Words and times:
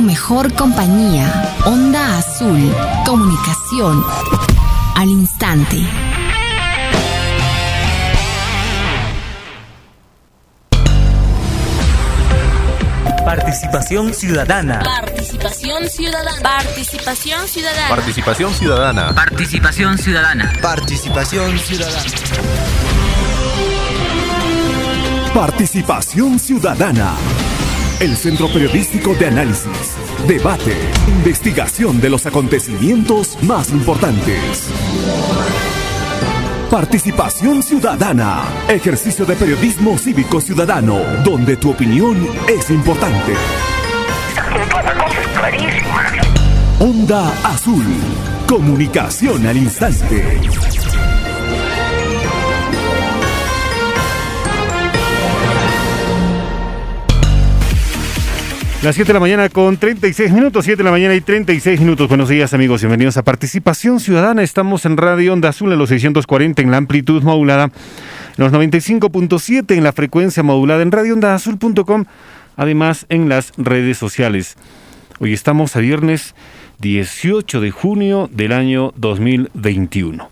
tu 0.00 0.06
mejor 0.06 0.52
compañía. 0.54 1.56
Onda 1.66 2.18
Azul. 2.18 2.74
Comunicación 3.04 4.02
al 4.96 5.08
instante. 5.08 5.76
Participación 13.24 14.14
ciudadana. 14.14 14.80
Participación 14.82 15.88
ciudadana. 15.90 16.30
Participación 16.42 17.48
ciudadana. 17.48 17.88
Participación 17.88 18.54
ciudadana. 18.54 19.14
Participación 19.14 19.98
ciudadana. 19.98 20.52
Participación 20.62 21.58
ciudadana. 21.58 22.02
Participación 25.34 26.38
ciudadana. 26.38 27.14
El 28.00 28.16
Centro 28.16 28.48
Periodístico 28.48 29.14
de 29.14 29.26
Análisis, 29.26 29.94
Debate, 30.26 30.74
Investigación 31.06 32.00
de 32.00 32.08
los 32.08 32.24
acontecimientos 32.24 33.36
más 33.42 33.68
importantes. 33.72 34.70
Participación 36.70 37.62
ciudadana. 37.62 38.42
Ejercicio 38.68 39.26
de 39.26 39.36
periodismo 39.36 39.98
cívico 39.98 40.40
ciudadano, 40.40 40.98
donde 41.22 41.58
tu 41.58 41.72
opinión 41.72 42.26
es 42.48 42.70
importante. 42.70 43.34
Onda 46.78 47.28
Azul. 47.44 47.84
Comunicación 48.46 49.46
al 49.46 49.58
instante. 49.58 50.40
Las 58.82 58.94
7 58.94 59.08
de 59.08 59.12
la 59.12 59.20
mañana 59.20 59.50
con 59.50 59.76
36 59.76 60.32
minutos, 60.32 60.64
7 60.64 60.78
de 60.78 60.84
la 60.84 60.90
mañana 60.90 61.14
y 61.14 61.20
36 61.20 61.80
minutos. 61.80 62.08
Buenos 62.08 62.30
días 62.30 62.54
amigos, 62.54 62.80
bienvenidos 62.80 63.18
a 63.18 63.22
Participación 63.22 64.00
Ciudadana. 64.00 64.42
Estamos 64.42 64.86
en 64.86 64.96
Radio 64.96 65.34
Onda 65.34 65.50
Azul 65.50 65.70
en 65.70 65.78
los 65.78 65.90
640 65.90 66.62
en 66.62 66.70
la 66.70 66.78
amplitud 66.78 67.22
modulada, 67.22 67.70
los 68.38 68.50
95.7 68.50 69.76
en 69.76 69.84
la 69.84 69.92
frecuencia 69.92 70.42
modulada 70.42 70.80
en 70.80 70.92
radioondaazul.com, 70.92 72.06
además 72.56 73.04
en 73.10 73.28
las 73.28 73.52
redes 73.58 73.98
sociales. 73.98 74.56
Hoy 75.18 75.34
estamos 75.34 75.76
a 75.76 75.80
viernes 75.80 76.34
18 76.78 77.60
de 77.60 77.70
junio 77.70 78.30
del 78.32 78.52
año 78.52 78.94
2021. 78.96 80.30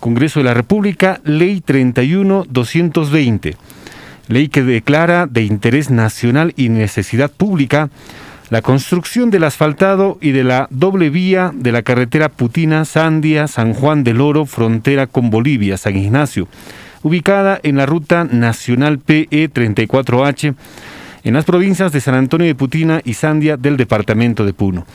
Congreso 0.00 0.40
de 0.40 0.44
la 0.44 0.52
República, 0.52 1.22
Ley 1.24 1.62
31-220 1.66 3.56
ley 4.28 4.48
que 4.48 4.62
declara 4.62 5.26
de 5.26 5.42
interés 5.42 5.90
nacional 5.90 6.52
y 6.56 6.68
necesidad 6.68 7.30
pública 7.30 7.90
la 8.50 8.62
construcción 8.62 9.30
del 9.30 9.44
asfaltado 9.44 10.18
y 10.20 10.32
de 10.32 10.44
la 10.44 10.68
doble 10.70 11.10
vía 11.10 11.50
de 11.54 11.72
la 11.72 11.82
carretera 11.82 12.28
Putina, 12.28 12.84
Sandia, 12.84 13.48
San 13.48 13.72
Juan 13.72 14.04
del 14.04 14.20
Oro, 14.20 14.44
frontera 14.46 15.06
con 15.06 15.30
Bolivia, 15.30 15.78
San 15.78 15.96
Ignacio, 15.96 16.46
ubicada 17.02 17.58
en 17.62 17.76
la 17.76 17.86
ruta 17.86 18.24
nacional 18.24 18.98
PE 18.98 19.50
34H, 19.50 20.54
en 21.24 21.34
las 21.34 21.44
provincias 21.44 21.90
de 21.92 22.00
San 22.00 22.14
Antonio 22.14 22.46
de 22.46 22.54
Putina 22.54 23.00
y 23.02 23.14
Sandia 23.14 23.56
del 23.56 23.76
departamento 23.76 24.44
de 24.44 24.52
Puno. 24.52 24.86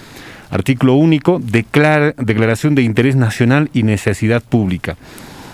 Artículo 0.52 0.94
único, 0.95 1.39
declaración 1.39 2.75
de 2.75 2.83
interés 2.83 3.16
nacional 3.16 3.69
y 3.73 3.83
necesidad 3.83 4.44
pública. 4.44 4.95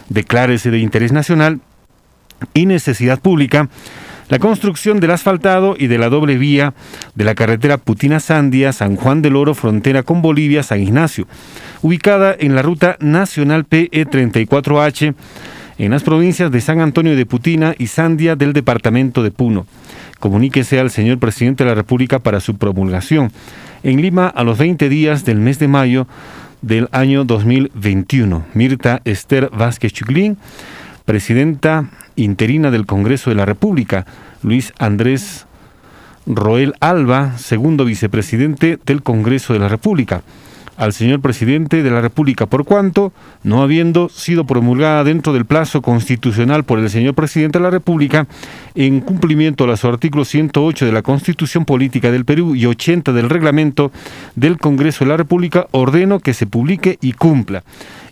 Declárese 0.09 0.69
de 0.69 0.79
interés 0.79 1.11
nacional 1.11 1.59
y 2.53 2.65
necesidad 2.65 3.19
pública 3.19 3.69
la 4.27 4.39
construcción 4.39 4.99
del 4.99 5.11
asfaltado 5.11 5.75
y 5.77 5.85
de 5.85 5.99
la 5.99 6.09
doble 6.09 6.37
vía 6.37 6.73
de 7.13 7.23
la 7.23 7.35
carretera 7.35 7.77
Putina-Sandia, 7.77 8.73
San 8.73 8.95
Juan 8.95 9.21
del 9.21 9.35
Oro, 9.35 9.53
frontera 9.53 10.01
con 10.01 10.23
Bolivia, 10.23 10.63
San 10.63 10.81
Ignacio, 10.81 11.27
ubicada 11.83 12.35
en 12.37 12.55
la 12.55 12.63
ruta 12.63 12.97
nacional 12.99 13.69
PE34H, 13.69 15.13
en 15.77 15.91
las 15.91 16.01
provincias 16.01 16.49
de 16.49 16.61
San 16.61 16.79
Antonio 16.79 17.15
de 17.15 17.25
Putina 17.27 17.75
y 17.77 17.85
Sandia 17.87 18.35
del 18.35 18.53
departamento 18.53 19.21
de 19.21 19.29
Puno. 19.29 19.67
Comuníquese 20.19 20.79
al 20.79 20.89
señor 20.89 21.19
presidente 21.19 21.63
de 21.63 21.69
la 21.69 21.75
República 21.75 22.17
para 22.17 22.39
su 22.39 22.57
promulgación. 22.57 23.31
En 23.83 24.01
Lima, 24.01 24.27
a 24.27 24.43
los 24.43 24.57
20 24.57 24.89
días 24.89 25.23
del 25.25 25.37
mes 25.37 25.59
de 25.59 25.67
mayo 25.67 26.07
del 26.63 26.89
año 26.91 27.25
2021. 27.25 28.43
Mirta 28.55 29.01
Esther 29.05 29.51
Vázquez 29.53 29.93
Chuclín, 29.93 30.37
presidenta 31.05 31.85
interina 32.15 32.71
del 32.71 32.85
Congreso 32.85 33.29
de 33.29 33.35
la 33.35 33.45
República, 33.45 34.05
Luis 34.41 34.73
Andrés 34.79 35.45
Roel 36.25 36.73
Alba, 36.79 37.37
segundo 37.37 37.85
vicepresidente 37.85 38.79
del 38.85 39.03
Congreso 39.03 39.53
de 39.53 39.59
la 39.59 39.67
República, 39.67 40.23
al 40.77 40.93
señor 40.93 41.21
presidente 41.21 41.83
de 41.83 41.91
la 41.91 42.01
República, 42.01 42.45
por 42.45 42.65
cuanto, 42.65 43.13
no 43.43 43.61
habiendo 43.61 44.09
sido 44.09 44.45
promulgada 44.45 45.03
dentro 45.03 45.33
del 45.33 45.45
plazo 45.45 45.81
constitucional 45.81 46.63
por 46.63 46.79
el 46.79 46.89
señor 46.89 47.13
presidente 47.13 47.59
de 47.59 47.63
la 47.63 47.71
República, 47.71 48.27
en 48.75 49.01
cumplimiento 49.01 49.63
a 49.63 49.67
los 49.67 49.85
artículos 49.85 50.27
108 50.29 50.85
de 50.85 50.91
la 50.91 51.01
Constitución 51.01 51.65
Política 51.65 52.11
del 52.11 52.25
Perú 52.25 52.55
y 52.55 52.65
80 52.65 53.13
del 53.13 53.29
reglamento 53.29 53.91
del 54.35 54.57
Congreso 54.57 55.05
de 55.05 55.09
la 55.09 55.17
República, 55.17 55.67
ordeno 55.71 56.19
que 56.19 56.33
se 56.33 56.45
publique 56.45 56.97
y 57.01 57.13
cumpla 57.13 57.63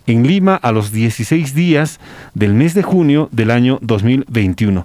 en 0.06 0.26
Lima 0.26 0.54
a 0.56 0.72
los 0.72 0.92
16 0.92 1.54
días 1.54 2.00
del 2.34 2.54
mes 2.54 2.74
de 2.74 2.82
junio 2.82 3.28
del 3.32 3.50
año 3.50 3.78
2021. 3.82 4.84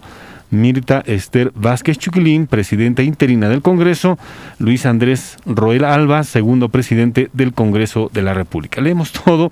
Mirta 0.51 1.03
Esther 1.05 1.51
Vázquez 1.55 1.97
Chuquilín, 1.97 2.47
presidenta 2.47 3.03
interina 3.03 3.49
del 3.49 3.61
Congreso, 3.61 4.17
Luis 4.57 4.85
Andrés 4.85 5.37
Roel 5.45 5.83
Alba, 5.83 6.23
segundo 6.23 6.69
presidente 6.69 7.29
del 7.33 7.53
Congreso 7.53 8.09
de 8.13 8.21
la 8.21 8.33
República. 8.33 8.81
Leemos 8.81 9.11
todo 9.11 9.51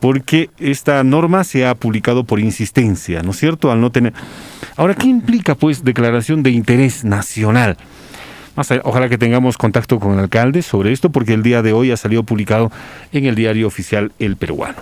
porque 0.00 0.50
esta 0.58 1.04
norma 1.04 1.44
se 1.44 1.64
ha 1.64 1.74
publicado 1.76 2.24
por 2.24 2.40
insistencia, 2.40 3.22
¿no 3.22 3.30
es 3.30 3.36
cierto? 3.36 3.70
Al 3.70 3.80
no 3.80 3.90
tener. 3.90 4.12
Ahora, 4.76 4.94
¿qué 4.94 5.06
implica 5.06 5.54
pues 5.54 5.84
declaración 5.84 6.42
de 6.42 6.50
interés 6.50 7.04
nacional? 7.04 7.76
ojalá 8.82 9.08
que 9.08 9.16
tengamos 9.16 9.56
contacto 9.56 9.98
con 9.98 10.12
el 10.12 10.18
alcalde 10.18 10.62
sobre 10.62 10.92
esto, 10.92 11.10
porque 11.10 11.32
el 11.32 11.42
día 11.42 11.62
de 11.62 11.72
hoy 11.72 11.90
ha 11.90 11.96
salido 11.96 12.22
publicado 12.22 12.70
en 13.12 13.24
el 13.24 13.34
diario 13.34 13.66
oficial 13.66 14.12
El 14.18 14.36
Peruano. 14.36 14.76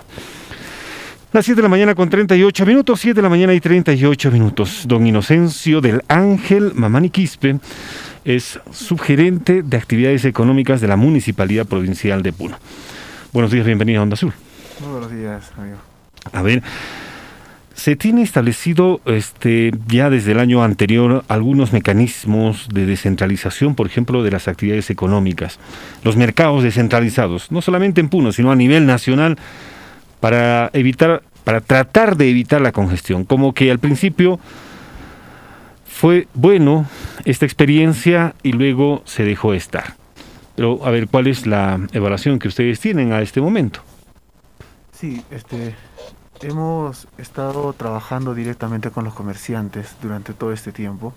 Las 1.33 1.45
7 1.45 1.59
de 1.59 1.63
la 1.63 1.69
mañana 1.69 1.95
con 1.95 2.09
38 2.09 2.65
minutos, 2.65 2.99
7 2.99 3.15
de 3.15 3.21
la 3.21 3.29
mañana 3.29 3.53
y 3.53 3.61
38 3.61 4.31
minutos. 4.31 4.83
Don 4.85 5.07
Inocencio 5.07 5.79
del 5.79 6.01
Ángel 6.09 6.73
Mamani 6.75 7.09
Quispe 7.09 7.57
es 8.25 8.59
subgerente 8.69 9.63
de 9.63 9.77
actividades 9.77 10.25
económicas 10.25 10.81
de 10.81 10.89
la 10.89 10.97
Municipalidad 10.97 11.65
Provincial 11.65 12.21
de 12.21 12.33
Puno. 12.33 12.57
Buenos 13.31 13.49
días, 13.49 13.65
bienvenido 13.65 14.01
a 14.01 14.03
Onda 14.03 14.15
Azul. 14.15 14.33
Muy 14.81 14.89
buenos 14.89 15.09
días, 15.09 15.53
amigo. 15.57 15.77
A 16.33 16.41
ver, 16.41 16.63
se 17.75 17.95
tiene 17.95 18.23
establecido 18.23 18.99
este, 19.05 19.71
ya 19.87 20.09
desde 20.09 20.33
el 20.33 20.39
año 20.39 20.65
anterior 20.65 21.23
algunos 21.29 21.71
mecanismos 21.71 22.67
de 22.73 22.85
descentralización, 22.85 23.75
por 23.75 23.87
ejemplo, 23.87 24.21
de 24.21 24.31
las 24.31 24.49
actividades 24.49 24.89
económicas, 24.89 25.59
los 26.03 26.17
mercados 26.17 26.61
descentralizados, 26.61 27.53
no 27.53 27.61
solamente 27.61 28.01
en 28.01 28.09
Puno, 28.09 28.33
sino 28.33 28.51
a 28.51 28.55
nivel 28.57 28.85
nacional, 28.85 29.37
para 30.21 30.69
evitar, 30.71 31.23
para 31.43 31.59
tratar 31.59 32.15
de 32.15 32.29
evitar 32.29 32.61
la 32.61 32.71
congestión. 32.71 33.25
Como 33.25 33.53
que 33.53 33.69
al 33.69 33.79
principio 33.79 34.39
fue 35.85 36.27
bueno 36.33 36.85
esta 37.25 37.45
experiencia 37.45 38.33
y 38.41 38.53
luego 38.53 39.01
se 39.05 39.25
dejó 39.25 39.53
estar. 39.53 39.95
Pero 40.55 40.85
a 40.85 40.91
ver, 40.91 41.07
¿cuál 41.07 41.27
es 41.27 41.45
la 41.45 41.79
evaluación 41.91 42.39
que 42.39 42.47
ustedes 42.47 42.79
tienen 42.79 43.11
a 43.11 43.21
este 43.21 43.41
momento? 43.41 43.81
Sí, 44.91 45.23
este, 45.31 45.75
hemos 46.41 47.07
estado 47.17 47.73
trabajando 47.73 48.33
directamente 48.33 48.91
con 48.91 49.03
los 49.03 49.13
comerciantes 49.13 49.95
durante 50.01 50.33
todo 50.33 50.53
este 50.53 50.71
tiempo. 50.71 51.13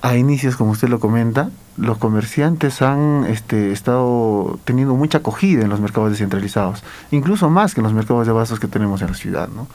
A 0.00 0.16
inicios, 0.16 0.56
como 0.56 0.70
usted 0.70 0.88
lo 0.88 1.00
comenta, 1.00 1.50
los 1.76 1.98
comerciantes 1.98 2.82
han 2.82 3.24
este, 3.28 3.72
estado 3.72 4.58
teniendo 4.64 4.94
mucha 4.94 5.18
acogida 5.18 5.62
en 5.62 5.70
los 5.70 5.80
mercados 5.80 6.10
descentralizados, 6.10 6.84
incluso 7.10 7.50
más 7.50 7.74
que 7.74 7.80
en 7.80 7.84
los 7.84 7.92
mercados 7.92 8.26
de 8.26 8.32
vasos 8.32 8.60
que 8.60 8.68
tenemos 8.68 9.02
en 9.02 9.08
la 9.08 9.14
ciudad. 9.14 9.48
¿no? 9.48 9.66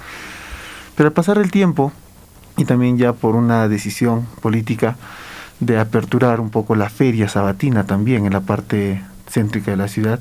Pero 0.96 1.08
al 1.08 1.14
pasar 1.14 1.38
el 1.38 1.52
tiempo, 1.52 1.92
y 2.56 2.64
también 2.66 2.98
ya 2.98 3.14
por 3.14 3.36
una 3.36 3.68
decisión 3.68 4.26
política 4.42 4.96
de 5.60 5.78
aperturar 5.78 6.40
un 6.40 6.50
poco 6.50 6.76
la 6.76 6.90
feria 6.90 7.28
sabatina 7.28 7.86
también 7.86 8.26
en 8.26 8.34
la 8.34 8.42
parte 8.42 9.02
céntrica 9.30 9.72
de 9.72 9.78
la 9.78 9.88
ciudad, 9.88 10.20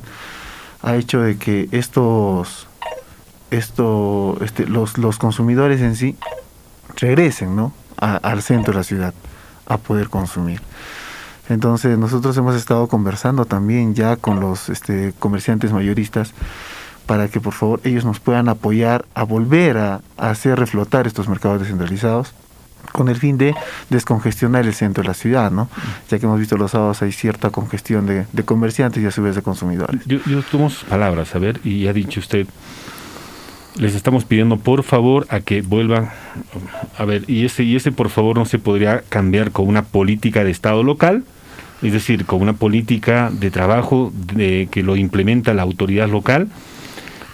ha 0.82 0.96
hecho 0.96 1.20
de 1.20 1.36
que 1.36 1.68
estos 1.70 2.66
esto, 3.52 4.38
este, 4.40 4.66
los, 4.66 4.98
los 4.98 5.18
consumidores 5.18 5.80
en 5.80 5.94
sí 5.94 6.16
regresen 6.96 7.54
¿no? 7.54 7.72
al 7.98 8.42
centro 8.42 8.72
de 8.72 8.78
la 8.78 8.84
ciudad 8.84 9.14
a 9.66 9.78
poder 9.78 10.08
consumir. 10.08 10.60
Entonces 11.48 11.98
nosotros 11.98 12.36
hemos 12.36 12.54
estado 12.54 12.86
conversando 12.86 13.44
también 13.44 13.94
ya 13.94 14.16
con 14.16 14.40
los 14.40 14.68
este, 14.68 15.12
comerciantes 15.18 15.72
mayoristas 15.72 16.32
para 17.06 17.28
que 17.28 17.40
por 17.40 17.52
favor 17.52 17.80
ellos 17.84 18.04
nos 18.04 18.20
puedan 18.20 18.48
apoyar 18.48 19.04
a 19.14 19.24
volver 19.24 19.76
a, 19.76 20.00
hacer 20.16 20.58
reflotar 20.58 21.06
estos 21.06 21.28
mercados 21.28 21.60
descentralizados 21.60 22.32
con 22.92 23.08
el 23.08 23.16
fin 23.16 23.38
de 23.38 23.54
descongestionar 23.90 24.66
el 24.66 24.74
centro 24.74 25.02
de 25.02 25.08
la 25.08 25.14
ciudad, 25.14 25.50
¿no? 25.50 25.68
Ya 26.10 26.18
que 26.18 26.26
hemos 26.26 26.38
visto 26.38 26.56
los 26.56 26.72
sábados 26.72 27.00
hay 27.02 27.12
cierta 27.12 27.50
congestión 27.50 28.06
de, 28.06 28.26
de 28.30 28.42
comerciantes 28.44 29.02
y 29.02 29.06
a 29.06 29.10
su 29.10 29.22
vez 29.22 29.34
de 29.34 29.42
consumidores. 29.42 30.02
Yo, 30.04 30.18
yo 30.26 30.42
tomo 30.42 30.68
sus 30.68 30.84
palabras, 30.84 31.34
a 31.34 31.38
ver, 31.38 31.60
y 31.64 31.86
ha 31.86 31.92
dicho 31.92 32.20
usted, 32.20 32.46
les 33.76 33.94
estamos 33.94 34.24
pidiendo 34.24 34.58
por 34.58 34.82
favor 34.82 35.26
a 35.30 35.40
que 35.40 35.62
vuelvan, 35.62 36.10
a 36.96 37.04
ver, 37.04 37.24
y 37.28 37.44
ese, 37.44 37.64
y 37.64 37.76
ese 37.76 37.92
por 37.92 38.10
favor 38.10 38.36
no 38.36 38.44
se 38.44 38.58
podría 38.58 39.02
cambiar 39.08 39.50
con 39.50 39.66
una 39.66 39.82
política 39.82 40.44
de 40.44 40.50
Estado 40.50 40.82
local, 40.82 41.24
es 41.82 41.92
decir, 41.92 42.26
con 42.26 42.42
una 42.42 42.52
política 42.52 43.30
de 43.32 43.50
trabajo 43.50 44.12
de, 44.14 44.68
que 44.70 44.82
lo 44.82 44.96
implementa 44.96 45.54
la 45.54 45.62
autoridad 45.62 46.08
local, 46.08 46.48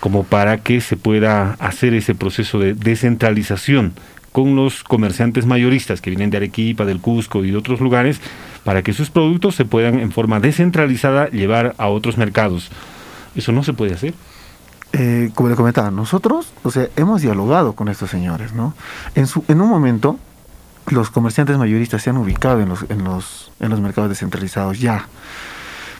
como 0.00 0.24
para 0.24 0.58
que 0.58 0.80
se 0.80 0.96
pueda 0.96 1.54
hacer 1.58 1.92
ese 1.94 2.14
proceso 2.14 2.58
de 2.58 2.74
descentralización 2.74 3.92
con 4.30 4.54
los 4.54 4.84
comerciantes 4.84 5.46
mayoristas 5.46 6.00
que 6.00 6.10
vienen 6.10 6.30
de 6.30 6.36
Arequipa, 6.36 6.84
del 6.84 7.00
Cusco 7.00 7.44
y 7.44 7.50
de 7.50 7.56
otros 7.56 7.80
lugares, 7.80 8.20
para 8.62 8.82
que 8.82 8.92
sus 8.92 9.10
productos 9.10 9.56
se 9.56 9.64
puedan 9.64 9.98
en 9.98 10.12
forma 10.12 10.38
descentralizada 10.38 11.28
llevar 11.30 11.74
a 11.78 11.88
otros 11.88 12.16
mercados. 12.16 12.70
Eso 13.34 13.52
no 13.52 13.64
se 13.64 13.72
puede 13.72 13.94
hacer. 13.94 14.14
Eh, 14.92 15.30
como 15.34 15.50
le 15.50 15.54
comentaba, 15.54 15.90
nosotros, 15.90 16.52
o 16.62 16.70
sea, 16.70 16.88
hemos 16.96 17.20
dialogado 17.20 17.74
con 17.74 17.88
estos 17.88 18.10
señores, 18.10 18.54
¿no? 18.54 18.74
En, 19.14 19.26
su, 19.26 19.44
en 19.48 19.60
un 19.60 19.68
momento, 19.68 20.18
los 20.86 21.10
comerciantes 21.10 21.58
mayoristas 21.58 22.02
se 22.02 22.10
han 22.10 22.16
ubicado 22.16 22.60
en 22.60 22.70
los, 22.70 22.84
en 22.88 23.04
los, 23.04 23.52
en 23.60 23.70
los 23.70 23.80
mercados 23.80 24.08
descentralizados 24.08 24.80
ya, 24.80 25.06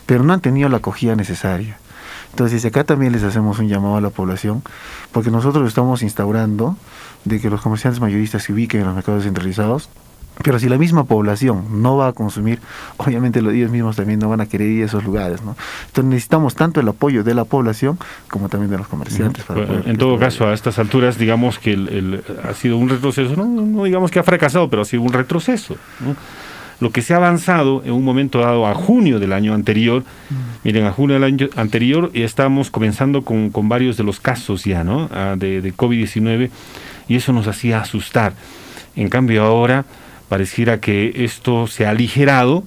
pero 0.07 0.23
no 0.23 0.33
han 0.33 0.41
tenido 0.41 0.69
la 0.69 0.77
acogida 0.77 1.15
necesaria. 1.15 1.77
Entonces, 2.31 2.65
acá 2.65 2.83
también 2.83 3.11
les 3.11 3.23
hacemos 3.23 3.59
un 3.59 3.67
llamado 3.67 3.97
a 3.97 4.01
la 4.01 4.09
población, 4.09 4.63
porque 5.11 5.31
nosotros 5.31 5.67
estamos 5.67 6.01
instaurando 6.01 6.75
de 7.25 7.39
que 7.39 7.49
los 7.49 7.61
comerciantes 7.61 8.01
mayoristas 8.01 8.43
se 8.43 8.53
ubiquen 8.53 8.81
en 8.81 8.87
los 8.87 8.95
mercados 8.95 9.21
descentralizados, 9.21 9.89
pero 10.43 10.57
si 10.57 10.69
la 10.69 10.77
misma 10.77 11.03
población 11.03 11.81
no 11.81 11.97
va 11.97 12.07
a 12.07 12.13
consumir, 12.13 12.59
obviamente 12.97 13.41
los 13.41 13.53
ellos 13.53 13.71
mismos 13.71 13.95
también 13.95 14.19
no 14.19 14.29
van 14.29 14.41
a 14.41 14.45
querer 14.45 14.69
ir 14.69 14.83
a 14.83 14.85
esos 14.85 15.03
lugares, 15.03 15.41
¿no? 15.43 15.55
Entonces 15.87 16.05
necesitamos 16.05 16.55
tanto 16.55 16.79
el 16.79 16.87
apoyo 16.87 17.23
de 17.23 17.33
la 17.33 17.43
población 17.43 17.99
como 18.29 18.47
también 18.47 18.71
de 18.71 18.77
los 18.77 18.87
comerciantes. 18.87 19.43
Para 19.43 19.81
en 19.85 19.97
todo 19.97 20.17
caso, 20.17 20.47
a 20.47 20.53
estas 20.53 20.79
alturas, 20.79 21.17
digamos 21.17 21.59
que 21.59 21.73
el, 21.73 21.89
el, 21.89 22.23
ha 22.43 22.53
sido 22.53 22.77
un 22.77 22.89
retroceso, 22.89 23.35
no, 23.35 23.45
no, 23.45 23.83
digamos 23.83 24.11
que 24.11 24.19
ha 24.19 24.23
fracasado, 24.23 24.69
pero 24.69 24.83
ha 24.83 24.85
sido 24.85 25.03
un 25.03 25.11
retroceso. 25.11 25.75
¿no? 25.99 26.15
Lo 26.79 26.91
que 26.91 27.01
se 27.01 27.13
ha 27.13 27.17
avanzado 27.17 27.83
en 27.83 27.91
un 27.91 28.05
momento 28.05 28.39
dado 28.39 28.65
a 28.65 28.73
junio 28.73 29.19
del 29.19 29.33
año 29.33 29.53
anterior, 29.53 30.03
mm. 30.29 30.35
miren, 30.63 30.85
a 30.85 30.93
junio 30.93 31.15
del 31.15 31.25
año 31.25 31.49
anterior 31.57 32.11
estamos 32.13 32.71
comenzando 32.71 33.23
con, 33.23 33.49
con 33.49 33.67
varios 33.67 33.97
de 33.97 34.05
los 34.05 34.21
casos 34.21 34.63
ya, 34.63 34.85
¿no? 34.85 35.09
Ah, 35.11 35.35
de, 35.37 35.61
de 35.61 35.73
COVID-19 35.73 36.49
y 37.09 37.15
eso 37.17 37.33
nos 37.33 37.47
hacía 37.47 37.81
asustar. 37.81 38.33
En 38.95 39.09
cambio 39.09 39.43
ahora 39.43 39.83
pareciera 40.29 40.79
que 40.79 41.11
esto 41.25 41.67
se 41.67 41.85
ha 41.85 41.89
aligerado, 41.89 42.63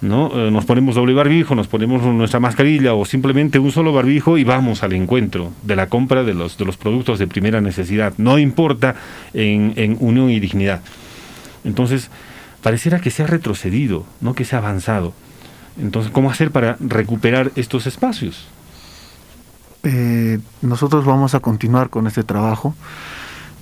¿no? 0.00 0.30
Eh, 0.34 0.50
nos 0.50 0.64
ponemos 0.64 0.94
doble 0.94 1.14
barbijo, 1.14 1.54
nos 1.54 1.68
ponemos 1.68 2.02
nuestra 2.02 2.40
mascarilla 2.40 2.94
o 2.94 3.04
simplemente 3.04 3.58
un 3.58 3.70
solo 3.70 3.92
barbijo 3.92 4.38
y 4.38 4.44
vamos 4.44 4.82
al 4.82 4.94
encuentro 4.94 5.52
de 5.62 5.76
la 5.76 5.88
compra 5.88 6.24
de 6.24 6.34
los, 6.34 6.56
de 6.56 6.64
los 6.64 6.76
productos 6.76 7.18
de 7.18 7.26
primera 7.26 7.60
necesidad. 7.60 8.14
No 8.16 8.38
importa 8.38 8.96
en, 9.34 9.74
en 9.76 9.96
unión 10.00 10.30
y 10.30 10.40
dignidad. 10.40 10.80
Entonces, 11.64 12.10
pareciera 12.62 13.00
que 13.00 13.10
se 13.10 13.22
ha 13.22 13.26
retrocedido, 13.26 14.06
no 14.20 14.34
que 14.34 14.44
se 14.44 14.56
ha 14.56 14.58
avanzado. 14.58 15.12
Entonces, 15.80 16.10
¿cómo 16.10 16.30
hacer 16.30 16.50
para 16.50 16.76
recuperar 16.80 17.52
estos 17.54 17.86
espacios? 17.86 18.46
Eh, 19.84 20.40
nosotros 20.60 21.04
vamos 21.04 21.34
a 21.34 21.40
continuar 21.40 21.88
con 21.88 22.06
este 22.06 22.24
trabajo 22.24 22.74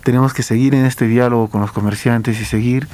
tenemos 0.07 0.33
que 0.33 0.45
seguir 0.45 0.73
en 0.77 0.87
este 0.87 1.09
diálogo 1.09 1.49
con 1.49 1.63
los 1.63 1.73
comerciantes 1.73 2.41
y 2.41 2.45
seguir 2.45 2.87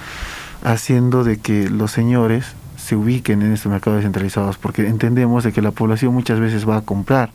haciendo 0.64 1.24
de 1.24 1.38
que 1.38 1.68
los 1.68 1.92
señores 1.92 2.46
se 2.78 2.96
ubiquen 2.96 3.42
en 3.42 3.52
estos 3.52 3.70
mercados 3.70 3.98
descentralizados, 3.98 4.56
porque 4.56 4.88
entendemos 4.88 5.44
de 5.44 5.52
que 5.52 5.60
la 5.60 5.72
población 5.72 6.14
muchas 6.14 6.40
veces 6.40 6.66
va 6.66 6.78
a 6.78 6.80
comprar 6.80 7.28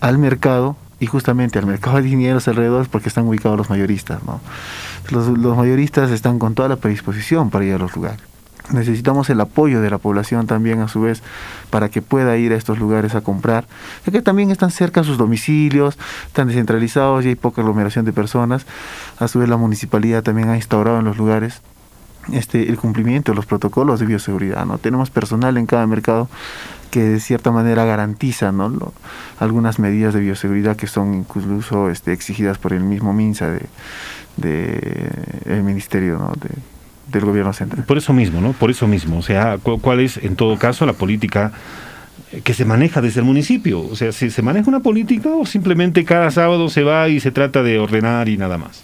al 0.00 0.16
mercado 0.16 0.76
y 0.98 1.08
justamente 1.08 1.58
al 1.58 1.66
mercado 1.66 1.98
de 1.98 2.04
dineros 2.04 2.48
alrededor 2.48 2.88
porque 2.88 3.10
están 3.10 3.26
ubicados 3.28 3.58
los 3.58 3.68
mayoristas. 3.68 4.24
¿no? 4.24 4.40
Los, 5.10 5.28
los 5.28 5.58
mayoristas 5.58 6.10
están 6.10 6.38
con 6.38 6.54
toda 6.54 6.70
la 6.70 6.76
predisposición 6.76 7.50
para 7.50 7.66
ir 7.66 7.74
a 7.74 7.78
los 7.78 7.94
lugares 7.94 8.31
necesitamos 8.70 9.30
el 9.30 9.40
apoyo 9.40 9.80
de 9.80 9.90
la 9.90 9.98
población 9.98 10.46
también 10.46 10.80
a 10.80 10.88
su 10.88 11.00
vez 11.02 11.22
para 11.70 11.88
que 11.88 12.02
pueda 12.02 12.36
ir 12.36 12.52
a 12.52 12.56
estos 12.56 12.78
lugares 12.78 13.14
a 13.14 13.20
comprar, 13.20 13.66
ya 14.06 14.12
que 14.12 14.22
también 14.22 14.50
están 14.50 14.70
cerca 14.70 15.04
sus 15.04 15.18
domicilios, 15.18 15.98
están 16.26 16.48
descentralizados 16.48 17.24
y 17.24 17.28
hay 17.28 17.34
poca 17.34 17.62
aglomeración 17.62 18.04
de 18.04 18.12
personas. 18.12 18.66
A 19.18 19.28
su 19.28 19.40
vez 19.40 19.48
la 19.48 19.56
municipalidad 19.56 20.22
también 20.22 20.48
ha 20.48 20.56
instaurado 20.56 20.98
en 20.98 21.04
los 21.04 21.16
lugares 21.16 21.60
este 22.32 22.68
el 22.68 22.76
cumplimiento 22.76 23.32
de 23.32 23.36
los 23.36 23.46
protocolos 23.46 23.98
de 23.98 24.06
bioseguridad, 24.06 24.64
¿no? 24.64 24.78
Tenemos 24.78 25.10
personal 25.10 25.56
en 25.56 25.66
cada 25.66 25.86
mercado 25.86 26.28
que 26.92 27.02
de 27.02 27.20
cierta 27.20 27.50
manera 27.50 27.84
garantiza 27.86 28.52
¿no? 28.52 28.92
Algunas 29.40 29.78
medidas 29.78 30.12
de 30.14 30.20
bioseguridad 30.20 30.76
que 30.76 30.86
son 30.86 31.14
incluso 31.14 31.88
este, 31.88 32.12
exigidas 32.12 32.58
por 32.58 32.74
el 32.74 32.84
mismo 32.84 33.14
MINSA 33.14 33.48
de, 33.48 33.66
de 34.36 35.10
el 35.46 35.62
Ministerio 35.62 36.18
¿no? 36.18 36.32
de, 36.36 36.50
del 37.18 37.26
gobierno 37.26 37.52
central. 37.52 37.84
Por 37.84 37.98
eso 37.98 38.12
mismo, 38.12 38.40
¿no? 38.40 38.52
Por 38.52 38.70
eso 38.70 38.86
mismo. 38.86 39.18
O 39.18 39.22
sea, 39.22 39.58
¿cuál 39.58 40.00
es 40.00 40.16
en 40.16 40.36
todo 40.36 40.58
caso 40.58 40.86
la 40.86 40.92
política 40.92 41.52
que 42.44 42.54
se 42.54 42.64
maneja 42.64 43.00
desde 43.00 43.20
el 43.20 43.26
municipio? 43.26 43.80
O 43.80 43.96
sea, 43.96 44.12
¿se, 44.12 44.30
¿se 44.30 44.42
maneja 44.42 44.68
una 44.68 44.80
política 44.80 45.30
o 45.30 45.46
simplemente 45.46 46.04
cada 46.04 46.30
sábado 46.30 46.68
se 46.68 46.82
va 46.82 47.08
y 47.08 47.20
se 47.20 47.30
trata 47.30 47.62
de 47.62 47.78
ordenar 47.78 48.28
y 48.28 48.36
nada 48.36 48.58
más? 48.58 48.82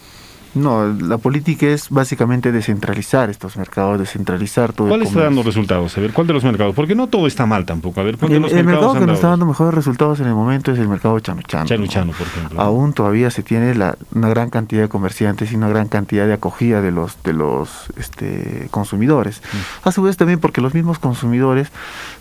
No, 0.55 0.87
la 0.87 1.17
política 1.17 1.67
es 1.67 1.89
básicamente 1.89 2.51
descentralizar 2.51 3.29
estos 3.29 3.57
mercados, 3.57 3.99
descentralizar 3.99 4.73
todo. 4.73 4.87
¿Cuál 4.87 5.03
está 5.03 5.21
dando 5.21 5.43
resultados? 5.43 5.97
A 5.97 6.01
ver, 6.01 6.11
¿cuál 6.11 6.27
de 6.27 6.33
los 6.33 6.43
mercados? 6.43 6.73
Porque 6.75 6.95
no 6.95 7.07
todo 7.07 7.27
está 7.27 7.45
mal 7.45 7.65
tampoco. 7.65 8.01
A 8.01 8.03
ver, 8.03 8.17
¿cuál 8.17 8.31
el, 8.31 8.37
de 8.37 8.41
los 8.41 8.51
el 8.51 8.65
mercados 8.65 8.93
mercado 8.93 8.99
que 8.99 9.07
nos 9.07 9.15
está 9.17 9.29
dando 9.29 9.45
mejores 9.45 9.73
resultados 9.73 10.19
en 10.19 10.27
el 10.27 10.33
momento 10.33 10.71
es 10.71 10.79
el 10.79 10.87
mercado 10.87 11.19
chanuchano. 11.19 11.65
Chanuchano, 11.65 12.05
¿no? 12.07 12.17
por 12.17 12.27
ejemplo. 12.27 12.61
Aún 12.61 12.93
todavía 12.93 13.29
se 13.29 13.43
tiene 13.43 13.75
la, 13.75 13.97
una 14.13 14.29
gran 14.29 14.49
cantidad 14.49 14.81
de 14.81 14.89
comerciantes 14.89 15.51
y 15.51 15.55
una 15.55 15.69
gran 15.69 15.87
cantidad 15.87 16.25
de 16.25 16.33
acogida 16.33 16.81
de 16.81 16.91
los 16.91 17.21
de 17.23 17.33
los 17.33 17.87
este, 17.97 18.67
consumidores. 18.71 19.41
Mm. 19.41 19.87
A 19.87 19.91
su 19.91 20.01
vez 20.01 20.17
también 20.17 20.39
porque 20.39 20.61
los 20.61 20.73
mismos 20.73 20.99
consumidores 20.99 21.71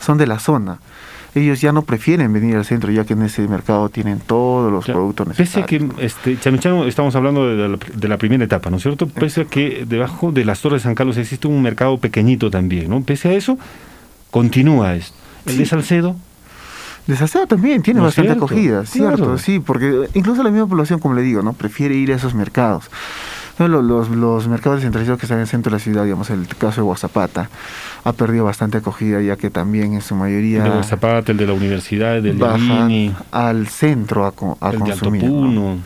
son 0.01 0.19
de 0.19 0.27
la 0.27 0.39
zona 0.39 0.79
ellos 1.41 1.61
ya 1.61 1.73
no 1.73 1.83
prefieren 1.83 2.33
venir 2.33 2.57
al 2.57 2.65
centro 2.65 2.91
ya 2.93 3.05
que 3.05 3.13
en 3.15 3.23
ese 3.23 3.47
mercado 3.49 3.89
tienen 3.89 4.21
todos 4.21 4.71
los 4.73 4.85
productos 4.87 5.27
Pese 5.29 5.61
a 5.61 5.63
necesarios. 5.63 5.95
que, 5.95 6.05
este, 6.07 6.39
Chanuchano, 6.39 6.85
estamos 6.87 7.15
hablando 7.17 7.49
de 7.49 7.69
la, 7.69 7.79
de 7.95 8.09
la 8.09 8.17
primera 8.19 8.45
etapa, 8.45 8.71
¿no 8.71 8.77
es 8.77 8.83
cierto? 8.83 9.07
Pese 9.09 9.43
a 9.43 9.45
que 9.45 9.85
debajo 9.89 10.33
de 10.33 10.45
las 10.45 10.61
Torres 10.61 10.83
de 10.83 10.85
San 10.89 10.95
Carlos 10.95 11.17
existe 11.17 11.49
un 11.49 11.61
mercado 11.63 11.99
pequeñito 11.99 12.51
también, 12.51 12.89
¿no? 12.91 13.03
Pese 13.03 13.29
a 13.29 13.33
eso, 13.33 13.59
continúa 14.31 14.95
esto. 14.95 15.17
El 15.47 15.53
Sí. 15.53 15.59
de 15.59 15.67
Salcedo, 15.67 16.17
De 17.07 17.17
Salcedo 17.17 17.47
también 17.47 17.81
tiene 17.81 18.01
¿No 18.01 18.07
es 18.07 18.11
bastante 18.17 18.33
cierto? 18.33 18.45
acogida, 18.45 18.85
cierto, 18.85 19.17
Claro. 19.17 19.39
sí, 19.39 19.61
porque 19.61 20.09
incluso 20.13 20.43
la 20.43 20.51
misma 20.51 20.67
población, 20.67 21.01
como 21.01 21.15
le 21.15 21.23
digo, 21.23 21.41
no 21.43 21.55
prefiere 21.55 21.95
ir 21.95 22.13
a 22.13 22.17
esos 22.17 22.35
mercados. 22.35 22.91
No, 23.59 23.69
lo- 23.69 23.83
Los, 23.83 24.09
los, 24.11 24.47
mercados 24.49 24.79
descentralizados 24.79 25.19
que 25.21 25.27
están 25.27 25.39
en 25.39 25.43
el 25.43 25.49
centro 25.49 25.71
de 25.71 25.77
la 25.77 25.81
ciudad, 25.83 26.05
digamos, 26.05 26.31
el 26.31 26.47
caso 26.47 26.81
de 26.81 26.85
Guasapata, 26.85 27.51
ha 28.05 28.13
perdido 28.13 28.45
bastante 28.45 28.79
acogida, 28.79 29.21
ya 29.21 29.37
que 29.37 29.51
también 29.51 29.95
en 29.95 30.01
su 30.03 30.15
mayoría 30.15 30.65
el 30.65 30.73
de 30.79 30.85
Zapata, 30.85 31.33
el 31.33 31.39
de 31.39 31.47
la 31.47 31.53
universidad, 31.55 32.17
el 32.17 32.23
del 32.23 32.39
Yavini, 32.39 33.15
al 33.33 33.67
centro 33.69 34.25
a, 34.27 34.29
a 34.61 34.71
el 34.71 34.79
de. 34.79 34.85
¿no? 35.55 35.79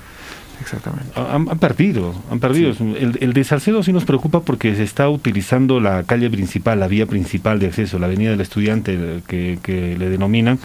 Exactamente. 0.60 1.10
Han, 1.18 1.48
han 1.50 1.58
perdido, 1.58 2.14
han 2.30 2.38
perdido. 2.38 2.70
El, 2.80 3.18
el 3.20 3.32
de 3.32 3.42
Salcedo 3.44 3.82
sí 3.82 3.92
nos 3.92 4.04
preocupa 4.04 4.40
porque 4.42 4.76
se 4.76 4.84
está 4.84 5.08
utilizando 5.08 5.80
la 5.80 6.04
calle 6.04 6.30
principal, 6.30 6.78
la 6.78 6.86
vía 6.86 7.06
principal 7.06 7.58
de 7.58 7.66
acceso, 7.66 7.98
la 7.98 8.06
avenida 8.06 8.30
del 8.30 8.40
estudiante 8.42 9.22
que, 9.26 9.58
que 9.62 9.96
le 9.98 10.08
denominan. 10.08 10.58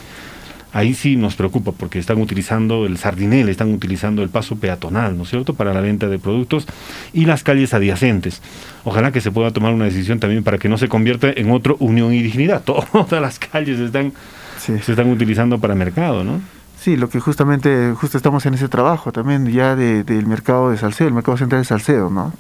Ahí 0.74 0.94
sí 0.94 1.16
nos 1.16 1.36
preocupa 1.36 1.72
porque 1.72 1.98
están 1.98 2.22
utilizando 2.22 2.86
el 2.86 2.98
sardinel, 2.98 3.50
están 3.50 3.74
utilizando 3.74 4.22
el 4.22 4.30
paso 4.30 4.58
peatonal, 4.58 5.18
¿no 5.18 5.24
es 5.24 5.30
cierto?, 5.30 5.54
para 5.54 5.74
la 5.74 5.82
venta 5.82 6.08
de 6.08 6.20
productos 6.20 6.68
y 7.14 7.26
las 7.26 7.44
calles 7.44 7.74
adyacentes. 7.74 8.42
Ojalá 8.84 9.12
que 9.12 9.22
se 9.22 9.32
pueda 9.32 9.52
tomar 9.52 9.74
una 9.74 9.86
decisión 9.86 10.20
también 10.20 10.44
para 10.44 10.58
que 10.58 10.70
no 10.70 10.78
se 10.78 10.88
convierta 10.90 11.30
en 11.36 11.52
otro 11.52 11.78
unión 11.80 12.14
y 12.14 12.22
dignidad. 12.22 12.64
Todas 12.66 13.22
las 13.22 13.40
calles 13.40 13.80
están, 13.80 14.14
Sí. 14.60 14.74
se 14.84 14.92
están 14.92 15.10
utilizando 15.10 15.60
para 15.60 15.74
mercado, 15.76 16.24
¿no? 16.24 16.42
Sí, 16.80 16.96
lo 16.98 17.10
que 17.10 17.20
justamente, 17.20 17.94
justo 17.96 18.18
estamos 18.18 18.46
en 18.46 18.54
ese 18.54 18.68
trabajo 18.68 19.12
también 19.12 19.48
ya 19.52 19.76
de- 19.76 20.04
del 20.04 20.26
mercado 20.28 20.70
de 20.72 20.78
Salcedo, 20.78 21.08
el 21.08 21.14
mercado 21.14 21.38
central 21.38 21.62
de 21.62 21.66
Salcedo, 21.66 22.10
¿no? 22.10 22.34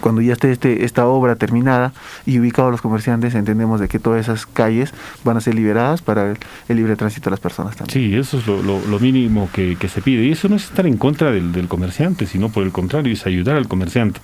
Cuando 0.00 0.20
ya 0.20 0.32
esté 0.32 0.52
este, 0.52 0.84
esta 0.84 1.06
obra 1.06 1.36
terminada 1.36 1.92
y 2.24 2.38
ubicados 2.38 2.70
los 2.70 2.80
comerciantes, 2.80 3.34
entendemos 3.34 3.80
de 3.80 3.88
que 3.88 3.98
todas 3.98 4.20
esas 4.20 4.46
calles 4.46 4.92
van 5.24 5.36
a 5.36 5.40
ser 5.40 5.54
liberadas 5.54 6.02
para 6.02 6.30
el, 6.68 6.76
libre 6.76 6.96
tránsito 6.96 7.30
de 7.30 7.32
las 7.32 7.40
personas 7.40 7.76
también. 7.76 7.92
Sí, 7.92 8.16
eso 8.16 8.38
es 8.38 8.46
lo, 8.46 8.98
mínimo 9.00 9.48
que, 9.52 9.76
se 9.88 10.02
pide. 10.02 10.24
Y 10.24 10.32
eso 10.32 10.48
no 10.48 10.56
es 10.56 10.64
estar 10.64 10.86
en 10.86 10.96
contra 10.96 11.30
del, 11.30 11.68
comerciante, 11.68 12.26
sino 12.26 12.48
por 12.48 12.64
el 12.64 12.72
contrario, 12.72 13.12
es 13.12 13.26
ayudar 13.26 13.56
al 13.56 13.68
comerciante. 13.68 14.20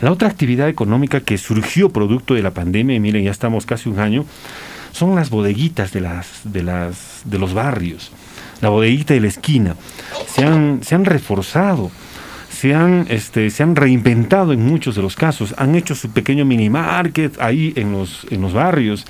La 0.00 0.12
otra 0.12 0.28
actividad 0.28 0.68
económica 0.68 1.20
que 1.20 1.38
surgió 1.38 1.90
producto 1.90 2.34
de 2.34 2.42
la 2.42 2.50
pandemia, 2.50 2.96
y 2.96 3.00
miren, 3.00 3.24
ya 3.24 3.30
estamos 3.30 3.66
casi 3.66 3.88
un 3.88 3.98
año, 3.98 4.24
son 4.92 5.14
las 5.14 5.30
bodeguitas 5.30 5.92
de, 5.92 6.00
las, 6.00 6.40
de, 6.44 6.62
las, 6.62 7.22
de 7.24 7.38
los 7.38 7.54
barrios. 7.54 8.12
La 8.60 8.68
bodeguita 8.68 9.14
de 9.14 9.20
la 9.20 9.28
esquina. 9.28 9.76
Se 10.28 10.44
han 10.94 11.04
reforzado. 11.04 11.90
Se 12.66 12.74
han, 12.74 13.06
este, 13.10 13.50
se 13.50 13.62
han 13.62 13.76
reinventado 13.76 14.52
en 14.52 14.66
muchos 14.66 14.96
de 14.96 15.02
los 15.02 15.14
casos, 15.14 15.54
han 15.56 15.76
hecho 15.76 15.94
su 15.94 16.10
pequeño 16.10 16.44
mini 16.44 16.68
market 16.68 17.40
ahí 17.40 17.72
en 17.76 17.92
los, 17.92 18.26
en 18.28 18.40
los 18.40 18.52
barrios. 18.52 19.06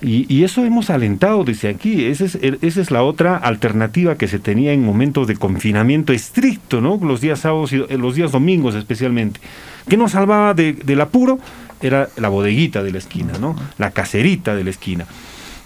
Y, 0.00 0.32
y 0.32 0.44
eso 0.44 0.64
hemos 0.64 0.88
alentado 0.88 1.44
desde 1.44 1.68
aquí. 1.68 2.06
Esa 2.06 2.24
es, 2.24 2.36
esa 2.36 2.80
es 2.80 2.90
la 2.90 3.02
otra 3.02 3.36
alternativa 3.36 4.16
que 4.16 4.26
se 4.26 4.38
tenía 4.38 4.72
en 4.72 4.84
momentos 4.84 5.26
de 5.26 5.36
confinamiento 5.36 6.14
estricto, 6.14 6.80
¿no? 6.80 6.98
Los 7.02 7.20
días 7.20 7.40
sábados 7.40 7.72
y 7.72 7.76
los 7.76 8.14
días 8.14 8.32
domingos 8.32 8.74
especialmente. 8.74 9.40
¿Qué 9.86 9.98
nos 9.98 10.12
salvaba 10.12 10.54
de, 10.54 10.72
del 10.72 11.02
apuro? 11.02 11.38
Era 11.82 12.08
la 12.16 12.30
bodeguita 12.30 12.82
de 12.82 12.92
la 12.92 12.98
esquina, 12.98 13.34
¿no? 13.38 13.54
La 13.76 13.90
caserita 13.90 14.54
de 14.54 14.64
la 14.64 14.70
esquina. 14.70 15.04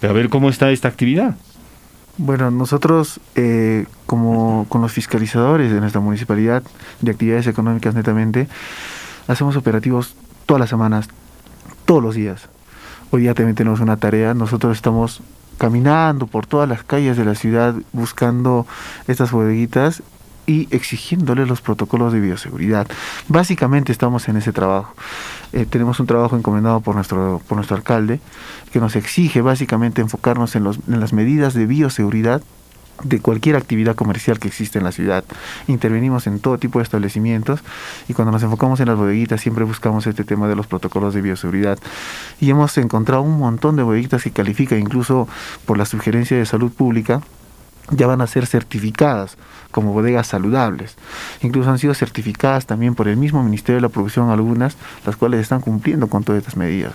Pero 0.00 0.12
a 0.12 0.16
ver 0.16 0.28
cómo 0.28 0.48
está 0.48 0.72
esta 0.72 0.88
actividad. 0.88 1.36
Bueno, 2.18 2.50
nosotros 2.50 3.20
eh, 3.36 3.86
como 4.04 4.66
con 4.68 4.82
los 4.82 4.92
fiscalizadores 4.92 5.72
de 5.72 5.80
nuestra 5.80 6.00
municipalidad 6.00 6.62
de 7.00 7.10
actividades 7.10 7.46
económicas 7.46 7.94
netamente, 7.94 8.48
hacemos 9.28 9.56
operativos 9.56 10.14
todas 10.44 10.60
las 10.60 10.68
semanas, 10.68 11.08
todos 11.86 12.02
los 12.02 12.14
días. 12.14 12.48
Hoy 13.10 13.22
día 13.22 13.32
también 13.34 13.56
tenemos 13.56 13.80
una 13.80 13.96
tarea, 13.96 14.34
nosotros 14.34 14.76
estamos 14.76 15.22
caminando 15.56 16.26
por 16.26 16.46
todas 16.46 16.68
las 16.68 16.82
calles 16.82 17.16
de 17.16 17.24
la 17.24 17.34
ciudad 17.34 17.74
buscando 17.92 18.66
estas 19.06 19.30
bodeguitas 19.30 20.02
y 20.46 20.68
exigiéndole 20.74 21.46
los 21.46 21.60
protocolos 21.60 22.12
de 22.12 22.20
bioseguridad. 22.20 22.86
Básicamente 23.28 23.92
estamos 23.92 24.28
en 24.28 24.36
ese 24.36 24.52
trabajo. 24.52 24.94
Eh, 25.52 25.66
tenemos 25.68 26.00
un 26.00 26.06
trabajo 26.06 26.36
encomendado 26.36 26.80
por 26.80 26.94
nuestro, 26.94 27.40
por 27.46 27.56
nuestro 27.56 27.76
alcalde 27.76 28.20
que 28.72 28.80
nos 28.80 28.96
exige 28.96 29.40
básicamente 29.40 30.00
enfocarnos 30.00 30.56
en, 30.56 30.64
los, 30.64 30.78
en 30.88 31.00
las 31.00 31.12
medidas 31.12 31.54
de 31.54 31.66
bioseguridad 31.66 32.42
de 33.02 33.20
cualquier 33.20 33.56
actividad 33.56 33.96
comercial 33.96 34.38
que 34.38 34.48
existe 34.48 34.78
en 34.78 34.84
la 34.84 34.92
ciudad. 34.92 35.24
Intervenimos 35.66 36.26
en 36.26 36.38
todo 36.38 36.58
tipo 36.58 36.78
de 36.78 36.84
establecimientos 36.84 37.60
y 38.08 38.14
cuando 38.14 38.32
nos 38.32 38.42
enfocamos 38.42 38.80
en 38.80 38.88
las 38.88 38.96
bodeguitas 38.96 39.40
siempre 39.40 39.64
buscamos 39.64 40.06
este 40.06 40.24
tema 40.24 40.48
de 40.48 40.56
los 40.56 40.66
protocolos 40.66 41.14
de 41.14 41.22
bioseguridad. 41.22 41.78
Y 42.40 42.50
hemos 42.50 42.76
encontrado 42.78 43.22
un 43.22 43.38
montón 43.38 43.76
de 43.76 43.82
bodeguitas 43.82 44.22
que 44.22 44.30
califican 44.30 44.78
incluso 44.78 45.28
por 45.66 45.78
la 45.78 45.84
sugerencia 45.84 46.36
de 46.36 46.46
salud 46.46 46.70
pública 46.70 47.22
ya 47.90 48.06
van 48.06 48.20
a 48.20 48.26
ser 48.26 48.46
certificadas 48.46 49.36
como 49.70 49.92
bodegas 49.92 50.26
saludables. 50.28 50.96
Incluso 51.40 51.70
han 51.70 51.78
sido 51.78 51.94
certificadas 51.94 52.66
también 52.66 52.94
por 52.94 53.08
el 53.08 53.16
mismo 53.16 53.42
Ministerio 53.42 53.76
de 53.76 53.82
la 53.82 53.88
Producción 53.88 54.30
algunas, 54.30 54.76
las 55.04 55.16
cuales 55.16 55.40
están 55.40 55.60
cumpliendo 55.60 56.08
con 56.08 56.24
todas 56.24 56.40
estas 56.40 56.56
medidas. 56.56 56.92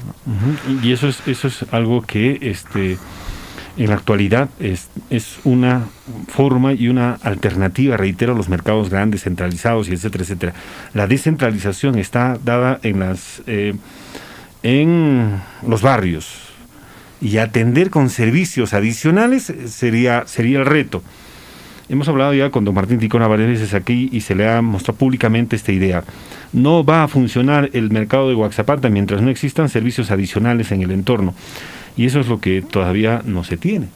Y 0.82 0.92
eso 0.92 1.08
es, 1.08 1.28
eso 1.28 1.48
es 1.48 1.66
algo 1.72 2.02
que 2.02 2.38
este, 2.42 2.98
en 3.78 3.90
la 3.90 3.96
actualidad 3.96 4.50
es, 4.60 4.90
es 5.10 5.40
una 5.44 5.86
forma 6.28 6.74
y 6.74 6.88
una 6.88 7.14
alternativa, 7.24 7.98
reitero, 7.98 8.34
a 8.34 8.36
los 8.36 8.48
mercados 8.48 8.90
grandes, 8.90 9.24
centralizados 9.24 9.90
y 9.90 9.94
etcétera, 9.94 10.24
etcétera. 10.24 10.54
La 10.94 11.08
descentralización 11.08 11.98
está 11.98 12.38
dada 12.44 12.80
en 12.84 13.00
las... 13.00 13.42
Eh, 13.48 13.76
en 14.64 15.40
los 15.66 15.82
barrios, 15.82 16.47
y 17.22 17.38
atender 17.38 17.90
con 17.90 18.10
servicios 18.10 18.74
adicionales 18.74 19.54
sería, 19.68 20.24
sería 20.28 20.60
el 20.60 20.66
reto. 20.66 21.02
Hemos 21.90 22.10
hablado 22.10 22.34
ya 22.34 22.50
con 22.50 22.66
don 22.66 22.76
Martín 22.76 23.00
Ticona 23.00 23.28
varias 23.28 23.48
veces 23.50 23.74
aquí 23.74 24.10
y 24.12 24.22
se 24.22 24.36
le 24.36 24.50
ha 24.50 24.62
mostrado 24.62 24.98
públicamente 24.98 25.56
esta 25.56 25.72
idea. 25.72 26.04
No 26.52 26.84
va 26.84 27.04
a 27.04 27.08
funcionar 27.08 27.70
el 27.74 27.92
mercado 27.92 28.28
de 28.28 28.36
Guaxapata 28.36 28.90
mientras 28.90 29.22
no 29.22 29.30
existan 29.30 29.70
servicios 29.70 30.12
adicionales 30.12 30.72
en 30.72 30.82
el 30.82 30.92
entorno. 30.92 31.34
Y 31.96 32.06
eso 32.06 32.20
es 32.20 32.28
lo 32.28 32.42
que 32.42 32.62
todavía 32.62 33.22
no 33.26 33.46
se 33.46 33.56
tiene. 33.56 33.88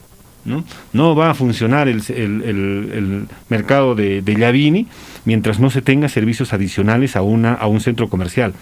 ¿No? 0.46 1.16
Va 1.16 1.32
a 1.32 1.34
funcionar 1.34 1.88
el, 1.88 3.28
mercado 3.50 3.96
de, 3.96 4.22
de, 4.22 4.36
Yavini 4.36 4.88
mientras 5.26 5.60
no 5.60 5.70
se 5.70 5.82
tenga 5.82 6.10
servicios 6.10 6.54
adicionales 6.54 7.16
a, 7.16 7.22
una, 7.22 7.66
un 7.68 7.80
centro 7.80 8.10
comercial. 8.10 8.54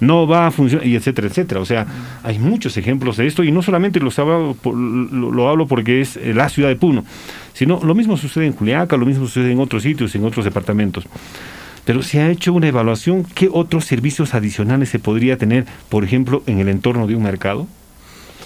No 0.00 0.26
va 0.26 0.46
a 0.46 0.50
funcionar, 0.50 0.86
y 0.86 0.96
etcétera, 0.96 1.28
etcétera. 1.28 1.60
O 1.60 1.64
sea, 1.64 1.86
hay 2.22 2.38
muchos 2.38 2.76
ejemplos 2.76 3.16
de 3.16 3.26
esto 3.26 3.44
y 3.44 3.52
no 3.52 3.62
solamente 3.62 4.00
los 4.00 4.18
hablo, 4.18 4.56
lo, 4.64 5.30
lo 5.30 5.48
hablo 5.48 5.66
porque 5.66 6.00
es 6.00 6.16
la 6.16 6.48
ciudad 6.48 6.68
de 6.68 6.76
Puno, 6.76 7.04
sino 7.52 7.80
lo 7.82 7.94
mismo 7.94 8.16
sucede 8.16 8.46
en 8.46 8.52
Juliaca, 8.52 8.96
lo 8.96 9.06
mismo 9.06 9.26
sucede 9.26 9.52
en 9.52 9.60
otros 9.60 9.82
sitios, 9.82 10.14
en 10.14 10.24
otros 10.24 10.44
departamentos. 10.44 11.06
Pero 11.86 12.02
se 12.02 12.20
ha 12.20 12.30
hecho 12.30 12.52
una 12.52 12.66
evaluación, 12.66 13.24
¿qué 13.24 13.48
otros 13.50 13.84
servicios 13.84 14.34
adicionales 14.34 14.88
se 14.88 14.98
podría 14.98 15.38
tener, 15.38 15.66
por 15.88 16.02
ejemplo, 16.02 16.42
en 16.46 16.58
el 16.58 16.68
entorno 16.68 17.06
de 17.06 17.14
un 17.14 17.22
mercado? 17.22 17.68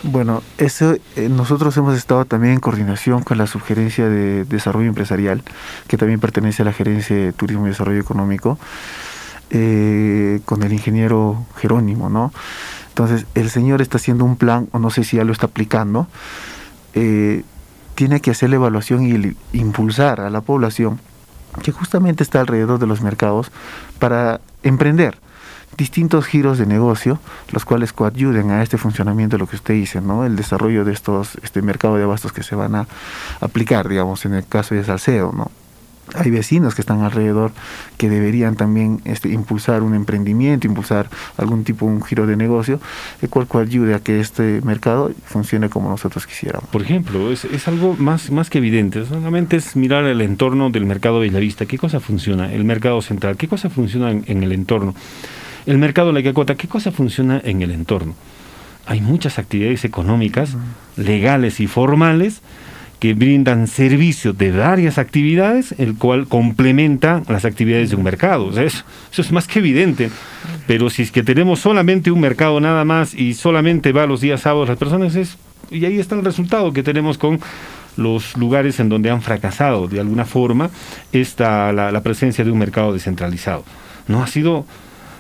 Bueno, 0.02 0.42
eso, 0.56 0.94
eh, 1.16 1.28
nosotros 1.28 1.76
hemos 1.76 1.94
estado 1.94 2.24
también 2.24 2.54
en 2.54 2.60
coordinación 2.60 3.22
con 3.22 3.36
la 3.36 3.46
Subgerencia 3.46 4.08
de 4.08 4.44
Desarrollo 4.44 4.88
Empresarial, 4.88 5.42
que 5.88 5.98
también 5.98 6.20
pertenece 6.20 6.62
a 6.62 6.64
la 6.64 6.72
Gerencia 6.72 7.14
de 7.14 7.32
Turismo 7.34 7.66
y 7.66 7.70
Desarrollo 7.70 8.00
Económico, 8.00 8.58
eh, 9.50 10.40
con 10.46 10.62
el 10.62 10.72
ingeniero 10.72 11.44
Jerónimo, 11.58 12.08
¿no? 12.08 12.32
Entonces, 12.88 13.26
el 13.34 13.50
señor 13.50 13.82
está 13.82 13.98
haciendo 13.98 14.24
un 14.24 14.36
plan, 14.36 14.68
o 14.72 14.78
no 14.78 14.88
sé 14.88 15.04
si 15.04 15.18
ya 15.18 15.24
lo 15.24 15.32
está 15.32 15.46
aplicando, 15.46 16.06
eh, 16.94 17.44
tiene 17.94 18.20
que 18.20 18.30
hacer 18.30 18.48
la 18.48 18.56
evaluación 18.56 19.04
y 19.04 19.36
impulsar 19.52 20.22
a 20.22 20.30
la 20.30 20.40
población 20.40 20.98
que 21.62 21.72
justamente 21.72 22.22
está 22.22 22.40
alrededor 22.40 22.78
de 22.78 22.86
los 22.86 23.02
mercados 23.02 23.52
para 23.98 24.40
emprender 24.62 25.18
distintos 25.76 26.26
giros 26.26 26.58
de 26.58 26.66
negocio, 26.66 27.18
los 27.52 27.64
cuales 27.64 27.92
coayuden 27.92 28.50
a 28.50 28.62
este 28.62 28.78
funcionamiento 28.78 29.36
de 29.36 29.40
lo 29.40 29.46
que 29.46 29.56
usted 29.56 29.74
dice, 29.74 30.00
¿no? 30.00 30.24
El 30.24 30.36
desarrollo 30.36 30.84
de 30.84 30.92
estos, 30.92 31.36
este 31.42 31.62
mercado 31.62 31.96
de 31.96 32.04
abastos 32.04 32.32
que 32.32 32.42
se 32.42 32.54
van 32.54 32.74
a 32.74 32.86
aplicar, 33.40 33.88
digamos, 33.88 34.24
en 34.24 34.34
el 34.34 34.46
caso 34.46 34.74
de 34.74 34.84
Salcedo, 34.84 35.32
¿no? 35.32 35.50
hay 36.14 36.30
vecinos 36.30 36.74
que 36.74 36.82
están 36.82 37.02
alrededor 37.02 37.52
que 37.96 38.08
deberían 38.08 38.56
también 38.56 39.00
este, 39.04 39.28
impulsar 39.28 39.82
un 39.82 39.94
emprendimiento, 39.94 40.66
impulsar 40.66 41.08
algún 41.36 41.64
tipo, 41.64 41.86
un 41.86 42.02
giro 42.02 42.26
de 42.26 42.36
negocio, 42.36 42.80
el 43.22 43.28
cual 43.28 43.46
ayude 43.60 43.94
a 43.94 44.00
que 44.00 44.20
este 44.20 44.60
mercado 44.62 45.12
funcione 45.24 45.68
como 45.68 45.88
nosotros 45.90 46.26
quisiéramos. 46.26 46.68
Por 46.70 46.82
ejemplo, 46.82 47.30
es, 47.30 47.44
es 47.44 47.68
algo 47.68 47.94
más, 47.98 48.30
más 48.30 48.50
que 48.50 48.58
evidente, 48.58 49.04
solamente 49.06 49.56
es 49.56 49.76
mirar 49.76 50.04
el 50.04 50.20
entorno 50.20 50.70
del 50.70 50.86
mercado 50.86 51.20
Bellavista, 51.20 51.66
qué 51.66 51.78
cosa 51.78 52.00
funciona, 52.00 52.52
el 52.52 52.64
mercado 52.64 53.00
central, 53.02 53.36
qué 53.36 53.48
cosa 53.48 53.70
funciona 53.70 54.10
en 54.10 54.42
el 54.42 54.52
entorno. 54.52 54.94
El 55.66 55.78
mercado 55.78 56.08
de 56.08 56.14
la 56.14 56.22
cacota, 56.22 56.54
¿qué 56.54 56.68
cosa 56.68 56.90
funciona 56.90 57.40
en 57.44 57.62
el 57.62 57.70
entorno? 57.70 58.14
Hay 58.86 59.00
muchas 59.00 59.38
actividades 59.38 59.84
económicas, 59.84 60.56
legales 60.96 61.60
y 61.60 61.66
formales, 61.66 62.40
que 63.00 63.14
brindan 63.14 63.66
servicio 63.66 64.34
de 64.34 64.52
varias 64.52 64.98
actividades, 64.98 65.74
el 65.78 65.96
cual 65.96 66.26
complementa 66.28 67.22
las 67.28 67.46
actividades 67.46 67.90
de 67.90 67.96
un 67.96 68.02
mercado. 68.02 68.50
eso, 68.60 68.84
eso, 69.10 69.22
es 69.22 69.32
más 69.32 69.46
que 69.46 69.58
evidente. 69.58 70.10
Pero 70.66 70.90
si 70.90 71.02
es 71.02 71.10
que 71.10 71.22
tenemos 71.22 71.60
solamente 71.60 72.10
un 72.10 72.20
mercado 72.20 72.60
nada 72.60 72.84
más 72.84 73.14
y 73.14 73.32
solamente 73.32 73.92
va 73.92 74.06
los 74.06 74.20
días 74.20 74.42
sábados 74.42 74.68
las 74.68 74.76
personas, 74.76 75.16
es, 75.16 75.38
y 75.70 75.86
ahí 75.86 75.98
está 75.98 76.14
el 76.14 76.24
resultado 76.24 76.74
que 76.74 76.82
tenemos 76.82 77.16
con 77.16 77.40
los 77.96 78.36
lugares 78.36 78.78
en 78.80 78.90
donde 78.90 79.10
han 79.10 79.22
fracasado 79.22 79.88
de 79.88 80.00
alguna 80.00 80.26
forma 80.26 80.70
esta, 81.10 81.72
la, 81.72 81.90
la 81.90 82.02
presencia 82.02 82.44
de 82.44 82.50
un 82.50 82.58
mercado 82.58 82.92
descentralizado. 82.92 83.64
No 84.08 84.22
ha 84.22 84.26
sido 84.26 84.66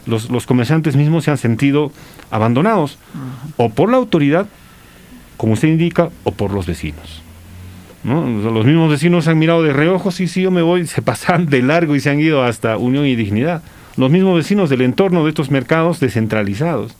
los, 0.06 0.30
los 0.30 0.46
comerciantes 0.46 0.96
mismos 0.96 1.24
se 1.24 1.30
han 1.30 1.38
sentido 1.38 1.92
abandonados, 2.30 2.98
o 3.56 3.70
por 3.70 3.90
la 3.90 3.96
autoridad, 3.96 4.46
como 5.36 5.54
usted 5.54 5.68
indica, 5.68 6.10
o 6.24 6.32
por 6.32 6.52
los 6.52 6.66
vecinos. 6.66 7.22
¿no? 8.04 8.26
Los 8.50 8.64
mismos 8.64 8.90
vecinos 8.90 9.28
han 9.28 9.38
mirado 9.38 9.62
de 9.62 9.72
reojo, 9.72 10.10
sí, 10.10 10.26
sí, 10.28 10.42
yo 10.42 10.50
me 10.50 10.62
voy, 10.62 10.86
se 10.86 11.02
pasan 11.02 11.46
de 11.46 11.62
largo 11.62 11.94
y 11.96 12.00
se 12.00 12.10
han 12.10 12.20
ido 12.20 12.42
hasta 12.42 12.76
Unión 12.76 13.06
y 13.06 13.16
Dignidad. 13.16 13.62
Los 13.96 14.10
mismos 14.10 14.36
vecinos 14.36 14.70
del 14.70 14.82
entorno 14.82 15.24
de 15.24 15.30
estos 15.30 15.50
mercados 15.50 16.00
descentralizados 16.00 16.94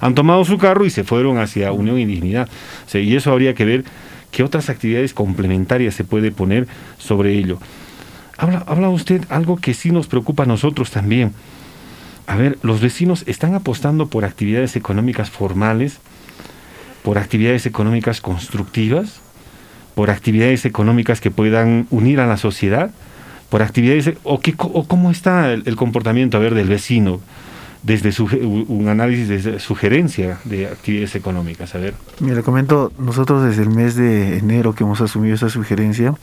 han 0.00 0.14
tomado 0.14 0.44
su 0.44 0.56
carro 0.56 0.86
y 0.86 0.90
se 0.90 1.04
fueron 1.04 1.38
hacia 1.38 1.72
Unión 1.72 1.98
y 1.98 2.06
Dignidad. 2.06 2.48
Y 2.94 3.14
eso 3.16 3.32
habría 3.32 3.54
que 3.54 3.64
ver 3.64 3.84
qué 4.30 4.42
otras 4.42 4.70
actividades 4.70 5.12
complementarias 5.12 5.94
se 5.94 6.04
puede 6.04 6.30
poner 6.30 6.66
sobre 6.98 7.34
ello. 7.34 7.58
Habla, 8.38 8.64
habla 8.66 8.88
usted 8.88 9.24
algo 9.28 9.56
que 9.56 9.74
sí 9.74 9.90
nos 9.90 10.06
preocupa 10.06 10.44
a 10.44 10.46
nosotros 10.46 10.90
también 10.90 11.32
a 12.30 12.36
ver, 12.36 12.58
los 12.62 12.80
vecinos 12.80 13.24
están 13.26 13.56
apostando 13.56 14.06
por 14.06 14.24
actividades 14.24 14.76
económicas 14.76 15.30
formales, 15.30 15.98
por 17.02 17.18
actividades 17.18 17.66
económicas 17.66 18.20
constructivas, 18.20 19.20
por 19.96 20.10
actividades 20.10 20.64
económicas 20.64 21.20
que 21.20 21.32
puedan 21.32 21.88
unir 21.90 22.20
a 22.20 22.28
la 22.28 22.36
sociedad, 22.36 22.92
por 23.48 23.62
actividades 23.62 24.12
o, 24.22 24.38
qué, 24.38 24.54
o 24.56 24.84
cómo 24.86 25.10
está 25.10 25.52
el, 25.52 25.74
comportamiento 25.74 26.36
a 26.36 26.40
ver 26.40 26.54
del 26.54 26.68
vecino 26.68 27.18
desde 27.82 28.12
su, 28.12 28.26
un 28.26 28.86
análisis 28.86 29.26
de 29.26 29.58
sugerencia 29.58 30.38
de 30.44 30.68
actividades 30.68 31.16
económicas. 31.16 31.74
A 31.74 31.78
ver. 31.78 31.94
Mira, 32.20 32.42
comento, 32.42 32.92
nosotros 32.96 33.42
desde 33.42 33.64
el 33.64 33.70
mes 33.70 33.96
de 33.96 34.38
enero 34.38 34.72
que 34.72 34.84
hemos 34.84 35.00
asumido 35.00 35.34
esa 35.34 35.50
sugerencia, 35.50 36.14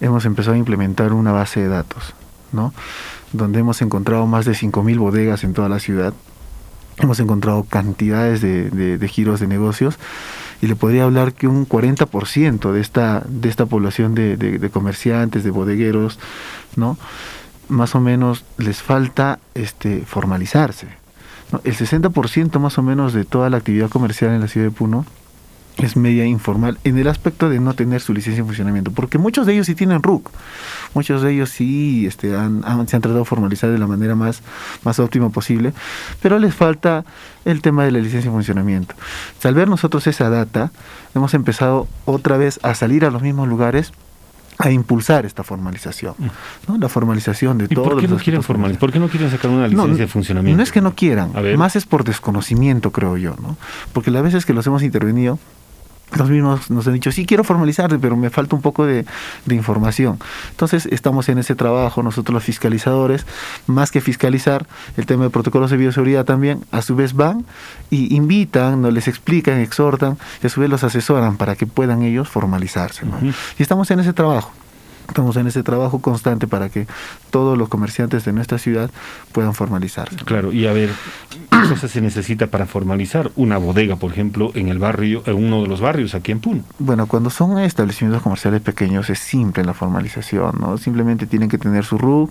hemos 0.00 0.24
empezado 0.24 0.54
a 0.54 0.58
implementar 0.58 1.12
una 1.12 1.32
base 1.32 1.58
de 1.58 1.66
datos, 1.66 2.14
¿no? 2.52 2.72
Donde 3.32 3.60
hemos 3.60 3.82
encontrado 3.82 4.26
más 4.26 4.44
de 4.44 4.52
5.000 4.52 4.98
bodegas 4.98 5.44
en 5.44 5.54
toda 5.54 5.68
la 5.68 5.78
ciudad. 5.78 6.12
Hemos 6.98 7.18
encontrado 7.20 7.64
cantidades 7.64 8.40
de, 8.40 9.08
giros 9.08 9.40
de 9.40 9.46
negocios 9.46 9.98
y 10.60 10.66
le 10.66 10.76
podría 10.76 11.04
hablar 11.04 11.32
que 11.32 11.48
un 11.48 11.66
40% 11.66 12.70
de 12.70 12.80
esta, 12.80 13.22
de 13.26 13.48
esta 13.48 13.66
población 13.66 14.14
de, 14.14 14.36
de, 14.36 14.70
comerciantes, 14.70 15.42
de 15.42 15.50
bodegueros, 15.50 16.18
¿no? 16.76 16.98
más 17.68 17.94
o 17.94 18.00
menos 18.00 18.44
les 18.58 18.82
falta 18.82 19.38
este, 19.54 20.02
formalizarse. 20.02 20.88
¿no? 21.50 21.60
El 21.64 21.74
60% 21.74 22.58
más 22.60 22.78
o 22.78 22.82
menos 22.82 23.12
de 23.14 23.24
toda 23.24 23.48
la 23.50 23.56
actividad 23.56 23.88
comercial 23.88 24.32
en 24.32 24.40
la 24.40 24.48
ciudad 24.48 24.66
de 24.66 24.72
Puno 24.72 25.06
es 25.78 25.96
media 25.96 26.24
informal 26.24 26.78
en 26.84 26.98
el 26.98 27.08
aspecto 27.08 27.48
de 27.48 27.58
no 27.58 27.74
tener 27.74 28.00
su 28.00 28.12
licencia 28.12 28.40
en 28.40 28.46
funcionamiento, 28.46 28.90
porque 28.92 29.18
muchos 29.18 29.46
de 29.46 29.54
ellos 29.54 29.66
sí 29.66 29.74
tienen 29.74 30.02
RUC, 30.02 30.30
muchos 30.94 31.22
de 31.22 31.32
ellos 31.32 31.50
sí 31.50 32.06
este, 32.06 32.36
han, 32.36 32.62
se 32.88 32.96
han 32.96 33.02
tratado 33.02 33.20
de 33.20 33.24
formalizar 33.24 33.70
de 33.70 33.78
la 33.78 33.86
manera 33.86 34.14
más, 34.14 34.42
más 34.84 34.98
óptima 34.98 35.30
posible, 35.30 35.72
pero 36.20 36.38
les 36.38 36.54
falta 36.54 37.04
el 37.44 37.62
tema 37.62 37.84
de 37.84 37.92
la 37.92 37.98
licencia 37.98 38.28
en 38.28 38.34
funcionamiento. 38.34 38.94
Al 39.42 39.54
ver 39.54 39.68
nosotros 39.68 40.06
esa 40.06 40.30
data, 40.30 40.70
hemos 41.14 41.34
empezado 41.34 41.88
otra 42.04 42.36
vez 42.36 42.60
a 42.62 42.74
salir 42.74 43.04
a 43.04 43.10
los 43.10 43.22
mismos 43.22 43.48
lugares 43.48 43.92
a 44.66 44.70
impulsar 44.70 45.26
esta 45.26 45.42
formalización, 45.42 46.14
¿no? 46.68 46.78
la 46.78 46.88
formalización 46.88 47.58
de 47.58 47.64
¿Y 47.64 47.74
todos 47.74 47.88
por 47.88 48.00
qué 48.00 48.08
no 48.08 48.16
quieren 48.16 48.42
formalizar? 48.42 48.80
¿Por 48.80 48.92
qué 48.92 48.98
no 48.98 49.08
quieren 49.08 49.30
sacar 49.30 49.50
una 49.50 49.68
No, 49.68 49.82
licencia 49.84 50.04
de 50.04 50.08
funcionamiento? 50.08 50.56
No 50.56 50.62
es 50.62 50.72
que 50.72 50.80
no 50.80 50.94
quieran, 50.94 51.32
más 51.56 51.76
es 51.76 51.86
por 51.86 52.04
desconocimiento, 52.04 52.92
creo 52.92 53.16
yo, 53.16 53.34
¿no? 53.40 53.56
Porque 53.92 54.10
las 54.10 54.22
veces 54.22 54.46
que 54.46 54.52
los 54.52 54.66
hemos 54.66 54.82
intervenido, 54.82 55.38
los 56.16 56.30
mismos 56.30 56.70
nos 56.70 56.86
han 56.86 56.94
dicho, 56.94 57.12
sí, 57.12 57.26
quiero 57.26 57.44
formalizar, 57.44 57.98
pero 57.98 58.16
me 58.16 58.30
falta 58.30 58.56
un 58.56 58.62
poco 58.62 58.86
de, 58.86 59.04
de 59.46 59.54
información. 59.54 60.18
Entonces, 60.50 60.86
estamos 60.86 61.28
en 61.28 61.38
ese 61.38 61.54
trabajo, 61.54 62.02
nosotros 62.02 62.34
los 62.34 62.44
fiscalizadores, 62.44 63.26
más 63.66 63.90
que 63.90 64.00
fiscalizar 64.00 64.66
el 64.96 65.06
tema 65.06 65.24
de 65.24 65.30
protocolos 65.30 65.70
de 65.70 65.76
bioseguridad 65.76 66.24
también, 66.24 66.64
a 66.70 66.82
su 66.82 66.96
vez 66.96 67.14
van 67.14 67.44
y 67.90 68.14
invitan, 68.14 68.82
no 68.82 68.90
les 68.90 69.08
explican, 69.08 69.58
exhortan, 69.60 70.18
y 70.42 70.46
a 70.46 70.50
su 70.50 70.60
vez 70.60 70.70
los 70.70 70.84
asesoran 70.84 71.36
para 71.36 71.56
que 71.56 71.66
puedan 71.66 72.02
ellos 72.02 72.28
formalizarse, 72.28 73.06
¿no? 73.06 73.18
Y 73.58 73.62
estamos 73.62 73.90
en 73.90 74.00
ese 74.00 74.12
trabajo. 74.12 74.52
Estamos 75.12 75.36
en 75.36 75.46
ese 75.46 75.62
trabajo 75.62 75.98
constante 75.98 76.46
para 76.46 76.70
que 76.70 76.86
todos 77.28 77.58
los 77.58 77.68
comerciantes 77.68 78.24
de 78.24 78.32
nuestra 78.32 78.56
ciudad 78.56 78.90
puedan 79.32 79.52
formalizarse. 79.52 80.16
Claro, 80.24 80.54
y 80.54 80.66
a 80.66 80.72
ver, 80.72 80.88
¿qué 81.28 81.68
cosa 81.68 81.86
se 81.86 82.00
necesita 82.00 82.46
para 82.46 82.64
formalizar 82.64 83.30
una 83.36 83.58
bodega, 83.58 83.96
por 83.96 84.10
ejemplo, 84.10 84.52
en 84.54 84.68
el 84.68 84.78
barrio, 84.78 85.22
en 85.26 85.34
uno 85.34 85.60
de 85.60 85.68
los 85.68 85.82
barrios 85.82 86.14
aquí 86.14 86.32
en 86.32 86.40
Puno? 86.40 86.64
Bueno, 86.78 87.06
cuando 87.08 87.28
son 87.28 87.58
establecimientos 87.58 88.22
comerciales 88.22 88.62
pequeños 88.62 89.10
es 89.10 89.18
simple 89.18 89.62
la 89.64 89.74
formalización, 89.74 90.56
¿no? 90.58 90.78
Simplemente 90.78 91.26
tienen 91.26 91.50
que 91.50 91.58
tener 91.58 91.84
su 91.84 91.98
RUC, 91.98 92.30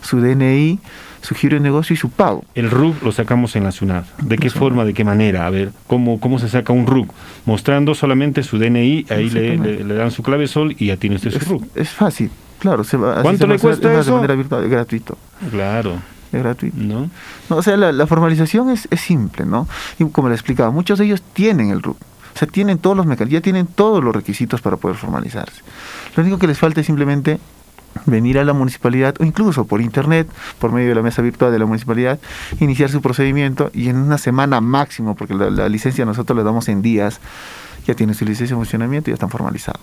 su 0.00 0.20
DNI, 0.20 0.78
su 1.22 1.34
giro 1.34 1.56
de 1.56 1.60
negocio 1.60 1.94
y 1.94 1.96
su 1.96 2.10
pago. 2.10 2.44
El 2.54 2.70
RUC 2.70 3.02
lo 3.02 3.12
sacamos 3.12 3.54
en 3.56 3.64
la 3.64 3.72
SUNAT. 3.72 4.06
¿De 4.20 4.38
qué 4.38 4.48
forma, 4.50 4.84
de 4.84 4.94
qué 4.94 5.04
manera? 5.04 5.46
A 5.46 5.50
ver, 5.50 5.70
¿cómo, 5.86 6.18
cómo 6.20 6.38
se 6.38 6.48
saca 6.48 6.72
un 6.72 6.86
RUC? 6.86 7.12
Mostrando 7.46 7.94
solamente 7.94 8.42
su 8.42 8.58
DNI, 8.58 9.06
ahí 9.10 9.30
le, 9.30 9.56
le- 9.58 9.84
le 9.84 9.94
dan 9.94 10.10
su 10.10 10.22
clave 10.22 10.46
sol 10.48 10.74
y 10.78 10.86
ya 10.86 10.96
tiene 10.96 11.16
usted 11.16 11.30
su 11.30 11.38
Es, 11.38 11.48
RUC. 11.48 11.76
es 11.76 11.90
fácil, 11.90 12.30
claro. 12.58 12.84
Se 12.84 12.96
va, 12.96 13.22
¿Cuánto 13.22 13.46
le 13.46 13.54
hacer, 13.54 13.68
cuesta 13.68 13.88
es 13.90 13.96
más, 13.98 14.06
eso? 14.06 14.14
De 14.14 14.20
manera 14.22 14.34
virtual, 14.34 14.64
es 14.64 14.70
gratuito. 14.70 15.18
Claro, 15.50 15.94
Es 16.32 16.40
gratuito. 16.42 16.76
¿no? 16.78 17.10
No, 17.50 17.56
o 17.56 17.62
sea, 17.62 17.76
la, 17.76 17.92
la 17.92 18.06
formalización 18.06 18.70
es, 18.70 18.88
es 18.90 19.00
simple, 19.00 19.44
¿no? 19.46 19.68
Y 19.98 20.04
como 20.10 20.28
le 20.28 20.34
explicaba, 20.34 20.70
muchos 20.70 20.98
de 20.98 21.04
ellos 21.06 21.22
tienen 21.32 21.70
el 21.70 21.82
RUC. 21.82 21.96
O 22.32 22.38
sea, 22.38 22.46
tienen 22.48 22.78
todos 22.78 22.96
los 22.96 23.06
mecanismos, 23.06 23.32
ya 23.34 23.40
tienen 23.42 23.66
todos 23.66 24.02
los 24.02 24.14
requisitos 24.14 24.60
para 24.62 24.76
poder 24.76 24.96
formalizarse. 24.96 25.60
Lo 26.16 26.22
único 26.22 26.38
que 26.38 26.46
les 26.46 26.58
falta 26.58 26.80
es 26.80 26.86
simplemente 26.86 27.40
venir 28.06 28.38
a 28.38 28.44
la 28.44 28.52
municipalidad 28.52 29.14
o 29.20 29.24
incluso 29.24 29.64
por 29.66 29.80
internet, 29.80 30.28
por 30.58 30.72
medio 30.72 30.88
de 30.90 30.94
la 30.94 31.02
mesa 31.02 31.22
virtual 31.22 31.52
de 31.52 31.58
la 31.58 31.66
municipalidad, 31.66 32.18
iniciar 32.60 32.90
su 32.90 33.00
procedimiento 33.02 33.70
y 33.74 33.88
en 33.88 33.96
una 33.96 34.18
semana 34.18 34.60
máximo, 34.60 35.14
porque 35.16 35.34
la, 35.34 35.50
la 35.50 35.68
licencia 35.68 36.04
nosotros 36.04 36.36
la 36.36 36.42
damos 36.44 36.68
en 36.68 36.82
días, 36.82 37.20
ya 37.86 37.94
tienen 37.94 38.14
su 38.14 38.24
licencia 38.24 38.54
de 38.54 38.60
funcionamiento 38.60 39.08
y 39.08 39.12
ya 39.12 39.14
están 39.14 39.30
formalizados. 39.30 39.80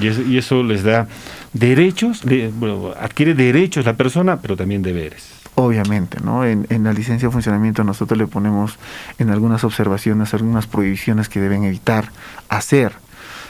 y, 0.00 0.06
eso, 0.08 0.22
y 0.22 0.38
eso 0.38 0.62
les 0.62 0.82
da 0.82 1.06
derechos, 1.52 2.24
de- 2.24 2.50
bueno, 2.54 2.92
adquiere 3.00 3.34
derechos 3.34 3.84
la 3.84 3.94
persona, 3.94 4.40
pero 4.40 4.56
también 4.56 4.82
deberes. 4.82 5.28
Obviamente, 5.56 6.18
¿no? 6.24 6.44
En, 6.44 6.66
en 6.70 6.84
la 6.84 6.92
licencia 6.92 7.28
de 7.28 7.32
funcionamiento 7.32 7.84
nosotros 7.84 8.16
le 8.18 8.26
ponemos 8.26 8.78
en 9.18 9.30
algunas 9.30 9.62
observaciones, 9.64 10.32
algunas 10.32 10.66
prohibiciones 10.66 11.28
que 11.28 11.40
deben 11.40 11.64
evitar 11.64 12.10
hacer, 12.48 12.92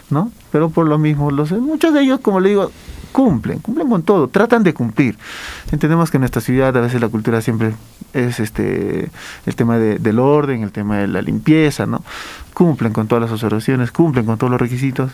¿no? 0.09 0.33
Pero 0.51 0.71
por 0.71 0.89
lo 0.89 0.99
mismo, 0.99 1.31
los, 1.31 1.53
muchos 1.53 1.95
de 1.95 2.01
ellos, 2.03 2.19
como 2.21 2.41
le 2.41 2.49
digo, 2.49 2.73
cumplen, 3.13 3.59
cumplen 3.61 3.89
con 3.89 4.03
todo, 4.03 4.29
tratan 4.29 4.63
de 4.63 4.73
cumplir. 4.75 5.17
Entendemos 5.73 6.11
que 6.11 6.17
en 6.17 6.21
nuestra 6.23 6.41
ciudad 6.41 6.77
a 6.77 6.81
veces 6.81 7.01
la 7.01 7.09
cultura 7.09 7.41
siempre 7.41 7.73
es 8.15 8.41
este 8.41 9.11
el 9.47 9.55
tema 9.57 9.79
de- 9.79 9.99
del 9.99 10.19
orden, 10.19 10.63
el 10.63 10.73
tema 10.73 10.99
de 10.99 11.09
la 11.09 11.23
limpieza, 11.23 11.87
¿no? 11.87 12.03
Cumplen 12.55 12.93
con 12.93 13.07
todas 13.09 13.23
las 13.23 13.31
observaciones, 13.33 13.93
cumplen 13.93 14.27
con 14.27 14.39
todos 14.39 14.51
los 14.51 14.61
requisitos. 14.61 15.13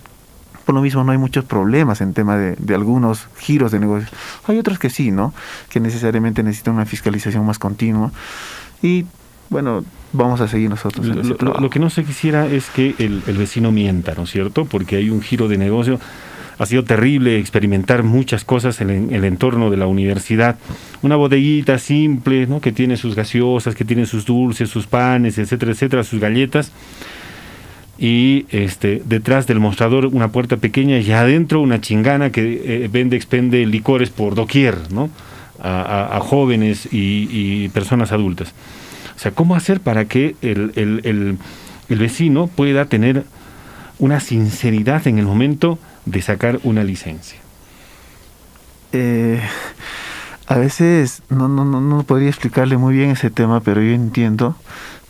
Por 0.65 0.75
lo 0.75 0.83
mismo 0.83 1.05
no 1.05 1.13
hay 1.13 1.19
muchos 1.19 1.45
problemas 1.45 2.01
en 2.01 2.13
tema 2.13 2.37
de, 2.37 2.57
de 2.59 2.75
algunos 2.75 3.29
giros 3.39 3.71
de 3.71 3.79
negocios. 3.79 4.11
Hay 4.49 4.59
otros 4.59 4.79
que 4.81 4.91
sí, 4.91 5.13
¿no? 5.13 5.33
Que 5.69 5.79
necesariamente 5.79 6.43
necesitan 6.43 6.75
una 6.75 6.87
fiscalización 6.87 7.47
más 7.47 7.59
continua. 7.61 8.11
Y 8.83 9.07
bueno, 9.49 9.85
vamos 10.13 10.41
a 10.41 10.49
seguir 10.49 10.69
nosotros 10.69 11.07
en 11.07 11.29
Lo, 11.63 11.71
que 11.71 11.79
no 11.79 11.89
se 11.89 12.03
quisiera 12.03 12.47
es 12.47 12.69
que 12.71 12.97
el, 12.99 13.23
el 13.29 13.39
vecino 13.39 13.71
mienta, 13.71 14.15
¿no 14.17 14.25
es 14.25 14.31
cierto? 14.31 14.65
Porque 14.65 14.97
hay 14.97 15.09
un 15.11 15.23
giro 15.23 15.47
de 15.47 15.57
negocio. 15.57 16.01
Ha 16.59 16.65
sido 16.67 16.85
terrible 16.85 17.39
experimentar 17.39 18.03
muchas 18.03 18.45
cosas 18.45 18.81
en, 18.81 18.91
el- 18.91 18.97
en 19.11 19.15
el 19.15 19.25
entorno 19.25 19.71
de 19.71 19.77
la 19.77 19.87
universidad. 19.87 20.57
Una 21.03 21.17
bodeguita 21.17 21.79
simple, 21.79 22.47
¿no? 22.47 22.61
Que 22.61 22.73
tiene 22.73 22.97
sus 22.97 23.15
gaseosas, 23.15 23.75
que 23.75 23.85
tiene 23.85 24.07
sus 24.07 24.25
dulces, 24.25 24.71
sus 24.71 24.87
panes, 24.87 25.37
etcétera, 25.39 25.73
etcétera, 25.73 26.03
sus 26.03 26.19
galletas. 26.21 26.73
Y 27.99 28.45
este, 28.51 29.03
detrás 29.07 29.47
del 29.47 29.59
mostrador 29.61 30.07
una 30.07 30.29
puerta 30.29 30.59
pequeña 30.59 30.99
y 30.99 31.11
adentro 31.13 31.61
una 31.63 31.81
chingana 31.81 32.31
que 32.31 32.85
eh, 32.85 32.89
vende, 32.93 33.17
expende 33.17 33.65
licores 33.67 34.11
por 34.11 34.35
doquier, 34.35 34.77
¿no? 34.93 35.09
A, 35.63 36.21
jóvenes 36.21 36.87
y, 36.93 37.69
personas 37.71 38.13
adultas. 38.13 38.53
O 39.17 39.19
sea, 39.19 39.31
¿cómo 39.33 39.57
hacer 39.57 39.81
para 39.81 40.05
que 40.05 40.37
el- 40.43 41.39
el 41.89 41.99
vecino 41.99 42.47
pueda 42.47 42.85
tener 42.85 43.25
una 43.99 44.21
sinceridad 44.21 45.07
en 45.09 45.19
el 45.19 45.25
momento 45.25 45.79
de 46.07 46.23
sacar 46.23 46.61
una 46.63 46.83
licencia? 46.83 47.39
Eh, 48.93 49.41
a 50.47 50.57
veces 50.57 51.23
no, 51.29 51.49
no, 51.49 51.65
no, 51.65 51.81
no 51.81 52.03
podría 52.05 52.29
explicarle 52.29 52.77
muy 52.77 52.95
bien 52.95 53.11
ese 53.11 53.31
tema, 53.31 53.61
pero 53.61 53.83
yo 53.83 53.93
entiendo 53.93 54.57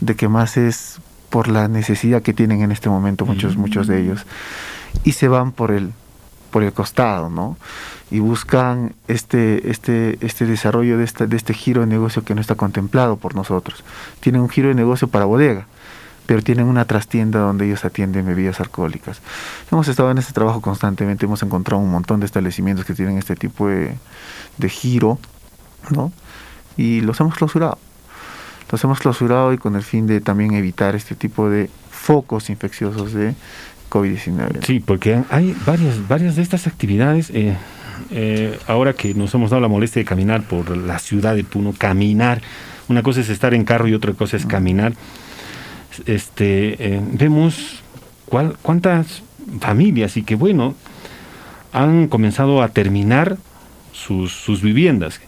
de 0.00 0.16
que 0.16 0.28
más 0.28 0.56
es 0.56 0.98
por 1.30 1.48
la 1.48 1.68
necesidad 1.68 2.22
que 2.22 2.32
tienen 2.32 2.62
en 2.62 2.72
este 2.72 2.88
momento 2.88 3.26
muchos, 3.26 3.56
Mm. 3.56 3.60
muchos 3.60 3.86
de 3.86 4.00
ellos. 4.00 4.26
Y 5.04 5.12
se 5.12 5.28
van 5.28 5.52
por 5.52 5.70
el, 5.72 5.92
por 6.50 6.62
el 6.62 6.72
costado, 6.72 7.28
¿no? 7.28 7.58
Y 8.10 8.20
buscan 8.20 8.94
este, 9.08 9.70
este, 9.70 10.16
este 10.20 10.46
desarrollo 10.46 10.96
de, 10.96 11.04
esta, 11.04 11.26
de 11.26 11.36
este 11.36 11.52
giro 11.52 11.80
de 11.82 11.86
negocio 11.88 12.24
que 12.24 12.34
no 12.34 12.40
está 12.40 12.54
contemplado 12.54 13.16
por 13.16 13.34
nosotros. 13.34 13.84
Tienen 14.20 14.40
un 14.40 14.48
giro 14.48 14.68
de 14.68 14.74
negocio 14.74 15.08
para 15.08 15.24
bodega, 15.26 15.66
pero 16.26 16.42
tienen 16.42 16.66
una 16.66 16.84
trastienda 16.84 17.40
donde 17.40 17.66
ellos 17.66 17.84
atienden 17.84 18.26
bebidas 18.26 18.60
alcohólicas. 18.60 19.20
Hemos 19.70 19.88
estado 19.88 20.10
en 20.10 20.18
este 20.18 20.32
trabajo 20.32 20.60
constantemente, 20.60 21.26
hemos 21.26 21.42
encontrado 21.42 21.82
un 21.82 21.90
montón 21.90 22.20
de 22.20 22.26
establecimientos 22.26 22.84
que 22.84 22.94
tienen 22.94 23.18
este 23.18 23.36
tipo 23.36 23.68
de, 23.68 23.94
de 24.58 24.68
giro, 24.68 25.18
¿no? 25.90 26.12
Y 26.76 27.00
los 27.00 27.18
hemos 27.20 27.34
clausurado. 27.34 27.78
Los 28.70 28.82
hemos 28.82 28.98
clausurado 28.98 29.52
y 29.52 29.58
con 29.58 29.76
el 29.76 29.82
fin 29.82 30.06
de 30.06 30.20
también 30.20 30.54
evitar 30.54 30.96
este 30.96 31.14
tipo 31.14 31.48
de 31.48 31.70
focos 31.90 32.50
infecciosos 32.50 33.12
de 33.12 33.34
COVID-19. 33.90 34.64
Sí, 34.64 34.80
porque 34.80 35.22
hay 35.30 35.56
varias, 35.64 36.06
varias 36.08 36.36
de 36.36 36.42
estas 36.42 36.66
actividades. 36.66 37.30
eh, 37.30 37.56
eh, 38.10 38.58
ahora 38.66 38.92
que 38.92 39.14
nos 39.14 39.34
hemos 39.34 39.50
dado 39.50 39.60
la 39.60 39.68
molestia 39.68 40.00
de 40.00 40.06
caminar 40.06 40.42
por 40.42 40.76
la 40.76 40.98
ciudad 40.98 41.34
de 41.34 41.44
Puno, 41.44 41.72
caminar. 41.76 42.42
Una 42.88 43.02
cosa 43.02 43.20
es 43.20 43.28
estar 43.28 43.54
en 43.54 43.64
carro 43.64 43.88
y 43.88 43.94
otra 43.94 44.12
cosa 44.12 44.36
es 44.36 44.46
caminar. 44.46 44.92
Este, 46.06 46.94
eh, 46.96 47.00
vemos 47.12 47.82
cuál, 48.26 48.56
cuántas 48.62 49.22
familias 49.60 50.16
y 50.16 50.22
que 50.22 50.34
bueno 50.34 50.74
han 51.72 52.08
comenzado 52.08 52.62
a 52.62 52.68
terminar 52.68 53.36
sus, 53.92 54.62
viviendas. 54.62 55.20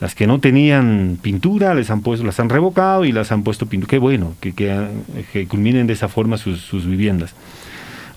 Las 0.00 0.14
que 0.14 0.26
no 0.26 0.40
tenían 0.40 1.18
pintura 1.22 1.74
les 1.74 1.90
han 1.90 2.00
puesto, 2.02 2.26
las 2.26 2.40
han 2.40 2.48
revocado 2.48 3.04
y 3.04 3.12
las 3.12 3.30
han 3.30 3.44
puesto 3.44 3.66
pintura. 3.66 3.90
Qué 3.90 3.98
bueno 3.98 4.34
que, 4.40 5.46
culminen 5.48 5.86
de 5.86 5.92
esa 5.92 6.08
forma 6.08 6.38
sus, 6.38 6.60
sus 6.60 6.86
viviendas. 6.86 7.34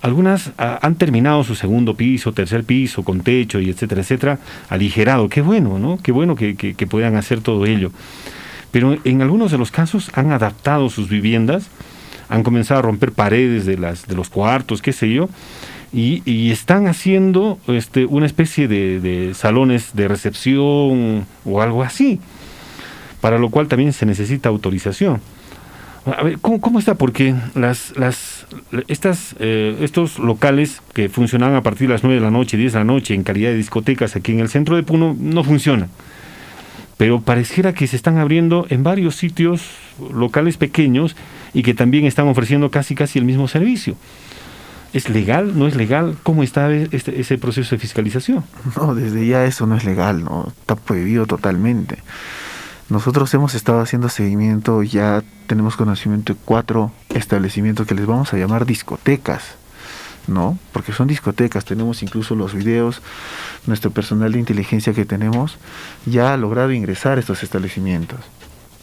Algunas 0.01 0.51
ah, 0.57 0.79
han 0.81 0.95
terminado 0.95 1.43
su 1.43 1.55
segundo 1.55 1.95
piso, 1.95 2.31
tercer 2.31 2.63
piso, 2.63 3.03
con 3.03 3.21
techo 3.21 3.59
y 3.59 3.69
etcétera, 3.69 4.01
etcétera, 4.01 4.39
aligerado. 4.69 5.29
Qué 5.29 5.41
bueno, 5.41 5.79
¿no? 5.79 5.97
Qué 6.01 6.11
bueno 6.11 6.35
que, 6.35 6.55
que- 6.55 6.73
que 6.75 6.87
puedan 6.87 7.15
hacer 7.15 7.41
todo 7.41 7.65
ello. 7.65 7.91
Pero 8.71 8.97
en 9.03 9.21
algunos 9.21 9.51
de 9.51 9.57
los 9.57 9.71
casos 9.71 10.11
han 10.13 10.31
adaptado 10.31 10.89
sus 10.89 11.07
viviendas, 11.09 11.69
han 12.29 12.43
comenzado 12.43 12.79
a 12.79 12.83
romper 12.83 13.11
paredes 13.11 13.65
de, 13.65 13.77
las, 13.77 14.07
de 14.07 14.15
los 14.15 14.29
cuartos, 14.29 14.81
qué 14.81 14.93
sé 14.93 15.11
yo, 15.11 15.29
y, 15.93 16.51
están 16.51 16.87
haciendo 16.87 17.57
este, 17.67 18.05
una 18.05 18.25
especie 18.25 18.67
de, 18.67 18.99
de 18.99 19.33
salones 19.33 19.91
de 19.93 20.07
recepción 20.09 21.25
o 21.45 21.61
algo 21.61 21.83
así, 21.83 22.19
para 23.21 23.37
lo 23.37 23.49
cual 23.49 23.67
también 23.67 23.93
se 23.93 24.05
necesita 24.05 24.49
autorización. 24.49 25.21
A 26.05 26.21
ver, 26.21 26.37
¿cómo, 26.39 26.61
cómo 26.61 26.77
está? 26.77 26.95
Porque 26.95 27.33
las, 27.55 27.97
las, 27.97 28.45
estas, 28.87 29.35
eh, 29.39 29.75
estos 29.81 30.19
locales 30.19 30.83
que 30.93 31.09
funcionaban 31.09 31.55
a 31.55 31.63
partir 31.63 31.87
de 31.87 31.93
las 31.93 32.03
9 32.03 32.19
de 32.19 32.21
la 32.21 32.29
noche, 32.29 32.57
10 32.57 32.73
de 32.73 32.79
la 32.79 32.85
noche, 32.85 33.15
en 33.15 33.23
calidad 33.23 33.49
de 33.49 33.57
discotecas 33.57 34.15
aquí 34.15 34.31
en 34.31 34.39
el 34.39 34.49
centro 34.49 34.75
de 34.75 34.83
Puno, 34.83 35.15
no 35.19 35.43
funcionan. 35.43 35.89
pero 36.97 37.21
pareciera 37.21 37.73
que 37.73 37.87
se 37.87 37.95
están 37.95 38.19
abriendo 38.19 38.67
en 38.69 38.83
varios 38.83 39.15
sitios 39.15 39.63
locales 40.13 40.57
pequeños 40.57 41.15
y 41.55 41.63
que 41.63 41.73
también 41.73 42.05
están 42.05 42.27
ofreciendo 42.27 42.69
casi 42.69 42.93
casi 42.93 43.17
el 43.17 43.25
mismo 43.25 43.47
servicio. 43.47 43.95
¿Es 44.93 45.09
legal? 45.09 45.57
¿No 45.57 45.67
es 45.67 45.75
legal? 45.75 46.17
¿Cómo 46.21 46.43
está 46.43 46.71
este, 46.71 47.19
ese 47.19 47.37
proceso 47.37 47.75
de 47.75 47.79
fiscalización? 47.79 48.43
No, 48.75 48.93
desde 48.93 49.25
ya 49.25 49.45
eso 49.45 49.65
no 49.65 49.75
es 49.75 49.85
legal, 49.85 50.23
no 50.23 50.53
está 50.59 50.75
prohibido 50.75 51.25
totalmente. 51.25 51.97
Nosotros 52.89 53.33
hemos 53.33 53.55
estado 53.55 53.79
haciendo 53.79 54.09
seguimiento, 54.09 54.83
ya 54.83 55.23
tenemos 55.47 55.75
conocimiento 55.75 56.33
de 56.33 56.39
cuatro 56.43 56.91
establecimientos 57.09 57.87
que 57.87 57.95
les 57.95 58.05
vamos 58.05 58.33
a 58.33 58.37
llamar 58.37 58.65
discotecas, 58.65 59.55
¿no? 60.27 60.59
Porque 60.71 60.91
son 60.91 61.07
discotecas, 61.07 61.65
tenemos 61.65 62.03
incluso 62.03 62.35
los 62.35 62.53
videos, 62.53 63.01
nuestro 63.65 63.91
personal 63.91 64.33
de 64.33 64.39
inteligencia 64.39 64.93
que 64.93 65.05
tenemos 65.05 65.57
ya 66.05 66.33
ha 66.33 66.37
logrado 66.37 66.71
ingresar 66.73 67.17
a 67.17 67.21
estos 67.21 67.43
establecimientos. 67.43 68.19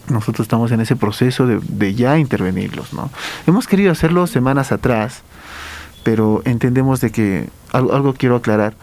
Nosotros 0.09 0.45
estamos 0.47 0.73
en 0.73 0.81
ese 0.81 0.97
proceso 0.97 1.47
de, 1.47 1.95
ya 1.95 2.19
intervenirlos, 2.19 2.93
¿no? 2.93 3.11
Hemos 3.47 3.67
querido 3.67 3.93
hacerlo 3.93 4.27
semanas 4.27 4.73
atrás, 4.73 5.23
pero 6.03 6.43
entendemos 6.45 7.01
de 7.01 7.11
que 7.11 7.49
algo 7.73 8.15
quiero 8.15 8.37
aclarar. 8.37 8.75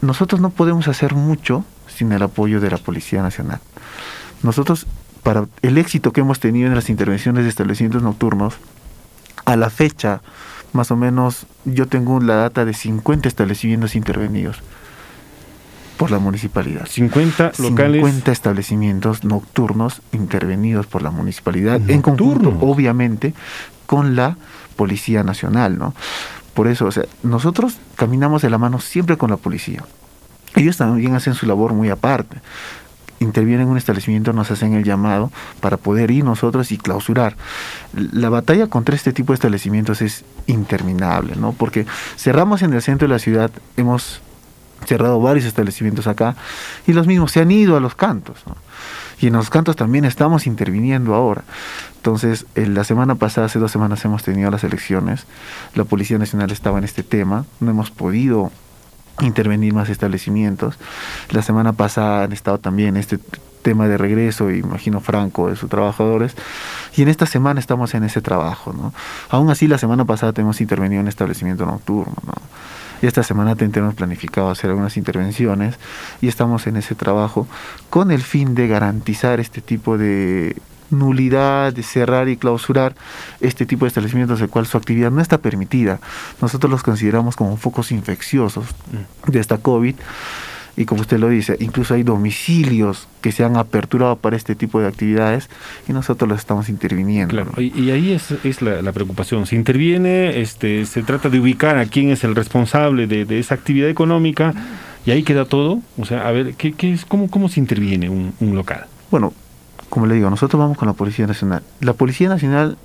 Nosotros 0.00 0.40
no 0.40 0.50
podemos 0.50 0.88
hacer 0.88 1.14
mucho 1.14 1.64
sin 1.86 2.10
el 2.12 2.22
apoyo 2.22 2.60
de 2.60 2.70
la 2.70 2.78
Policía 2.78 3.22
Nacional. 3.22 3.60
Nosotros, 4.42 4.86
para 5.22 5.46
el 5.62 5.78
éxito 5.78 6.12
que 6.12 6.20
hemos 6.20 6.40
tenido 6.40 6.68
en 6.68 6.74
las 6.74 6.90
intervenciones 6.90 7.44
de 7.44 7.50
establecimientos 7.50 8.02
nocturnos, 8.02 8.54
a 9.44 9.56
la 9.56 9.70
fecha, 9.70 10.20
más 10.72 10.90
o 10.90 10.96
menos, 10.96 11.46
yo 11.64 11.86
tengo 11.86 12.18
la 12.20 12.34
data 12.34 12.64
de 12.64 12.74
50 12.74 13.28
establecimientos 13.28 13.94
intervenidos 13.94 14.62
por 15.96 16.10
la 16.10 16.18
municipalidad. 16.18 16.86
50 16.86 17.52
locales. 17.58 18.02
50 18.02 18.32
establecimientos 18.32 19.24
nocturnos 19.24 20.02
intervenidos 20.12 20.86
por 20.86 21.02
la 21.02 21.10
municipalidad, 21.10 21.80
en 21.88 22.02
conjunto, 22.02 22.56
obviamente, 22.60 23.34
con 23.86 24.16
la 24.16 24.36
Policía 24.76 25.22
Nacional, 25.22 25.78
¿no? 25.78 25.94
Por 26.54 26.68
eso, 26.68 26.86
o 26.86 26.92
sea, 26.92 27.04
nosotros 27.22 27.76
caminamos 27.96 28.42
de 28.42 28.50
la 28.50 28.58
mano 28.58 28.80
siempre 28.80 29.16
con 29.16 29.30
la 29.30 29.36
policía. 29.36 29.84
Ellos 30.54 30.76
también 30.76 31.14
hacen 31.14 31.34
su 31.34 31.46
labor 31.46 31.72
muy 31.72 31.90
aparte 31.90 32.38
intervienen 33.24 33.62
en 33.62 33.68
un 33.72 33.76
establecimiento, 33.76 34.32
nos 34.32 34.50
hacen 34.50 34.74
el 34.74 34.84
llamado 34.84 35.30
para 35.60 35.76
poder 35.76 36.10
ir 36.10 36.24
nosotros 36.24 36.70
y 36.70 36.78
clausurar. 36.78 37.36
La 37.92 38.28
batalla 38.28 38.68
contra 38.68 38.94
este 38.94 39.12
tipo 39.12 39.32
de 39.32 39.34
establecimientos 39.34 40.02
es 40.02 40.24
interminable, 40.46 41.34
¿no? 41.36 41.52
Porque 41.52 41.86
cerramos 42.16 42.62
en 42.62 42.72
el 42.72 42.82
centro 42.82 43.08
de 43.08 43.14
la 43.14 43.18
ciudad, 43.18 43.50
hemos 43.76 44.20
cerrado 44.84 45.20
varios 45.20 45.44
establecimientos 45.44 46.06
acá 46.06 46.36
y 46.86 46.92
los 46.92 47.06
mismos 47.06 47.32
se 47.32 47.40
han 47.40 47.50
ido 47.50 47.76
a 47.76 47.80
los 47.80 47.94
cantos, 47.94 48.42
¿no? 48.46 48.56
Y 49.20 49.28
en 49.28 49.34
los 49.34 49.48
cantos 49.48 49.76
también 49.76 50.04
estamos 50.04 50.46
interviniendo 50.46 51.14
ahora. 51.14 51.44
Entonces, 51.96 52.46
en 52.54 52.74
la 52.74 52.84
semana 52.84 53.14
pasada, 53.14 53.46
hace 53.46 53.58
dos 53.58 53.70
semanas 53.70 54.04
hemos 54.04 54.22
tenido 54.22 54.50
las 54.50 54.64
elecciones, 54.64 55.26
la 55.74 55.84
Policía 55.84 56.18
Nacional 56.18 56.50
estaba 56.50 56.78
en 56.78 56.84
este 56.84 57.02
tema, 57.02 57.46
no 57.60 57.70
hemos 57.70 57.90
podido 57.90 58.50
intervenir 59.20 59.72
más 59.72 59.88
establecimientos. 59.88 60.78
La 61.30 61.42
semana 61.42 61.72
pasada 61.72 62.24
han 62.24 62.32
estado 62.32 62.58
también 62.58 62.96
este 62.96 63.18
tema 63.62 63.88
de 63.88 63.96
regreso, 63.96 64.50
imagino 64.50 65.00
Franco, 65.00 65.48
de 65.48 65.56
sus 65.56 65.70
trabajadores, 65.70 66.36
y 66.96 67.02
en 67.02 67.08
esta 67.08 67.24
semana 67.24 67.60
estamos 67.60 67.94
en 67.94 68.04
ese 68.04 68.20
trabajo, 68.20 68.72
¿no? 68.72 68.92
Aún 69.30 69.48
así, 69.50 69.66
la 69.66 69.78
semana 69.78 70.04
pasada 70.04 70.32
tenemos 70.32 70.60
intervenido 70.60 71.00
en 71.00 71.08
establecimiento 71.08 71.64
nocturno, 71.64 72.14
¿no? 72.26 72.34
Y 73.04 73.06
esta 73.06 73.22
semana 73.22 73.54
tenemos 73.54 73.94
planificado 73.94 74.48
hacer 74.48 74.70
algunas 74.70 74.96
intervenciones 74.96 75.74
y 76.22 76.28
estamos 76.28 76.66
en 76.66 76.78
ese 76.78 76.94
trabajo 76.94 77.46
con 77.90 78.10
el 78.10 78.22
fin 78.22 78.54
de 78.54 78.66
garantizar 78.66 79.40
este 79.40 79.60
tipo 79.60 79.98
de 79.98 80.56
nulidad, 80.88 81.74
de 81.74 81.82
cerrar 81.82 82.30
y 82.30 82.38
clausurar 82.38 82.94
este 83.42 83.66
tipo 83.66 83.84
de 83.84 83.88
establecimientos, 83.88 84.40
el 84.40 84.48
cual 84.48 84.64
su 84.64 84.78
actividad 84.78 85.10
no 85.10 85.20
está 85.20 85.36
permitida. 85.36 86.00
Nosotros 86.40 86.70
los 86.70 86.82
consideramos 86.82 87.36
como 87.36 87.58
focos 87.58 87.92
infecciosos 87.92 88.64
de 89.26 89.38
esta 89.38 89.58
COVID. 89.58 89.96
Y 90.76 90.86
como 90.86 91.02
usted 91.02 91.18
lo 91.18 91.28
dice, 91.28 91.56
incluso 91.60 91.94
hay 91.94 92.02
domicilios 92.02 93.06
que 93.20 93.30
se 93.32 93.44
han 93.44 93.56
aperturado 93.56 94.16
para 94.16 94.36
este 94.36 94.54
tipo 94.54 94.80
de 94.80 94.88
actividades 94.88 95.48
y 95.88 95.92
nosotros 95.92 96.28
los 96.28 96.38
estamos 96.38 96.68
interviniendo. 96.68 97.32
Claro, 97.32 97.52
y, 97.60 97.90
ahí 97.90 98.12
es, 98.12 98.32
es 98.44 98.60
la, 98.60 98.92
preocupación. 98.92 99.46
Se 99.46 99.56
interviene, 99.56 100.40
este, 100.40 100.84
se 100.86 101.02
trata 101.02 101.28
de 101.28 101.38
ubicar 101.38 101.78
a 101.78 101.86
quién 101.86 102.10
es 102.10 102.24
el 102.24 102.34
responsable 102.34 103.06
de, 103.06 103.38
esa 103.38 103.54
actividad 103.54 103.88
económica 103.88 104.52
y 105.06 105.12
ahí 105.12 105.22
queda 105.22 105.44
todo. 105.44 105.80
O 105.98 106.04
sea, 106.04 106.26
a 106.26 106.32
ver, 106.32 106.54
¿qué, 106.54 106.72
qué 106.72 106.92
es, 106.92 107.04
cómo, 107.04 107.30
¿cómo 107.30 107.48
se 107.48 107.60
interviene 107.60 108.08
un, 108.08 108.34
un 108.40 108.56
local? 108.56 108.86
Bueno, 109.10 109.32
como 109.88 110.06
le 110.06 110.16
digo, 110.16 110.28
nosotros 110.28 110.58
vamos 110.58 110.76
con 110.76 110.88
la 110.88 110.94
Policía 110.94 111.26
Nacional. 111.26 111.62
La 111.80 111.92
Policía 111.92 112.28
Nacional 112.28 112.76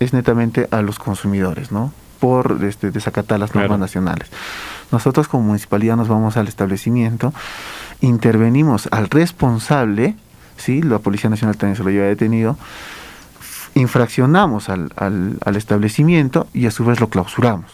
es 0.00 0.12
netamente 0.12 0.66
a 0.70 0.82
los 0.82 0.98
consumidores, 0.98 1.72
¿no? 1.72 1.92
Por 2.18 2.58
este, 2.64 2.90
desacatar 2.90 3.38
las 3.38 3.54
normas 3.54 3.78
nacionales. 3.78 4.28
Nosotros 4.90 5.28
como 5.28 5.44
municipalidad 5.44 5.96
nos 5.96 6.08
vamos 6.08 6.36
al 6.36 6.48
establecimiento, 6.48 7.32
intervenimos 8.00 8.88
al 8.90 9.10
responsable, 9.10 10.16
¿sí? 10.56 10.82
La 10.82 10.98
Policía 10.98 11.30
Nacional 11.30 11.56
también 11.56 11.76
se 11.76 11.84
lo 11.84 11.90
lleva 11.90 12.06
detenido, 12.06 12.56
infraccionamos 13.74 14.68
al, 14.68 14.92
al, 14.96 15.38
al 15.44 15.56
establecimiento 15.56 16.46
y 16.54 16.66
a 16.66 16.70
su 16.70 16.84
vez 16.84 17.00
lo 17.00 17.08
clausuramos, 17.08 17.70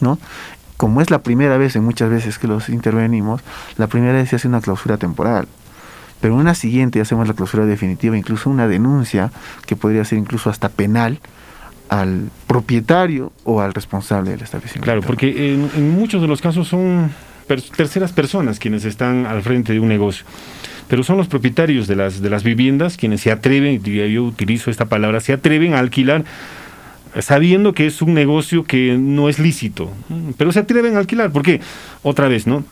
¿no? 0.00 0.18
Como 0.76 1.00
es 1.00 1.10
la 1.10 1.20
primera 1.20 1.56
vez 1.58 1.76
en 1.76 1.84
muchas 1.84 2.10
veces 2.10 2.38
que 2.38 2.48
los 2.48 2.68
intervenimos, 2.68 3.40
la 3.76 3.86
primera 3.86 4.14
vez 4.14 4.30
se 4.30 4.36
hace 4.36 4.48
una 4.48 4.60
clausura 4.60 4.96
temporal 4.96 5.46
pero 6.22 6.34
en 6.34 6.40
una 6.40 6.54
siguiente 6.54 7.00
hacemos 7.00 7.26
la 7.26 7.34
clausura 7.34 7.66
definitiva, 7.66 8.16
incluso 8.16 8.48
una 8.48 8.68
denuncia 8.68 9.32
que 9.66 9.74
podría 9.74 10.04
ser 10.04 10.18
incluso 10.18 10.50
hasta 10.50 10.68
penal 10.68 11.18
al 11.92 12.30
propietario 12.46 13.32
o 13.44 13.60
al 13.60 13.74
responsable 13.74 14.30
del 14.30 14.40
establecimiento. 14.40 14.84
Claro, 14.84 15.02
porque 15.02 15.52
en, 15.52 15.90
muchos 15.90 16.22
de 16.22 16.26
los 16.26 16.40
casos 16.40 16.66
son 16.66 17.10
terceras 17.76 18.12
personas 18.12 18.58
quienes 18.58 18.86
están 18.86 19.26
al 19.26 19.42
frente 19.42 19.74
de 19.74 19.80
un 19.80 19.88
negocio, 19.88 20.24
pero 20.88 21.02
son 21.02 21.18
los 21.18 21.28
propietarios 21.28 21.86
de 21.88 21.96
las, 21.96 22.22
de 22.22 22.30
las 22.30 22.44
viviendas 22.44 22.96
quienes 22.96 23.20
se 23.20 23.30
atreven, 23.30 23.82
yo 23.82 24.24
utilizo 24.24 24.70
esta 24.70 24.86
palabra, 24.86 25.20
se 25.20 25.34
atreven 25.34 25.74
a 25.74 25.80
alquilar 25.80 26.24
sabiendo 27.20 27.74
que 27.74 27.86
es 27.86 28.00
un 28.00 28.14
negocio 28.14 28.64
que 28.64 28.96
no 28.98 29.28
es 29.28 29.38
lícito, 29.38 29.92
pero 30.38 30.50
se 30.50 30.60
atreven 30.60 30.96
a 30.96 30.98
alquilar, 30.98 31.30
porque 31.30 31.60
otra 32.02 32.26
vez, 32.26 32.46
¿no? 32.46 32.64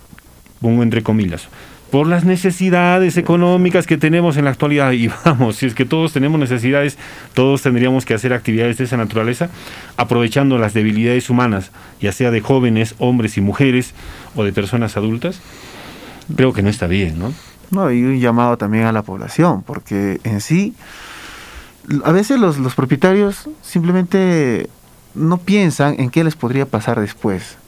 Pongo 0.62 0.82
entre 0.82 1.02
comillas, 1.02 1.46
por 1.90 2.06
las 2.06 2.24
necesidades 2.24 3.16
económicas 3.16 3.86
que 3.86 3.96
tenemos 3.96 4.36
en 4.36 4.44
la 4.44 4.50
actualidad. 4.50 4.92
Y 4.92 5.08
vamos, 5.24 5.56
si 5.56 5.66
es 5.66 5.74
que 5.74 5.84
todos 5.84 6.12
tenemos 6.12 6.38
necesidades, 6.38 6.96
todos 7.34 7.62
tendríamos 7.62 8.04
que 8.04 8.14
hacer 8.14 8.32
actividades 8.32 8.78
de 8.78 8.84
esa 8.84 8.96
naturaleza, 8.96 9.50
aprovechando 9.96 10.58
las 10.58 10.72
debilidades 10.72 11.30
humanas, 11.30 11.70
ya 12.00 12.12
sea 12.12 12.30
de 12.30 12.40
jóvenes, 12.40 12.94
hombres 12.98 13.36
y 13.36 13.40
mujeres, 13.40 13.94
o 14.36 14.44
de 14.44 14.52
personas 14.52 14.96
adultas. 14.96 15.40
Creo 16.34 16.52
que 16.52 16.62
no 16.62 16.68
está 16.68 16.86
bien, 16.86 17.18
¿no? 17.18 17.32
No, 17.70 17.90
y 17.90 18.02
un 18.02 18.20
llamado 18.20 18.56
también 18.56 18.84
a 18.84 18.92
la 18.92 19.02
población, 19.02 19.62
porque 19.62 20.20
en 20.24 20.40
sí, 20.40 20.74
a 22.04 22.12
veces 22.12 22.38
los, 22.38 22.58
los 22.58 22.74
propietarios 22.74 23.48
simplemente 23.62 24.68
no 25.14 25.38
piensan 25.38 25.96
en 25.98 26.10
qué 26.10 26.24
les 26.24 26.36
podría 26.36 26.66
pasar 26.66 27.00
después 27.00 27.59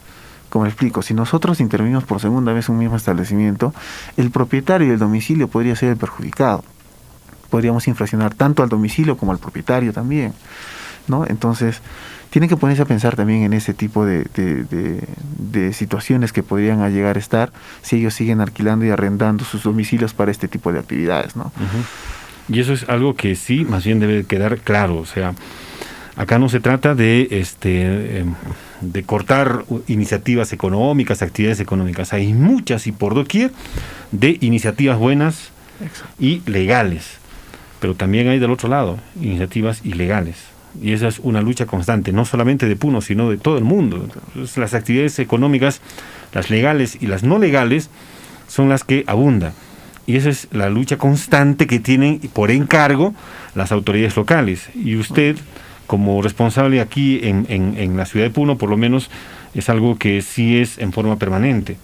como 0.52 0.66
explico, 0.66 1.00
si 1.00 1.14
nosotros 1.14 1.60
intervenimos 1.60 2.04
por 2.04 2.20
segunda 2.20 2.52
vez 2.52 2.68
en 2.68 2.74
un 2.74 2.80
mismo 2.80 2.94
establecimiento, 2.94 3.72
el 4.18 4.30
propietario 4.30 4.90
del 4.90 4.98
domicilio 4.98 5.48
podría 5.48 5.74
ser 5.74 5.88
el 5.88 5.96
perjudicado. 5.96 6.62
Podríamos 7.48 7.88
infraccionar 7.88 8.34
tanto 8.34 8.62
al 8.62 8.68
domicilio 8.68 9.16
como 9.16 9.32
al 9.32 9.38
propietario 9.38 9.94
también. 9.94 10.34
¿no? 11.08 11.24
Entonces, 11.26 11.80
tienen 12.28 12.50
que 12.50 12.58
ponerse 12.58 12.82
a 12.82 12.84
pensar 12.84 13.16
también 13.16 13.44
en 13.44 13.54
ese 13.54 13.72
tipo 13.72 14.04
de, 14.04 14.26
situaciones 15.72 16.34
que 16.34 16.42
podrían 16.42 16.86
llegar 16.92 17.16
a 17.16 17.18
estar 17.18 17.50
si 17.80 17.96
ellos 17.96 18.12
siguen 18.12 18.42
alquilando 18.42 18.84
y 18.84 18.90
arrendando 18.90 19.46
sus 19.46 19.62
domicilios 19.62 20.12
para 20.12 20.30
este 20.30 20.48
tipo 20.48 20.70
de 20.70 20.80
actividades. 20.80 21.34
¿no? 21.34 21.50
Y 22.50 22.60
eso 22.60 22.74
es 22.74 22.86
algo 22.90 23.16
que 23.16 23.36
sí, 23.36 23.64
más 23.64 23.86
bien 23.86 24.00
debe 24.00 24.26
quedar 24.26 24.58
claro. 24.58 24.98
O 24.98 25.06
sea, 25.06 25.32
acá 26.14 26.38
no 26.38 26.50
se 26.50 26.60
trata 26.60 26.94
de 26.94 27.28
este. 27.30 28.18
Em, 28.18 28.34
de 28.82 29.02
cortar 29.04 29.64
iniciativas 29.86 30.52
económicas, 30.52 31.22
actividades 31.22 31.60
económicas. 31.60 32.12
Hay 32.12 32.32
muchas 32.34 32.86
y 32.86 32.92
por 32.92 33.14
doquier 33.14 33.52
de 34.10 34.38
iniciativas 34.40 34.98
buenas 34.98 35.50
y 36.18 36.42
legales. 36.46 37.18
Pero 37.80 37.94
también 37.94 38.28
hay 38.28 38.38
del 38.38 38.50
otro 38.50 38.68
lado 38.68 38.98
iniciativas 39.20 39.80
ilegales. 39.84 40.36
Y 40.80 40.92
esa 40.92 41.08
es 41.08 41.18
una 41.18 41.42
lucha 41.42 41.66
constante, 41.66 42.12
no 42.12 42.24
solamente 42.24 42.66
de 42.66 42.76
Puno, 42.76 43.00
sino 43.00 43.30
de 43.30 43.36
todo 43.36 43.58
el 43.58 43.64
mundo. 43.64 44.08
las 44.56 44.74
actividades 44.74 45.18
económicas, 45.18 45.80
las 46.32 46.50
legales 46.50 46.96
y 47.00 47.06
las 47.06 47.22
no 47.22 47.38
legales, 47.38 47.90
son 48.48 48.68
las 48.68 48.84
que 48.84 49.04
abundan. 49.06 49.52
Y 50.06 50.16
esa 50.16 50.30
es 50.30 50.48
la 50.50 50.68
lucha 50.70 50.96
constante 50.96 51.66
que 51.66 51.78
tienen 51.78 52.18
por 52.32 52.50
encargo 52.50 53.14
las 53.54 53.70
autoridades 53.70 54.16
locales. 54.16 54.68
Y 54.74 54.96
usted 54.96 55.36
como 55.92 56.22
responsable 56.22 56.80
aquí 56.80 57.20
en, 57.22 57.44
en, 57.50 57.98
la 57.98 58.06
ciudad 58.06 58.24
de 58.24 58.30
Puno, 58.30 58.56
por 58.56 58.70
lo 58.70 58.78
menos 58.78 59.10
es 59.54 59.68
algo 59.68 59.98
que 59.98 60.22
sí 60.22 60.56
es 60.56 60.78
en 60.78 60.90
forma 60.90 61.16
permanente. 61.18 61.76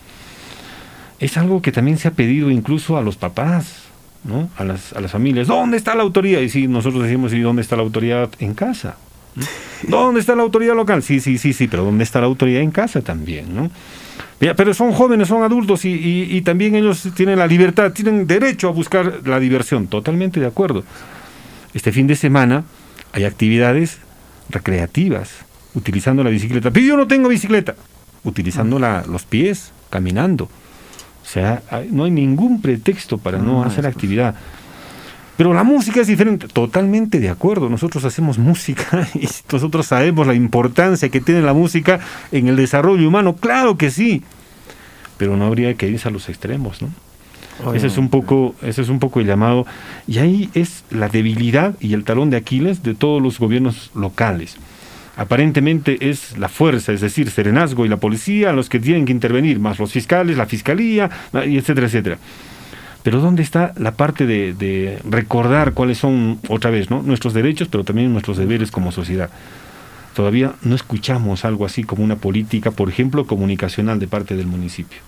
Es 1.20 1.36
algo 1.36 1.60
que 1.60 1.72
también 1.72 1.98
se 1.98 2.08
ha 2.08 2.12
pedido 2.12 2.50
incluso 2.50 2.96
a 2.96 3.02
los 3.02 3.16
papás. 3.18 3.84
¿no? 4.24 4.48
a, 4.56 4.64
las, 4.64 4.94
a 4.94 5.00
las 5.02 5.12
familias, 5.12 5.46
¿dónde 5.46 5.76
está 5.76 5.94
la 5.94 6.02
autoridad? 6.04 6.40
Y 6.40 6.48
sí, 6.48 6.68
nosotros 6.68 7.02
decimos, 7.02 7.34
¿y 7.34 7.40
dónde 7.40 7.60
está 7.60 7.76
la 7.76 7.82
autoridad? 7.82 8.30
En 8.38 8.54
casa. 8.54 8.96
¿Dónde 9.86 10.20
está 10.20 10.34
la 10.34 10.42
autoridad 10.42 10.74
local? 10.74 11.02
Sí, 11.02 11.20
sí, 11.20 11.36
sí, 11.36 11.52
sí, 11.52 11.68
pero 11.68 11.84
¿dónde 11.84 12.02
está 12.04 12.18
la 12.20 12.26
autoridad 12.28 12.62
en 12.62 12.70
casa 12.70 13.02
también? 13.02 13.54
¿no? 13.54 13.70
Pero 14.38 14.72
son 14.72 14.92
jóvenes, 14.92 15.28
son 15.28 15.42
adultos 15.42 15.84
y, 15.84 15.90
y- 15.90 16.34
y 16.34 16.40
también 16.40 16.74
ellos 16.76 17.08
tienen 17.14 17.38
la 17.38 17.46
libertad, 17.46 17.92
tienen 17.92 18.26
derecho 18.26 18.68
a 18.68 18.72
buscar 18.72 19.20
la 19.26 19.38
diversión. 19.38 19.86
Totalmente 19.86 20.40
de 20.40 20.46
acuerdo. 20.46 20.82
Este 21.74 21.92
fin 21.92 22.06
de 22.06 22.16
semana 22.16 22.64
hay 23.12 23.24
actividades 23.24 23.98
recreativas, 24.50 25.30
utilizando 25.74 26.24
la 26.24 26.30
bicicleta. 26.30 26.70
Pero 26.70 26.86
yo 26.86 26.96
no 26.96 27.06
tengo 27.06 27.28
bicicleta, 27.28 27.74
utilizando 28.24 28.78
la- 28.78 29.04
los 29.06 29.24
pies, 29.24 29.72
caminando. 29.90 30.44
O 30.44 31.26
sea, 31.30 31.62
hay- 31.70 31.88
no 31.90 32.04
hay 32.04 32.10
ningún 32.10 32.62
pretexto 32.62 33.18
para 33.18 33.38
no 33.38 33.44
No, 33.54 33.62
hacer 33.64 33.80
eso- 33.80 33.88
actividad. 33.88 34.34
Pero 35.36 35.54
la 35.54 35.62
música 35.62 36.00
es 36.00 36.08
diferente, 36.08 36.48
totalmente 36.48 37.20
de 37.20 37.28
acuerdo. 37.28 37.68
Nosotros 37.68 38.04
hacemos 38.04 38.38
música 38.38 39.06
y 39.14 39.28
nosotros 39.52 39.86
sabemos 39.86 40.26
la 40.26 40.34
importancia 40.34 41.08
que 41.10 41.20
tiene 41.20 41.42
la 41.42 41.52
música 41.52 42.00
en 42.32 42.48
el 42.48 42.56
desarrollo 42.56 43.06
humano, 43.06 43.36
claro 43.36 43.76
que 43.76 43.90
sí. 43.90 44.22
Pero 45.16 45.36
no 45.36 45.46
habría 45.46 45.74
que 45.74 45.88
irse 45.88 46.08
a 46.08 46.10
los 46.10 46.28
extremos, 46.28 46.80
¿no? 46.82 46.88
Ese 47.74 47.88
es 47.88 47.98
un 47.98 48.08
poco, 48.08 48.54
ese 48.62 48.82
es 48.82 48.88
un 48.88 48.98
poco 48.98 49.20
el 49.20 49.26
llamado. 49.26 49.66
Y 50.06 50.18
ahí 50.18 50.50
es 50.54 50.84
la 50.90 51.08
debilidad 51.08 51.74
y 51.80 51.94
el 51.94 52.04
talón 52.04 52.30
de 52.30 52.36
Aquiles 52.36 52.82
de 52.82 52.94
todos 52.94 53.20
los 53.20 53.38
gobiernos 53.38 53.90
locales. 53.94 54.56
Aparentemente 55.16 56.08
es 56.10 56.38
la 56.38 56.48
fuerza, 56.48 56.92
es 56.92 57.00
decir, 57.00 57.28
Serenazgo 57.30 57.84
y 57.84 57.88
la 57.88 57.96
policía 57.96 58.52
los 58.52 58.68
que 58.68 58.78
tienen 58.78 59.04
que 59.04 59.10
intervenir, 59.10 59.58
más 59.58 59.80
los 59.80 59.90
fiscales, 59.90 60.36
la 60.36 60.46
fiscalía, 60.46 61.10
etcétera, 61.32 61.88
etcétera. 61.88 62.18
Pero 63.02 63.20
¿dónde 63.20 63.42
está 63.42 63.72
la 63.76 63.92
parte 63.92 64.26
de, 64.26 64.52
de 64.52 65.00
recordar 65.04 65.72
cuáles 65.72 65.98
son, 65.98 66.38
otra 66.48 66.70
vez, 66.70 66.88
¿no? 66.90 67.02
nuestros 67.02 67.34
derechos, 67.34 67.66
pero 67.66 67.82
también 67.82 68.12
nuestros 68.12 68.36
deberes 68.36 68.70
como 68.70 68.92
sociedad? 68.92 69.30
Todavía 70.14 70.54
no 70.62 70.76
escuchamos 70.76 71.44
algo 71.44 71.64
así 71.64 71.82
como 71.82 72.04
una 72.04 72.16
política, 72.16 72.70
por 72.70 72.88
ejemplo, 72.88 73.26
comunicacional 73.26 73.98
de 73.98 74.06
parte 74.06 74.36
del 74.36 74.46
municipio. 74.46 74.98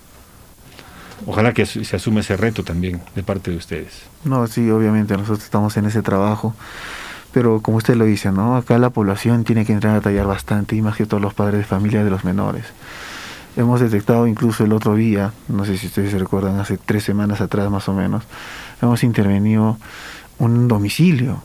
Ojalá 1.25 1.53
que 1.53 1.65
se 1.65 1.95
asume 1.95 2.21
ese 2.21 2.35
reto 2.35 2.63
también 2.63 3.01
de 3.15 3.23
parte 3.23 3.51
de 3.51 3.57
ustedes. 3.57 4.01
No, 4.23 4.47
sí, 4.47 4.69
obviamente 4.69 5.15
nosotros 5.15 5.43
estamos 5.43 5.77
en 5.77 5.85
ese 5.85 6.01
trabajo, 6.01 6.55
pero 7.31 7.61
como 7.61 7.77
usted 7.77 7.95
lo 7.95 8.05
dice, 8.05 8.31
¿no? 8.31 8.55
Acá 8.55 8.77
la 8.77 8.89
población 8.89 9.43
tiene 9.43 9.65
que 9.65 9.73
entrar 9.73 9.95
a 9.95 10.01
tallar 10.01 10.25
bastante, 10.25 10.75
y 10.75 10.81
más 10.81 10.95
que 10.95 11.05
todos 11.05 11.21
los 11.21 11.33
padres 11.33 11.59
de 11.59 11.65
familia 11.65 12.03
de 12.03 12.09
los 12.09 12.23
menores. 12.23 12.65
Hemos 13.55 13.81
detectado 13.81 14.27
incluso 14.27 14.63
el 14.63 14.73
otro 14.73 14.95
día, 14.95 15.33
no 15.47 15.65
sé 15.65 15.77
si 15.77 15.87
ustedes 15.87 16.11
se 16.11 16.17
recuerdan, 16.17 16.59
hace 16.59 16.77
tres 16.77 17.03
semanas 17.03 17.41
atrás 17.41 17.69
más 17.69 17.87
o 17.89 17.93
menos, 17.93 18.23
hemos 18.81 19.03
intervenido 19.03 19.77
un 20.39 20.67
domicilio, 20.67 21.43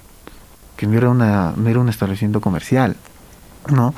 que 0.77 0.87
no 0.87 0.97
era, 0.97 1.11
una, 1.11 1.53
no 1.57 1.69
era 1.69 1.81
un 1.81 1.89
establecimiento 1.89 2.41
comercial, 2.41 2.97
¿no? 3.69 3.95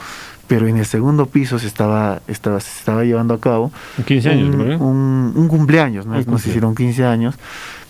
Pero 0.49 0.67
en 0.67 0.79
el 0.79 0.87
segundo 0.87 1.27
piso 1.27 1.59
se 1.59 1.67
estaba, 1.67 2.21
estaba, 2.27 2.59
se 2.61 2.71
estaba 2.79 3.05
llevando 3.05 3.35
a 3.35 3.39
cabo 3.41 3.71
15 4.07 4.31
años, 4.31 4.55
un, 4.55 4.59
¿verdad? 4.59 4.81
un, 4.81 5.33
un 5.37 5.49
cumpleaños, 5.49 6.07
¿no? 6.07 6.15
Nos 6.15 6.47
hicieron 6.47 6.75
15 6.75 7.05
años, 7.05 7.35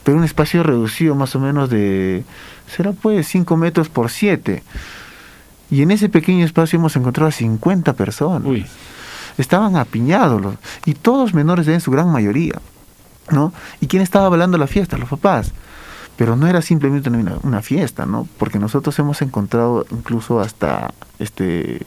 pero 0.02 0.18
un 0.18 0.24
espacio 0.24 0.62
reducido 0.64 1.14
más 1.14 1.34
o 1.36 1.40
menos 1.40 1.70
de, 1.70 2.24
será 2.66 2.92
pues 2.92 3.26
5 3.28 3.56
metros 3.56 3.88
por 3.88 4.10
7. 4.10 4.62
Y 5.70 5.82
en 5.82 5.90
ese 5.92 6.08
pequeño 6.08 6.44
espacio 6.44 6.78
hemos 6.78 6.96
encontrado 6.96 7.28
a 7.28 7.32
50 7.32 7.92
personas. 7.92 8.46
Uy, 8.48 8.66
Estaban 9.36 9.76
apiñados 9.76 10.40
los- 10.40 10.54
y 10.84 10.94
todos 10.94 11.32
menores 11.34 11.68
en 11.68 11.80
su 11.80 11.92
gran 11.92 12.10
mayoría, 12.10 12.54
¿no? 13.30 13.52
¿Y 13.80 13.86
quién 13.86 14.02
estaba 14.02 14.26
hablando 14.26 14.58
la 14.58 14.66
fiesta? 14.66 14.98
Los 14.98 15.08
papás. 15.10 15.52
Pero 16.16 16.34
no 16.34 16.48
era 16.48 16.60
simplemente 16.62 17.08
una, 17.08 17.34
una 17.44 17.62
fiesta, 17.62 18.04
¿no? 18.04 18.26
Porque 18.38 18.58
nosotros 18.58 18.98
hemos 18.98 19.22
encontrado 19.22 19.86
incluso 19.92 20.40
hasta 20.40 20.92
este 21.20 21.80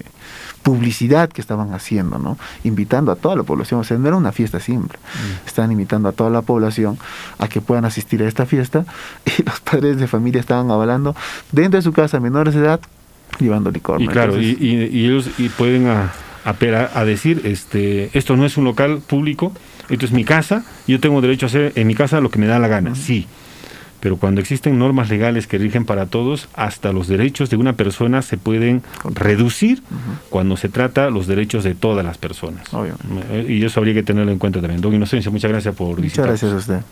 publicidad 0.63 1.30
que 1.30 1.41
estaban 1.41 1.74
haciendo, 1.74 2.19
¿no? 2.19 2.38
Invitando 2.63 3.12
a 3.12 3.15
toda 3.15 3.36
la 3.36 3.43
población, 3.43 3.80
o 3.80 3.84
sea, 3.84 3.97
no 3.97 4.08
era 4.08 4.15
una 4.17 4.32
fiesta 4.32 4.60
simple. 4.60 4.97
Estaban 5.45 5.71
invitando 5.71 6.08
a 6.10 6.12
toda 6.12 6.30
la 6.30 6.41
población 6.41 6.97
a 7.39 7.47
que 7.47 7.62
puedan 7.62 7.86
asistir 7.86 8.21
a 8.24 8.28
esta 8.28 8.45
fiesta 8.45 8.86
y 9.39 9.43
los 9.43 9.60
padres 9.60 9.97
de 9.97 10.08
familia 10.08 10.39
estaban 10.39 10.69
avalando 10.71 11.15
dentro 11.52 11.78
de 11.80 11.82
su 11.82 11.93
casa 11.93 12.19
menores 12.19 12.54
de 12.54 12.62
edad 12.62 12.80
llevando 13.39 13.71
licor. 13.71 14.02
y 14.02 14.06
¿no? 14.06 14.12
claro, 14.12 14.39
y, 14.39 14.50
Entonces, 14.52 14.62
y- 14.93 14.97
y 15.00 15.06
ellos 15.06 15.30
y 15.38 15.50
pueden 15.50 15.88
a- 15.88 16.12
apelar 16.45 16.91
a 16.95 17.06
decir, 17.06 17.41
este, 17.43 18.15
esto 18.17 18.36
no 18.36 18.45
es 18.45 18.58
un 18.58 18.63
local 18.65 19.00
público, 19.06 19.52
esto 19.89 20.06
es 20.06 20.12
mi 20.12 20.24
casa, 20.26 20.63
yo 20.88 21.00
tengo 21.00 21.21
derecho 21.21 21.45
a 21.45 21.47
hacer 21.47 21.71
en 21.76 21.88
mi 21.88 21.95
casa 21.95 22.19
lo 22.21 22.30
que 22.30 22.39
me 22.39 22.45
da 22.47 22.60
la 22.60 22.67
gana, 22.67 22.93
sí. 22.95 23.28
Pero 24.01 24.17
cuando 24.17 24.41
existen 24.41 24.77
normas 24.79 25.09
legales 25.09 25.47
que 25.47 25.57
rigen 25.57 25.85
para 25.85 26.07
todos, 26.07 26.49
hasta 26.55 26.91
los 26.91 27.07
derechos 27.07 27.49
de 27.49 27.55
una 27.55 27.73
persona 27.73 28.21
se 28.21 28.35
pueden 28.37 28.81
reducir 29.05 29.83
cuando 30.29 30.57
se 30.57 30.67
trata 30.69 31.09
los 31.09 31.27
derechos 31.27 31.63
de 31.63 31.75
todas 31.75 32.03
las 32.03 32.17
personas. 32.17 32.73
Obvio. 32.73 32.95
Eh, 33.31 33.45
Y 33.47 33.63
eso 33.63 33.79
habría 33.79 33.93
que 33.93 34.03
tenerlo 34.03 34.31
en 34.31 34.39
cuenta 34.39 34.59
también. 34.59 34.81
Don 34.81 34.93
Inocencio, 34.93 35.31
muchas 35.31 35.51
gracias 35.51 35.75
por 35.75 35.87
Muchas 35.89 36.01
visitarnos. 36.03 36.41
gracias 36.41 36.51
a 36.51 36.55
usted. 36.57 36.85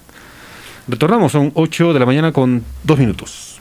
Retornamos, 0.88 1.32
son 1.32 1.52
8 1.56 1.94
de 1.94 2.00
la 2.00 2.06
mañana 2.06 2.32
con 2.32 2.64
2 2.84 3.00
minutos. 3.00 3.60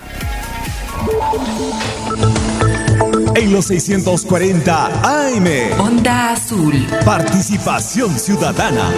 En 3.34 3.52
los 3.52 3.66
640 3.66 4.87
AM. 5.26 5.46
Onda 5.80 6.32
Azul. 6.32 6.74
Participación 7.04 8.11
ciudadana. 8.18 8.90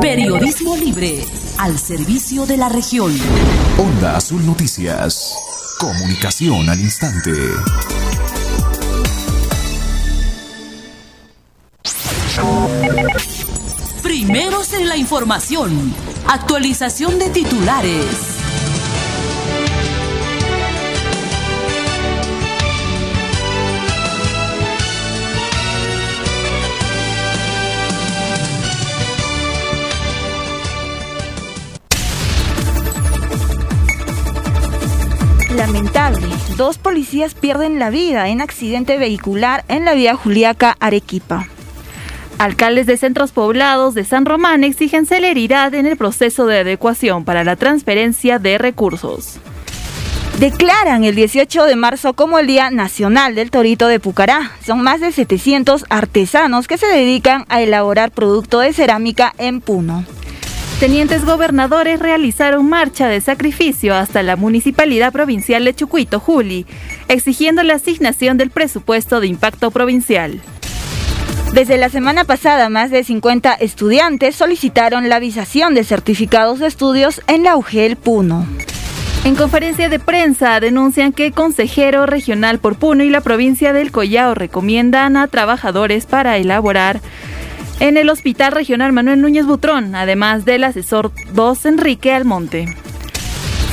Periodismo 0.00 0.76
libre 0.76 1.24
al 1.58 1.78
servicio 1.78 2.44
de 2.44 2.56
la 2.56 2.68
región. 2.68 3.16
Onda 3.78 4.16
Azul 4.16 4.44
Noticias. 4.44 5.32
Comunicación 5.78 6.68
al 6.68 6.80
instante. 6.80 7.30
Primeros 14.02 14.72
en 14.72 14.88
la 14.88 14.96
información. 14.96 15.94
Actualización 16.26 17.20
de 17.20 17.30
titulares. 17.30 18.39
Dos 36.56 36.78
policías 36.78 37.34
pierden 37.34 37.78
la 37.78 37.90
vida 37.90 38.28
en 38.28 38.40
accidente 38.40 38.98
vehicular 38.98 39.64
en 39.68 39.84
la 39.84 39.94
vía 39.94 40.14
Juliaca 40.14 40.76
Arequipa. 40.78 41.48
Alcaldes 42.38 42.86
de 42.86 42.96
centros 42.96 43.32
poblados 43.32 43.94
de 43.94 44.04
San 44.04 44.24
Román 44.24 44.64
exigen 44.64 45.06
celeridad 45.06 45.74
en 45.74 45.86
el 45.86 45.96
proceso 45.96 46.46
de 46.46 46.60
adecuación 46.60 47.24
para 47.24 47.44
la 47.44 47.56
transferencia 47.56 48.38
de 48.38 48.58
recursos. 48.58 49.38
Declaran 50.38 51.04
el 51.04 51.14
18 51.14 51.64
de 51.64 51.76
marzo 51.76 52.14
como 52.14 52.38
el 52.38 52.46
Día 52.46 52.70
Nacional 52.70 53.34
del 53.34 53.50
Torito 53.50 53.88
de 53.88 54.00
Pucará. 54.00 54.52
Son 54.64 54.80
más 54.80 55.00
de 55.00 55.12
700 55.12 55.84
artesanos 55.90 56.66
que 56.66 56.78
se 56.78 56.86
dedican 56.86 57.44
a 57.50 57.60
elaborar 57.60 58.10
producto 58.10 58.60
de 58.60 58.72
cerámica 58.72 59.34
en 59.36 59.60
Puno. 59.60 60.06
Tenientes 60.80 61.26
gobernadores 61.26 62.00
realizaron 62.00 62.66
marcha 62.66 63.06
de 63.06 63.20
sacrificio 63.20 63.94
hasta 63.94 64.22
la 64.22 64.36
Municipalidad 64.36 65.12
Provincial 65.12 65.62
de 65.62 65.74
Chucuito, 65.74 66.20
Juli, 66.20 66.64
exigiendo 67.08 67.62
la 67.62 67.74
asignación 67.74 68.38
del 68.38 68.48
presupuesto 68.48 69.20
de 69.20 69.26
impacto 69.26 69.70
provincial. 69.70 70.40
Desde 71.52 71.76
la 71.76 71.90
semana 71.90 72.24
pasada, 72.24 72.70
más 72.70 72.90
de 72.90 73.04
50 73.04 73.52
estudiantes 73.52 74.36
solicitaron 74.36 75.10
la 75.10 75.18
visación 75.18 75.74
de 75.74 75.84
certificados 75.84 76.60
de 76.60 76.68
estudios 76.68 77.20
en 77.26 77.44
la 77.44 77.56
UGEL 77.56 77.96
Puno. 77.96 78.46
En 79.26 79.36
conferencia 79.36 79.90
de 79.90 79.98
prensa 79.98 80.60
denuncian 80.60 81.12
que 81.12 81.26
el 81.26 81.34
consejero 81.34 82.06
regional 82.06 82.58
por 82.58 82.76
Puno 82.76 83.04
y 83.04 83.10
la 83.10 83.20
provincia 83.20 83.74
del 83.74 83.92
Collao 83.92 84.34
recomiendan 84.34 85.18
a 85.18 85.28
trabajadores 85.28 86.06
para 86.06 86.38
elaborar 86.38 87.02
en 87.80 87.96
el 87.96 88.10
Hospital 88.10 88.52
Regional 88.52 88.92
Manuel 88.92 89.20
Núñez 89.20 89.46
Butrón, 89.46 89.94
además 89.94 90.44
del 90.44 90.64
asesor 90.64 91.12
2 91.32 91.66
Enrique 91.66 92.12
Almonte. 92.12 92.74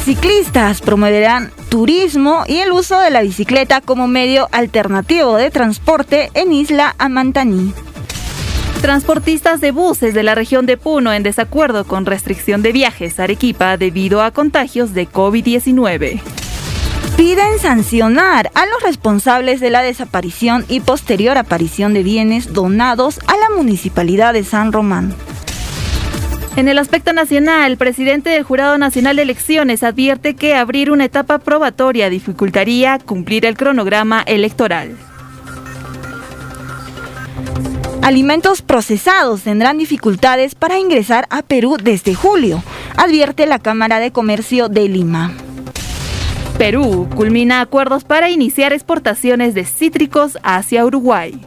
Ciclistas 0.04 0.82
promoverán 0.82 1.52
turismo 1.70 2.44
y 2.48 2.58
el 2.58 2.72
uso 2.72 3.00
de 3.00 3.10
la 3.10 3.22
bicicleta 3.22 3.82
como 3.82 4.08
medio 4.08 4.48
alternativo 4.54 5.36
de 5.36 5.52
transporte 5.52 6.32
en 6.34 6.54
Isla 6.54 6.96
Amantaní. 6.98 7.74
Transportistas 8.82 9.60
de 9.60 9.72
buses 9.72 10.14
de 10.14 10.24
la 10.24 10.36
región 10.36 10.66
de 10.66 10.78
Puno 10.78 11.12
en 11.12 11.24
desacuerdo 11.24 11.84
con 11.84 12.06
restricción 12.06 12.62
de 12.62 12.72
viajes 12.72 13.20
a 13.20 13.24
Arequipa 13.24 13.76
debido 13.76 14.22
a 14.22 14.32
contagios 14.32 14.94
de 14.94 15.10
COVID-19. 15.10 16.22
Piden 17.18 17.58
sancionar 17.58 18.52
a 18.54 18.68
los 18.68 18.84
responsables 18.84 19.60
de 19.60 19.72
la 19.72 19.82
desaparición 19.82 20.66
y 20.70 20.82
posterior 20.82 21.36
aparición 21.40 21.96
de 21.96 22.04
bienes 22.04 22.54
donados 22.54 23.20
a 23.26 23.36
la 23.36 23.56
municipalidad 23.56 24.34
de 24.34 24.44
San 24.44 24.72
Román. 24.72 25.16
En 26.56 26.68
el 26.68 26.78
aspecto 26.78 27.14
nacional, 27.14 27.72
el 27.72 27.78
presidente 27.78 28.30
del 28.30 28.44
Jurado 28.44 28.78
Nacional 28.78 29.16
de 29.16 29.24
Elecciones 29.24 29.82
advierte 29.82 30.36
que 30.36 30.54
abrir 30.54 30.92
una 30.92 31.06
etapa 31.06 31.40
probatoria 31.40 32.12
dificultaría 32.12 33.00
cumplir 33.00 33.48
el 33.48 33.58
cronograma 33.58 34.22
electoral. 34.22 34.96
Alimentos 38.04 38.62
procesados 38.62 39.42
tendrán 39.42 39.80
dificultades 39.80 40.54
para 40.54 40.78
ingresar 40.78 41.26
a 41.32 41.42
Perú 41.42 41.78
desde 41.82 42.14
julio, 42.14 42.64
advierte 42.96 43.48
la 43.48 43.58
Cámara 43.58 44.00
de 44.00 44.12
Comercio 44.12 44.70
de 44.70 44.88
Lima. 44.88 45.34
Perú 46.58 47.08
culmina 47.16 47.62
acuerdos 47.62 48.04
para 48.04 48.32
iniciar 48.32 48.74
exportaciones 48.74 49.54
de 49.54 49.64
cítricos 49.64 50.40
hacia 50.42 50.84
Uruguay. 50.86 51.40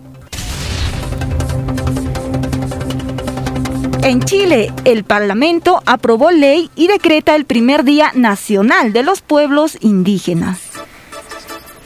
En 4.05 4.23
Chile, 4.23 4.73
el 4.85 5.03
Parlamento 5.03 5.83
aprobó 5.85 6.31
ley 6.31 6.71
y 6.77 6.87
decreta 6.87 7.35
el 7.35 7.45
primer 7.45 7.83
Día 7.83 8.13
Nacional 8.15 8.93
de 8.93 9.03
los 9.03 9.21
Pueblos 9.21 9.77
Indígenas. 9.81 10.61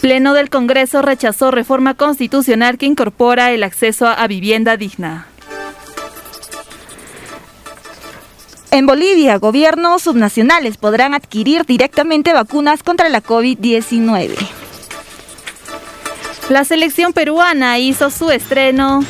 Pleno 0.02 0.34
del 0.34 0.50
Congreso 0.50 1.00
rechazó 1.00 1.50
reforma 1.50 1.94
constitucional 1.94 2.76
que 2.76 2.84
incorpora 2.84 3.52
el 3.52 3.62
acceso 3.62 4.06
a 4.06 4.26
vivienda 4.26 4.76
digna. 4.76 5.28
En 8.74 8.86
Bolivia, 8.86 9.38
gobiernos 9.38 10.02
subnacionales 10.02 10.78
podrán 10.78 11.14
adquirir 11.14 11.64
directamente 11.64 12.32
vacunas 12.32 12.82
contra 12.82 13.08
la 13.08 13.22
COVID-19. 13.22 14.34
La 16.48 16.64
selección 16.64 17.12
peruana 17.12 17.78
hizo 17.78 18.10
su 18.10 18.32
estreno 18.32 19.04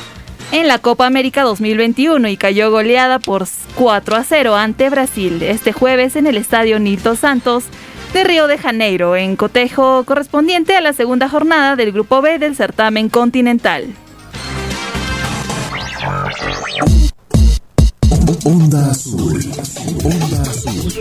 en 0.52 0.68
la 0.68 0.80
Copa 0.80 1.06
América 1.06 1.44
2021 1.44 2.28
y 2.28 2.36
cayó 2.36 2.70
goleada 2.70 3.18
por 3.18 3.46
4 3.74 4.16
a 4.16 4.24
0 4.24 4.54
ante 4.54 4.90
Brasil 4.90 5.42
este 5.42 5.72
jueves 5.72 6.16
en 6.16 6.26
el 6.26 6.36
estadio 6.36 6.78
Nilton 6.78 7.16
Santos 7.16 7.64
de 8.12 8.22
Río 8.22 8.48
de 8.48 8.58
Janeiro, 8.58 9.16
en 9.16 9.34
cotejo 9.34 10.04
correspondiente 10.04 10.76
a 10.76 10.82
la 10.82 10.92
segunda 10.92 11.30
jornada 11.30 11.74
del 11.74 11.90
Grupo 11.90 12.20
B 12.20 12.38
del 12.38 12.54
certamen 12.54 13.08
continental. 13.08 13.94
Onda 18.26 18.90
Azul. 18.90 19.38
Onda 20.02 20.40
Azul. 20.40 20.92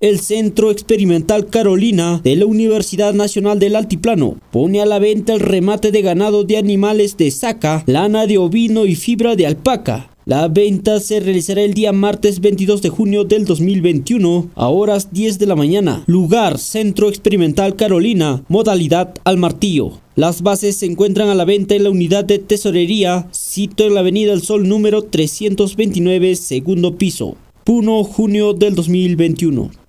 El 0.00 0.20
Centro 0.20 0.70
Experimental 0.70 1.48
Carolina 1.48 2.20
de 2.22 2.36
la 2.36 2.46
Universidad 2.46 3.14
Nacional 3.14 3.58
del 3.58 3.74
Altiplano 3.74 4.36
pone 4.52 4.80
a 4.80 4.86
la 4.86 5.00
venta 5.00 5.32
el 5.32 5.40
remate 5.40 5.90
de 5.90 6.02
ganado 6.02 6.44
de 6.44 6.56
animales 6.56 7.16
de 7.16 7.32
saca, 7.32 7.82
lana 7.86 8.26
de 8.26 8.38
ovino 8.38 8.86
y 8.86 8.94
fibra 8.94 9.34
de 9.34 9.48
alpaca. 9.48 10.08
La 10.28 10.46
venta 10.48 11.00
se 11.00 11.20
realizará 11.20 11.62
el 11.62 11.72
día 11.72 11.90
martes 11.90 12.40
22 12.40 12.82
de 12.82 12.90
junio 12.90 13.24
del 13.24 13.46
2021 13.46 14.50
a 14.56 14.68
horas 14.68 15.10
10 15.10 15.38
de 15.38 15.46
la 15.46 15.56
mañana. 15.56 16.04
Lugar 16.06 16.58
Centro 16.58 17.08
Experimental 17.08 17.76
Carolina, 17.76 18.44
modalidad 18.46 19.14
al 19.24 19.38
martillo. 19.38 19.92
Las 20.16 20.42
bases 20.42 20.76
se 20.76 20.84
encuentran 20.84 21.30
a 21.30 21.34
la 21.34 21.46
venta 21.46 21.76
en 21.76 21.84
la 21.84 21.88
unidad 21.88 22.26
de 22.26 22.38
tesorería, 22.38 23.26
sito 23.30 23.86
en 23.86 23.94
la 23.94 24.00
Avenida 24.00 24.32
del 24.32 24.42
Sol 24.42 24.68
número 24.68 25.00
329, 25.04 26.36
segundo 26.36 26.96
piso. 26.96 27.36
Puno, 27.64 28.04
junio 28.04 28.52
del 28.52 28.74
2021. 28.74 29.87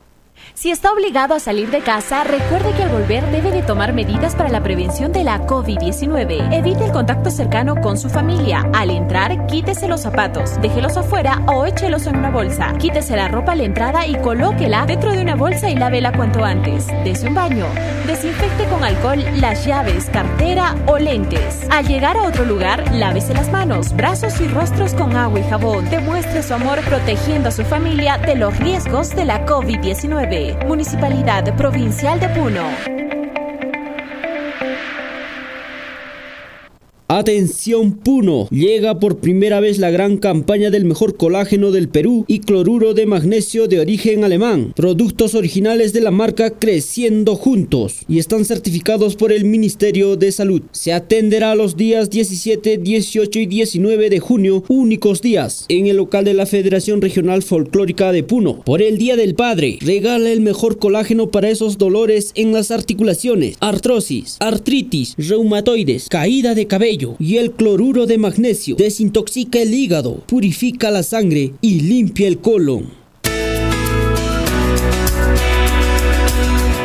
Si 0.60 0.72
está 0.72 0.92
obligado 0.92 1.36
a 1.36 1.40
salir 1.40 1.72
de 1.72 1.80
casa, 1.80 2.26
recuerde 2.26 2.74
que 2.74 2.84
al 2.84 2.90
volver 2.90 3.26
debe 3.32 3.50
de 3.50 3.64
tomar 3.64 3.94
medidas 3.94 4.36
para 4.36 4.50
la 4.50 4.62
prevención 4.62 5.14
de 5.14 5.24
la 5.24 5.48
COVID-19. 5.48 6.54
Evite 6.54 6.84
el 6.84 6.92
contacto 6.92 7.32
cercano 7.32 7.80
con 7.80 7.98
su 7.98 8.10
familia. 8.10 8.70
Al 8.74 8.90
entrar, 8.90 9.48
quítese 9.48 9.88
los 9.88 10.02
zapatos, 10.02 10.60
déjelos 10.60 10.98
afuera 10.98 11.42
o 11.48 11.66
échelos 11.66 12.08
en 12.08 12.18
una 12.18 12.30
bolsa. 12.30 12.74
Quítese 12.78 13.16
la 13.16 13.30
ropa 13.30 13.54
a 13.54 13.56
la 13.56 13.64
entrada 13.64 14.06
y 14.06 14.16
colóquela 14.18 14.86
dentro 14.86 15.14
de 15.14 15.22
una 15.22 15.36
bolsa 15.36 15.70
y 15.70 15.78
lávela 15.78 16.12
cuanto 16.12 16.44
antes. 16.44 16.88
Dese 17.06 17.30
un 17.30 17.36
baño. 17.36 17.66
Desinfecte 18.06 18.66
con 18.66 18.84
alcohol 18.84 19.24
las 19.38 19.66
llaves, 19.66 20.10
cartera 20.12 20.76
o 20.88 20.98
lentes. 20.98 21.66
Al 21.70 21.88
llegar 21.88 22.18
a 22.18 22.24
otro 22.24 22.44
lugar, 22.44 22.84
lávese 22.96 23.34
las 23.34 23.50
manos, 23.50 23.96
brazos 23.96 24.42
y 24.42 24.48
rostros 24.50 24.94
con 24.94 25.16
agua 25.16 25.40
y 25.40 25.44
jabón. 25.44 25.90
Demuestre 25.90 26.44
su 26.44 26.54
amor 26.54 26.82
protegiendo 26.82 27.48
a 27.48 27.54
su 27.54 27.64
familia 27.64 28.18
de 28.18 28.36
los 28.36 28.58
riesgos 28.58 29.16
de 29.16 29.24
la 29.24 29.46
COVID-19. 29.46 30.49
Municipalidad 30.66 31.56
Provincial 31.56 32.20
de 32.20 32.30
Puno. 32.30 33.09
Atención 37.20 37.98
Puno, 37.98 38.48
llega 38.50 38.98
por 38.98 39.18
primera 39.18 39.60
vez 39.60 39.78
la 39.78 39.92
gran 39.92 40.16
campaña 40.16 40.70
del 40.70 40.86
mejor 40.86 41.18
colágeno 41.18 41.72
del 41.72 41.90
Perú 41.90 42.24
y 42.30 42.40
cloruro 42.40 42.94
de 42.94 43.06
magnesio 43.06 43.68
de 43.68 43.82
origen 43.82 44.24
alemán, 44.24 44.72
productos 44.74 45.36
originales 45.36 45.92
de 45.92 46.00
la 46.00 46.12
marca 46.12 46.52
Creciendo 46.52 47.36
Juntos 47.36 48.06
y 48.08 48.20
están 48.20 48.46
certificados 48.46 49.18
por 49.18 49.34
el 49.34 49.44
Ministerio 49.44 50.16
de 50.16 50.32
Salud. 50.32 50.62
Se 50.72 50.94
atenderá 50.94 51.56
los 51.56 51.76
días 51.76 52.10
17, 52.10 52.78
18 52.78 53.40
y 53.40 53.46
19 53.48 54.10
de 54.10 54.20
junio, 54.20 54.64
únicos 54.70 55.22
días, 55.22 55.66
en 55.68 55.88
el 55.88 55.98
local 55.98 56.24
de 56.24 56.36
la 56.36 56.46
Federación 56.46 57.02
Regional 57.02 57.44
Folclórica 57.44 58.14
de 58.14 58.24
Puno. 58.24 58.62
Por 58.64 58.82
el 58.82 58.98
Día 58.98 59.18
del 59.18 59.36
Padre, 59.36 59.78
regala 59.82 60.32
el 60.32 60.40
mejor 60.40 60.80
colágeno 60.80 61.32
para 61.32 61.50
esos 61.50 61.78
dolores 61.78 62.32
en 62.36 62.54
las 62.54 62.72
articulaciones, 62.72 63.58
artrosis, 63.60 64.38
artritis, 64.40 65.16
reumatoides, 65.18 66.08
caída 66.08 66.56
de 66.56 66.66
cabello 66.66 67.09
y 67.18 67.38
el 67.38 67.52
cloruro 67.52 68.06
de 68.06 68.18
magnesio 68.18 68.76
desintoxica 68.76 69.60
el 69.60 69.74
hígado, 69.74 70.24
purifica 70.28 70.92
la 70.92 71.04
sangre 71.04 71.54
y 71.62 71.80
limpia 71.82 72.28
el 72.28 72.40
colon. 72.40 73.00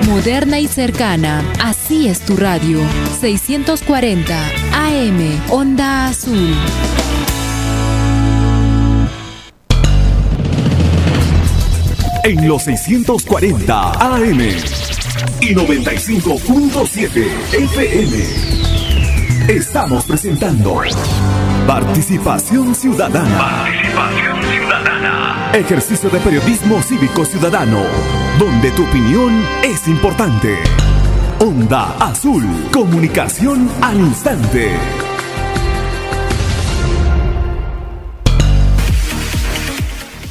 Moderna 0.07 0.61
y 0.61 0.69
cercana, 0.69 1.45
así 1.61 2.07
es 2.09 2.21
tu 2.21 2.37
radio. 2.37 2.79
640 3.21 4.51
AM, 4.73 5.43
Onda 5.51 6.07
Azul. 6.07 6.55
En 12.25 12.49
los 12.49 12.63
640 12.63 13.91
AM 14.15 14.41
y 15.41 15.55
95.7 15.55 17.27
FM. 17.53 18.74
Estamos 19.49 20.07
presentando 20.07 20.81
Participación 21.67 22.75
Ciudadana. 22.75 23.39
Participación 23.39 24.43
Ciudadana. 24.43 25.53
Ejercicio 25.53 26.09
de 26.09 26.19
periodismo 26.21 26.81
cívico 26.81 27.27
ciudadano, 27.27 27.83
donde 28.39 28.71
tu 28.71 28.85
opinión 28.85 29.45
es 29.63 29.87
importante. 29.87 30.57
Onda 31.41 31.95
Azul, 31.99 32.43
comunicación 32.73 33.69
al 33.83 34.01
instante. 34.01 35.04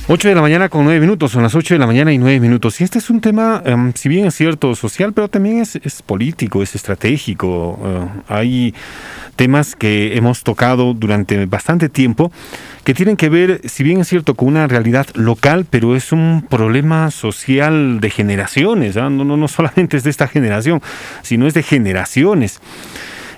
8 0.06 0.28
de 0.28 0.36
la 0.36 0.42
mañana 0.42 0.68
con 0.68 0.84
9 0.84 1.00
minutos, 1.00 1.32
son 1.32 1.44
las 1.44 1.56
8 1.56 1.76
de 1.76 1.80
la 1.80 1.88
mañana 1.88 2.12
y 2.12 2.18
9 2.18 2.42
minutos. 2.42 2.82
Y 2.82 2.84
este 2.84 3.00
es 3.00 3.10
un 3.10 3.22
tema, 3.22 3.63
um, 3.66 3.94
si 3.96 4.10
bien 4.10 4.26
es 4.26 4.36
cierto, 4.36 4.76
social, 4.76 5.13
pero 5.13 5.30
también 5.30 5.62
es, 5.62 6.02
político, 6.06 6.62
es 6.62 6.76
estratégico. 6.76 7.80
Uh, 7.82 8.10
hay 8.28 8.74
temas 9.38 9.78
que 9.78 10.18
hemos 10.18 10.44
tocado 10.44 10.94
durante 10.94 11.46
bastante 11.46 11.88
tiempo 11.88 12.34
que 12.84 12.94
tienen 12.94 13.16
que 13.16 13.30
ver, 13.30 13.62
si 13.63 13.84
bien 13.84 14.02
es 14.02 14.10
cierto, 14.10 14.36
con 14.36 14.50
una 14.50 14.68
realidad 14.68 15.08
local, 15.13 15.66
pero 15.70 15.96
es 15.96 16.12
un 16.12 16.46
problema 16.50 17.10
social 17.10 18.02
de 18.02 18.10
generaciones. 18.10 18.98
¿ah? 18.98 19.10
No, 19.10 19.24
no, 19.24 19.38
no 19.38 19.48
solamente 19.48 19.96
es 19.96 20.04
de 20.04 20.10
esta 20.10 20.28
generación, 20.28 20.82
sino 21.22 21.48
es 21.48 21.54
de 21.54 21.63
generaciones 21.63 22.60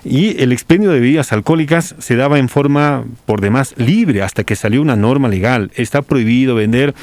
y 0.08 0.40
el 0.40 0.52
expendio 0.52 0.90
de 0.90 1.00
bebidas 1.00 1.32
alcohólicas 1.32 1.96
se 1.98 2.16
daba 2.16 2.38
en 2.38 2.48
forma 2.48 3.04
por 3.24 3.40
demás 3.40 3.74
libre 3.76 4.22
hasta 4.22 4.44
que 4.44 4.54
salió 4.54 4.80
una 4.80 4.94
norma 4.94 5.28
legal. 5.28 5.72
Está 5.74 6.02
prohibido 6.02 6.54
vender 6.54 6.94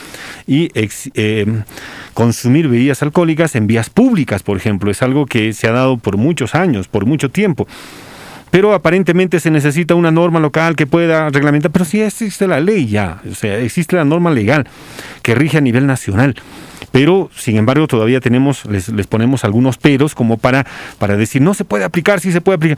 y 0.47 0.69
eh, 0.73 1.45
consumir 2.13 2.69
bebidas 2.69 3.03
alcohólicas 3.03 3.55
en 3.55 3.67
vías 3.67 3.89
públicas, 3.89 4.41
por 4.41 4.55
ejemplo. 4.55 4.89
Es 4.89 5.01
algo 5.01 5.25
que 5.25 5.51
se 5.53 5.67
ha 5.67 5.71
dado 5.71 5.97
por 5.97 6.17
muchos 6.17 6.55
años, 6.55 6.87
por 6.87 7.05
mucho 7.05 7.29
tiempo. 7.29 7.67
Pero 8.51 8.73
aparentemente 8.73 9.39
se 9.39 9.51
necesita 9.51 9.95
una 9.95 10.11
norma 10.11 10.39
local 10.39 10.75
que 10.75 10.87
pueda 10.87 11.29
reglamentar, 11.29 11.71
pero 11.71 11.85
sí 11.85 12.01
existe 12.01 12.47
la 12.47 12.59
ley 12.59 12.85
ya, 12.85 13.19
o 13.29 13.33
sea, 13.33 13.57
existe 13.57 13.95
la 13.95 14.05
norma 14.05 14.29
legal 14.29 14.67
que 15.23 15.33
rige 15.33 15.57
a 15.57 15.61
nivel 15.61 15.87
nacional 15.87 16.35
pero 16.93 17.31
sin 17.35 17.57
embargo 17.57 17.87
todavía 17.87 18.19
tenemos, 18.21 18.65
les, 18.65 18.87
les 18.89 19.07
ponemos 19.07 19.43
algunos 19.43 19.79
peros 19.79 20.13
como 20.13 20.37
para, 20.37 20.63
para 20.99 21.17
decir 21.17 21.41
no 21.41 21.55
se 21.55 21.65
puede 21.65 21.85
aplicar, 21.85 22.19
sí 22.19 22.31
se 22.31 22.39
puede 22.39 22.57
aplicar. 22.57 22.77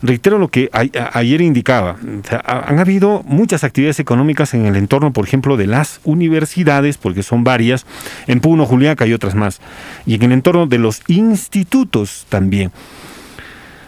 Reitero 0.00 0.38
lo 0.38 0.48
que 0.48 0.70
ayer 0.72 1.42
indicaba, 1.42 1.96
han 2.44 2.78
habido 2.80 3.22
muchas 3.24 3.62
actividades 3.62 4.00
económicas 4.00 4.52
en 4.54 4.64
el 4.66 4.74
entorno, 4.74 5.12
por 5.12 5.26
ejemplo, 5.26 5.56
de 5.56 5.68
las 5.68 6.00
universidades, 6.02 6.96
porque 6.96 7.22
son 7.22 7.44
varias, 7.44 7.86
en 8.26 8.40
Puno, 8.40 8.64
Juliaca 8.66 9.06
y 9.06 9.12
otras 9.12 9.36
más, 9.36 9.60
y 10.04 10.14
en 10.14 10.22
el 10.22 10.32
entorno 10.32 10.66
de 10.66 10.78
los 10.78 11.02
institutos 11.06 12.26
también. 12.30 12.72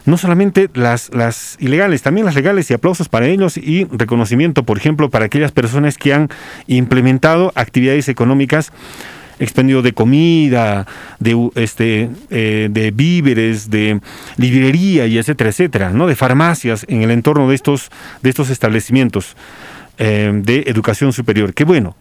no 0.04 0.18
solamente 0.18 0.68
las, 0.74 1.12
las 1.14 1.56
ilegales, 1.58 2.02
también 2.02 2.26
las 2.26 2.34
legales 2.34 2.70
y 2.70 2.74
aplausos 2.74 3.08
para 3.08 3.26
ellos 3.26 3.56
y 3.56 3.84
reconocimiento, 3.90 4.62
por 4.62 4.76
ejemplo, 4.76 5.08
para 5.10 5.24
aquellas 5.24 5.50
personas 5.50 5.96
que 5.96 6.12
han 6.12 6.28
implementado 6.66 7.50
actividades 7.56 8.08
económicas 8.08 8.70
expendio 9.38 9.82
de 9.82 9.92
comida, 9.92 10.86
de, 11.18 11.50
este, 11.54 12.10
eh, 12.30 12.68
de 12.70 12.90
víveres, 12.90 13.70
de 13.70 14.00
librería 14.36 15.06
y 15.06 15.18
etcétera, 15.18 15.50
etcétera, 15.50 15.90
¿no? 15.90 16.06
de 16.06 16.16
farmacias 16.16 16.84
en 16.88 17.02
el 17.02 17.10
entorno 17.10 17.48
de 17.48 17.54
estos, 17.54 17.90
de 18.22 18.30
estos 18.30 18.50
establecimientos 18.50 19.36
eh, 19.98 20.32
de 20.34 20.64
educación 20.66 21.12
superior. 21.12 21.54
Qué 21.54 21.64
bueno. 21.64 21.96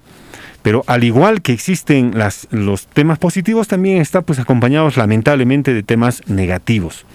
Pero 0.62 0.84
al 0.88 1.04
igual 1.04 1.42
que 1.42 1.52
existen 1.52 2.12
las, 2.16 2.48
los 2.50 2.88
temas 2.88 3.20
positivos, 3.20 3.68
también 3.68 3.98
está 4.02 4.22
pues 4.22 4.40
acompañados 4.40 4.96
lamentablemente 4.96 5.74
de 5.74 5.84
temas 5.84 6.22
negativos. 6.28 7.06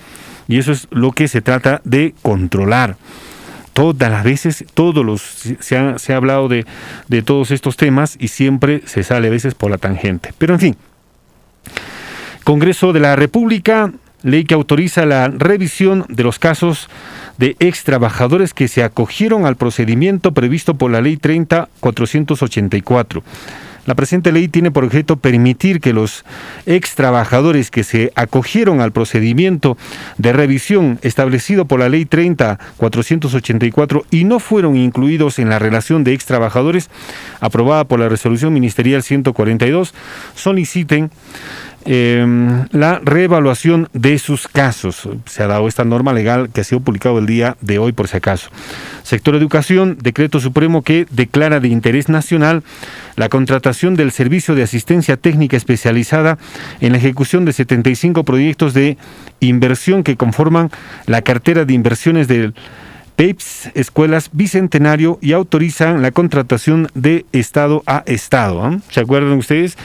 Y 0.49 0.59
eso 0.59 0.73
es 0.73 0.87
lo 0.91 1.13
que 1.13 1.29
se 1.29 1.41
trata 1.41 1.81
de 1.85 2.15
controlar 2.23 2.97
todas 3.79 4.11
las 4.11 4.25
veces, 4.25 4.65
todos 4.75 5.07
los, 5.07 5.23
se 5.61 5.77
ha, 5.77 6.01
se 6.01 6.13
ha 6.13 6.17
hablado 6.17 6.49
de, 6.49 6.67
de 7.07 7.23
todos 7.23 7.53
estos 7.53 7.77
temas 7.77 8.17
y 8.19 8.27
siempre 8.27 8.83
se 8.87 9.05
sale 9.05 9.29
a 9.29 9.31
veces 9.31 9.55
por 9.55 9.71
la 9.71 9.79
tangente. 9.79 10.35
Pero 10.37 10.55
en 10.55 10.61
fin, 10.61 10.77
Congreso 12.43 12.93
de 12.93 12.99
la 12.99 13.15
República, 13.15 13.93
ley 14.25 14.43
que 14.43 14.55
autoriza 14.55 15.07
la 15.07 15.29
revisión 15.29 16.05
de 16.09 16.25
los 16.25 16.41
casos 16.41 16.89
de 17.37 17.55
ex 17.61 17.85
trabajadores 17.85 18.53
que 18.53 18.67
se 18.67 18.83
acogieron 18.83 19.47
al 19.47 19.55
procedimiento 19.55 20.33
previsto 20.33 20.75
por 20.75 20.91
la 20.91 21.01
ley 21.01 21.17
30.484. 21.17 23.23
La 23.89 23.95
presente 23.95 24.33
ley 24.33 24.49
tiene 24.49 24.71
por 24.71 24.85
objeto 24.85 25.17
permitir 25.17 25.81
que 25.81 25.95
los 25.95 26.27
ex 26.67 26.95
trabajadores 26.95 27.71
que 27.71 27.85
se 27.85 28.13
acogieron 28.17 28.83
al 28.83 28.93
procedimiento 28.93 29.79
de 30.19 30.35
revisión 30.35 30.99
establecido 31.01 31.65
por 31.65 31.81
la 31.81 31.89
ley 31.89 32.05
30.484 32.05 34.05
y 34.11 34.25
no 34.25 34.41
fueron 34.41 34.77
incluidos 34.77 35.39
en 35.39 35.49
la 35.49 35.59
relación 35.59 36.05
de 36.05 36.13
ex 36.13 36.27
trabajadores 36.27 36.91
aprobada 37.41 37.85
por 37.85 37.99
la 37.99 38.11
resolución 38.11 38.53
ministerial 38.53 39.03
142 39.03 39.95
soliciten 40.35 41.11
eh, 41.85 42.27
la 42.73 43.01
reevaluación 43.03 43.89
de 43.93 44.19
sus 44.19 44.49
casos. 44.49 45.09
Se 45.27 45.43
ha 45.43 45.47
dado 45.47 45.69
esta 45.69 45.85
norma 45.85 46.13
legal 46.13 46.51
que 46.51 46.61
ha 46.61 46.65
sido 46.65 46.81
publicado 46.81 47.19
el 47.19 47.27
día 47.27 47.57
de 47.61 47.79
hoy, 47.79 47.93
por 47.93 48.09
si 48.09 48.17
acaso. 48.17 48.51
Sector 49.03 49.35
Educación, 49.37 49.97
decreto 50.01 50.41
supremo 50.41 50.83
que 50.83 51.07
declara 51.11 51.61
de 51.61 51.69
interés 51.69 52.09
nacional 52.09 52.63
la 53.17 53.29
contratación 53.29 53.95
del 53.95 54.13
servicio 54.13 54.55
de 54.55 54.63
asistencia 54.63 55.17
técnica 55.17 55.57
especializada 55.57 56.39
en 56.81 56.93
la 56.93 56.99
ejecución 56.99 57.45
de 57.45 57.53
75 57.53 58.25
proyectos 58.25 58.75
de 58.75 58.97
inversión 59.41 60.03
que 60.03 60.17
conforman 60.17 60.71
la 61.07 61.23
cartera 61.23 61.65
de 61.65 61.75
inversiones 61.75 62.29
del 62.29 62.55
PEPS, 63.19 63.73
Escuelas 63.75 64.31
Bicentenario 64.33 65.19
y 65.21 65.33
autorizan 65.33 66.03
la 66.03 66.13
contratación 66.13 66.87
de 66.95 67.27
Estado 67.33 67.83
a 67.85 68.05
Estado. 68.07 68.71
¿eh? 68.71 68.79
¿Se 68.91 69.01
acuerdan 69.01 69.33
ustedes? 69.33 69.77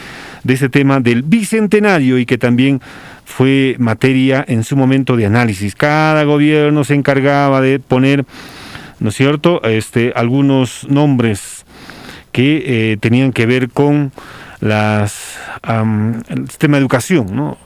De 0.44 0.54
ese 0.54 0.70
tema 0.70 1.00
del 1.00 1.24
bicentenario 1.24 2.18
y 2.18 2.26
que 2.26 2.38
también 2.38 2.82
fue 3.26 3.76
materia 3.80 4.44
en 4.48 4.64
su 4.64 4.76
momento 4.76 5.16
de 5.16 5.26
análisis. 5.26 5.76
Cada 5.76 6.24
gobierno 6.24 6.84
se 6.84 6.96
encargaba 6.96 7.62
de 7.62 7.80
poner, 7.80 8.26
¿no 9.00 9.10
es 9.10 9.16
cierto?, 9.16 9.64
este, 9.64 10.14
algunos 10.16 10.88
nombres 10.90 11.66
que 12.32 12.64
eh, 12.66 12.98
tenían 12.98 13.32
que 13.32 13.46
ver 13.46 13.70
con 13.70 14.12
el 14.62 16.48
sistema 16.48 16.78
de 16.78 16.82
educación, 16.82 17.36
¿no? 17.36 17.58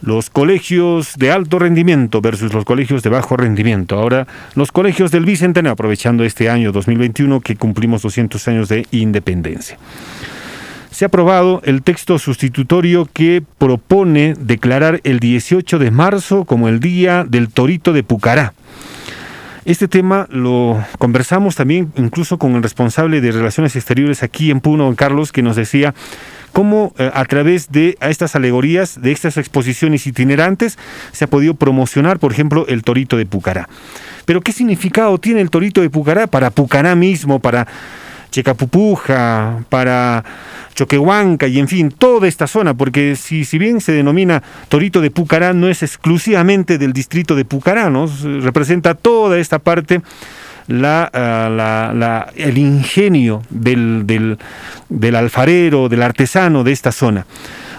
los 0.00 0.30
colegios 0.30 1.14
de 1.16 1.30
alto 1.30 1.60
rendimiento 1.60 2.20
versus 2.20 2.52
los 2.52 2.64
colegios 2.64 3.04
de 3.04 3.10
bajo 3.10 3.36
rendimiento. 3.36 3.96
Ahora, 3.96 4.26
los 4.56 4.72
colegios 4.72 5.12
del 5.12 5.24
Bicentenario, 5.24 5.74
aprovechando 5.74 6.24
este 6.24 6.50
año 6.50 6.72
2021 6.72 7.40
que 7.40 7.54
cumplimos 7.54 8.02
200 8.02 8.48
años 8.48 8.68
de 8.68 8.84
independencia 8.90 9.78
se 10.92 11.06
ha 11.06 11.08
aprobado 11.08 11.62
el 11.64 11.82
texto 11.82 12.18
sustitutorio 12.18 13.08
que 13.12 13.42
propone 13.58 14.34
declarar 14.38 15.00
el 15.04 15.20
18 15.20 15.78
de 15.78 15.90
marzo 15.90 16.44
como 16.44 16.68
el 16.68 16.80
Día 16.80 17.24
del 17.24 17.48
Torito 17.48 17.94
de 17.94 18.02
Pucará. 18.02 18.52
Este 19.64 19.88
tema 19.88 20.26
lo 20.30 20.84
conversamos 20.98 21.56
también 21.56 21.92
incluso 21.96 22.36
con 22.38 22.56
el 22.56 22.62
responsable 22.62 23.20
de 23.20 23.32
Relaciones 23.32 23.74
Exteriores 23.74 24.22
aquí 24.22 24.50
en 24.50 24.60
Puno, 24.60 24.94
Carlos, 24.94 25.32
que 25.32 25.40
nos 25.42 25.56
decía 25.56 25.94
cómo 26.52 26.92
eh, 26.98 27.10
a 27.14 27.24
través 27.24 27.72
de 27.72 27.96
estas 28.00 28.36
alegorías, 28.36 29.00
de 29.00 29.12
estas 29.12 29.38
exposiciones 29.38 30.06
itinerantes, 30.06 30.78
se 31.12 31.24
ha 31.24 31.28
podido 31.28 31.54
promocionar, 31.54 32.18
por 32.18 32.32
ejemplo, 32.32 32.66
el 32.68 32.82
torito 32.82 33.16
de 33.16 33.24
Pucará. 33.24 33.68
Pero 34.26 34.42
¿qué 34.42 34.52
significado 34.52 35.16
tiene 35.18 35.40
el 35.40 35.48
torito 35.48 35.80
de 35.80 35.88
Pucará 35.88 36.26
para 36.26 36.50
Pucará 36.50 36.94
mismo, 36.96 37.38
para 37.38 37.66
Checapupuja, 38.32 39.62
para 39.68 40.24
Choquehuanca 40.74 41.46
y 41.46 41.60
en 41.60 41.68
fin, 41.68 41.90
toda 41.90 42.26
esta 42.26 42.48
zona, 42.48 42.74
porque 42.74 43.14
si, 43.14 43.44
si 43.44 43.58
bien 43.58 43.80
se 43.80 43.92
denomina 43.92 44.42
Torito 44.68 45.00
de 45.00 45.10
Pucará, 45.10 45.52
no 45.52 45.68
es 45.68 45.82
exclusivamente 45.82 46.78
del 46.78 46.92
distrito 46.92 47.36
de 47.36 47.44
Pucará, 47.44 47.92
representa 48.40 48.94
toda 48.94 49.38
esta 49.38 49.60
parte. 49.60 50.02
La, 50.68 51.10
ah, 51.12 52.30
el 52.36 52.56
ingenio 52.56 53.42
del, 53.50 54.06
del, 54.06 54.38
del, 54.88 55.16
alfarero, 55.16 55.88
del 55.88 56.02
artesano 56.02 56.62
de 56.62 56.70
esta 56.70 56.92
zona. 56.92 57.26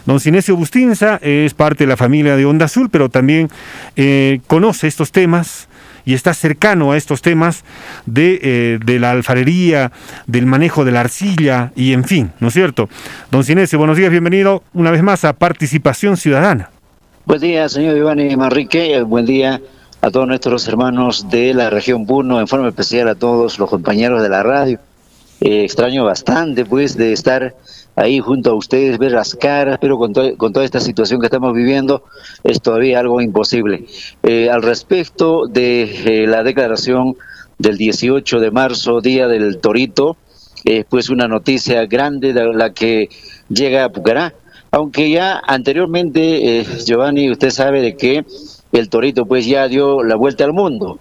Don 0.06 0.20
Sinesio 0.20 0.58
Bustinza 0.58 1.18
es 1.22 1.54
parte 1.54 1.86
de 1.86 1.88
la 1.88 1.97
familia 1.97 2.36
de 2.36 2.45
Onda 2.45 2.66
Azul, 2.66 2.89
pero 2.91 3.08
también 3.08 3.49
eh, 3.95 4.41
conoce 4.47 4.88
estos 4.88 5.14
temas, 5.14 5.70
y 6.06 6.14
está 6.14 6.34
cercano 6.34 6.91
a 6.91 6.97
estos 6.97 7.22
temas 7.22 7.64
de, 8.06 8.39
eh, 8.41 8.80
de, 8.84 8.99
la 8.99 9.12
alfarería, 9.12 9.91
del 10.28 10.45
manejo 10.45 10.86
de 10.86 10.91
la 10.91 11.01
arcilla 11.01 11.72
y 11.76 11.93
en 11.93 12.04
fin, 12.04 12.32
¿no 12.39 12.49
es 12.49 12.54
cierto? 12.54 12.89
Don 13.32 13.43
Cinesio, 13.43 13.80
buenos 13.80 13.97
días, 13.97 14.12
bienvenido 14.12 14.64
una 14.74 14.91
vez 14.91 15.04
más 15.04 15.26
a 15.26 15.34
Participación 15.34 16.18
Ciudadana. 16.18 16.70
Buen 17.26 17.39
día, 17.39 17.70
señor 17.70 17.95
Iván 17.95 18.20
Manrique, 18.38 19.01
buen 19.01 19.26
día 19.26 19.62
a 20.01 20.12
todos 20.12 20.28
nuestros 20.28 20.68
hermanos 20.68 21.30
de 21.30 21.54
la 21.54 21.70
región 21.70 22.06
Puno, 22.06 22.41
en 22.41 22.47
forma 22.49 22.68
especial 22.68 23.08
a 23.08 23.16
todos 23.16 23.58
los 23.58 23.70
compañeros 23.70 24.22
de 24.22 24.28
la 24.28 24.43
radio. 24.43 24.80
Eh, 25.39 25.64
extraño 25.64 26.04
bastante, 26.04 26.66
pues, 26.66 26.97
de 26.97 27.14
estar 27.14 27.56
ahí 27.95 28.19
junto 28.19 28.51
a 28.51 28.55
ustedes, 28.55 28.97
ver 28.97 29.11
las 29.11 29.35
caras, 29.35 29.77
pero 29.79 29.97
con, 29.97 30.13
con 30.13 30.53
toda 30.53 30.65
esta 30.65 30.79
situación 30.79 31.19
que 31.19 31.27
estamos 31.27 31.53
viviendo 31.53 32.03
es 32.43 32.61
todavía 32.61 32.99
algo 32.99 33.21
imposible. 33.21 33.85
Eh, 34.23 34.49
al 34.49 34.61
respecto 34.63 35.47
de 35.47 35.83
eh, 36.23 36.27
la 36.27 36.43
declaración 36.43 37.15
del 37.57 37.77
18 37.77 38.39
de 38.39 38.51
marzo, 38.51 39.01
Día 39.01 39.27
del 39.27 39.59
Torito, 39.59 40.17
es 40.65 40.85
pues 40.85 41.09
una 41.09 41.27
noticia 41.27 41.85
grande 41.85 42.33
de 42.33 42.53
la 42.53 42.73
que 42.73 43.09
llega 43.49 43.85
a 43.85 43.89
Pucará, 43.89 44.33
aunque 44.71 45.11
ya 45.11 45.39
anteriormente, 45.45 46.59
eh, 46.59 46.65
Giovanni, 46.85 47.29
usted 47.29 47.51
sabe 47.51 47.81
de 47.81 47.95
que 47.95 48.25
el 48.71 48.89
Torito 48.89 49.25
pues 49.25 49.45
ya 49.45 49.67
dio 49.67 50.03
la 50.03 50.15
vuelta 50.15 50.45
al 50.45 50.53
mundo. 50.53 50.99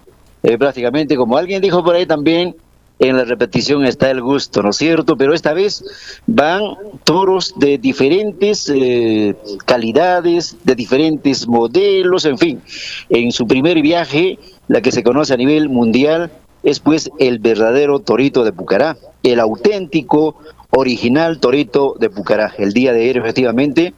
prácticamente, 0.59 1.15
como 1.15 1.37
alguien 1.37 1.61
dijo 1.61 1.83
por 1.83 1.95
ahí 1.95 2.05
también, 2.05 2.55
en 2.99 3.17
la 3.17 3.25
repetición 3.25 3.85
está 3.85 4.09
el 4.11 4.21
gusto, 4.21 4.61
¿no 4.61 4.69
es 4.69 4.77
cierto? 4.77 5.17
Pero 5.17 5.33
esta 5.33 5.53
vez 5.53 5.83
van 6.25 6.61
toros 7.03 7.53
de 7.57 7.77
diferentes 7.77 8.71
eh, 8.73 9.35
calidades, 9.65 10.57
de 10.63 10.75
diferentes 10.75 11.47
modelos, 11.47 12.25
en 12.25 12.37
fin. 12.37 12.61
En 13.09 13.31
su 13.31 13.47
primer 13.47 13.81
viaje, 13.81 14.39
la 14.67 14.81
que 14.81 14.91
se 14.91 15.03
conoce 15.03 15.33
a 15.33 15.37
nivel 15.37 15.69
mundial, 15.69 16.31
es 16.63 16.79
pues 16.79 17.11
el 17.19 17.39
verdadero 17.39 17.99
torito 17.99 18.43
de 18.43 18.53
Pucará, 18.53 18.97
el 19.21 19.39
auténtico, 19.39 20.37
original 20.69 21.39
torito 21.39 21.95
de 21.99 22.09
Pucará. 22.09 22.53
El 22.57 22.73
día 22.73 22.93
de 22.93 23.01
ayer, 23.01 23.17
efectivamente, 23.17 23.93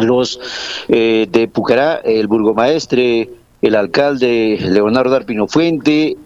los 0.00 0.40
eh, 0.88 1.26
de 1.30 1.48
Pucará, 1.48 1.96
el 1.96 2.28
burgomaestre, 2.28 3.30
el 3.60 3.74
alcalde 3.74 4.58
Leonardo 4.60 5.16
Arpino 5.16 5.48
Fuente, 5.48 6.16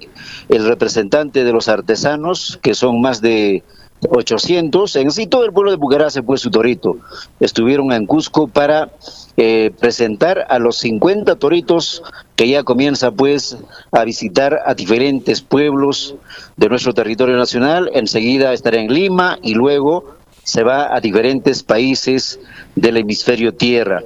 el 0.49 0.67
representante 0.67 1.45
de 1.45 1.53
los 1.53 1.69
artesanos, 1.69 2.59
que 2.63 2.75
son 2.75 3.01
más 3.01 3.21
de 3.21 3.63
800. 4.09 4.97
En 4.97 5.11
sí, 5.11 5.27
todo 5.27 5.45
el 5.45 5.53
pueblo 5.53 5.71
de 5.71 5.79
Pucará 5.79 6.11
se 6.11 6.23
fue 6.23 6.39
su 6.39 6.51
torito. 6.51 6.97
Estuvieron 7.41 7.93
en 7.93 8.07
Cusco 8.07 8.49
para 8.49 8.91
eh, 9.37 9.71
presentar 9.79 10.47
a 10.49 10.59
los 10.59 10.77
50 10.79 11.37
toritos 11.37 12.03
que 12.37 12.49
ya 12.49 12.65
comienza 12.65 13.11
pues 13.11 13.57
a 13.91 14.05
visitar 14.05 14.61
a 14.67 14.75
diferentes 14.75 15.41
pueblos 15.41 16.15
de 16.57 16.69
nuestro 16.69 16.95
territorio 16.95 17.37
nacional. 17.37 17.91
Enseguida 17.95 18.53
estará 18.53 18.79
en 18.79 18.93
Lima 18.93 19.39
y 19.43 19.55
luego 19.55 20.17
se 20.43 20.65
va 20.65 20.95
a 20.95 21.01
diferentes 21.01 21.63
países 21.63 22.41
del 22.75 22.97
hemisferio 22.97 23.55
tierra. 23.55 24.03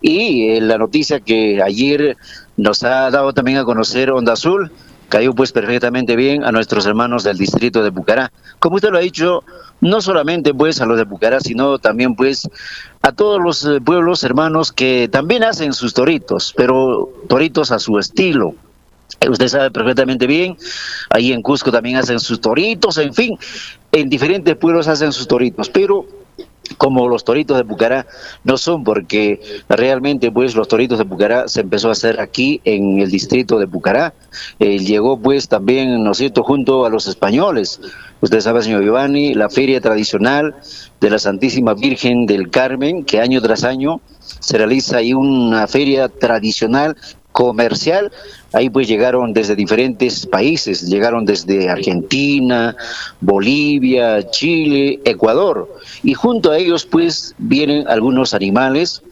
Y 0.00 0.50
eh, 0.50 0.60
la 0.60 0.76
noticia 0.76 1.20
que 1.20 1.62
ayer 1.62 2.16
nos 2.56 2.82
ha 2.82 3.10
dado 3.10 3.32
también 3.32 3.58
a 3.58 3.64
conocer 3.64 4.10
Onda 4.10 4.34
Azul 4.34 4.70
cayó 5.08 5.34
pues 5.34 5.52
perfectamente 5.52 6.16
bien 6.16 6.44
a 6.44 6.52
nuestros 6.52 6.86
hermanos 6.86 7.24
del 7.24 7.38
distrito 7.38 7.82
de 7.82 7.92
Pucará. 7.92 8.30
Como 8.58 8.76
usted 8.76 8.90
lo 8.90 8.98
ha 8.98 9.02
dicho, 9.02 9.42
no 9.80 10.00
solamente 10.00 10.52
pues 10.54 10.80
a 10.80 10.86
los 10.86 10.98
de 10.98 11.06
Pucará, 11.06 11.40
sino 11.40 11.78
también 11.78 12.14
pues 12.14 12.48
a 13.02 13.12
todos 13.12 13.40
los 13.40 13.64
eh, 13.64 13.80
pueblos 13.80 14.24
hermanos 14.24 14.72
que 14.72 15.08
también 15.10 15.44
hacen 15.44 15.72
sus 15.72 15.94
toritos, 15.94 16.52
pero 16.56 17.10
toritos 17.28 17.72
a 17.72 17.78
su 17.78 17.98
estilo. 17.98 18.54
Eh, 19.20 19.28
Usted 19.28 19.48
sabe 19.48 19.70
perfectamente 19.70 20.26
bien, 20.26 20.56
ahí 21.10 21.32
en 21.32 21.42
Cusco 21.42 21.72
también 21.72 21.96
hacen 21.96 22.20
sus 22.20 22.40
toritos, 22.40 22.98
en 22.98 23.14
fin, 23.14 23.38
en 23.92 24.08
diferentes 24.08 24.56
pueblos 24.56 24.88
hacen 24.88 25.12
sus 25.12 25.26
toritos, 25.26 25.68
pero 25.70 26.06
como 26.76 27.08
los 27.08 27.24
toritos 27.24 27.56
de 27.56 27.64
Pucará 27.64 28.06
no 28.44 28.56
son 28.56 28.84
porque 28.84 29.40
realmente 29.68 30.30
pues 30.30 30.54
los 30.54 30.68
toritos 30.68 30.98
de 30.98 31.04
Pucará 31.04 31.48
se 31.48 31.60
empezó 31.60 31.88
a 31.88 31.92
hacer 31.92 32.20
aquí 32.20 32.60
en 32.64 33.00
el 33.00 33.10
distrito 33.10 33.58
de 33.58 33.66
Pucará 33.66 34.14
Eh, 34.58 34.78
llegó 34.78 35.18
pues 35.18 35.48
también 35.48 36.02
no 36.04 36.12
es 36.12 36.18
cierto 36.18 36.42
junto 36.42 36.84
a 36.84 36.90
los 36.90 37.06
españoles. 37.06 37.80
Usted 38.20 38.40
sabe 38.40 38.62
señor 38.62 38.84
Giovanni 38.84 39.34
la 39.34 39.48
feria 39.48 39.80
tradicional 39.80 40.56
de 41.00 41.10
la 41.10 41.18
Santísima 41.18 41.74
Virgen 41.74 42.26
del 42.26 42.50
Carmen 42.50 43.04
que 43.04 43.20
año 43.20 43.40
tras 43.40 43.64
año 43.64 44.00
se 44.40 44.58
realiza 44.58 44.98
ahí 44.98 45.14
una 45.14 45.66
feria 45.66 46.08
tradicional 46.08 46.96
comercial, 47.38 48.10
ahí 48.52 48.68
pues 48.68 48.88
llegaron 48.88 49.32
desde 49.32 49.54
diferentes 49.54 50.26
países, 50.26 50.88
llegaron 50.88 51.24
desde 51.24 51.70
Argentina, 51.70 52.74
Bolivia, 53.20 54.28
Chile, 54.28 54.98
Ecuador, 55.04 55.72
y 56.02 56.14
junto 56.14 56.50
a 56.50 56.58
ellos 56.58 56.84
pues 56.84 57.36
vienen 57.38 57.86
algunos 57.86 58.34
animales 58.34 59.02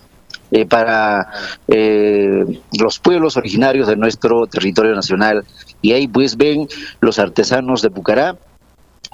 eh, 0.51 0.67
para 0.67 1.29
eh, 1.69 2.45
los 2.77 2.99
pueblos 2.99 3.37
originarios 3.37 3.87
de 3.87 3.95
nuestro 3.95 4.49
territorio 4.49 4.97
nacional, 4.97 5.45
y 5.81 5.93
ahí 5.93 6.09
pues 6.09 6.37
ven 6.37 6.67
los 7.01 7.21
artesanos 7.21 7.81
de 7.81 7.91
Pucará, 7.91 8.37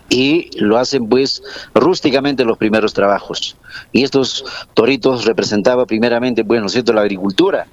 y 0.08 0.48
lo 0.58 0.78
hacen 0.78 1.06
pues 1.06 1.42
rústicamente 1.74 2.46
los 2.46 2.56
primeros 2.56 2.94
trabajos. 2.94 3.56
Y 3.92 4.04
estos 4.04 4.42
toritos 4.72 5.26
representaban 5.26 5.84
primeramente, 5.84 6.44
¿no 6.44 6.66
es 6.66 6.72
cierto?, 6.72 6.94
la 6.94 7.02
agricultura, 7.02 7.66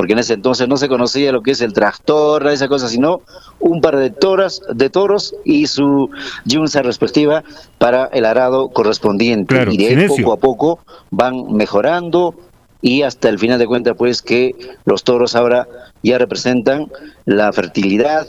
porque 0.00 0.14
en 0.14 0.20
ese 0.20 0.32
entonces 0.32 0.66
no 0.66 0.78
se 0.78 0.88
conocía 0.88 1.30
lo 1.30 1.42
que 1.42 1.50
es 1.50 1.60
el 1.60 1.74
tractor, 1.74 2.46
esa 2.46 2.68
cosa, 2.68 2.88
sino 2.88 3.20
un 3.58 3.82
par 3.82 3.98
de 3.98 4.08
toras, 4.08 4.62
de 4.72 4.88
toros 4.88 5.34
y 5.44 5.66
su 5.66 6.08
yunza 6.46 6.80
respectiva 6.80 7.44
para 7.76 8.06
el 8.06 8.24
arado 8.24 8.70
correspondiente. 8.70 9.54
Claro, 9.54 9.70
y 9.70 9.76
de 9.76 9.88
ahí 9.88 10.08
poco 10.08 10.32
a 10.32 10.38
poco 10.38 10.78
van 11.10 11.52
mejorando 11.52 12.34
y 12.80 13.02
hasta 13.02 13.28
el 13.28 13.38
final 13.38 13.58
de 13.58 13.66
cuentas 13.66 13.94
pues 13.94 14.22
que 14.22 14.54
los 14.86 15.04
toros 15.04 15.36
ahora 15.36 15.68
ya 16.02 16.16
representan 16.16 16.90
la 17.26 17.52
fertilidad, 17.52 18.26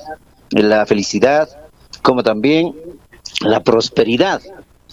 la 0.50 0.86
felicidad, 0.86 1.48
como 2.02 2.22
también 2.22 2.76
la 3.46 3.64
prosperidad. 3.64 4.42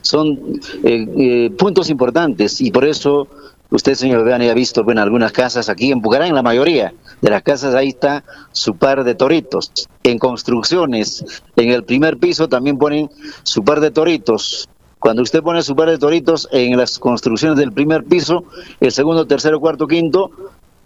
Son 0.01 0.61
eh, 0.85 1.07
eh, 1.19 1.51
puntos 1.59 1.91
importantes 1.91 2.61
y 2.61 2.71
por 2.71 2.85
eso 2.85 3.27
usted, 3.71 3.95
señor 3.95 4.25
Veani, 4.25 4.49
ha 4.49 4.55
visto 4.55 4.85
bueno, 4.85 5.03
algunas 5.03 5.33
casas 5.33 5.69
aquí 5.69 5.93
en 5.93 6.01
Pucará, 6.01 6.27
en 6.27 6.35
la 6.35 6.43
mayoría 6.43 6.95
de 7.21 7.31
las 7.31 7.43
casas 7.43 7.75
ahí 7.75 7.89
está 7.89 8.25
su 8.53 8.77
par 8.77 9.05
de 9.05 9.15
toritos. 9.15 9.89
En 10.03 10.19
construcciones, 10.19 11.25
en 11.57 11.71
el 11.71 11.85
primer 11.85 12.19
piso 12.19 12.49
también 12.49 12.79
ponen 12.79 13.11
su 13.43 13.65
par 13.65 13.81
de 13.81 13.91
toritos. 13.91 14.69
Cuando 14.99 15.23
usted 15.23 15.43
pone 15.43 15.63
su 15.63 15.77
par 15.77 15.91
de 15.91 15.99
toritos 15.99 16.49
en 16.51 16.77
las 16.77 16.99
construcciones 16.99 17.59
del 17.59 17.73
primer 17.73 18.05
piso, 18.05 18.45
el 18.81 18.91
segundo, 18.91 19.27
tercero, 19.27 19.61
cuarto, 19.61 19.87
quinto, 19.87 20.31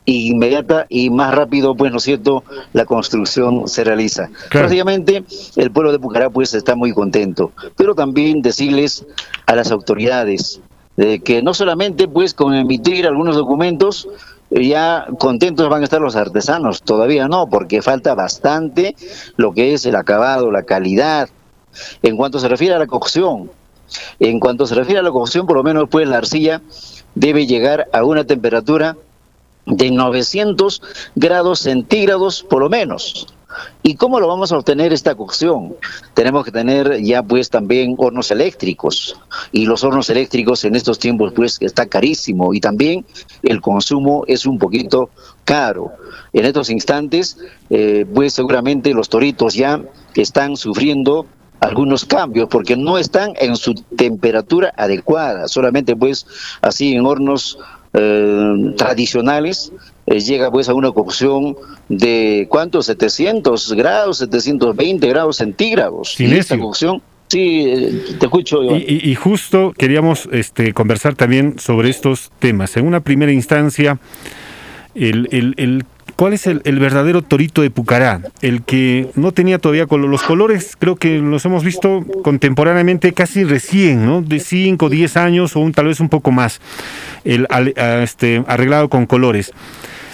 inmediata 0.04 0.86
y 0.88 1.10
más 1.10 1.34
rápido, 1.34 1.74
pues, 1.74 1.92
¿no 1.92 1.98
es 1.98 2.02
cierto?, 2.02 2.44
la 2.72 2.84
construcción 2.84 3.68
se 3.68 3.84
realiza. 3.84 4.26
Claro. 4.26 4.66
Prácticamente 4.66 5.24
el 5.56 5.70
pueblo 5.70 5.92
de 5.92 5.98
Pucará, 5.98 6.28
pues, 6.28 6.52
está 6.54 6.74
muy 6.74 6.92
contento, 6.92 7.52
pero 7.76 7.94
también 7.94 8.42
decirles 8.42 9.06
a 9.46 9.54
las 9.54 9.70
autoridades 9.70 10.60
de 10.96 11.20
que 11.20 11.42
no 11.42 11.54
solamente, 11.54 12.08
pues, 12.08 12.34
con 12.34 12.54
emitir 12.54 13.06
algunos 13.06 13.36
documentos, 13.36 14.08
eh, 14.50 14.66
ya 14.66 15.06
contentos 15.18 15.68
van 15.68 15.82
a 15.82 15.84
estar 15.84 16.00
los 16.00 16.16
artesanos, 16.16 16.82
todavía 16.82 17.28
no, 17.28 17.48
porque 17.48 17.82
falta 17.82 18.14
bastante 18.14 18.94
lo 19.36 19.52
que 19.52 19.74
es 19.74 19.86
el 19.86 19.96
acabado, 19.96 20.50
la 20.50 20.64
calidad, 20.64 21.28
en 22.02 22.16
cuanto 22.16 22.38
se 22.38 22.48
refiere 22.48 22.74
a 22.74 22.78
la 22.78 22.86
cocción. 22.86 23.50
En 24.18 24.40
cuanto 24.40 24.66
se 24.66 24.74
refiere 24.74 25.00
a 25.00 25.02
la 25.02 25.10
cocción, 25.10 25.46
por 25.46 25.56
lo 25.56 25.62
menos, 25.62 25.88
pues, 25.90 26.08
la 26.08 26.18
arcilla 26.18 26.62
debe 27.14 27.46
llegar 27.46 27.88
a 27.92 28.04
una 28.04 28.24
temperatura 28.24 28.96
de 29.66 29.90
900 29.90 30.82
grados 31.14 31.60
centígrados 31.60 32.42
por 32.42 32.62
lo 32.62 32.68
menos. 32.68 33.26
¿Y 33.82 33.96
cómo 33.96 34.20
lo 34.20 34.28
vamos 34.28 34.52
a 34.52 34.58
obtener 34.58 34.92
esta 34.92 35.14
cocción? 35.14 35.74
Tenemos 36.14 36.44
que 36.44 36.52
tener 36.52 37.02
ya 37.02 37.22
pues 37.22 37.50
también 37.50 37.94
hornos 37.98 38.30
eléctricos 38.30 39.16
y 39.50 39.66
los 39.66 39.84
hornos 39.84 40.10
eléctricos 40.10 40.64
en 40.64 40.74
estos 40.74 40.98
tiempos 40.98 41.32
pues 41.34 41.58
está 41.60 41.86
carísimo 41.86 42.54
y 42.54 42.60
también 42.60 43.04
el 43.42 43.60
consumo 43.60 44.24
es 44.26 44.46
un 44.46 44.58
poquito 44.58 45.10
caro. 45.44 45.92
En 46.32 46.44
estos 46.44 46.70
instantes 46.70 47.38
eh, 47.70 48.06
pues 48.12 48.34
seguramente 48.34 48.94
los 48.94 49.08
toritos 49.08 49.54
ya 49.54 49.80
están 50.14 50.56
sufriendo 50.56 51.26
algunos 51.60 52.04
cambios 52.04 52.48
porque 52.48 52.76
no 52.76 52.98
están 52.98 53.34
en 53.38 53.56
su 53.56 53.74
temperatura 53.74 54.74
adecuada, 54.76 55.46
solamente 55.46 55.94
pues 55.94 56.26
así 56.60 56.94
en 56.94 57.06
hornos 57.06 57.58
eh, 57.94 58.74
tradicionales 58.76 59.70
eh, 60.06 60.20
llega 60.20 60.50
pues 60.50 60.68
a 60.68 60.74
una 60.74 60.90
cocción 60.92 61.56
de 61.88 62.46
¿cuántos? 62.48 62.86
700 62.86 63.72
grados, 63.74 64.18
720 64.18 65.06
grados 65.08 65.36
centígrados. 65.36 66.18
Y 66.18 66.24
esta 66.24 66.54
Silencio. 66.54 66.58
cocción, 66.60 67.02
sí, 67.28 67.64
eh, 67.66 68.02
te 68.18 68.26
escucho. 68.26 68.62
Iván. 68.62 68.82
Y, 68.86 69.14
justo 69.14 69.72
queríamos 69.76 70.28
este, 70.32 70.72
conversar 70.72 71.14
también 71.14 71.58
sobre 71.58 71.90
estos 71.90 72.30
temas. 72.38 72.76
En 72.76 72.86
una 72.86 73.00
primera 73.00 73.32
instancia, 73.32 73.98
el, 74.94 75.28
el- 75.32 75.54
el- 75.56 75.84
¿cuál 76.16 76.34
es 76.34 76.46
el, 76.46 76.60
el 76.64 76.78
verdadero 76.78 77.22
torito 77.22 77.62
de 77.62 77.70
Pucará? 77.70 78.20
El 78.42 78.62
que 78.62 79.08
no 79.14 79.32
tenía 79.32 79.58
todavía 79.58 79.86
color. 79.86 80.10
Los 80.10 80.22
colores 80.22 80.76
creo 80.78 80.96
que 80.96 81.18
los 81.18 81.44
hemos 81.46 81.64
visto 81.64 82.04
contemporáneamente 82.22 83.12
casi 83.12 83.44
recién, 83.44 84.04
¿no? 84.04 84.20
De 84.20 84.38
5, 84.40 84.88
10 84.90 85.16
años 85.16 85.56
o 85.56 85.60
un, 85.60 85.72
tal 85.72 85.86
vez 85.86 86.00
un 86.00 86.08
poco 86.10 86.30
más, 86.30 86.60
el, 87.24 87.46
al- 87.50 87.72
a- 87.76 88.02
este, 88.02 88.42
arreglado 88.46 88.88
con 88.88 89.06
colores. 89.06 89.52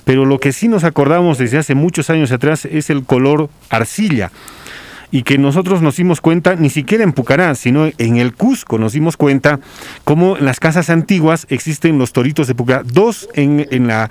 Pero 0.08 0.24
lo 0.24 0.40
que 0.40 0.54
sí 0.54 0.68
nos 0.68 0.84
acordamos 0.84 1.36
desde 1.36 1.58
hace 1.58 1.74
muchos 1.74 2.08
años 2.08 2.32
atrás 2.32 2.64
es 2.64 2.88
el 2.88 3.04
color 3.04 3.50
arcilla. 3.68 4.32
Y 5.10 5.22
que 5.22 5.36
nosotros 5.36 5.82
nos 5.82 5.96
dimos 5.96 6.22
cuenta, 6.22 6.56
ni 6.56 6.70
siquiera 6.70 7.04
en 7.04 7.12
Pucará, 7.12 7.54
sino 7.54 7.90
en 7.98 8.16
el 8.16 8.32
Cusco 8.32 8.78
nos 8.78 8.94
dimos 8.94 9.18
cuenta 9.18 9.60
cómo 10.04 10.38
en 10.38 10.46
las 10.46 10.60
casas 10.60 10.88
antiguas 10.88 11.46
existen 11.50 11.98
los 11.98 12.14
toritos 12.14 12.46
de 12.46 12.54
Pucará, 12.54 12.84
dos 12.84 13.28
en, 13.34 13.66
en 13.70 13.86
la 13.86 14.08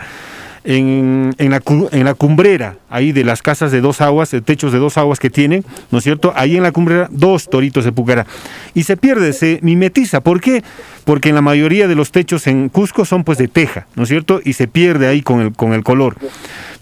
en, 0.67 1.33
la, 1.37 1.61
en 1.91 2.03
la 2.03 2.13
cumbrera, 2.13 2.75
ahí 2.89 3.13
de 3.13 3.23
las 3.23 3.41
casas 3.41 3.71
de 3.71 3.79
dos 3.79 4.01
aguas, 4.01 4.31
de 4.31 4.41
techos 4.41 4.73
de 4.73 4.79
dos 4.79 4.97
aguas 4.97 5.17
que 5.17 5.29
tienen, 5.29 5.63
¿no 5.91 5.99
es 5.99 6.03
cierto? 6.03 6.33
Ahí 6.35 6.57
en 6.57 6.63
la 6.63 6.73
cumbrera, 6.73 7.07
dos 7.09 7.49
toritos 7.49 7.85
de 7.85 7.93
Pucará. 7.93 8.27
Y 8.73 8.83
se 8.83 8.97
pierde, 8.97 9.31
se 9.31 9.59
mimetiza. 9.61 10.19
¿Por 10.19 10.41
qué? 10.41 10.63
Porque 11.05 11.29
en 11.29 11.35
la 11.35 11.41
mayoría 11.41 11.87
de 11.87 11.95
los 11.95 12.11
techos 12.11 12.47
en 12.47 12.67
Cusco 12.67 13.05
son 13.05 13.23
pues 13.23 13.37
de 13.37 13.47
teja, 13.47 13.87
¿no 13.95 14.03
es 14.03 14.09
cierto? 14.09 14.41
Y 14.43 14.53
se 14.53 14.67
pierde 14.67 15.07
ahí 15.07 15.21
con 15.21 15.39
el, 15.39 15.83
color. 15.83 16.17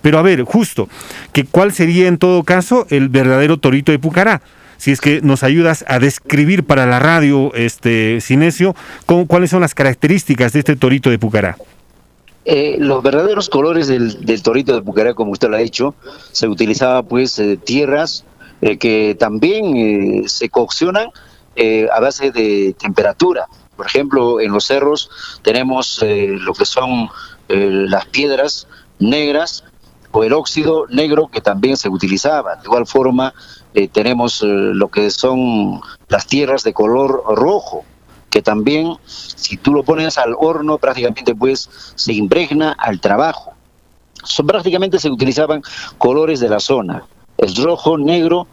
Pero 0.01 0.17
a 0.17 0.23
ver, 0.23 0.41
justo, 0.41 0.89
que 1.31 1.45
¿cuál 1.45 1.71
sería 1.71 2.07
en 2.07 2.17
todo 2.17 2.43
caso 2.43 2.87
el 2.89 3.09
verdadero 3.09 3.57
torito 3.57 3.91
de 3.91 3.99
Pucará? 3.99 4.41
Si 4.77 4.91
es 4.91 4.99
que 4.99 5.21
nos 5.21 5.43
ayudas 5.43 5.85
a 5.87 5.99
describir 5.99 6.63
para 6.63 6.87
la 6.87 6.99
radio, 6.99 7.53
este 7.53 8.19
Cinesio, 8.19 8.75
cuáles 9.05 9.51
son 9.51 9.61
las 9.61 9.75
características 9.75 10.53
de 10.53 10.59
este 10.59 10.75
torito 10.75 11.11
de 11.11 11.19
Pucará. 11.19 11.55
Eh, 12.47 12.77
los 12.79 13.01
verdaderos 13.01 13.49
colores 13.49 13.87
del, 13.87 14.23
del 14.23 14.43
torito 14.43 14.75
de 14.75 14.83
Pucará, 14.83 15.15
como 15.15 15.31
usted 15.31 15.49
lo 15.49 15.57
ha 15.57 15.61
hecho, 15.61 15.95
se 16.31 16.47
utilizaba 16.47 17.01
pues 17.01 17.39
eh, 17.39 17.57
tierras 17.57 18.23
eh, 18.61 18.77
que 18.77 19.15
también 19.19 19.75
eh, 19.75 20.23
se 20.27 20.49
coccionan 20.49 21.09
a 21.89 21.99
base 22.01 22.31
de 22.31 22.75
temperatura. 22.77 23.47
Por 23.77 23.85
ejemplo, 23.85 24.41
en 24.41 24.51
los 24.51 24.65
cerros 24.65 25.09
tenemos 25.41 26.03
lo 26.03 26.53
que 26.53 26.65
son 26.65 27.07
las 27.47 28.05
piedras 28.07 28.67
negras 28.99 29.63
o 30.11 30.25
el 30.25 30.33
óxido 30.33 30.85
negro 30.89 31.29
que 31.29 31.39
también 31.39 31.77
se 31.77 31.87
utilizaba. 31.87 32.57
De 32.57 32.65
igual 32.65 32.85
forma, 32.85 33.33
tenemos 33.93 34.41
lo 34.43 34.89
que 34.89 35.09
son 35.11 35.79
las 36.09 36.27
tierras 36.27 36.65
de 36.65 36.73
color 36.73 37.23
rojo, 37.25 37.85
que 38.35 38.41
también 38.41 38.97
si 39.05 39.55
tú 39.55 39.71
lo 39.71 39.83
pones 39.83 40.17
al 40.17 40.35
horno 40.37 40.77
prácticamente 40.77 41.33
pues 41.33 41.69
se 41.95 42.11
impregna 42.11 42.73
al 42.73 42.99
trabajo. 42.99 43.53
Son, 44.25 44.45
prácticamente 44.45 44.99
se 44.99 45.09
utilizaban 45.09 45.61
colores 45.97 46.41
de 46.41 46.49
la 46.49 46.59
zona, 46.59 47.05
el 47.37 47.55
rojo, 47.55 47.97
negro, 47.97 48.45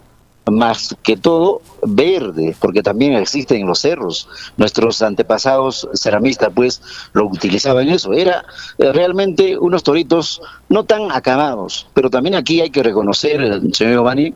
más 0.48 0.94
que 1.02 1.16
todo 1.16 1.62
verde, 1.82 2.54
porque 2.60 2.84
también 2.84 3.14
existen 3.14 3.62
en 3.62 3.66
los 3.66 3.80
cerros. 3.80 4.28
Nuestros 4.56 5.02
antepasados 5.02 5.88
ceramistas 5.94 6.52
pues 6.54 6.80
lo 7.12 7.26
utilizaban 7.26 7.88
eso. 7.88 8.12
Era 8.12 8.44
eh, 8.78 8.92
realmente 8.92 9.58
unos 9.58 9.82
toritos 9.82 10.42
no 10.68 10.84
tan 10.84 11.10
acabados, 11.10 11.88
pero 11.92 12.08
también 12.08 12.36
aquí 12.36 12.60
hay 12.60 12.70
que 12.70 12.84
reconocer, 12.84 13.42
eh, 13.42 13.60
señor 13.72 13.94
Giovanni, 13.94 14.32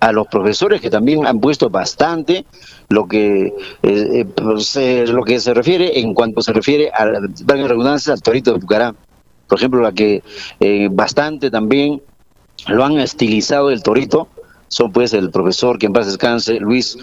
a 0.00 0.12
los 0.12 0.26
profesores 0.28 0.80
que 0.80 0.88
también 0.88 1.26
han 1.26 1.38
puesto 1.38 1.68
bastante 1.68 2.46
lo 2.90 3.06
que 3.06 3.46
eh, 3.46 3.52
eh, 3.82 4.24
pues, 4.24 4.76
eh, 4.76 5.06
lo 5.06 5.22
que 5.22 5.40
se 5.40 5.54
refiere 5.54 6.00
en 6.00 6.12
cuanto 6.12 6.42
se 6.42 6.52
refiere 6.52 6.90
a 6.90 7.06
la 7.06 7.20
redundancia 7.20 8.12
al 8.12 8.20
torito 8.20 8.52
de 8.52 8.58
Pucará 8.58 8.94
por 9.46 9.58
ejemplo 9.58 9.80
la 9.80 9.92
que 9.92 10.22
bastante 10.90 11.50
también 11.50 12.02
lo 12.68 12.84
han 12.84 12.98
estilizado 12.98 13.70
el 13.70 13.82
torito 13.82 14.28
son 14.68 14.92
pues 14.92 15.12
el 15.14 15.30
profesor 15.30 15.78
que 15.78 15.86
en 15.86 15.92
paz 15.92 16.06
descanse 16.06 16.58
Luis 16.60 16.98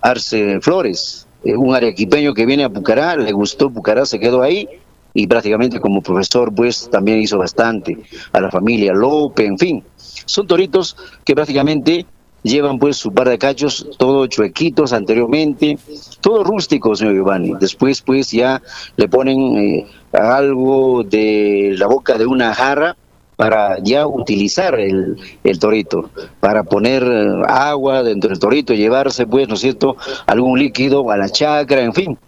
Arce 0.00 0.60
Flores 0.60 1.26
un 1.44 1.74
arequipeño 1.74 2.32
que 2.32 2.46
viene 2.46 2.64
a 2.64 2.70
Pucará 2.70 3.16
le 3.16 3.32
gustó 3.32 3.70
Pucará 3.70 4.06
se 4.06 4.20
quedó 4.20 4.42
ahí 4.42 4.68
y 5.14 5.26
prácticamente 5.26 5.80
como 5.80 6.02
profesor 6.02 6.52
pues 6.54 6.88
también 6.90 7.20
hizo 7.20 7.38
bastante 7.38 7.98
a 8.32 8.40
la 8.40 8.50
familia 8.50 8.92
López 8.92 9.46
en 9.46 9.58
fin. 9.58 9.84
Son 10.26 10.46
toritos 10.46 10.96
que 11.24 11.34
prácticamente 11.34 12.06
llevan 12.44 12.78
pues 12.78 12.96
su 12.96 13.12
par 13.12 13.28
de 13.28 13.38
cachos 13.38 13.88
todo 13.98 14.28
chuequitos 14.28 14.92
anteriormente, 14.92 15.76
todo 16.20 16.44
rústico, 16.44 16.94
señor 16.94 17.14
Giovanni. 17.14 17.54
Después 17.58 18.00
pues 18.02 18.30
ya 18.30 18.62
le 18.96 19.08
ponen 19.08 19.56
eh, 19.58 19.86
algo 20.12 21.02
de 21.02 21.74
la 21.76 21.88
boca 21.88 22.16
de 22.16 22.26
una 22.26 22.54
jarra 22.54 22.96
para 23.36 23.82
ya 23.82 24.06
utilizar 24.06 24.78
el, 24.78 25.16
el 25.42 25.58
torito, 25.58 26.10
para 26.38 26.62
poner 26.62 27.02
eh, 27.02 27.42
agua 27.48 28.04
dentro 28.04 28.30
del 28.30 28.38
torito, 28.38 28.74
llevarse 28.74 29.26
pues, 29.26 29.48
¿no 29.48 29.54
es 29.54 29.60
cierto?, 29.60 29.96
algún 30.26 30.58
líquido 30.58 31.10
a 31.10 31.16
la 31.16 31.28
chacra, 31.28 31.82
en 31.82 31.92
fin. 31.92 32.18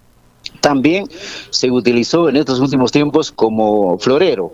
También 0.60 1.06
se 1.50 1.70
utilizó 1.70 2.28
en 2.28 2.36
estos 2.36 2.58
últimos 2.58 2.90
tiempos 2.90 3.30
como 3.30 3.98
florero, 3.98 4.52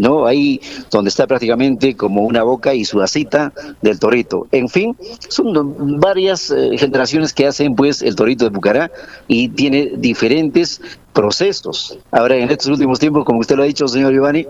¿no? 0.00 0.26
Ahí 0.26 0.60
donde 0.90 1.10
está 1.10 1.26
prácticamente 1.26 1.94
como 1.94 2.22
una 2.22 2.42
boca 2.42 2.74
y 2.74 2.84
su 2.84 3.00
asita 3.00 3.52
del 3.82 3.98
torito. 3.98 4.46
En 4.50 4.68
fin, 4.68 4.96
son 5.28 6.00
varias 6.00 6.50
eh, 6.50 6.76
generaciones 6.78 7.32
que 7.32 7.46
hacen 7.46 7.74
pues 7.74 8.02
el 8.02 8.16
torito 8.16 8.44
de 8.44 8.50
Bucará 8.50 8.90
y 9.28 9.48
tiene 9.48 9.92
diferentes 9.96 10.80
procesos. 11.12 11.98
Ahora 12.10 12.36
en 12.36 12.50
estos 12.50 12.68
últimos 12.68 12.98
tiempos, 12.98 13.24
como 13.24 13.40
usted 13.40 13.56
lo 13.56 13.62
ha 13.62 13.66
dicho, 13.66 13.86
señor 13.86 14.12
Giovanni, 14.12 14.46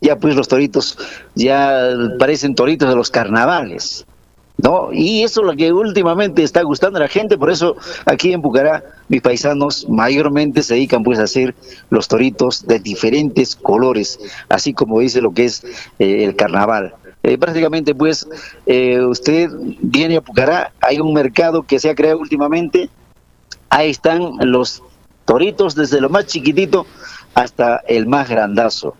ya 0.00 0.16
pues 0.16 0.34
los 0.34 0.48
toritos 0.48 0.98
ya 1.34 1.90
parecen 2.18 2.54
toritos 2.54 2.88
de 2.88 2.96
los 2.96 3.10
carnavales. 3.10 4.06
¿No? 4.62 4.92
Y 4.92 5.22
eso 5.22 5.40
es 5.40 5.46
lo 5.46 5.56
que 5.56 5.72
últimamente 5.72 6.42
está 6.42 6.62
gustando 6.62 6.98
a 6.98 7.02
la 7.02 7.08
gente, 7.08 7.38
por 7.38 7.50
eso 7.50 7.76
aquí 8.04 8.32
en 8.32 8.42
Bucará 8.42 8.84
mis 9.08 9.22
paisanos 9.22 9.88
mayormente 9.88 10.62
se 10.62 10.74
dedican 10.74 11.02
pues 11.02 11.18
a 11.18 11.24
hacer 11.24 11.54
los 11.88 12.08
toritos 12.08 12.66
de 12.66 12.78
diferentes 12.78 13.56
colores, 13.56 14.18
así 14.48 14.72
como 14.72 15.00
dice 15.00 15.20
lo 15.20 15.32
que 15.32 15.46
es 15.46 15.64
eh, 15.98 16.24
el 16.24 16.36
carnaval. 16.36 16.94
Eh, 17.22 17.36
prácticamente 17.36 17.94
pues 17.94 18.26
eh, 18.66 19.00
usted 19.00 19.50
viene 19.80 20.16
a 20.16 20.20
Pucará, 20.20 20.72
hay 20.80 21.00
un 21.00 21.12
mercado 21.12 21.62
que 21.62 21.78
se 21.78 21.90
ha 21.90 21.94
creado 21.94 22.18
últimamente, 22.18 22.88
ahí 23.68 23.90
están 23.90 24.32
los 24.40 24.82
toritos 25.24 25.74
desde 25.74 26.00
lo 26.00 26.08
más 26.08 26.26
chiquitito 26.26 26.86
hasta 27.34 27.82
el 27.86 28.06
más 28.06 28.28
grandazo. 28.28 28.94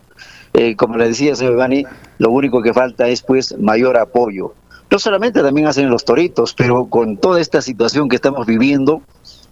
como 0.77 0.97
le 0.97 1.09
decía 1.09 1.35
señor 1.35 1.57
Bani, 1.57 1.85
lo 2.19 2.31
único 2.31 2.63
que 2.63 2.75
falta 2.75 3.09
es 3.09 3.23
pues 3.23 3.57
mayor 3.59 3.97
apoyo 3.97 4.55
no 4.91 4.99
solamente 4.99 5.43
también 5.43 5.67
hacen 5.67 5.89
los 5.89 6.05
toritos, 6.05 6.55
pero 6.55 6.87
con 6.87 7.17
toda 7.17 7.41
esta 7.41 7.63
situación 7.63 8.09
que 8.09 8.17
estamos 8.17 8.47
viviendo, 8.47 9.03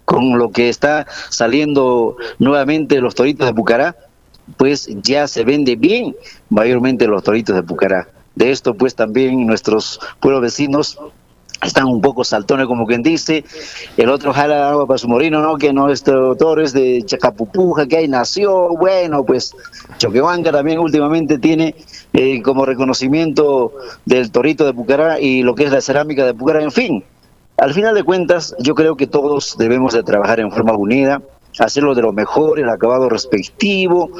con 0.05 0.37
lo 0.37 0.51
que 0.51 0.69
está 0.69 1.07
saliendo 1.29 2.17
nuevamente 2.39 2.99
los 2.99 3.15
toritos 3.15 3.47
de 3.47 3.53
Pucará, 3.53 3.95
pues 4.57 4.89
ya 5.03 5.27
se 5.27 5.43
vende 5.43 5.75
bien 5.75 6.15
mayormente 6.49 7.07
los 7.07 7.23
toritos 7.23 7.55
de 7.55 7.63
Pucará. 7.63 8.09
De 8.35 8.51
esto 8.51 8.73
pues 8.73 8.95
también 8.95 9.45
nuestros 9.45 9.99
pueblos 10.19 10.41
vecinos 10.41 10.99
están 11.61 11.85
un 11.85 12.01
poco 12.01 12.23
saltones 12.23 12.67
como 12.67 12.85
quien 12.85 13.03
dice, 13.03 13.43
el 13.97 14.09
otro 14.09 14.33
jala 14.33 14.69
agua 14.69 14.87
para 14.87 14.97
su 14.97 15.07
morino, 15.07 15.41
¿no? 15.41 15.57
Que 15.57 15.73
nuestro 15.73 16.35
toro 16.35 16.61
es 16.61 16.73
de 16.73 17.03
Chacapupuja, 17.05 17.87
que 17.87 17.97
ahí 17.97 18.07
nació, 18.07 18.69
bueno, 18.77 19.23
pues 19.25 19.55
Choquehuanca 19.97 20.51
también 20.51 20.79
últimamente 20.79 21.37
tiene 21.37 21.75
eh, 22.13 22.41
como 22.41 22.65
reconocimiento 22.65 23.73
del 24.05 24.31
torito 24.31 24.65
de 24.65 24.73
Pucará 24.73 25.19
y 25.19 25.43
lo 25.43 25.55
que 25.55 25.65
es 25.65 25.71
la 25.71 25.81
cerámica 25.81 26.25
de 26.25 26.33
Pucará, 26.33 26.63
en 26.63 26.71
fin. 26.71 27.03
Al 27.57 27.73
final 27.73 27.93
de 27.93 28.03
cuentas, 28.03 28.55
yo 28.59 28.73
creo 28.73 28.95
que 28.95 29.05
todos 29.05 29.57
debemos 29.57 29.93
de 29.93 30.03
trabajar 30.03 30.39
en 30.39 30.49
forma 30.49 30.73
unida, 30.73 31.21
hacerlo 31.59 31.93
de 31.93 32.01
lo 32.01 32.13
mejor, 32.13 32.57
el 32.57 32.69
acabado 32.69 33.09
respectivo, 33.09 34.11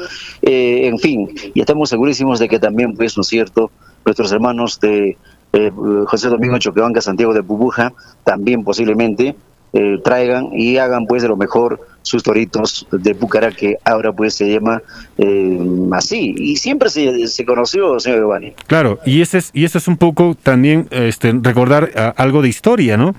eh, 0.42 0.88
en 0.88 0.98
fin, 0.98 1.30
y 1.54 1.60
estamos 1.60 1.88
segurísimos 1.88 2.38
de 2.38 2.48
que 2.48 2.58
también, 2.58 2.94
pues, 2.94 3.16
¿no 3.16 3.22
es 3.22 3.28
cierto?, 3.28 3.70
nuestros 4.04 4.32
hermanos 4.32 4.80
de 4.80 5.16
eh, 5.52 5.70
José 6.06 6.28
Domingo 6.28 6.58
Choquebanca, 6.58 7.00
Santiago 7.00 7.34
de 7.34 7.40
Bubuja, 7.40 7.92
también 8.24 8.62
posiblemente 8.62 9.34
eh, 9.72 9.98
traigan 10.02 10.50
y 10.52 10.78
hagan 10.78 11.06
pues 11.06 11.22
de 11.22 11.28
lo 11.28 11.36
mejor 11.36 11.80
sus 12.02 12.22
toritos 12.22 12.86
de 12.90 13.14
Pucará, 13.14 13.50
que 13.50 13.76
ahora 13.84 14.12
pues 14.12 14.34
se 14.34 14.50
llama 14.50 14.82
eh, 15.18 15.58
así. 15.92 16.34
Y 16.36 16.56
siempre 16.56 16.88
se, 16.88 17.26
se, 17.28 17.44
conoció, 17.44 17.98
señor 18.00 18.20
Giovanni. 18.20 18.52
Claro, 18.66 18.98
y 19.04 19.22
ese 19.22 19.38
es, 19.38 19.50
y 19.52 19.64
eso 19.64 19.78
es 19.78 19.88
un 19.88 19.96
poco 19.96 20.36
también 20.40 20.88
este, 20.90 21.32
recordar 21.42 22.14
algo 22.16 22.42
de 22.42 22.48
historia, 22.48 22.96
¿no? 22.96 23.14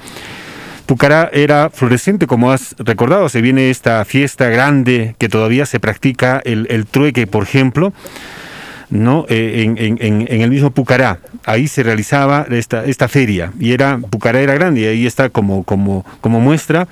Pucará 0.86 1.30
era 1.32 1.70
florescente, 1.70 2.28
como 2.28 2.52
has 2.52 2.76
recordado, 2.78 3.30
se 3.30 3.42
viene 3.42 3.70
esta 3.70 4.04
fiesta 4.04 4.50
grande 4.50 5.16
que 5.20 5.30
todavía 5.30 5.66
se 5.66 5.80
practica, 5.80 6.42
el, 6.44 6.68
el 6.70 6.86
trueque, 6.86 7.28
por 7.28 7.44
ejemplo, 7.44 7.94
¿no? 8.92 9.26
Eh, 9.30 9.64
en, 9.66 10.28
el 10.30 10.50
mismo 10.50 10.70
Pucará. 10.72 11.20
Ahí 11.46 11.68
se 11.68 11.82
realizaba 11.82 12.46
esta, 12.52 12.86
esta 12.86 13.08
feria 13.08 13.52
y 13.60 13.72
era 13.72 13.98
Pucará 13.98 14.42
era 14.42 14.54
grande 14.54 14.82
y 14.82 14.86
ahí 14.86 15.08
está 15.08 15.30
como, 15.30 15.64
como, 15.64 16.06
como 16.20 16.40
muestra. 16.40 16.88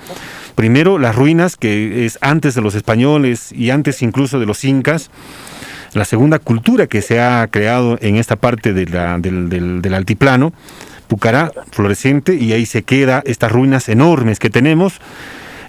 Primero 0.56 0.98
las 0.98 1.16
ruinas, 1.16 1.56
que 1.56 2.06
es 2.06 2.18
antes 2.22 2.56
de 2.56 2.62
los 2.62 2.74
españoles 2.74 3.52
y 3.52 3.70
antes 3.70 4.02
incluso 4.02 4.40
de 4.40 4.46
los 4.46 4.64
incas. 4.64 5.12
La 5.94 6.06
segunda 6.06 6.40
cultura 6.40 6.88
que 6.88 7.02
se 7.02 7.20
ha 7.20 7.48
creado 7.50 7.98
en 8.02 8.16
esta 8.16 8.36
parte 8.36 8.74
de 8.74 8.86
la, 8.86 9.18
del, 9.20 9.50
del, 9.50 9.82
del 9.82 9.94
altiplano, 9.94 10.54
Pucará, 11.08 11.52
florescente, 11.72 12.36
y 12.36 12.54
ahí 12.54 12.68
se 12.68 12.84
queda 12.84 13.24
estas 13.26 13.52
ruinas 13.52 13.90
enormes 13.90 14.38
que 14.38 14.52
tenemos 14.52 15.02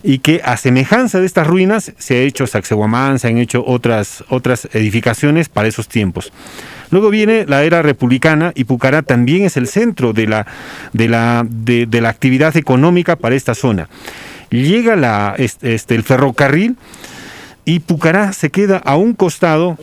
y 0.02 0.18
que 0.18 0.40
a 0.44 0.56
semejanza 0.56 1.20
de 1.20 1.26
estas 1.26 1.46
ruinas 1.46 1.92
se 1.98 2.16
ha 2.16 2.20
hecho 2.20 2.46
Sacsayhuamán, 2.46 3.18
se 3.18 3.28
han 3.28 3.38
hecho 3.38 3.64
otras, 3.66 4.24
otras 4.28 4.68
edificaciones 4.72 5.48
para 5.48 5.68
esos 5.68 5.88
tiempos. 5.88 6.32
Luego 6.90 7.10
viene 7.10 7.44
la 7.46 7.62
era 7.62 7.82
republicana 7.82 8.52
y 8.54 8.64
Pucará 8.64 9.02
también 9.02 9.44
es 9.44 9.56
el 9.56 9.68
centro 9.68 10.12
de 10.12 10.26
la, 10.26 10.46
de 10.92 11.08
la, 11.08 11.46
de, 11.48 12.00
la 12.00 12.08
actividad 12.08 12.56
económica 12.56 13.16
para 13.16 13.36
esta 13.36 13.54
zona. 13.54 13.88
Llega 14.50 14.96
la, 14.96 15.34
este, 15.38 15.94
el 15.94 16.02
ferrocarril 16.02 16.76
y 17.64 17.80
Pucará 17.80 18.32
se 18.32 18.50
queda 18.50 18.78
a 18.78 18.96
un 18.96 19.14
costado 19.14 19.78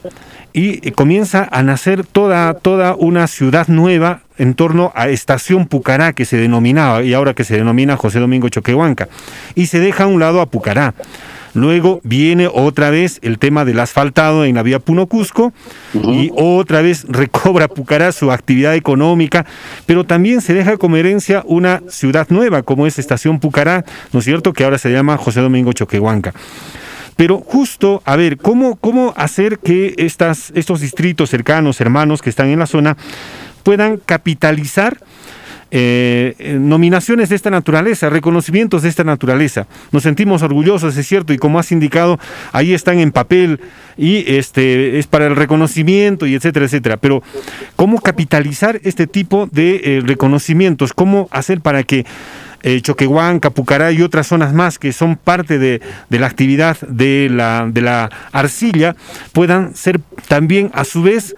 y 0.53 0.91
comienza 0.91 1.47
a 1.51 1.61
nacer 1.61 2.03
toda, 2.03 2.53
toda 2.55 2.95
una 2.95 3.27
ciudad 3.27 3.67
nueva 3.67 4.21
en 4.37 4.55
torno 4.55 4.91
a 4.95 5.07
Estación 5.07 5.67
Pucará, 5.67 6.13
que 6.13 6.25
se 6.25 6.37
denominaba, 6.37 7.03
y 7.03 7.13
ahora 7.13 7.33
que 7.33 7.43
se 7.43 7.57
denomina 7.57 7.95
José 7.95 8.19
Domingo 8.19 8.49
Choquehuanca, 8.49 9.07
y 9.53 9.67
se 9.67 9.79
deja 9.79 10.05
a 10.05 10.07
un 10.07 10.19
lado 10.19 10.41
a 10.41 10.47
Pucará. 10.47 10.95
Luego 11.53 12.01
viene 12.03 12.47
otra 12.51 12.91
vez 12.91 13.19
el 13.23 13.39
tema 13.39 13.65
del 13.65 13.79
asfaltado 13.79 14.45
en 14.45 14.55
la 14.55 14.63
vía 14.63 14.77
Puno 14.77 15.07
Cusco 15.07 15.53
y 15.93 16.29
otra 16.35 16.83
vez 16.83 17.05
recobra 17.09 17.67
Pucará 17.67 18.11
su 18.11 18.31
actividad 18.31 18.75
económica, 18.75 19.45
pero 19.87 20.05
también 20.05 20.41
se 20.41 20.53
deja 20.53 20.77
como 20.77 20.97
herencia 20.97 21.43
una 21.47 21.81
ciudad 21.89 22.27
nueva 22.29 22.61
como 22.61 22.85
es 22.85 22.99
Estación 22.99 23.39
Pucará, 23.39 23.85
¿no 24.13 24.19
es 24.19 24.25
cierto?, 24.25 24.53
que 24.53 24.65
ahora 24.65 24.77
se 24.77 24.91
llama 24.91 25.17
José 25.17 25.41
Domingo 25.41 25.73
Choquehuanca. 25.73 26.33
Pero 27.17 27.39
justo, 27.39 28.01
a 28.05 28.15
ver, 28.15 28.37
¿cómo, 28.37 28.77
cómo 28.77 29.13
hacer 29.17 29.59
que 29.59 29.95
estas, 29.97 30.51
estos 30.55 30.79
distritos 30.79 31.29
cercanos, 31.29 31.81
hermanos 31.81 32.21
que 32.21 32.29
están 32.29 32.47
en 32.47 32.59
la 32.59 32.67
zona, 32.67 32.95
puedan 33.63 33.97
capitalizar 33.97 34.97
eh, 35.69 36.57
nominaciones 36.61 37.27
de 37.27 37.35
esta 37.35 37.49
naturaleza, 37.49 38.09
reconocimientos 38.09 38.83
de 38.83 38.89
esta 38.89 39.03
naturaleza. 39.03 39.67
Nos 39.91 40.03
sentimos 40.03 40.41
orgullosos, 40.41 40.95
es 40.95 41.05
cierto, 41.05 41.33
y 41.33 41.37
como 41.37 41.59
has 41.59 41.73
indicado, 41.73 42.17
ahí 42.53 42.73
están 42.73 42.99
en 42.99 43.11
papel 43.11 43.59
y 43.97 44.23
este 44.37 44.97
es 44.97 45.07
para 45.07 45.27
el 45.27 45.35
reconocimiento 45.35 46.25
y 46.25 46.35
etcétera, 46.35 46.67
etcétera. 46.67 46.95
Pero 46.95 47.21
¿cómo 47.75 47.99
capitalizar 47.99 48.79
este 48.83 49.07
tipo 49.07 49.49
de 49.51 49.81
eh, 49.83 50.01
reconocimientos? 50.05 50.93
¿Cómo 50.93 51.27
hacer 51.31 51.59
para 51.59 51.83
que 51.83 52.05
eh, 52.67 52.81
Choquehuanca, 52.81 53.49
Pucará 53.51 53.93
y 53.93 54.01
otras 54.01 54.27
zonas 54.27 54.53
más 54.53 54.77
que 54.77 54.91
son 54.91 55.15
parte 55.15 55.57
de, 55.57 55.81
la 56.09 56.27
actividad 56.27 56.77
de 56.81 57.29
la, 57.31 57.65
de 57.71 57.81
la 57.81 58.09
arcilla 58.33 58.97
puedan 59.31 59.73
ser 59.73 60.01
también 60.27 60.69
a 60.73 60.83
su 60.83 61.01
vez 61.01 61.33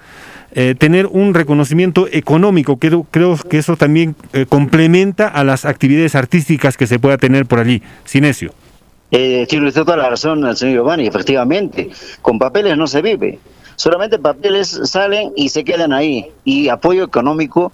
eh, 0.54 0.74
tener 0.76 1.06
un 1.06 1.36
reconocimiento 1.36 2.08
económico. 2.12 2.78
Creo, 2.78 3.06
creo 3.12 3.38
que 3.38 3.60
eso 3.60 3.78
también 3.78 4.16
eh, 4.34 4.48
complementa 4.50 5.28
a 5.28 5.44
las 5.44 5.66
actividades 5.66 6.16
artísticas 6.16 6.78
que 6.78 6.88
se 6.88 6.98
pueda 6.98 7.20
tener 7.20 7.46
por 7.46 7.60
allí. 7.60 7.84
Sinesio. 8.06 8.52
Eh, 9.12 9.46
tiene 9.48 9.68
usted 9.68 9.82
toda 9.82 9.98
la 9.98 10.10
razón, 10.10 10.56
señor 10.56 10.78
Giovanni, 10.78 11.06
efectivamente. 11.06 11.92
Con 12.24 12.40
papeles 12.40 12.76
no 12.76 12.88
se 12.88 13.04
vive. 13.04 13.38
Solamente 13.76 14.18
papeles 14.18 14.80
salen 14.86 15.32
y 15.36 15.50
se 15.50 15.64
quedan 15.64 15.94
ahí. 15.94 16.32
Y 16.44 16.70
apoyo 16.70 17.04
económico 17.04 17.72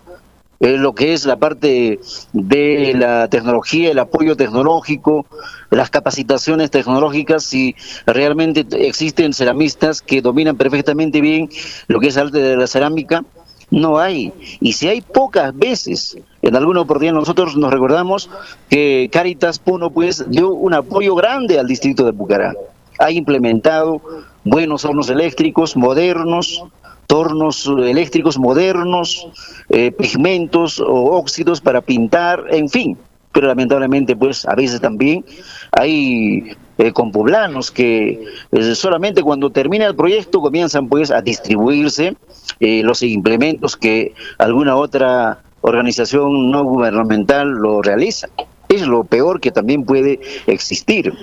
eh, 0.66 0.78
lo 0.78 0.96
que 0.96 1.14
es 1.14 1.26
la 1.26 1.36
parte 1.36 2.00
de 2.34 2.94
la 2.96 3.28
tecnología, 3.28 3.92
el 3.92 4.00
apoyo 4.00 4.36
tecnológico, 4.36 5.28
las 5.70 5.92
capacitaciones 5.92 6.72
tecnológicas, 6.72 7.44
si 7.44 7.76
realmente 8.08 8.66
existen 8.72 9.34
ceramistas 9.34 10.02
que 10.02 10.24
dominan 10.24 10.58
perfectamente 10.58 11.22
bien 11.22 11.50
lo 11.88 12.00
que 12.00 12.08
es 12.08 12.18
arte 12.18 12.40
de 12.40 12.58
la 12.58 12.66
cerámica, 12.66 13.24
no 13.70 14.00
hay. 14.00 14.34
Y 14.60 14.74
si 14.74 14.88
hay 14.88 15.02
pocas 15.02 15.56
veces, 15.56 16.18
en 16.42 16.56
alguna 16.56 16.82
oportunidad 16.82 17.14
nosotros 17.14 17.56
nos 17.56 17.72
recordamos 17.72 18.32
que 18.68 19.10
Caritas 19.12 19.60
Puno 19.60 19.92
pues 19.92 20.26
dio 20.32 20.50
un 20.50 20.74
apoyo 20.74 21.14
grande 21.14 21.60
al 21.60 21.68
distrito 21.68 22.06
de 22.06 22.14
Pucará. 22.14 22.54
Ha 22.98 23.12
implementado 23.12 24.02
buenos 24.44 24.84
hornos 24.84 25.10
eléctricos 25.12 25.76
modernos, 25.76 26.64
tornos 27.08 27.66
eléctricos 27.68 28.38
modernos, 28.38 29.28
eh, 29.70 29.92
pigmentos 29.92 30.80
o 30.80 31.18
óxidos 31.18 31.62
para 31.62 31.82
pintar, 31.82 32.46
en 32.52 32.70
fin. 32.70 32.98
Pero 33.32 33.48
lamentablemente, 33.48 34.16
pues 34.16 34.46
a 34.46 34.56
veces 34.56 34.80
también 34.80 35.26
hay 35.72 36.56
eh, 36.78 36.92
compoblanos 36.92 37.72
que 37.72 38.26
eh, 38.52 38.76
solamente 38.76 39.24
cuando 39.24 39.50
termina 39.50 39.86
el 39.86 39.96
proyecto 39.96 40.42
comienzan 40.42 40.90
pues 40.90 41.10
a 41.10 41.22
distribuirse 41.22 42.18
eh, 42.60 42.82
los 42.84 43.02
implementos 43.02 43.78
que 43.78 44.14
alguna 44.38 44.76
otra 44.76 45.40
organización 45.62 46.52
no 46.52 46.66
gubernamental 46.66 47.50
lo 47.50 47.82
realiza. 47.82 48.28
Es 48.68 48.86
lo 48.86 49.06
peor 49.06 49.40
que 49.40 49.52
también 49.52 49.86
puede 49.86 50.20
existir. 50.48 51.14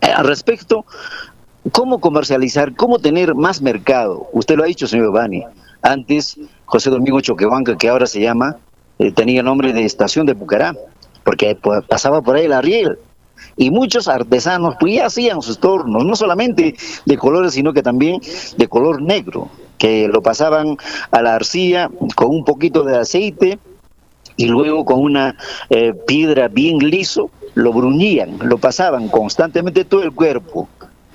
Al 0.00 0.26
respecto, 0.26 0.86
¿Cómo 1.72 1.98
comercializar? 1.98 2.74
¿Cómo 2.76 2.98
tener 2.98 3.34
más 3.34 3.60
mercado? 3.60 4.28
Usted 4.32 4.56
lo 4.56 4.62
ha 4.62 4.66
dicho, 4.66 4.86
señor 4.86 5.12
Bani. 5.12 5.42
Antes, 5.82 6.38
José 6.66 6.88
Domingo 6.90 7.20
Choquehuanca, 7.20 7.76
que 7.76 7.88
ahora 7.88 8.06
se 8.06 8.20
llama, 8.20 8.56
eh, 8.98 9.10
tenía 9.12 9.42
nombre 9.42 9.72
de 9.72 9.84
estación 9.84 10.24
de 10.24 10.34
Pucará, 10.34 10.76
porque 11.24 11.58
pasaba 11.88 12.22
por 12.22 12.36
ahí 12.36 12.44
el 12.44 12.52
arriel. 12.52 12.98
Y 13.56 13.70
muchos 13.70 14.08
artesanos 14.08 14.76
pues 14.78 14.94
ya 14.94 15.06
hacían 15.06 15.42
sus 15.42 15.58
tornos, 15.58 16.04
no 16.04 16.14
solamente 16.14 16.74
de 17.04 17.18
colores, 17.18 17.54
sino 17.54 17.72
que 17.72 17.82
también 17.82 18.20
de 18.56 18.68
color 18.68 19.02
negro, 19.02 19.48
que 19.78 20.08
lo 20.08 20.22
pasaban 20.22 20.76
a 21.10 21.22
la 21.22 21.34
arcilla 21.34 21.90
con 22.14 22.28
un 22.28 22.44
poquito 22.44 22.82
de 22.82 22.98
aceite 22.98 23.58
y 24.36 24.46
luego 24.46 24.84
con 24.84 25.00
una 25.00 25.36
eh, 25.70 25.92
piedra 26.06 26.48
bien 26.48 26.78
liso, 26.78 27.30
lo 27.54 27.72
bruñían, 27.72 28.38
lo 28.40 28.58
pasaban 28.58 29.08
constantemente 29.08 29.84
todo 29.84 30.02
el 30.02 30.12
cuerpo 30.12 30.68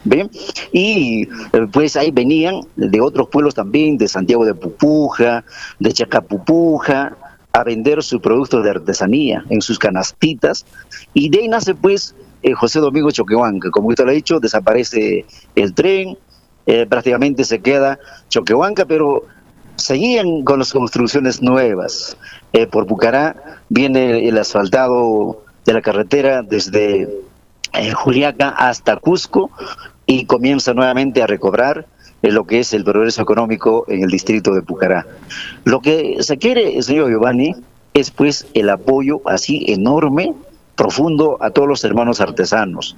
¿Ven? 0.06 0.30
Y 0.72 1.24
eh, 1.24 1.68
pues 1.72 1.96
ahí 1.96 2.12
venían 2.12 2.62
de 2.76 3.00
otros 3.00 3.30
pueblos 3.30 3.56
también, 3.56 3.98
de 3.98 4.08
Santiago 4.08 4.46
de 4.46 4.54
Pupuja, 4.54 5.46
de 5.80 5.94
Chacapupuja, 5.94 7.18
a 7.54 7.64
vender 7.64 8.04
sus 8.04 8.20
productos 8.20 8.64
de 8.64 8.72
artesanía 8.72 9.46
en 9.50 9.62
sus 9.62 9.80
canastitas. 9.80 10.66
Y 11.14 11.30
de 11.30 11.40
ahí 11.40 11.48
nace 11.48 11.76
pues 11.76 12.16
eh, 12.42 12.54
José 12.54 12.80
Domingo 12.80 13.12
Choquehuanca. 13.12 13.70
Como 13.70 13.90
usted 13.90 14.04
lo 14.04 14.10
ha 14.10 14.14
dicho, 14.14 14.40
desaparece 14.40 15.26
el 15.56 15.74
tren, 15.74 16.18
eh, 16.66 16.86
prácticamente 16.86 17.46
se 17.46 17.62
queda 17.62 18.00
Choquehuanca, 18.30 18.86
pero 18.86 19.24
seguían 19.76 20.44
con 20.44 20.60
las 20.60 20.74
construcciones 20.74 21.42
nuevas. 21.42 22.18
por 22.72 22.86
Bucará 22.86 23.62
viene 23.70 24.28
el 24.28 24.38
asfaltado 24.38 25.44
de 25.66 25.74
la 25.74 25.82
carretera 25.82 26.44
desde 26.44 27.10
Juliaca 27.96 28.50
hasta 28.50 28.98
Cusco 28.98 29.50
y 30.14 30.26
comienza 30.26 30.76
nuevamente 30.76 31.24
a 31.24 31.28
recobrar 31.28 31.88
lo 32.22 32.46
que 32.46 32.60
es 32.60 32.72
el 32.74 32.84
progreso 32.84 33.22
económico 33.22 33.86
en 33.88 34.04
el 34.04 34.10
distrito 34.10 34.54
de 34.54 34.62
Pucará. 34.62 35.08
Lo 35.64 35.82
que 35.82 36.18
se 36.22 36.38
quiere, 36.38 36.82
señor 36.84 37.10
Giovanni, 37.10 37.56
es 37.96 38.12
pues 38.12 38.46
el 38.54 38.70
apoyo 38.70 39.22
así 39.26 39.66
enorme, 39.68 40.34
profundo 40.76 41.38
a 41.42 41.50
todos 41.50 41.68
los 41.68 41.84
hermanos 41.84 42.22
artesanos. 42.22 42.96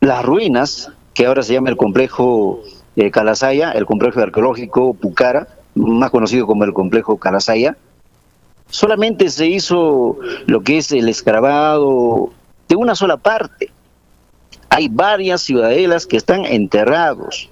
Las 0.00 0.24
ruinas, 0.24 0.92
que 1.14 1.26
ahora 1.26 1.42
se 1.42 1.52
llama 1.52 1.70
el 1.70 1.76
complejo 1.76 2.62
eh, 2.94 3.10
Calasaya, 3.10 3.72
el 3.72 3.84
complejo 3.84 4.20
arqueológico 4.20 4.94
Pucara, 4.94 5.48
más 5.74 6.10
conocido 6.10 6.46
como 6.46 6.62
el 6.62 6.72
complejo 6.72 7.16
Calasaya, 7.16 7.76
solamente 8.68 9.28
se 9.30 9.48
hizo 9.48 10.18
lo 10.46 10.62
que 10.62 10.78
es 10.78 10.92
el 10.92 11.08
escarbado 11.08 12.30
de 12.68 12.76
una 12.76 12.94
sola 12.94 13.16
parte 13.16 13.73
hay 14.74 14.88
varias 14.88 15.42
ciudadelas 15.42 16.04
que 16.04 16.16
están 16.16 16.44
enterrados. 16.44 17.48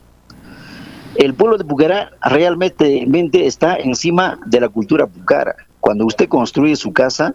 El 1.14 1.34
pueblo 1.34 1.56
de 1.56 1.64
Pucará 1.64 2.10
realmente 2.20 3.46
está 3.46 3.76
encima 3.76 4.40
de 4.46 4.60
la 4.60 4.68
cultura 4.68 5.06
pucara. 5.06 5.54
Cuando 5.78 6.04
usted 6.04 6.28
construye 6.28 6.74
su 6.74 6.92
casa, 6.92 7.32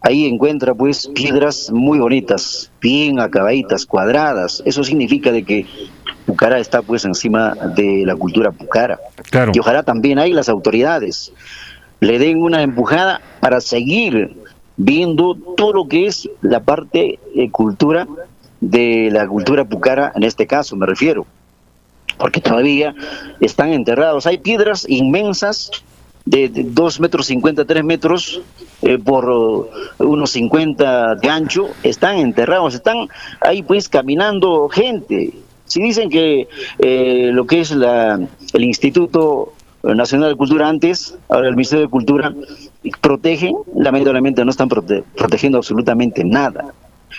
ahí 0.00 0.26
encuentra 0.26 0.74
pues 0.74 1.08
piedras 1.08 1.72
muy 1.72 1.98
bonitas, 1.98 2.70
bien 2.80 3.18
acabaditas, 3.18 3.84
cuadradas. 3.84 4.62
Eso 4.64 4.84
significa 4.84 5.32
de 5.32 5.42
que 5.42 5.66
Pucará 6.24 6.60
está 6.60 6.82
pues 6.82 7.04
encima 7.04 7.56
de 7.74 8.04
la 8.06 8.14
cultura 8.14 8.52
pucara. 8.52 9.00
Y 9.52 9.58
ojalá 9.58 9.82
también 9.82 10.20
ahí 10.20 10.32
las 10.32 10.48
autoridades 10.48 11.32
le 11.98 12.20
den 12.20 12.40
una 12.40 12.62
empujada 12.62 13.20
para 13.40 13.60
seguir 13.60 14.36
viendo 14.76 15.34
todo 15.56 15.72
lo 15.72 15.88
que 15.88 16.06
es 16.06 16.28
la 16.42 16.60
parte 16.60 17.18
de 17.34 17.50
cultura 17.50 18.06
de 18.60 19.10
la 19.12 19.26
cultura 19.26 19.64
pucara, 19.64 20.12
en 20.14 20.22
este 20.22 20.46
caso 20.46 20.76
me 20.76 20.86
refiero, 20.86 21.26
porque 22.18 22.40
todavía 22.40 22.94
están 23.40 23.72
enterrados. 23.72 24.26
Hay 24.26 24.38
piedras 24.38 24.86
inmensas 24.88 25.70
de, 26.24 26.48
2 26.48 27.00
metros 27.00 27.26
50, 27.26 27.64
3 27.64 27.84
metros 27.84 28.40
eh, 28.82 28.98
por 28.98 29.28
uh, 29.28 29.68
unos 29.98 30.30
50 30.30 31.16
de 31.16 31.28
ancho, 31.28 31.68
están 31.82 32.18
enterrados, 32.18 32.74
están 32.74 33.08
ahí 33.40 33.62
pues 33.62 33.88
caminando 33.88 34.68
gente. 34.68 35.32
Si 35.66 35.82
dicen 35.82 36.10
que 36.10 36.48
eh, 36.78 37.30
lo 37.32 37.46
que 37.46 37.60
es 37.60 37.70
la, 37.72 38.20
el 38.52 38.64
Instituto 38.64 39.52
Nacional 39.82 40.30
de 40.30 40.36
Cultura 40.36 40.68
antes, 40.68 41.16
ahora 41.28 41.48
el 41.48 41.54
Ministerio 41.54 41.84
de 41.84 41.90
Cultura, 41.90 42.34
protegen, 43.00 43.54
lamentablemente 43.74 44.44
no 44.44 44.50
están 44.50 44.68
protegiendo 44.68 45.58
absolutamente 45.58 46.24
nada. 46.24 46.72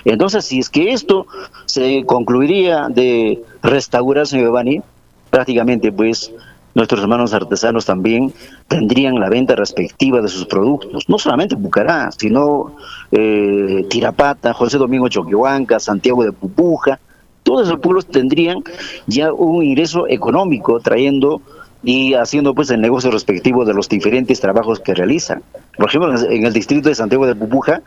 Entonces, 0.06 0.46
si 0.46 0.60
es 0.60 0.70
que 0.70 0.92
esto 0.94 1.28
se 1.66 2.06
concluiría 2.06 2.88
de 2.90 3.44
restaurar, 3.62 4.28
señor 4.28 4.46
Giovanni, 4.46 4.82
prácticamente 5.30 5.92
pues 5.92 6.32
nuestros 6.74 7.02
hermanos 7.02 7.34
artesanos 7.34 7.86
también 7.86 8.32
tendrían 8.68 9.20
la 9.20 9.30
venta 9.30 9.56
respectiva 9.56 10.22
de 10.22 10.28
sus 10.28 10.46
productos, 10.46 11.10
no 11.10 11.18
solamente 11.18 11.56
Bucará, 11.56 12.12
sino 12.12 12.76
eh, 13.12 13.84
Tirapata, 13.90 14.54
José 14.54 14.78
Domingo 14.78 15.10
Choquehuanca, 15.10 15.80
Santiago 15.80 16.24
de 16.24 16.32
Pupuja, 16.32 17.00
todos 17.42 17.68
esos 17.68 17.80
pueblos 17.80 18.06
tendrían 18.06 18.62
ya 19.08 19.34
un 19.34 19.64
ingreso 19.64 20.08
económico 20.08 20.80
trayendo 20.80 21.42
y 21.88 22.16
haciendo 22.16 22.54
pues 22.54 22.70
el 22.70 22.82
negocio 22.82 23.10
respectivo 23.12 23.64
de 23.64 23.74
los 23.74 23.88
diferentes 23.88 24.42
trabajos 24.42 24.82
que 24.82 24.94
realizan. 24.94 25.42
Por 25.78 25.88
ejemplo, 25.88 26.14
en 26.30 26.46
el 26.46 26.52
distrito 26.52 26.90
de 26.90 26.96
Santiago 26.96 27.26
de 27.26 27.34
Pupuja, 27.34 27.82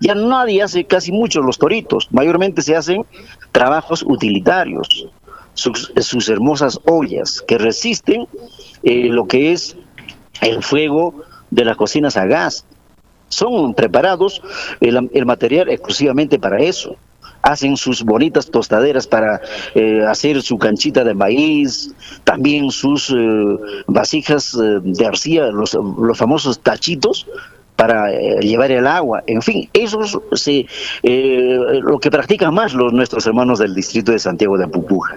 ya 0.00 0.14
nadie 0.14 0.62
hace 0.62 0.84
casi 0.84 1.12
mucho 1.12 1.42
los 1.42 1.58
toritos, 1.58 2.08
mayormente 2.12 2.62
se 2.62 2.74
hacen 2.74 3.04
trabajos 3.52 4.04
utilitarios, 4.08 5.06
sus, 5.52 6.28
hermosas 6.30 6.80
ollas 6.86 7.44
que 7.46 7.58
resisten 7.58 8.26
eh, 8.84 9.08
lo 9.10 9.26
que 9.26 9.52
es 9.52 9.76
el 10.40 10.62
fuego 10.62 11.22
de 11.50 11.66
las 11.66 11.76
cocinas 11.76 12.16
a 12.16 12.24
gas. 12.24 12.64
Son 13.28 13.74
preparados 13.74 14.40
el 14.80 15.26
material 15.26 15.68
exclusivamente 15.68 16.38
para 16.38 16.58
eso 16.62 16.96
hacen 17.42 17.76
sus 17.76 18.02
bonitas 18.02 18.50
tostaderas 18.50 19.06
para 19.06 19.40
eh, 19.74 20.04
hacer 20.06 20.40
su 20.42 20.58
canchita 20.58 21.04
de 21.04 21.14
maíz, 21.14 21.92
también 22.24 22.70
sus 22.70 23.10
eh, 23.10 23.14
vasijas 23.86 24.54
eh, 24.54 24.80
de 24.82 25.06
arcilla, 25.06 25.46
los, 25.46 25.74
los, 25.74 26.16
famosos 26.16 26.60
tachitos 26.60 27.26
para 27.76 28.12
llevar 28.40 28.70
el 28.70 28.86
agua, 28.86 29.24
en 29.26 29.42
fin, 29.42 29.68
eso 29.72 30.02
es 30.02 30.46
lo 31.02 31.98
que 31.98 32.10
practican 32.10 32.54
más 32.54 32.74
los 32.74 32.92
nuestros 32.92 33.26
hermanos 33.26 33.58
del 33.58 33.74
distrito 33.74 34.12
de 34.12 34.20
Santiago 34.20 34.56
de 34.56 34.68
Pupuja. 34.68 35.16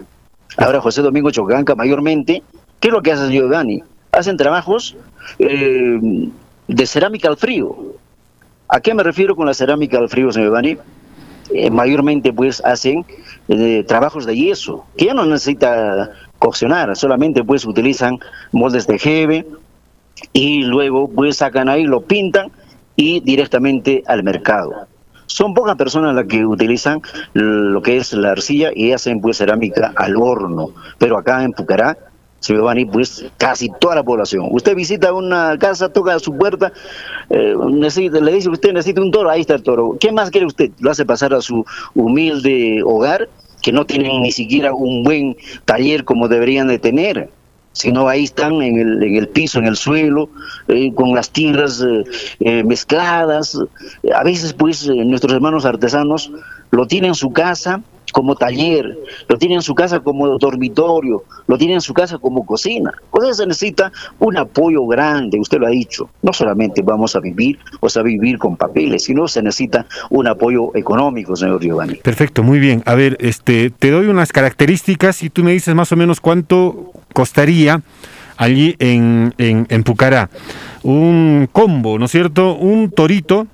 Ahora 0.57 0.81
José 0.81 1.03
Domingo 1.03 1.29
Chocanca 1.29 1.75
mayormente, 1.75 2.41
¿qué 2.79 2.87
es 2.87 2.93
lo 2.93 3.03
que 3.03 3.11
hace 3.11 3.39
Dani? 3.47 3.83
Hacen 4.11 4.37
trabajos 4.37 4.95
de 5.37 6.87
cerámica 6.87 7.27
al 7.27 7.37
frío. 7.37 7.75
¿A 8.67 8.79
qué 8.79 8.95
me 8.95 9.03
refiero 9.03 9.35
con 9.35 9.45
la 9.45 9.53
cerámica 9.53 9.99
al 9.99 10.09
frío, 10.09 10.31
señor 10.31 10.53
Dani? 10.53 10.77
Eh, 11.51 11.69
mayormente 11.69 12.33
pues 12.33 12.61
hacen 12.65 13.05
eh, 13.47 13.83
trabajos 13.87 14.25
de 14.25 14.35
yeso, 14.35 14.85
que 14.97 15.05
ya 15.05 15.13
no 15.13 15.25
necesita 15.25 16.11
coccionar, 16.39 16.95
solamente 16.95 17.43
pues 17.43 17.65
utilizan 17.65 18.19
moldes 18.51 18.87
de 18.87 18.97
jeve 18.97 19.45
y 20.33 20.63
luego 20.63 21.09
pues 21.09 21.37
sacan 21.37 21.69
ahí, 21.69 21.83
lo 21.83 22.01
pintan 22.01 22.51
y 22.95 23.19
directamente 23.19 24.03
al 24.07 24.23
mercado. 24.23 24.87
Son 25.27 25.53
pocas 25.53 25.75
personas 25.75 26.15
las 26.15 26.25
que 26.25 26.45
utilizan 26.45 27.01
lo 27.33 27.81
que 27.81 27.97
es 27.97 28.13
la 28.13 28.31
arcilla 28.31 28.71
y 28.73 28.91
hacen 28.91 29.21
pues 29.21 29.37
cerámica 29.37 29.93
al 29.95 30.15
horno, 30.17 30.69
pero 30.97 31.17
acá 31.17 31.43
en 31.43 31.51
Pucará 31.51 31.97
señor 32.45 32.61
Giovanni, 32.61 32.85
pues 32.85 33.25
casi 33.37 33.69
toda 33.79 33.95
la 33.95 34.03
población. 34.03 34.47
Usted 34.51 34.75
visita 34.75 35.11
una 35.13 35.57
casa, 35.57 35.89
toca 35.89 36.19
su 36.19 36.37
puerta, 36.37 36.71
eh, 37.29 37.55
le 38.21 38.31
dice 38.31 38.49
usted 38.49 38.71
necesita 38.71 39.01
un 39.01 39.11
toro, 39.11 39.29
ahí 39.29 39.41
está 39.41 39.55
el 39.55 39.63
toro. 39.63 39.97
¿Qué 39.99 40.11
más 40.11 40.29
quiere 40.29 40.45
usted? 40.45 40.69
Lo 40.79 40.91
hace 40.91 41.05
pasar 41.05 41.33
a 41.33 41.41
su 41.41 41.65
humilde 41.95 42.81
hogar, 42.83 43.29
que 43.63 43.71
no 43.71 43.85
tienen 43.85 44.21
ni 44.21 44.31
siquiera 44.31 44.73
un 44.73 45.03
buen 45.03 45.35
taller 45.65 46.03
como 46.03 46.27
deberían 46.27 46.67
de 46.67 46.77
tener 46.77 47.29
sino 47.73 48.07
ahí 48.07 48.23
están 48.23 48.61
en 48.61 48.79
el, 48.79 49.03
en 49.03 49.15
el 49.17 49.27
piso, 49.27 49.59
en 49.59 49.65
el 49.65 49.75
suelo, 49.75 50.29
eh, 50.69 50.93
con 50.93 51.13
las 51.13 51.29
tierras 51.29 51.83
eh, 52.39 52.63
mezcladas. 52.63 53.59
A 54.15 54.23
veces, 54.23 54.53
pues, 54.53 54.87
nuestros 54.87 55.33
hermanos 55.33 55.65
artesanos 55.65 56.31
lo 56.71 56.87
tienen 56.87 57.09
en 57.09 57.15
su 57.15 57.33
casa 57.33 57.81
como 58.15 58.37
taller, 58.37 58.97
lo 59.27 59.37
tienen 59.37 59.57
en 59.57 59.61
su 59.61 59.75
casa 59.75 59.99
como 59.99 60.39
dormitorio, 60.39 61.25
lo 61.47 61.57
tienen 61.57 61.75
en 61.75 61.81
su 61.81 61.93
casa 61.93 62.17
como 62.17 62.45
cocina. 62.45 62.93
Pues 63.11 63.35
se 63.35 63.45
necesita 63.45 63.91
un 64.19 64.37
apoyo 64.37 64.87
grande, 64.87 65.37
usted 65.37 65.57
lo 65.59 65.67
ha 65.67 65.71
dicho. 65.71 66.09
No 66.21 66.31
solamente 66.31 66.81
vamos 66.81 67.17
a 67.17 67.19
vivir, 67.19 67.59
o 67.81 67.89
sea, 67.89 68.03
vivir 68.03 68.37
con 68.37 68.55
papeles, 68.55 69.03
sino 69.03 69.27
se 69.27 69.43
necesita 69.43 69.85
un 70.09 70.27
apoyo 70.27 70.73
económico, 70.77 71.35
señor 71.35 71.59
Giovanni. 71.59 71.95
Perfecto, 71.95 72.41
muy 72.41 72.59
bien. 72.59 72.83
A 72.85 72.95
ver, 72.95 73.17
este, 73.19 73.69
te 73.69 73.91
doy 73.91 74.07
unas 74.07 74.31
características 74.31 75.21
y 75.21 75.29
tú 75.29 75.43
me 75.43 75.51
dices 75.51 75.75
más 75.75 75.91
o 75.91 75.97
menos 75.97 76.21
cuánto 76.21 76.93
costaría 77.11 77.81
allí 78.37 78.77
en, 78.79 79.33
en, 79.37 79.67
en 79.69 79.83
Pucará. 79.83 80.29
Un 80.83 81.49
combo, 81.51 81.99
¿no 81.99 82.05
es 82.05 82.11
cierto? 82.11 82.55
Un 82.55 82.91
torito 82.91 83.47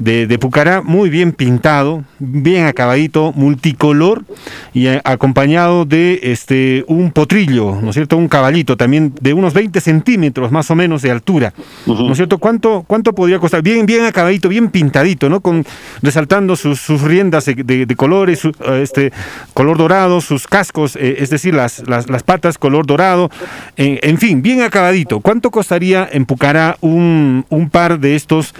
de, 0.00 0.26
de, 0.26 0.38
Pucará, 0.38 0.80
muy 0.80 1.10
bien 1.10 1.32
pintado, 1.32 2.02
bien 2.18 2.66
acabadito, 2.66 3.32
multicolor 3.36 4.24
y 4.72 4.86
a, 4.86 5.00
acompañado 5.04 5.84
de 5.84 6.18
este 6.22 6.84
un 6.88 7.12
potrillo, 7.12 7.78
¿no 7.80 7.90
es 7.90 7.94
cierto? 7.94 8.16
Un 8.16 8.26
caballito 8.26 8.78
también 8.78 9.12
de 9.20 9.34
unos 9.34 9.52
20 9.52 9.78
centímetros 9.80 10.50
más 10.50 10.70
o 10.70 10.74
menos 10.74 11.02
de 11.02 11.10
altura, 11.10 11.52
uh 11.86 11.92
-huh. 11.92 12.06
¿no 12.06 12.12
es 12.12 12.16
cierto? 12.16 12.38
¿Cuánto, 12.38 12.82
¿Cuánto 12.86 13.14
podría 13.14 13.38
costar? 13.38 13.62
Bien, 13.62 13.84
bien 13.84 14.04
acabadito, 14.04 14.48
bien 14.48 14.70
pintadito, 14.70 15.28
¿no? 15.28 15.40
Con, 15.40 15.66
resaltando 16.00 16.56
sus, 16.56 16.80
sus 16.80 17.02
riendas 17.02 17.44
de, 17.44 17.54
de, 17.54 17.84
de 17.84 17.96
colores, 17.96 18.38
su, 18.38 18.52
este 18.82 19.12
color 19.52 19.76
dorado, 19.76 20.22
sus 20.22 20.46
cascos, 20.46 20.96
eh, 20.96 21.16
es 21.18 21.28
decir, 21.28 21.54
las, 21.54 21.86
las, 21.86 22.08
las, 22.08 22.22
patas 22.22 22.56
color 22.56 22.86
dorado, 22.86 23.30
eh, 23.76 24.00
en 24.02 24.16
fin, 24.16 24.40
bien 24.40 24.62
acabadito. 24.62 25.20
¿Cuánto 25.20 25.50
costaría 25.50 26.08
en 26.10 26.24
Pucará 26.24 26.78
un, 26.80 27.44
un 27.50 27.68
par 27.68 28.00
de 28.00 28.16
estos? 28.16 28.54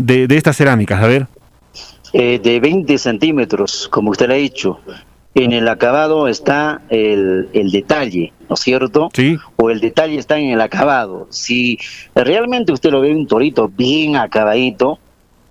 De, 0.00 0.26
de 0.26 0.36
estas 0.36 0.56
cerámicas? 0.56 1.02
A 1.02 1.06
ver. 1.06 1.26
Eh, 2.12 2.40
de 2.42 2.58
20 2.58 2.98
centímetros, 2.98 3.88
como 3.88 4.10
usted 4.10 4.28
le 4.28 4.34
ha 4.34 4.38
dicho. 4.38 4.80
En 5.32 5.52
el 5.52 5.68
acabado 5.68 6.26
está 6.26 6.82
el, 6.88 7.48
el, 7.52 7.70
detalle, 7.70 8.32
¿no 8.48 8.54
es 8.54 8.60
cierto? 8.60 9.10
Sí. 9.14 9.38
O 9.54 9.70
el 9.70 9.78
detalle 9.78 10.18
está 10.18 10.38
en 10.38 10.50
el 10.50 10.60
acabado. 10.60 11.28
Si 11.30 11.78
realmente 12.16 12.72
usted 12.72 12.90
lo 12.90 13.00
ve 13.00 13.14
un 13.14 13.28
torito 13.28 13.68
bien 13.68 14.16
acabadito, 14.16 14.98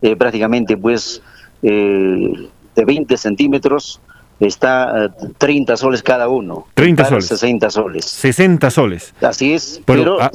eh, 0.01 0.17
prácticamente 0.17 0.75
pues 0.75 1.21
eh, 1.61 2.49
de 2.75 2.85
20 2.85 3.15
centímetros, 3.15 4.01
está 4.39 5.11
uh, 5.21 5.33
30 5.37 5.77
soles 5.77 6.01
cada 6.03 6.27
uno. 6.29 6.67
30 6.73 7.05
soles. 7.05 7.27
60 7.27 7.69
soles. 7.69 8.05
60 8.05 8.71
soles. 8.71 9.13
Así 9.21 9.53
es, 9.53 9.81
pero, 9.85 10.03
pero, 10.03 10.21
ah, 10.21 10.31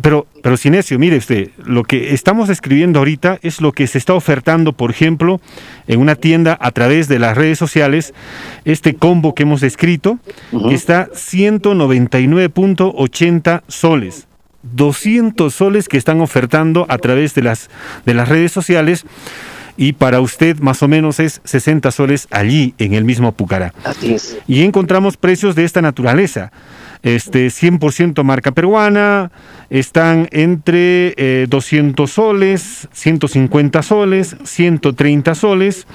pero, 0.00 0.26
pero 0.42 0.56
Sinesio, 0.56 0.98
mire 0.98 1.18
usted, 1.18 1.50
lo 1.64 1.84
que 1.84 2.14
estamos 2.14 2.48
escribiendo 2.48 2.98
ahorita 3.00 3.38
es 3.42 3.60
lo 3.60 3.72
que 3.72 3.86
se 3.86 3.98
está 3.98 4.14
ofertando, 4.14 4.72
por 4.72 4.90
ejemplo, 4.90 5.42
en 5.86 6.00
una 6.00 6.14
tienda 6.14 6.56
a 6.60 6.70
través 6.70 7.08
de 7.08 7.18
las 7.18 7.36
redes 7.36 7.58
sociales, 7.58 8.14
este 8.64 8.94
combo 8.94 9.34
que 9.34 9.42
hemos 9.42 9.62
escrito, 9.62 10.18
uh 10.52 10.60
-huh. 10.60 10.72
está 10.72 11.10
199.80 11.10 13.62
soles. 13.68 14.28
200 14.62 15.52
soles 15.54 15.88
que 15.88 15.96
están 15.96 16.20
ofertando 16.20 16.86
a 16.88 16.98
través 16.98 17.34
de 17.34 17.42
las, 17.42 17.70
de 18.04 18.14
las 18.14 18.28
redes 18.28 18.52
sociales 18.52 19.04
y 19.78 19.92
para 19.92 20.20
usted 20.20 20.58
más 20.58 20.82
o 20.82 20.88
menos 20.88 21.20
es 21.20 21.40
60 21.44 21.90
soles 21.92 22.26
allí 22.30 22.74
en 22.78 22.94
el 22.94 23.04
mismo 23.04 23.32
Pucará. 23.32 23.72
Así 23.84 24.12
es. 24.12 24.36
Y 24.48 24.64
encontramos 24.64 25.16
precios 25.16 25.54
de 25.54 25.64
esta 25.64 25.80
naturaleza. 25.80 26.50
Este 27.04 27.46
100% 27.46 28.24
marca 28.24 28.50
peruana, 28.50 29.30
están 29.70 30.28
entre 30.32 31.14
eh, 31.16 31.46
200 31.48 32.10
soles, 32.10 32.88
150 32.92 33.82
soles, 33.82 34.36
130 34.42 35.34
soles. 35.36 35.86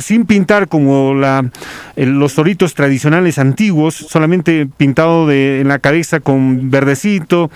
Sin 0.00 0.26
pintar 0.26 0.68
como 0.68 1.14
la, 1.14 1.50
eh, 1.96 2.04
los 2.04 2.34
toritos 2.34 2.74
tradicionales 2.74 3.38
antiguos, 3.38 3.94
solamente 3.94 4.66
pintado 4.66 5.26
de, 5.26 5.60
en 5.60 5.68
la 5.68 5.78
cabeza 5.78 6.20
con 6.20 6.70
verdecito, 6.70 7.50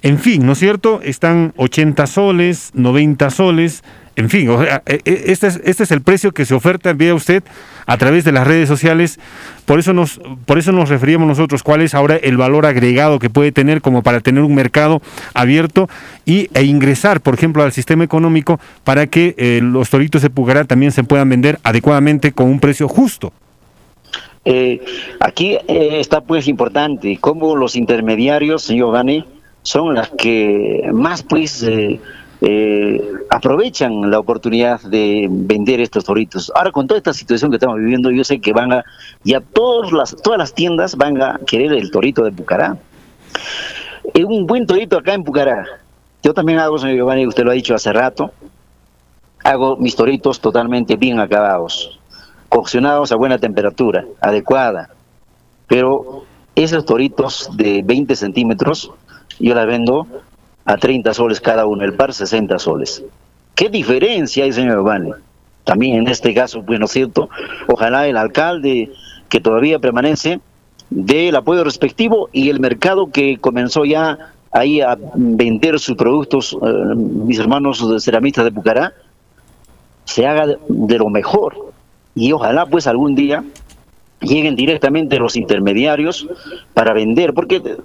en 0.00 0.18
fin, 0.18 0.46
¿no 0.46 0.52
es 0.52 0.58
cierto? 0.58 1.00
Están 1.02 1.52
80 1.56 2.06
soles, 2.06 2.70
90 2.72 3.28
soles, 3.28 3.82
en 4.16 4.30
fin, 4.30 4.48
o 4.48 4.62
sea, 4.62 4.82
este, 4.86 5.46
es, 5.46 5.60
este 5.62 5.82
es 5.82 5.90
el 5.90 6.00
precio 6.00 6.32
que 6.32 6.46
se 6.46 6.54
oferta, 6.54 6.94
vea 6.94 7.14
usted, 7.14 7.42
a 7.84 7.98
través 7.98 8.24
de 8.24 8.32
las 8.32 8.46
redes 8.46 8.66
sociales. 8.66 9.20
Por 9.66 9.78
eso 9.78 9.92
nos, 9.92 10.18
por 10.46 10.58
eso 10.58 10.72
nos 10.72 10.88
referíamos 10.88 11.28
nosotros 11.28 11.62
cuál 11.62 11.82
es 11.82 11.94
ahora 11.94 12.16
el 12.16 12.38
valor 12.38 12.64
agregado 12.64 13.18
que 13.18 13.28
puede 13.28 13.52
tener 13.52 13.82
como 13.82 14.02
para 14.02 14.20
tener 14.20 14.42
un 14.42 14.54
mercado 14.54 15.02
abierto 15.34 15.90
y, 16.24 16.48
e 16.54 16.64
ingresar, 16.64 17.20
por 17.20 17.34
ejemplo, 17.34 17.62
al 17.62 17.72
sistema 17.72 18.04
económico 18.04 18.58
para 18.84 19.06
que 19.06 19.34
eh, 19.36 19.60
los 19.62 19.90
toritos 19.90 20.22
de 20.22 20.30
Pucará 20.30 20.64
también 20.64 20.92
se 20.92 21.04
puedan 21.04 21.28
vender 21.28 21.58
adecuadamente 21.62 22.32
con 22.32 22.46
un 22.46 22.58
precio 22.58 22.88
justo. 22.88 23.34
Eh, 24.46 24.80
aquí 25.20 25.58
eh, 25.68 26.00
está 26.00 26.22
pues 26.22 26.48
importante 26.48 27.18
cómo 27.20 27.54
los 27.54 27.76
intermediarios, 27.76 28.70
Gane, 28.70 29.26
son 29.62 29.94
las 29.94 30.08
que 30.10 30.88
más 30.92 31.22
pues 31.22 31.66
eh, 32.40 33.00
aprovechan 33.30 34.10
la 34.10 34.18
oportunidad 34.18 34.80
de 34.82 35.26
vender 35.30 35.80
estos 35.80 36.04
toritos. 36.04 36.52
Ahora 36.54 36.70
con 36.70 36.86
toda 36.86 36.98
esta 36.98 37.12
situación 37.12 37.50
que 37.50 37.56
estamos 37.56 37.78
viviendo, 37.78 38.10
yo 38.10 38.24
sé 38.24 38.40
que 38.40 38.52
van 38.52 38.72
a, 38.72 38.84
ya 39.24 39.40
todas 39.40 39.92
las, 39.92 40.16
todas 40.22 40.38
las 40.38 40.54
tiendas 40.54 40.96
van 40.96 41.20
a 41.22 41.40
querer 41.46 41.72
el 41.72 41.90
torito 41.90 42.24
de 42.24 42.32
Pucará. 42.32 42.76
Es 44.14 44.24
un 44.24 44.46
buen 44.46 44.66
torito 44.66 44.98
acá 44.98 45.14
en 45.14 45.24
Pucará. 45.24 45.66
Yo 46.22 46.34
también 46.34 46.58
hago, 46.58 46.78
señor 46.78 46.96
Giovanni, 46.96 47.26
usted 47.26 47.44
lo 47.44 47.52
ha 47.52 47.54
dicho 47.54 47.74
hace 47.74 47.92
rato, 47.92 48.32
hago 49.44 49.76
mis 49.76 49.94
toritos 49.94 50.40
totalmente 50.40 50.96
bien 50.96 51.20
acabados, 51.20 52.00
coccionados 52.48 53.12
a 53.12 53.16
buena 53.16 53.38
temperatura, 53.38 54.04
adecuada. 54.20 54.90
Pero 55.68 56.24
esos 56.54 56.84
toritos 56.84 57.50
de 57.56 57.82
20 57.84 58.16
centímetros, 58.16 58.90
yo 59.38 59.54
las 59.54 59.66
vendo 59.66 60.06
a 60.66 60.76
30 60.76 61.14
soles 61.14 61.40
cada 61.40 61.66
uno, 61.66 61.84
el 61.84 61.94
par 61.94 62.12
60 62.12 62.58
soles. 62.58 63.02
¿Qué 63.54 63.70
diferencia 63.70 64.44
hay, 64.44 64.52
señor 64.52 64.74
Giovanni? 64.74 65.12
También 65.64 65.96
en 65.96 66.08
este 66.08 66.34
caso, 66.34 66.62
bueno, 66.62 66.86
cierto, 66.86 67.28
ojalá 67.68 68.06
el 68.06 68.16
alcalde 68.16 68.90
que 69.28 69.40
todavía 69.40 69.78
permanece 69.78 70.40
dé 70.90 71.28
el 71.28 71.36
apoyo 71.36 71.64
respectivo 71.64 72.28
y 72.32 72.50
el 72.50 72.60
mercado 72.60 73.10
que 73.10 73.38
comenzó 73.38 73.84
ya 73.84 74.32
ahí 74.52 74.80
a 74.80 74.96
vender 75.14 75.78
sus 75.78 75.96
productos, 75.96 76.56
eh, 76.62 76.94
mis 76.94 77.38
hermanos 77.38 77.88
de 77.90 78.00
ceramistas 78.00 78.44
de 78.44 78.52
Pucará, 78.52 78.92
se 80.04 80.26
haga 80.26 80.46
de 80.68 80.98
lo 80.98 81.10
mejor. 81.10 81.72
Y 82.14 82.32
ojalá 82.32 82.66
pues 82.66 82.86
algún 82.86 83.14
día 83.14 83.44
lleguen 84.20 84.56
directamente 84.56 85.18
los 85.18 85.36
intermediarios 85.36 86.26
para 86.74 86.92
vender, 86.92 87.34
porque 87.34 87.60
de, 87.60 87.76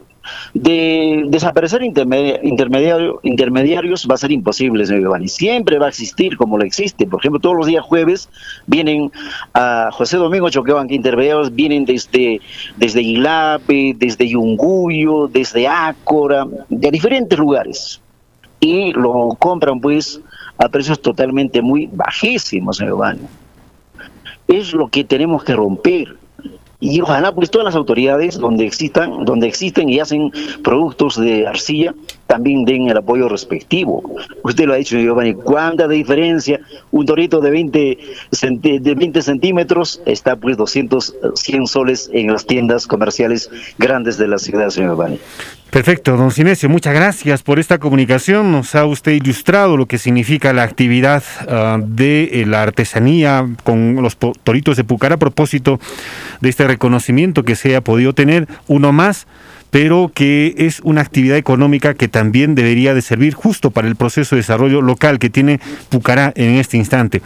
de 0.53 1.25
desaparecer 1.27 1.83
intermediario, 1.83 3.19
intermediarios 3.23 4.07
va 4.09 4.15
a 4.15 4.17
ser 4.17 4.31
imposible, 4.31 4.85
señor 4.85 5.03
Giovanni. 5.03 5.27
Siempre 5.27 5.77
va 5.77 5.87
a 5.87 5.89
existir 5.89 6.37
como 6.37 6.57
lo 6.57 6.63
existe. 6.63 7.05
Por 7.05 7.19
ejemplo, 7.19 7.39
todos 7.39 7.57
los 7.57 7.67
días 7.67 7.83
jueves 7.83 8.29
vienen 8.67 9.11
a 9.53 9.89
José 9.91 10.17
Domingo 10.17 10.49
Choqueban, 10.49 10.87
que 10.87 10.95
intermediarios 10.95 11.53
vienen 11.53 11.85
desde, 11.85 12.41
desde 12.77 13.01
Ilape, 13.01 13.95
desde 13.97 14.27
Yunguyo, 14.27 15.27
desde 15.27 15.67
Ácora, 15.67 16.47
de 16.69 16.91
diferentes 16.91 17.37
lugares. 17.37 18.01
Y 18.59 18.93
lo 18.93 19.35
compran 19.39 19.81
pues 19.81 20.21
a 20.57 20.69
precios 20.69 21.01
totalmente 21.01 21.61
muy 21.61 21.89
bajísimos, 21.91 22.77
señor 22.77 22.93
Giovanni. 22.93 23.21
Es 24.47 24.73
lo 24.73 24.87
que 24.87 25.03
tenemos 25.03 25.43
que 25.43 25.55
romper 25.55 26.20
y 26.81 26.99
ojalá 26.99 27.33
pues 27.33 27.49
todas 27.49 27.63
las 27.63 27.75
autoridades 27.75 28.37
donde 28.37 28.65
existan, 28.65 29.23
donde 29.23 29.47
existen 29.47 29.87
y 29.87 29.99
hacen 29.99 30.31
productos 30.63 31.15
de 31.15 31.47
arcilla 31.47 31.93
también 32.25 32.63
den 32.63 32.87
el 32.87 32.97
apoyo 32.97 33.27
respectivo. 33.27 34.01
Usted 34.43 34.65
lo 34.65 34.73
ha 34.73 34.77
dicho, 34.77 34.97
Giovanni, 34.97 35.33
¿cuánta 35.33 35.87
diferencia? 35.87 36.61
Un 36.89 37.05
torito 37.05 37.41
de 37.41 37.51
20, 37.51 37.97
de 38.79 38.95
20 38.95 39.21
centímetros 39.21 40.01
está 40.05 40.37
pues 40.37 40.55
200, 40.55 41.15
100 41.35 41.67
soles 41.67 42.09
en 42.13 42.31
las 42.31 42.45
tiendas 42.45 42.87
comerciales 42.87 43.49
grandes 43.77 44.17
de 44.17 44.29
la 44.29 44.37
ciudad, 44.37 44.69
señor 44.69 44.91
Giovanni. 44.91 45.19
Perfecto, 45.71 46.17
don 46.17 46.31
Sinesio, 46.31 46.67
muchas 46.67 46.93
gracias 46.93 47.43
por 47.43 47.57
esta 47.57 47.77
comunicación. 47.77 48.51
Nos 48.51 48.75
ha 48.75 48.85
usted 48.85 49.13
ilustrado 49.13 49.77
lo 49.77 49.85
que 49.85 49.97
significa 49.97 50.51
la 50.51 50.63
actividad 50.63 51.23
ah, 51.47 51.79
de 51.81 52.41
eh, 52.41 52.45
la 52.45 52.61
artesanía 52.61 53.47
con 53.63 53.95
los 54.01 54.17
toritos 54.17 54.75
de 54.75 54.83
Pucara 54.83 55.15
a 55.15 55.17
propósito 55.17 55.79
de 56.41 56.49
este 56.49 56.67
reconocimiento 56.67 57.43
que 57.43 57.55
se 57.55 57.77
ha 57.77 57.79
podido 57.79 58.11
tener. 58.11 58.49
Uno 58.67 58.91
más 58.91 59.27
pero 59.71 60.11
que 60.13 60.53
es 60.57 60.81
una 60.83 61.01
actividad 61.01 61.37
económica 61.37 61.93
que 61.93 62.07
también 62.07 62.55
debería 62.55 62.93
de 62.93 63.01
servir 63.01 63.33
justo 63.33 63.71
para 63.71 63.87
el 63.87 63.95
proceso 63.95 64.35
de 64.35 64.41
desarrollo 64.41 64.81
local 64.81 65.17
que 65.17 65.29
tiene 65.29 65.59
Pucará 65.89 66.31
en 66.35 66.55
este 66.55 66.77
instante. 66.77 67.21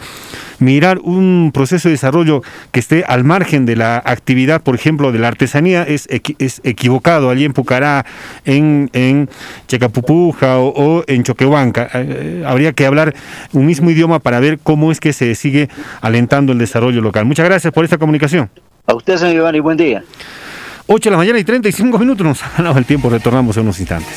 Mirar 0.58 0.98
un 1.00 1.50
proceso 1.52 1.88
de 1.88 1.92
desarrollo 1.92 2.42
que 2.72 2.80
esté 2.80 3.04
al 3.06 3.24
margen 3.24 3.66
de 3.66 3.76
la 3.76 3.96
actividad, 4.04 4.62
por 4.62 4.74
ejemplo, 4.74 5.12
de 5.12 5.18
la 5.18 5.28
artesanía, 5.28 5.82
es, 5.82 6.08
es 6.08 6.60
equivocado. 6.64 7.28
Allí 7.28 7.44
en 7.44 7.52
Pucará, 7.52 8.06
en, 8.44 8.88
en 8.92 9.28
Checapupuja 9.66 10.58
o, 10.58 11.04
en 11.06 11.24
Choquehuanca, 11.24 11.90
eh, 11.94 12.44
habría 12.46 12.72
que 12.72 12.86
hablar 12.86 13.14
un 13.52 13.66
mismo 13.66 13.90
idioma 13.90 14.20
para 14.20 14.40
ver 14.40 14.58
cómo 14.62 14.92
es 14.92 15.00
que 15.00 15.12
se 15.12 15.34
sigue 15.34 15.68
alentando 16.00 16.52
el 16.52 16.58
desarrollo 16.58 17.00
local. 17.02 17.24
Muchas 17.26 17.46
gracias 17.46 17.72
por 17.72 17.84
esta 17.84 17.98
comunicación. 17.98 18.48
A 18.86 18.94
usted, 18.94 19.16
señor 19.16 19.34
Giovanni, 19.34 19.60
buen 19.60 19.76
día. 19.76 20.04
8 20.88 21.10
de 21.10 21.10
la 21.10 21.16
mañana 21.16 21.38
y 21.38 21.44
35 21.44 21.98
minutos 21.98 22.24
nos 22.26 22.42
ha 22.42 22.52
ganado 22.56 22.78
el 22.78 22.84
tiempo, 22.84 23.10
retornamos 23.10 23.56
en 23.56 23.64
unos 23.64 23.80
instantes. 23.80 24.14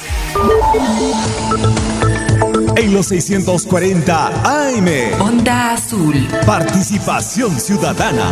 En 2.76 2.94
los 2.94 3.08
640 3.08 4.28
AM. 4.28 4.88
Onda 5.20 5.74
Azul. 5.74 6.28
Participación 6.46 7.60
ciudadana. 7.60 8.32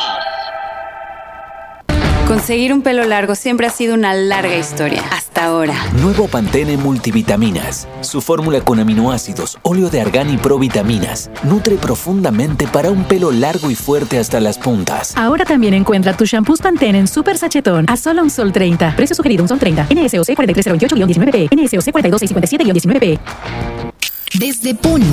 Conseguir 2.31 2.71
un 2.71 2.81
pelo 2.81 3.03
largo 3.03 3.35
siempre 3.35 3.67
ha 3.67 3.69
sido 3.69 3.93
una 3.93 4.13
larga 4.13 4.55
historia, 4.55 5.03
hasta 5.11 5.47
ahora. 5.47 5.73
Nuevo 6.01 6.29
Pantene 6.29 6.77
Multivitaminas. 6.77 7.89
Su 7.99 8.21
fórmula 8.21 8.61
con 8.61 8.79
aminoácidos, 8.79 9.59
óleo 9.63 9.89
de 9.89 9.99
argán 9.99 10.33
y 10.33 10.37
provitaminas 10.37 11.29
nutre 11.43 11.75
profundamente 11.75 12.67
para 12.67 12.89
un 12.89 13.03
pelo 13.03 13.31
largo 13.31 13.69
y 13.69 13.75
fuerte 13.75 14.17
hasta 14.17 14.39
las 14.39 14.57
puntas. 14.57 15.13
Ahora 15.17 15.43
también 15.43 15.73
encuentra 15.73 16.15
tu 16.15 16.23
shampoo 16.23 16.55
Pantene 16.55 16.99
en 16.99 17.07
Super 17.09 17.37
Sachetón 17.37 17.83
a 17.89 17.97
solo 17.97 18.23
un 18.23 18.29
sol 18.29 18.53
30. 18.53 18.95
Precio 18.95 19.13
sugerido 19.13 19.43
un 19.43 19.49
sol 19.49 19.59
30. 19.59 19.87
NSOC 19.93 20.29
43028-19P. 20.29 21.49
NSOC 21.53 21.93
42657-19P. 21.93 23.90
Desde 24.33 24.73
Puno, 24.73 25.05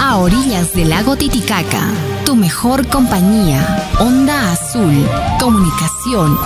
a 0.00 0.16
orillas 0.16 0.72
del 0.72 0.88
lago 0.88 1.14
Titicaca, 1.14 1.90
tu 2.24 2.34
mejor 2.34 2.86
compañía, 2.88 3.90
Onda 4.00 4.50
Azul, 4.52 5.06
comunicación 5.38 6.38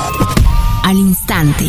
al 0.82 0.96
instante. 0.96 1.66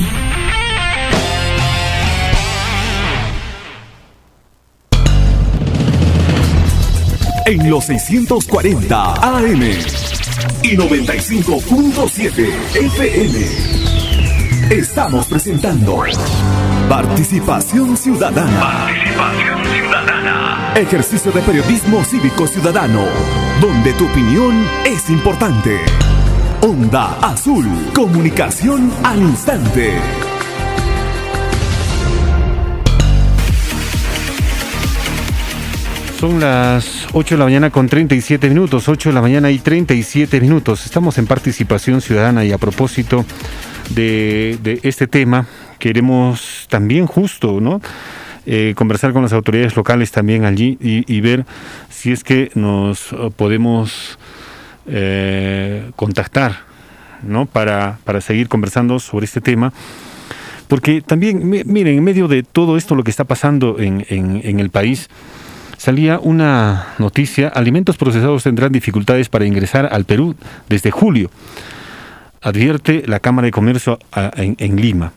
En 7.46 7.70
los 7.70 7.86
640 7.86 9.14
AM 9.14 9.62
y 10.64 10.76
95.7 10.76 12.50
FM 12.74 13.78
estamos 14.72 15.28
presentando 15.28 16.04
Participación 16.90 17.96
Ciudadana. 17.96 18.60
Participación 18.60 19.66
Ciudadana. 19.66 20.07
Ejercicio 20.78 21.32
de 21.32 21.42
periodismo 21.42 22.04
cívico 22.04 22.46
ciudadano, 22.46 23.04
donde 23.60 23.94
tu 23.94 24.06
opinión 24.06 24.64
es 24.86 25.10
importante. 25.10 25.80
Onda 26.62 27.18
Azul, 27.20 27.66
comunicación 27.96 28.92
al 29.04 29.20
instante. 29.20 29.94
Son 36.20 36.40
las 36.40 37.08
8 37.12 37.34
de 37.34 37.40
la 37.40 37.46
mañana 37.46 37.72
con 37.72 37.90
37 37.90 38.48
minutos, 38.48 38.88
8 38.88 39.10
de 39.10 39.16
la 39.16 39.22
mañana 39.22 39.50
y 39.50 39.58
37 39.58 40.40
minutos. 40.40 40.86
Estamos 40.86 41.18
en 41.18 41.26
participación 41.26 42.02
ciudadana 42.02 42.46
y 42.46 42.52
a 42.52 42.60
propósito 42.60 43.26
de, 43.90 44.60
de 44.62 44.80
este 44.84 45.08
tema, 45.08 45.48
queremos 45.80 46.68
también 46.70 47.08
justo, 47.08 47.60
¿no? 47.60 47.82
Eh, 48.50 48.74
conversar 48.78 49.12
con 49.12 49.24
las 49.24 49.34
autoridades 49.34 49.76
locales 49.76 50.12
también 50.12 50.46
allí 50.46 50.78
y, 50.80 51.20
ver 51.20 51.46
si 51.90 52.14
es 52.14 52.24
que 52.24 52.50
nos 52.56 53.14
podemos 53.36 54.18
eh, 54.88 55.92
contactar, 55.98 56.60
¿no? 57.24 57.46
Para, 57.46 58.00
para 58.06 58.22
seguir 58.22 58.48
conversando 58.48 59.00
sobre 59.00 59.26
este 59.26 59.42
tema. 59.42 59.74
Porque 60.70 61.02
también, 61.02 61.48
miren, 61.50 61.98
en 61.98 62.04
medio 62.04 62.30
de 62.30 62.44
todo 62.44 62.78
esto, 62.78 62.96
lo 62.96 63.04
que 63.04 63.12
está 63.12 63.26
pasando 63.26 63.80
en, 63.80 64.06
en 64.08 64.60
el 64.60 64.70
país, 64.70 65.10
salía 65.78 66.20
una 66.20 66.88
noticia, 66.98 67.48
alimentos 67.50 67.98
procesados 67.98 68.44
tendrán 68.44 68.72
dificultades 68.72 69.30
para 69.30 69.46
ingresar 69.46 69.88
al 69.92 70.06
Perú 70.06 70.36
desde 70.68 70.92
julio, 70.92 71.30
advierte 72.42 73.04
la 73.06 73.20
Cámara 73.20 73.46
de 73.46 73.52
Comercio 73.52 74.00
en, 74.36 74.76
Lima. 74.76 75.14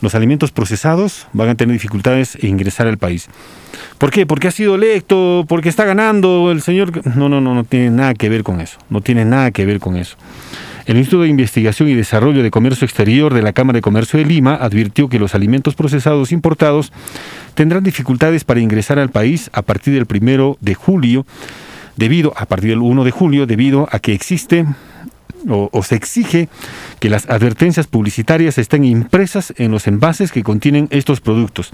Los 0.00 0.14
alimentos 0.14 0.52
procesados 0.52 1.26
van 1.32 1.48
a 1.48 1.54
tener 1.54 1.72
dificultades 1.72 2.36
en 2.40 2.50
ingresar 2.50 2.86
al 2.86 2.98
país. 2.98 3.28
¿Por 3.98 4.10
qué? 4.10 4.26
Porque 4.26 4.48
ha 4.48 4.52
sido 4.52 4.76
electo, 4.76 5.44
porque 5.48 5.68
está 5.68 5.84
ganando 5.84 6.50
el 6.52 6.62
señor... 6.62 7.06
No, 7.16 7.28
no, 7.28 7.40
no, 7.40 7.54
no 7.54 7.64
tiene 7.64 7.90
nada 7.90 8.14
que 8.14 8.28
ver 8.28 8.42
con 8.42 8.60
eso. 8.60 8.78
No 8.90 9.00
tiene 9.00 9.24
nada 9.24 9.50
que 9.50 9.66
ver 9.66 9.80
con 9.80 9.96
eso. 9.96 10.16
El 10.88 10.96
Instituto 10.96 11.24
de 11.24 11.28
Investigación 11.28 11.90
y 11.90 11.94
Desarrollo 11.94 12.42
de 12.42 12.50
Comercio 12.50 12.86
Exterior 12.86 13.34
de 13.34 13.42
la 13.42 13.52
Cámara 13.52 13.76
de 13.76 13.82
Comercio 13.82 14.18
de 14.18 14.24
Lima 14.24 14.54
advirtió 14.54 15.10
que 15.10 15.18
los 15.18 15.34
alimentos 15.34 15.74
procesados 15.74 16.32
importados 16.32 16.92
tendrán 17.54 17.84
dificultades 17.84 18.44
para 18.44 18.60
ingresar 18.60 18.98
al 18.98 19.10
país 19.10 19.50
a 19.52 19.60
partir 19.60 19.92
del 19.92 20.06
primero 20.06 20.56
de 20.62 20.74
julio, 20.74 21.26
debido 21.96 22.32
a 22.38 22.46
partir 22.46 22.70
del 22.70 22.78
1 22.78 23.04
de 23.04 23.10
julio, 23.10 23.44
debido 23.44 23.86
a 23.92 23.98
que 23.98 24.14
existe 24.14 24.64
o, 25.48 25.82
se 25.82 25.94
exige 25.94 26.48
que 27.00 27.10
las 27.10 27.28
advertencias 27.28 27.86
publicitarias 27.86 28.58
estén 28.58 28.84
impresas 28.84 29.52
en 29.56 29.70
los 29.70 29.86
envases 29.86 30.32
que 30.32 30.42
contienen 30.42 30.88
estos 30.90 31.20
productos. 31.20 31.70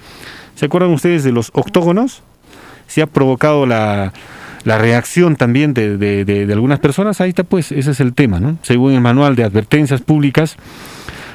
¿Se 0.55 0.66
acuerdan 0.66 0.90
ustedes 0.92 1.24
de 1.24 1.32
los 1.32 1.50
octógonos? 1.55 2.22
Se 2.86 3.02
ha 3.02 3.07
provocado 3.07 3.66
la, 3.66 4.12
la 4.64 4.78
reacción 4.78 5.36
también 5.36 5.74
de, 5.74 5.96
de, 5.96 6.24
de, 6.24 6.52
algunas 6.52 6.80
personas, 6.80 7.20
ahí 7.20 7.30
está 7.30 7.44
pues, 7.44 7.72
ese 7.72 7.92
es 7.92 8.00
el 8.00 8.14
tema, 8.14 8.40
¿no? 8.40 8.59
Según 8.62 8.92
el 8.92 9.00
manual 9.00 9.36
de 9.36 9.44
advertencias 9.44 10.02
públicas, 10.02 10.57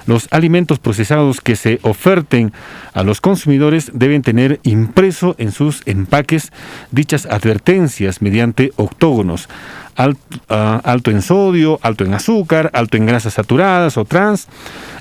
los 0.09 0.27
alimentos 0.31 0.79
procesados 0.79 1.39
que 1.39 1.55
se 1.55 1.79
oferten 1.83 2.51
a 2.93 3.03
los 3.03 3.21
consumidores 3.21 3.91
deben 3.93 4.23
tener 4.23 4.59
impreso 4.63 5.35
en 5.37 5.51
sus 5.51 5.83
empaques 5.85 6.51
dichas 6.89 7.27
advertencias 7.27 8.19
mediante 8.21 8.71
octógonos. 8.75 9.47
Ah, 10.47 10.79
alto 10.85 11.11
en 11.11 11.21
sodio, 11.21 11.77
alto 11.81 12.05
en 12.05 12.13
azúcar, 12.13 12.71
alto 12.73 12.95
en 12.95 13.05
grasas 13.05 13.33
saturadas 13.33 13.97
o 13.97 14.05
trans, 14.05 14.47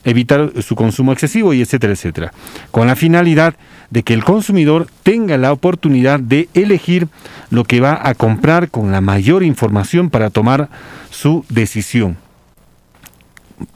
evitar 0.03 0.51
su 0.61 0.75
consumo 0.75 1.13
excesivo 1.13 1.55
y 1.55 1.63
etcétera, 1.63 1.93
etcétera, 1.93 2.33
con 2.73 2.89
la 2.89 2.97
finalidad 2.97 3.55
de 3.91 4.03
que 4.03 4.13
el 4.13 4.25
consumidor 4.25 4.89
tenga 5.05 5.37
la 5.37 5.53
oportunidad 5.53 6.19
de 6.19 6.49
elegir 6.53 7.07
lo 7.51 7.63
que 7.63 7.81
va 7.81 8.01
a 8.03 8.15
comprar 8.15 8.71
con 8.71 8.91
la 8.91 9.01
mayor 9.01 9.45
información 9.45 10.11
para 10.11 10.31
tomar 10.31 10.69
su 11.11 11.45
decisión. 11.49 12.17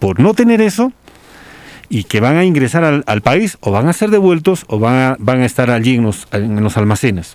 Por 0.00 0.18
no 0.18 0.34
tener 0.34 0.60
eso, 0.60 0.92
y 1.88 2.04
que 2.04 2.18
van 2.18 2.36
a 2.36 2.44
ingresar 2.44 3.04
al, 3.06 3.20
país 3.20 3.58
o 3.60 3.70
van 3.70 3.86
a 3.86 3.92
ser 3.92 4.10
devueltos 4.10 4.64
o 4.66 4.80
van 4.80 4.94
a, 4.94 5.16
van 5.20 5.42
a 5.42 5.44
estar 5.44 5.70
allí 5.70 5.94
en 5.96 6.02
los, 6.02 6.26
en 6.32 6.60
los 6.64 6.76
almacenes. 6.76 7.34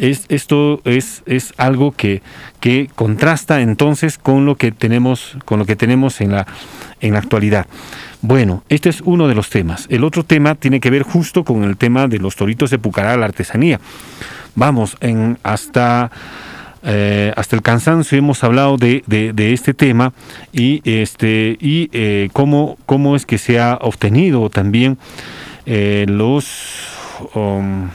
Es, 0.00 0.24
esto 0.30 0.80
es, 0.84 1.22
es 1.26 1.52
algo 1.58 1.92
que, 1.92 2.22
que 2.58 2.88
contrasta 2.94 3.60
entonces 3.60 4.16
con 4.18 4.46
lo 4.46 4.56
que 4.56 4.72
tenemos, 4.72 5.36
con 5.44 5.58
lo 5.58 5.66
que 5.66 5.76
tenemos 5.76 6.20
en 6.20 6.32
la, 6.32 6.46
en 7.00 7.12
la 7.12 7.18
actualidad. 7.18 7.66
Bueno, 8.22 8.64
este 8.68 8.88
es 8.88 9.02
uno 9.02 9.28
de 9.28 9.34
los 9.34 9.50
temas. 9.50 9.86
El 9.90 10.04
otro 10.04 10.24
tema 10.24 10.54
tiene 10.54 10.80
que 10.80 10.90
ver 10.90 11.02
justo 11.02 11.44
con 11.44 11.64
el 11.64 11.76
tema 11.76 12.08
de 12.08 12.18
los 12.18 12.34
toritos 12.34 12.70
de 12.70 12.78
Pucará, 12.78 13.16
la 13.16 13.26
artesanía. 13.26 13.78
Vamos, 14.54 14.96
en 15.00 15.38
hasta 15.42 16.10
eh, 16.82 17.32
hasta 17.36 17.56
el 17.56 17.62
cansancio 17.62 18.16
hemos 18.16 18.42
hablado 18.42 18.78
de, 18.78 19.04
de, 19.06 19.52
este 19.52 19.74
tema 19.74 20.14
y 20.50 20.80
este 20.84 21.58
y 21.60 21.90
eh, 21.92 22.30
cómo, 22.32 22.78
cómo 22.86 23.16
es 23.16 23.26
que 23.26 23.36
se 23.36 23.60
ha 23.60 23.78
obtenido 23.82 24.48
también 24.48 24.96
eh, 25.66 26.06
los 26.08 26.46
um, 27.34 27.90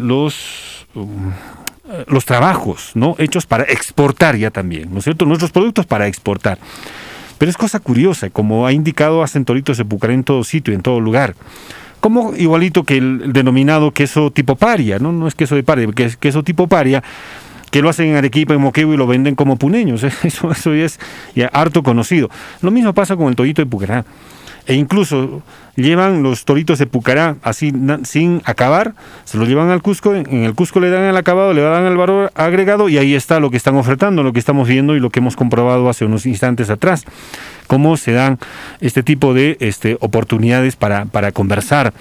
los 0.00 0.86
um, 0.94 1.32
los 2.06 2.24
trabajos 2.24 2.92
no 2.94 3.16
hechos 3.18 3.46
para 3.46 3.64
exportar 3.64 4.36
ya 4.36 4.50
también 4.50 4.92
no 4.92 4.98
es 4.98 5.04
cierto 5.04 5.24
nuestros 5.26 5.50
productos 5.50 5.86
para 5.86 6.06
exportar 6.06 6.58
pero 7.38 7.50
es 7.50 7.56
cosa 7.56 7.80
curiosa 7.80 8.30
como 8.30 8.66
ha 8.66 8.72
indicado 8.72 9.24
de 9.24 9.84
Pucará 9.84 10.14
en 10.14 10.24
todo 10.24 10.44
sitio 10.44 10.72
en 10.72 10.82
todo 10.82 11.00
lugar 11.00 11.34
como 12.00 12.34
igualito 12.34 12.84
que 12.84 12.96
el, 12.96 13.32
denominado 13.32 13.92
queso 13.92 14.30
tipo 14.30 14.56
paria, 14.56 14.98
¿no? 14.98 15.12
No 15.12 15.28
es 15.28 15.34
queso 15.34 15.54
de 15.54 15.62
paria, 15.62 15.86
que 15.94 16.06
es 16.06 16.16
queso 16.16 16.42
tipo 16.42 16.66
paria, 16.66 17.02
que 17.70 17.82
lo 17.82 17.88
hacen 17.88 18.08
en 18.08 18.16
Arequipa, 18.16 18.54
en 18.54 18.60
Moquegua 18.60 18.94
y 18.94 18.96
lo 18.96 19.06
venden 19.06 19.34
como 19.34 19.56
puneños. 19.56 20.02
Eso, 20.24 20.50
eso 20.50 20.74
ya 20.74 20.84
es 20.84 20.98
ya 21.34 21.46
harto 21.48 21.82
conocido. 21.82 22.30
Lo 22.62 22.70
mismo 22.70 22.92
pasa 22.94 23.16
con 23.16 23.28
el 23.28 23.36
torito 23.36 23.62
de 23.62 23.66
Pucará. 23.66 24.04
E 24.70 24.74
incluso 24.74 25.42
llevan 25.74 26.22
los 26.22 26.44
toritos 26.44 26.78
de 26.78 26.86
Pucará 26.86 27.34
así 27.42 27.72
sin 28.04 28.40
acabar, 28.44 28.94
se 29.24 29.36
los 29.36 29.48
llevan 29.48 29.68
al 29.70 29.82
Cusco, 29.82 30.14
en 30.14 30.44
el 30.44 30.54
Cusco 30.54 30.78
le 30.78 30.90
dan 30.90 31.02
el 31.02 31.16
acabado, 31.16 31.52
le 31.52 31.60
dan 31.60 31.86
el 31.86 31.96
valor 31.96 32.30
agregado 32.36 32.88
y 32.88 32.96
ahí 32.96 33.16
está 33.16 33.40
lo 33.40 33.50
que 33.50 33.56
están 33.56 33.74
ofertando, 33.74 34.22
lo 34.22 34.32
que 34.32 34.38
estamos 34.38 34.68
viendo 34.68 34.94
y 34.94 35.00
lo 35.00 35.10
que 35.10 35.18
hemos 35.18 35.34
comprobado 35.34 35.88
hace 35.88 36.04
unos 36.04 36.24
instantes 36.24 36.70
atrás 36.70 37.04
cómo 37.66 37.96
se 37.96 38.10
dan 38.10 38.38
este 38.80 39.04
tipo 39.04 39.32
de 39.32 39.56
este, 39.60 39.96
oportunidades 40.00 40.74
para, 40.74 41.06
conversar 41.32 41.92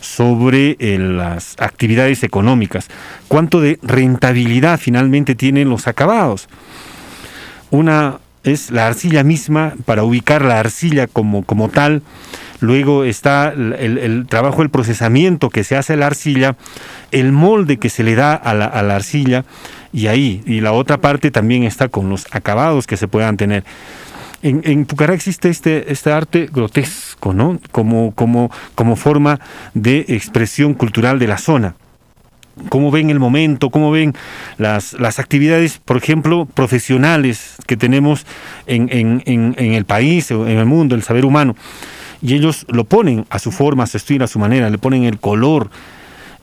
sobre 0.00 0.76
eh, 0.80 0.98
las 0.98 1.54
actividades 1.58 2.24
económicas, 2.24 2.88
cuánto 3.28 3.60
de 3.60 3.78
rentabilidad 3.82 4.80
finalmente 4.80 5.36
tienen 5.36 5.68
los 5.68 5.86
acabados. 5.86 6.48
Una 7.70 8.18
es 8.44 8.70
la 8.70 8.86
arcilla 8.86 9.24
misma, 9.24 9.74
para 9.84 10.04
ubicar 10.04 10.44
la 10.44 10.60
arcilla 10.60 11.06
como, 11.06 11.44
como 11.44 11.68
tal, 11.70 12.02
luego 12.60 13.04
está 13.04 13.48
el, 13.48 13.98
el, 13.98 14.26
trabajo, 14.26 14.62
el 14.62 14.70
procesamiento 14.70 15.50
que 15.50 15.64
se 15.64 15.76
hace 15.76 15.94
a 15.94 15.96
la 15.96 16.06
arcilla, 16.06 16.56
el 17.10 17.32
molde 17.32 17.78
que 17.78 17.90
se 17.90 18.04
le 18.04 18.14
da 18.14 18.34
a 18.34 18.54
la, 18.54 18.66
arcilla, 18.94 19.44
y 19.92 20.08
ahí, 20.08 20.42
y 20.46 20.60
la 20.60 20.72
otra 20.72 20.98
parte 20.98 21.30
también 21.30 21.64
está 21.64 21.88
con 21.88 22.08
los 22.08 22.26
acabados 22.30 22.86
que 22.86 22.96
se 22.96 23.08
puedan 23.08 23.36
tener. 23.36 23.64
En, 24.42 24.60
en 24.64 24.84
Pucará 24.84 25.14
existe 25.14 25.48
este, 25.48 25.90
este 25.90 26.12
arte 26.12 26.50
grotesco, 26.52 27.32
¿no? 27.32 27.58
Como, 27.70 28.12
como, 28.14 28.50
como 28.74 28.96
forma 28.96 29.40
de 29.72 30.04
expresión 30.08 30.74
cultural 30.74 31.18
de 31.18 31.28
la 31.28 31.38
zona 31.38 31.76
cómo 32.68 32.90
ven 32.90 33.10
el 33.10 33.18
momento, 33.18 33.70
cómo 33.70 33.90
ven 33.90 34.14
las, 34.58 34.94
las 34.94 35.18
actividades, 35.18 35.78
por 35.84 35.96
ejemplo, 35.96 36.46
profesionales 36.46 37.56
que 37.66 37.76
tenemos 37.76 38.26
en, 38.66 38.88
en, 38.90 39.22
en, 39.26 39.72
el 39.72 39.84
país 39.84 40.30
en 40.30 40.46
el 40.48 40.66
mundo, 40.66 40.94
el 40.94 41.02
saber 41.02 41.24
humano. 41.24 41.56
Y 42.22 42.34
ellos 42.34 42.64
lo 42.68 42.84
ponen 42.84 43.26
a 43.30 43.38
su 43.38 43.52
forma, 43.52 43.84
a 43.84 43.86
su 43.86 43.96
estilo, 43.96 44.24
a 44.24 44.28
su 44.28 44.38
manera, 44.38 44.70
le 44.70 44.78
ponen 44.78 45.04
el 45.04 45.18
color, 45.18 45.70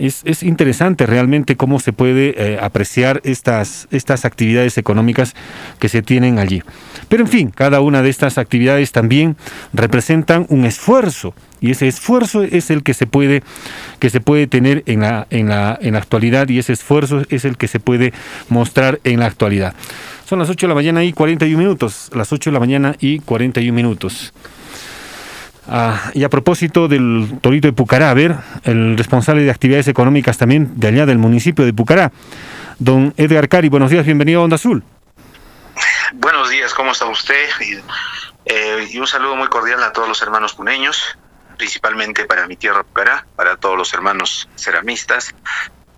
es, 0.02 0.44
interesante 0.44 1.06
realmente 1.06 1.56
cómo 1.56 1.80
se 1.80 1.94
puede 1.94 2.34
eh, 2.38 2.60
apreciar 2.60 3.22
estas, 3.24 3.88
estas 3.92 4.26
actividades 4.26 4.78
económicas 4.78 5.36
que 5.80 5.90
se 5.90 6.02
tienen 6.02 6.40
allí. 6.40 6.64
Pero 7.08 7.24
en 7.24 7.30
fin, 7.30 7.52
cada 7.54 7.82
una 7.82 8.02
de 8.02 8.10
estas 8.10 8.38
actividades 8.38 8.92
también 8.92 9.38
representan 9.74 10.48
un 10.50 10.66
esfuerzo 10.66 11.36
y 11.62 11.72
ese 11.72 11.88
esfuerzo 11.88 12.44
es 12.44 12.70
el 12.72 12.84
que 12.84 12.94
se 12.94 13.06
puede 13.08 13.44
que 14.00 14.10
se 14.10 14.20
puede 14.20 14.48
tener 14.48 14.84
en 14.88 15.02
la, 15.02 15.28
en 15.30 15.48
la, 15.48 15.78
en 15.80 15.94
la 15.94 16.00
actualidad 16.00 16.50
y 16.50 16.60
ese 16.60 16.74
esfuerzo 16.74 17.22
es 17.30 17.46
el 17.46 17.56
que 17.56 17.68
se 17.68 17.80
puede 17.80 18.14
mostrar 18.50 19.00
en 19.04 19.20
la 19.20 19.28
actualidad. 19.28 19.76
Son 20.26 20.40
las 20.40 20.50
8 20.50 20.66
de 20.66 20.70
la 20.70 20.76
mañana 20.76 21.04
y 21.04 21.14
41 21.14 21.58
minutos, 21.58 22.10
las 22.14 22.34
8 22.34 22.50
de 22.50 22.54
la 22.54 22.60
mañana 22.60 22.96
y 23.00 23.20
41 23.20 23.74
minutos. 23.74 24.34
Ah, 25.68 26.12
y 26.14 26.24
a 26.24 26.30
propósito 26.30 26.88
del 26.88 27.38
Torito 27.42 27.68
de 27.68 27.74
Pucará, 27.74 28.10
a 28.10 28.14
ver, 28.14 28.36
el 28.64 28.98
responsable 28.98 29.44
de 29.44 29.52
actividades 29.52 29.88
económicas 29.88 30.38
también 30.38 30.72
de 30.80 30.88
allá 30.88 31.06
del 31.06 31.20
municipio 31.20 31.64
de 31.64 31.74
Pucará, 31.74 32.12
don 32.80 33.14
Edgar 33.18 33.48
Cari, 33.48 33.70
buenos 33.70 33.92
días, 33.92 34.06
bienvenido 34.06 34.42
a 34.42 34.44
Onda 34.44 34.56
Azul. 34.56 34.84
Buenos 36.14 36.50
días, 36.50 36.74
¿cómo 36.74 36.92
está 36.92 37.06
usted? 37.06 37.48
Y, 37.62 37.76
eh, 38.46 39.00
un 39.00 39.08
saludo 39.08 39.36
muy 39.36 39.48
cordial 39.48 39.84
a 39.84 39.94
todos 39.94 40.08
los 40.08 40.22
hermanos 40.22 40.54
puneños, 40.56 41.18
principalmente 41.62 42.26
para 42.26 42.48
mi 42.48 42.56
tierra 42.56 42.82
Pucará, 42.82 43.24
para 43.36 43.56
todos 43.56 43.78
los 43.78 43.94
hermanos 43.94 44.50
ceramistas, 44.56 45.36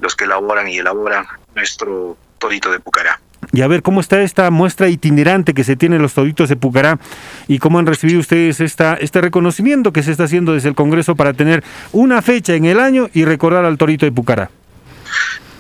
los 0.01 0.13
que 0.13 0.25
elaboran 0.25 0.67
y 0.67 0.77
elaboran 0.77 1.25
nuestro 1.55 2.17
Torito 2.37 2.69
de 2.69 2.81
Pucará. 2.81 3.21
Y 3.53 3.61
a 3.61 3.67
ver 3.67 3.81
cómo 3.81 4.01
está 4.01 4.21
esta 4.21 4.51
muestra 4.51 4.89
itinerante 4.89 5.53
que 5.53 5.63
se 5.63 5.77
tiene 5.77 5.95
en 5.95 6.01
los 6.01 6.15
Toritos 6.15 6.49
de 6.49 6.57
Pucará 6.57 6.99
y 7.47 7.59
cómo 7.59 7.79
han 7.79 7.85
recibido 7.85 8.19
ustedes 8.19 8.59
esta, 8.59 8.95
este 8.95 9.21
reconocimiento 9.21 9.93
que 9.93 10.03
se 10.03 10.11
está 10.11 10.25
haciendo 10.25 10.51
desde 10.53 10.67
el 10.67 10.75
Congreso 10.75 11.15
para 11.15 11.31
tener 11.31 11.63
una 11.93 12.21
fecha 12.21 12.55
en 12.55 12.65
el 12.65 12.81
año 12.81 13.09
y 13.13 13.23
recordar 13.23 13.63
al 13.63 13.77
Torito 13.77 14.05
de 14.05 14.11
Pucará. 14.11 14.49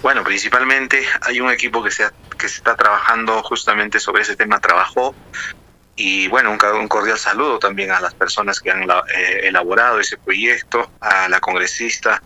Bueno, 0.01 0.21
principalmente 0.25 1.01
hay 1.21 1.39
un 1.39 1.49
equipo 1.49 1.81
que 1.81 1.91
se, 1.91 2.03
que 2.37 2.49
se 2.49 2.57
está 2.57 2.75
trabajando 2.75 3.41
justamente 3.41 4.01
sobre 4.01 4.23
ese 4.23 4.35
tema, 4.35 4.59
trabajó 4.59 5.15
y 5.95 6.27
bueno, 6.27 6.51
un, 6.51 6.87
cordial 6.87 7.17
saludo 7.17 7.59
también 7.59 7.91
a 7.91 8.01
las 8.01 8.13
personas 8.13 8.59
que 8.59 8.71
han 8.71 8.83
eh, 8.83 9.41
elaborado 9.43 9.99
ese 9.99 10.17
proyecto, 10.17 10.89
a 10.99 11.29
la 11.29 11.39
congresista 11.39 12.21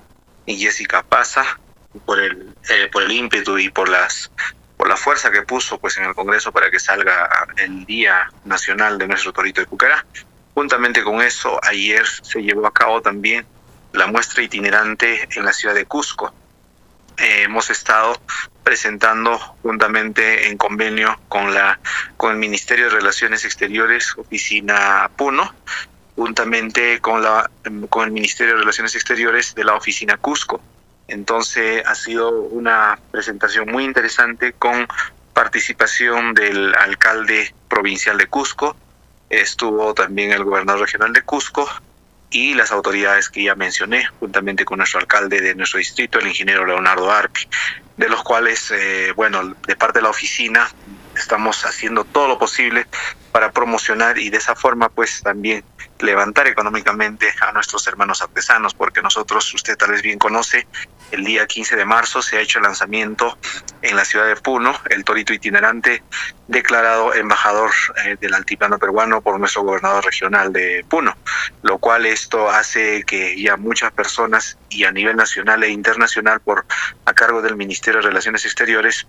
Jessica 0.46 1.04
Paza 1.04 1.60
por 2.06 2.20
el, 2.20 2.54
eh, 2.70 2.90
por 2.92 3.04
el 3.04 3.12
ímpetu 3.12 3.58
y 3.58 3.70
por 3.70 3.90
las 3.90 4.32
por 4.78 4.88
la 4.88 4.96
fuerza 4.96 5.32
que 5.32 5.42
puso 5.42 5.80
pues 5.80 5.98
en 5.98 6.06
el 6.06 6.14
Congreso 6.14 6.52
para 6.52 6.70
que 6.70 6.80
salga 6.80 7.48
el 7.58 7.84
Día 7.86 8.32
Nacional 8.46 9.00
de 9.00 9.08
nuestro 9.08 9.34
Torito 9.34 9.60
de 9.60 9.66
Pucará. 9.66 10.06
Juntamente 10.54 11.04
con 11.04 11.20
eso, 11.22 11.60
ayer 11.64 12.06
se 12.06 12.44
llevó 12.44 12.68
a 12.68 12.74
cabo 12.74 13.02
también 13.02 13.48
la 13.94 14.06
muestra 14.06 14.44
itinerante 14.44 15.28
en 15.36 15.46
la 15.46 15.52
ciudad 15.52 15.74
de 15.74 15.86
Cusco. 15.86 16.32
Eh, 17.18 17.44
hemos 17.44 17.72
estado 17.72 18.16
presentando 18.64 19.40
juntamente 19.64 20.50
en 20.50 20.58
convenio 20.58 21.20
con 21.30 21.52
la 21.54 21.80
con 22.16 22.32
el 22.32 22.38
Ministerio 22.38 22.86
de 22.86 22.92
Relaciones 22.92 23.44
Exteriores, 23.44 24.14
oficina 24.18 25.10
Puno, 25.16 25.52
juntamente 26.16 27.00
con 27.00 27.24
la 27.24 27.50
con 27.90 28.06
el 28.06 28.12
Ministerio 28.12 28.54
de 28.54 28.60
Relaciones 28.60 28.94
Exteriores 28.94 29.56
de 29.56 29.64
la 29.64 29.74
oficina 29.74 30.18
Cusco. 30.18 30.62
Entonces 31.08 31.84
ha 31.88 31.96
sido 31.96 32.30
una 32.30 33.00
presentación 33.12 33.72
muy 33.72 33.84
interesante 33.84 34.54
con 34.54 34.88
participación 35.34 36.36
del 36.36 36.76
alcalde 36.76 37.54
provincial 37.68 38.18
de 38.18 38.28
Cusco, 38.28 38.76
estuvo 39.30 39.94
también 39.94 40.32
el 40.32 40.44
gobernador 40.44 40.82
regional 40.82 41.14
de 41.14 41.22
Cusco 41.24 41.68
y 42.30 42.54
las 42.54 42.72
autoridades 42.72 43.30
que 43.30 43.44
ya 43.44 43.56
mencioné, 43.56 44.06
juntamente 44.20 44.66
con 44.66 44.78
nuestro 44.78 45.00
alcalde 45.00 45.42
de 45.42 45.56
nuestro 45.56 45.80
distrito, 45.80 46.20
el 46.20 46.28
ingeniero 46.28 46.66
Leonardo 46.66 47.12
Arpi, 47.12 47.48
de 47.96 48.10
los 48.10 48.24
cuales, 48.24 48.72
eh, 48.72 49.14
bueno, 49.16 49.56
de 49.66 49.76
parte 49.76 50.00
de 50.00 50.04
la 50.04 50.10
oficina 50.10 50.70
estamos 51.16 51.66
haciendo 51.66 52.04
todo 52.04 52.28
lo 52.28 52.38
posible 52.38 52.86
para 53.32 53.52
promocionar 53.52 54.18
y 54.18 54.30
de 54.30 54.38
esa 54.38 54.56
forma 54.56 54.90
pues 54.90 55.22
también 55.24 55.64
levantar 56.00 56.48
económicamente 56.48 57.34
a 57.42 57.52
nuestros 57.52 57.88
hermanos 57.88 58.22
artesanos, 58.22 58.74
porque 58.74 59.02
nosotros, 59.02 59.52
usted 59.54 59.76
tal 59.78 59.92
vez 59.92 60.02
bien 60.02 60.20
conoce, 60.20 60.68
el 61.12 61.24
día 61.24 61.46
15 61.46 61.76
de 61.76 61.86
marzo 61.86 62.22
se 62.22 62.38
ha 62.38 62.42
hecho 62.42 62.60
el 62.60 62.64
lanzamiento 62.64 63.38
en 63.82 63.96
la 63.96 64.06
ciudad 64.06 64.28
de 64.28 64.36
Puno, 64.36 64.74
el 64.90 65.04
torito 65.04 65.34
itinerante 65.34 66.04
declarado 66.48 67.14
embajador 67.14 67.72
eh, 68.06 68.18
del 68.20 68.34
altiplano 68.34 68.78
peruano 68.80 69.22
por 69.22 69.40
nuestro 69.40 69.64
gobernador 69.64 70.06
regional 70.06 70.52
de 70.54 70.86
Puno, 70.88 71.16
lo 71.62 71.78
cual 71.78 72.06
esto 72.06 72.50
hace 72.50 73.04
que 73.04 73.42
ya 73.42 73.58
muchas 73.58 73.92
personas 73.92 74.58
y 74.70 74.84
a 74.84 74.92
nivel 74.92 75.16
nacional 75.16 75.64
e 75.64 75.70
internacional 75.70 76.40
por 76.42 76.66
a 77.06 77.14
cargo 77.14 77.42
del 77.42 77.56
Ministerio 77.56 78.02
de 78.02 78.08
Relaciones 78.08 78.46
Exteriores 78.46 79.08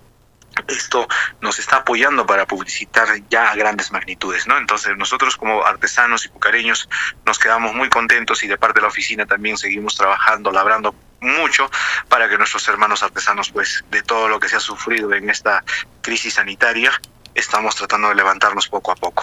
esto 0.68 1.06
nos 1.40 1.59
está 1.59 1.76
apoyando 1.76 2.26
para 2.26 2.47
publicitar 2.47 3.09
ya 3.28 3.51
a 3.51 3.56
grandes 3.56 3.93
magnitudes, 3.93 4.47
¿no? 4.47 4.59
Entonces 4.59 4.97
nosotros 4.97 5.36
como 5.36 5.64
artesanos 5.64 6.26
y 6.26 6.28
pucareños 6.28 6.89
nos 7.24 7.39
quedamos 7.39 7.74
muy 7.74 7.89
contentos 7.89 8.43
y 8.43 8.48
de 8.48 8.59
parte 8.59 8.80
de 8.80 8.82
la 8.82 8.89
oficina 8.89 9.26
también 9.26 9.56
seguimos 9.56 9.97
trabajando, 9.97 10.51
labrando 10.51 10.94
mucho 11.20 11.70
para 12.09 12.28
que 12.28 12.39
nuestros 12.39 12.66
hermanos 12.68 13.02
artesanos, 13.02 13.51
pues, 13.51 13.85
de 13.90 14.02
todo 14.02 14.28
lo 14.28 14.39
que 14.39 14.48
se 14.48 14.56
ha 14.56 14.60
sufrido 14.60 15.12
en 15.14 15.30
esta 15.30 15.64
crisis 16.01 16.35
sanitaria, 16.35 16.93
estamos 17.39 17.77
tratando 17.77 18.09
de 18.09 18.15
levantarnos 18.15 18.69
poco 18.69 18.93
a 18.93 18.94
poco. 18.94 19.23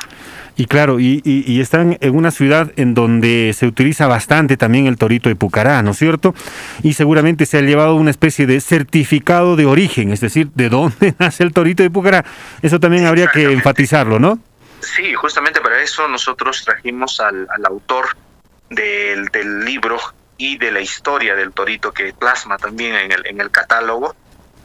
Y 0.58 0.66
claro, 0.66 1.00
y, 1.00 1.22
y, 1.26 1.60
están 1.60 1.98
en 2.00 2.16
una 2.16 2.32
ciudad 2.32 2.72
en 2.78 2.94
donde 2.94 3.54
se 3.54 3.68
utiliza 3.68 4.08
bastante 4.08 4.56
también 4.56 4.88
el 4.88 4.98
torito 4.98 5.28
de 5.28 5.36
Pucará, 5.36 5.82
¿no 5.82 5.92
es 5.92 5.98
cierto? 5.98 6.34
Y 6.82 6.94
seguramente 6.94 7.46
se 7.46 7.58
ha 7.58 7.62
llevado 7.62 7.96
una 7.96 8.12
especie 8.12 8.46
de 8.46 8.62
certificado 8.62 9.58
de 9.58 9.66
origen, 9.66 10.14
es 10.14 10.22
decir, 10.22 10.48
de 10.56 10.70
dónde 10.70 11.14
nace 11.20 11.44
el 11.44 11.52
torito 11.52 11.84
de 11.84 11.90
Pucará. 11.90 12.24
Eso 12.62 12.80
también 12.80 13.06
habría 13.06 13.28
que 13.28 13.52
enfatizarlo, 13.52 14.18
¿no? 14.18 14.40
Sí, 14.80 15.14
justamente 15.14 15.62
para 15.62 15.82
eso 15.82 16.08
nosotros 16.08 16.64
trajimos 16.64 17.20
al, 17.20 17.48
al 17.50 17.66
autor 17.66 18.16
del, 18.70 19.26
del 19.28 19.66
libro 19.66 20.00
y 20.38 20.58
de 20.58 20.72
la 20.72 20.82
historia 20.82 21.36
del 21.36 21.54
torito 21.54 21.92
que 21.92 22.14
plasma 22.14 22.58
también 22.58 22.96
en 22.96 23.12
el, 23.12 23.26
en 23.26 23.42
el 23.42 23.52
catálogo, 23.52 24.16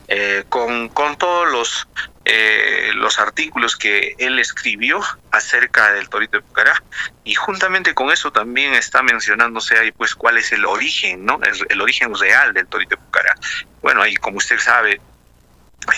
eh, 0.09 0.45
con, 0.49 0.89
con, 0.89 1.17
todos 1.17 1.51
los, 1.51 1.89
eh, 2.33 2.93
los 2.95 3.19
artículos 3.19 3.75
que 3.75 4.15
él 4.19 4.39
escribió 4.39 5.01
acerca 5.33 5.93
del 5.93 6.09
torito 6.09 6.37
de 6.37 6.45
Pucará 6.45 6.81
y 7.25 7.35
juntamente 7.35 7.93
con 7.93 8.13
eso 8.13 8.31
también 8.31 8.73
está 8.75 9.03
mencionándose 9.03 9.77
ahí 9.77 9.91
pues 9.91 10.15
cuál 10.15 10.39
es 10.39 10.53
el 10.53 10.65
origen, 10.65 11.25
¿no? 11.25 11.41
El, 11.69 11.81
origen 11.81 12.15
real 12.15 12.53
del 12.55 12.69
torito 12.69 12.95
de 12.95 13.03
Pucará. 13.03 13.35
Bueno, 13.83 14.03
ahí 14.03 14.15
como 14.15 14.37
usted 14.39 14.61
sabe, 14.61 15.01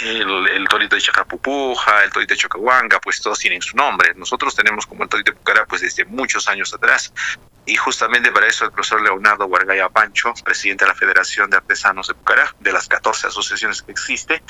el, 0.01 0.67
torito 0.69 0.97
de 0.97 1.03
Chacapupuja, 1.03 2.05
el 2.05 2.11
torito 2.11 2.35
de 2.35 2.39
Chocahuanga, 2.39 3.01
pues 3.01 3.21
todos 3.21 3.39
tienen 3.39 3.63
su 3.63 3.77
nombre. 3.77 4.15
Nosotros 4.15 4.55
tenemos 4.55 4.87
como 4.87 5.05
el 5.05 5.09
torito 5.09 5.33
de 5.33 5.37
Pucará 5.37 5.67
pues 5.67 5.83
desde 5.83 6.05
muchos 6.05 6.49
años 6.49 6.73
atrás. 6.75 7.13
Y 7.65 7.77
justamente 7.77 8.33
para 8.33 8.47
eso 8.47 8.65
el 8.65 8.73
profesor 8.73 9.03
Leonardo 9.03 9.47
Guargaya 9.47 9.89
Pancho, 9.89 10.33
presidente 10.45 10.85
de 10.85 10.91
la 10.91 10.97
Federación 10.97 11.51
de 11.51 11.57
Artesanos 11.59 12.09
de 12.09 12.15
Pucará, 12.15 12.55
de 12.61 12.73
las 12.73 12.89
14 12.89 13.29
asociaciones 13.29 13.83
que 13.83 13.93
existe, 13.93 14.43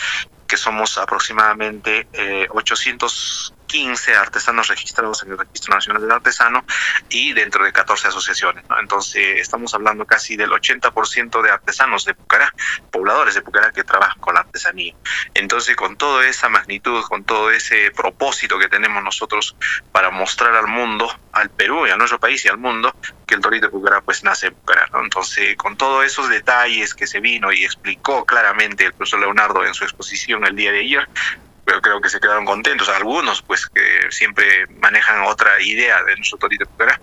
que 0.46 0.56
somos 0.56 0.96
aproximadamente 0.98 2.06
eh, 2.12 2.46
800 2.50 3.54
15 3.72 4.14
artesanos 4.16 4.68
registrados 4.68 5.22
en 5.22 5.30
el 5.30 5.38
Registro 5.38 5.72
Nacional 5.74 6.02
del 6.02 6.10
Artesano 6.10 6.62
y 7.08 7.32
dentro 7.32 7.64
de 7.64 7.72
14 7.72 8.08
asociaciones. 8.08 8.66
Entonces, 8.78 9.40
estamos 9.40 9.72
hablando 9.72 10.04
casi 10.04 10.36
del 10.36 10.50
80% 10.50 11.40
de 11.40 11.50
artesanos 11.50 12.04
de 12.04 12.12
Pucará, 12.12 12.52
pobladores 12.90 13.34
de 13.34 13.40
Pucará 13.40 13.72
que 13.72 13.82
trabajan 13.82 14.20
con 14.20 14.34
la 14.34 14.40
artesanía. 14.40 14.94
Entonces, 15.32 15.74
con 15.74 15.96
toda 15.96 16.26
esa 16.26 16.50
magnitud, 16.50 17.02
con 17.04 17.24
todo 17.24 17.50
ese 17.50 17.90
propósito 17.92 18.58
que 18.58 18.68
tenemos 18.68 19.02
nosotros 19.02 19.56
para 19.90 20.10
mostrar 20.10 20.54
al 20.54 20.66
mundo, 20.66 21.10
al 21.32 21.48
Perú 21.48 21.86
y 21.86 21.90
a 21.90 21.96
nuestro 21.96 22.20
país 22.20 22.44
y 22.44 22.48
al 22.48 22.58
mundo, 22.58 22.94
que 23.26 23.34
el 23.36 23.40
Torito 23.40 23.68
de 23.68 23.72
Pucará 23.72 24.02
pues 24.02 24.22
nace 24.22 24.48
en 24.48 24.54
Pucará. 24.54 24.90
Entonces, 25.02 25.56
con 25.56 25.78
todos 25.78 26.04
esos 26.04 26.28
detalles 26.28 26.94
que 26.94 27.06
se 27.06 27.20
vino 27.20 27.50
y 27.50 27.64
explicó 27.64 28.26
claramente 28.26 28.84
el 28.84 28.92
profesor 28.92 29.20
Leonardo 29.20 29.64
en 29.64 29.72
su 29.72 29.84
exposición 29.84 30.44
el 30.44 30.56
día 30.56 30.72
de 30.72 30.80
ayer, 30.80 31.08
pero 31.72 31.80
creo 31.80 32.00
que 32.02 32.10
se 32.10 32.20
quedaron 32.20 32.44
contentos. 32.44 32.90
Algunos, 32.90 33.40
pues, 33.40 33.66
que 33.66 33.80
siempre 34.10 34.66
manejan 34.78 35.22
otra 35.22 35.62
idea 35.62 36.02
de 36.02 36.16
nuestro 36.16 36.36
torito 36.36 36.66
Pucará, 36.66 37.00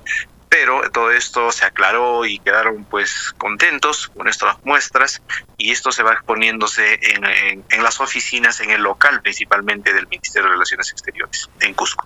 pero 0.48 0.91
todo 0.91 1.10
esto 1.10 1.52
se 1.52 1.66
aclaró 1.66 2.24
y 2.24 2.38
quedaron, 2.38 2.84
pues, 2.86 3.34
contentos 3.40 4.10
con 4.10 4.26
nuestras 4.26 4.64
muestras 4.64 5.24
y 5.58 5.72
esto 5.72 5.91
se 5.91 6.04
va 6.04 6.14
exponiéndose 6.14 7.00
en, 7.02 7.64
en, 7.68 7.84
las 7.84 8.00
oficinas, 8.00 8.60
en 8.60 8.70
el 8.70 8.84
local 8.84 9.22
principalmente 9.24 9.91
del 9.91 10.08
Ministerio 10.08 10.50
de 10.50 10.54
Relaciones 10.54 10.91
Exteriores, 10.91 11.50
en 11.62 11.74
Cusco. 11.74 12.06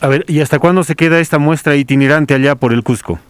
A 0.00 0.08
ver, 0.08 0.24
¿y 0.28 0.40
hasta 0.40 0.58
cuándo 0.58 0.84
se 0.84 0.94
queda 0.94 1.20
esta 1.20 1.38
muestra 1.38 1.76
itinerante 1.76 2.32
allá 2.32 2.54
por 2.54 2.72
el 2.72 2.82
Cusco? 2.82 3.20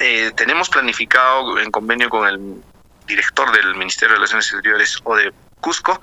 Eh, 0.00 0.30
tenemos 0.36 0.68
planificado 0.68 1.58
en 1.58 1.72
convenio 1.72 2.08
con 2.08 2.28
el 2.28 2.62
director 3.06 3.50
del 3.50 3.74
Ministerio 3.74 4.10
de 4.10 4.18
Relaciones 4.18 4.46
Exteriores 4.46 4.98
o 5.02 5.16
de 5.16 5.32
Cusco 5.62 5.98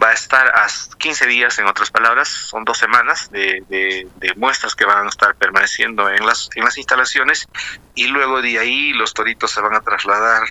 va 0.00 0.10
a 0.10 0.12
estar 0.12 0.46
a 0.56 0.68
15 0.98 1.26
días, 1.26 1.58
en 1.58 1.66
otras 1.66 1.90
palabras, 1.90 2.28
son 2.28 2.64
dos 2.64 2.78
semanas 2.78 3.30
de, 3.30 4.06
muestras 4.36 4.74
que 4.74 4.86
van 4.86 5.04
a 5.04 5.08
estar 5.08 5.34
permaneciendo 5.34 6.08
en 6.08 6.24
las, 6.24 6.48
en 6.54 6.64
las 6.64 6.78
instalaciones 6.78 7.48
y 7.94 8.06
luego 8.06 8.40
de 8.40 8.58
ahí 8.58 8.92
los 8.92 9.12
toritos 9.12 9.50
se 9.50 9.60
van 9.60 9.74
a 9.74 9.80
trasladar 9.80 10.44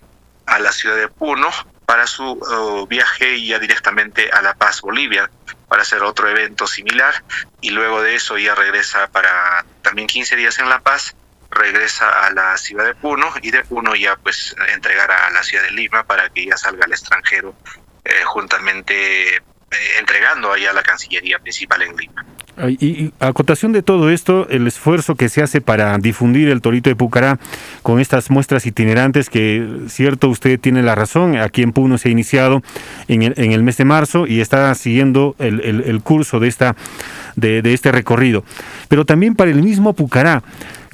a 0.46 0.60
la 0.60 0.72
ciudad 0.72 0.98
de 0.98 1.08
Puno 1.08 1.50
para 1.86 2.06
su 2.06 2.24
uh, 2.24 2.86
viaje 2.86 3.44
ya 3.44 3.58
directamente 3.60 4.30
a 4.32 4.42
La 4.42 4.54
Paz, 4.54 4.82
Bolivia, 4.82 5.30
para 5.70 5.84
hacer 5.84 6.04
otro 6.04 6.28
evento 6.28 6.68
similar 6.68 7.24
y 7.62 7.70
luego 7.70 8.02
de 8.02 8.16
eso 8.16 8.38
ya 8.38 8.56
regresa 8.56 9.08
para 9.08 9.66
también 9.82 10.08
15 10.08 10.36
días 10.36 10.60
en 10.60 10.70
La 10.70 10.80
Paz 10.80 11.16
regresa 11.52 12.26
a 12.26 12.32
la 12.32 12.58
ciudad 12.58 12.86
de 12.86 12.96
Puno 12.96 13.32
y 13.42 13.52
de 13.52 13.64
Puno 13.64 13.96
ya 13.96 14.16
pues 14.18 14.56
entregar 14.74 15.12
a 15.12 15.30
la 15.32 15.44
ciudad 15.44 15.64
de 15.64 15.72
Lima 15.72 16.04
para 16.04 16.30
que 16.30 16.46
ya 16.46 16.58
salga 16.58 16.86
al 16.86 16.92
extranjero 16.92 17.56
eh, 18.06 18.12
juntamente 18.26 19.36
eh, 19.36 19.40
entregando 20.00 20.52
allá 20.52 20.74
la 20.74 20.82
Cancillería 20.82 21.40
principal 21.40 21.82
en 21.84 21.96
Lima. 21.96 22.26
Y, 22.68 23.14
a 23.20 23.28
acotación 23.28 23.72
de 23.72 23.84
todo 23.84 24.10
esto, 24.10 24.48
el 24.50 24.68
esfuerzo 24.68 25.16
que 25.16 25.30
se 25.30 25.42
hace 25.42 25.62
para 25.62 25.98
difundir 25.98 26.50
el 26.50 26.62
torito 26.62 26.90
de 26.90 26.96
Pucará 26.96 27.40
con 27.84 28.02
estas 28.02 28.30
muestras 28.30 28.66
itinerantes, 28.66 29.30
que 29.30 29.66
cierto, 29.88 30.28
usted 30.28 30.60
tiene 30.60 30.82
la 30.82 30.96
razón, 30.96 31.38
aquí 31.38 31.62
en 31.62 31.72
Puno 31.72 31.98
se 31.98 32.10
ha 32.10 32.12
iniciado 32.12 32.62
en 33.08 33.22
el, 33.22 33.34
en 33.38 33.54
el 33.54 33.64
mes 33.64 33.78
de 33.78 33.86
marzo 33.86 34.28
y 34.28 34.42
está 34.42 34.74
siguiendo 34.76 35.36
el, 35.40 35.62
el, 35.62 36.02
curso 36.02 36.42
de, 36.42 36.50
esta, 36.50 36.76
de, 37.38 37.62
de 37.62 37.74
este 37.74 37.94
recorrido. 37.94 38.44
Pero 38.90 39.06
también 39.06 39.36
para 39.36 39.52
el 39.52 39.62
mismo 39.62 39.94
Pucará, 39.94 40.44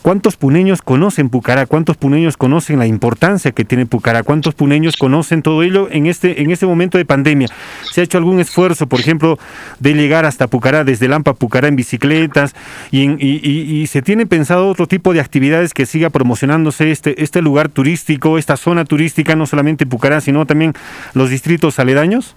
¿Cuántos 0.05 0.37
puneños 0.37 0.83
conocen 0.83 1.31
Pucará? 1.31 1.65
¿Cuántos 1.65 1.97
puneños 1.97 2.37
conocen 2.37 2.77
la 2.77 2.85
importancia 2.85 3.53
que 3.53 3.65
tiene 3.65 3.87
Pucará? 3.87 4.21
¿Cuántos 4.21 4.53
puneños 4.53 4.97
conocen 4.97 5.41
todo 5.41 5.63
ello 5.63 5.87
en 5.89 6.05
este, 6.05 6.43
en 6.43 6.51
este 6.51 6.67
momento 6.67 6.99
de 6.99 7.05
pandemia? 7.05 7.47
¿Se 7.91 8.01
ha 8.01 8.03
hecho 8.03 8.19
algún 8.19 8.39
esfuerzo, 8.39 8.85
por 8.85 8.99
ejemplo, 8.99 9.39
de 9.79 9.95
llegar 9.95 10.25
hasta 10.25 10.45
Pucará, 10.45 10.83
desde 10.83 11.07
Lampa 11.07 11.33
Pucará 11.33 11.69
en 11.69 11.75
bicicletas? 11.75 12.53
Y, 12.91 13.87
se 13.87 14.03
tiene 14.03 14.27
pensado 14.27 14.67
otro 14.67 14.85
tipo 14.85 15.11
de 15.11 15.21
actividades 15.21 15.73
que 15.73 15.87
siga 15.87 16.11
promocionándose 16.11 16.91
este, 16.91 17.23
este 17.23 17.41
lugar 17.41 17.69
turístico, 17.69 18.37
esta 18.37 18.57
zona 18.57 18.85
turística, 18.85 19.35
no 19.35 19.47
solamente 19.47 19.87
Pucará, 19.87 20.21
sino 20.21 20.45
también 20.45 20.73
los 21.15 21.31
distritos 21.31 21.79
aledaños? 21.79 22.35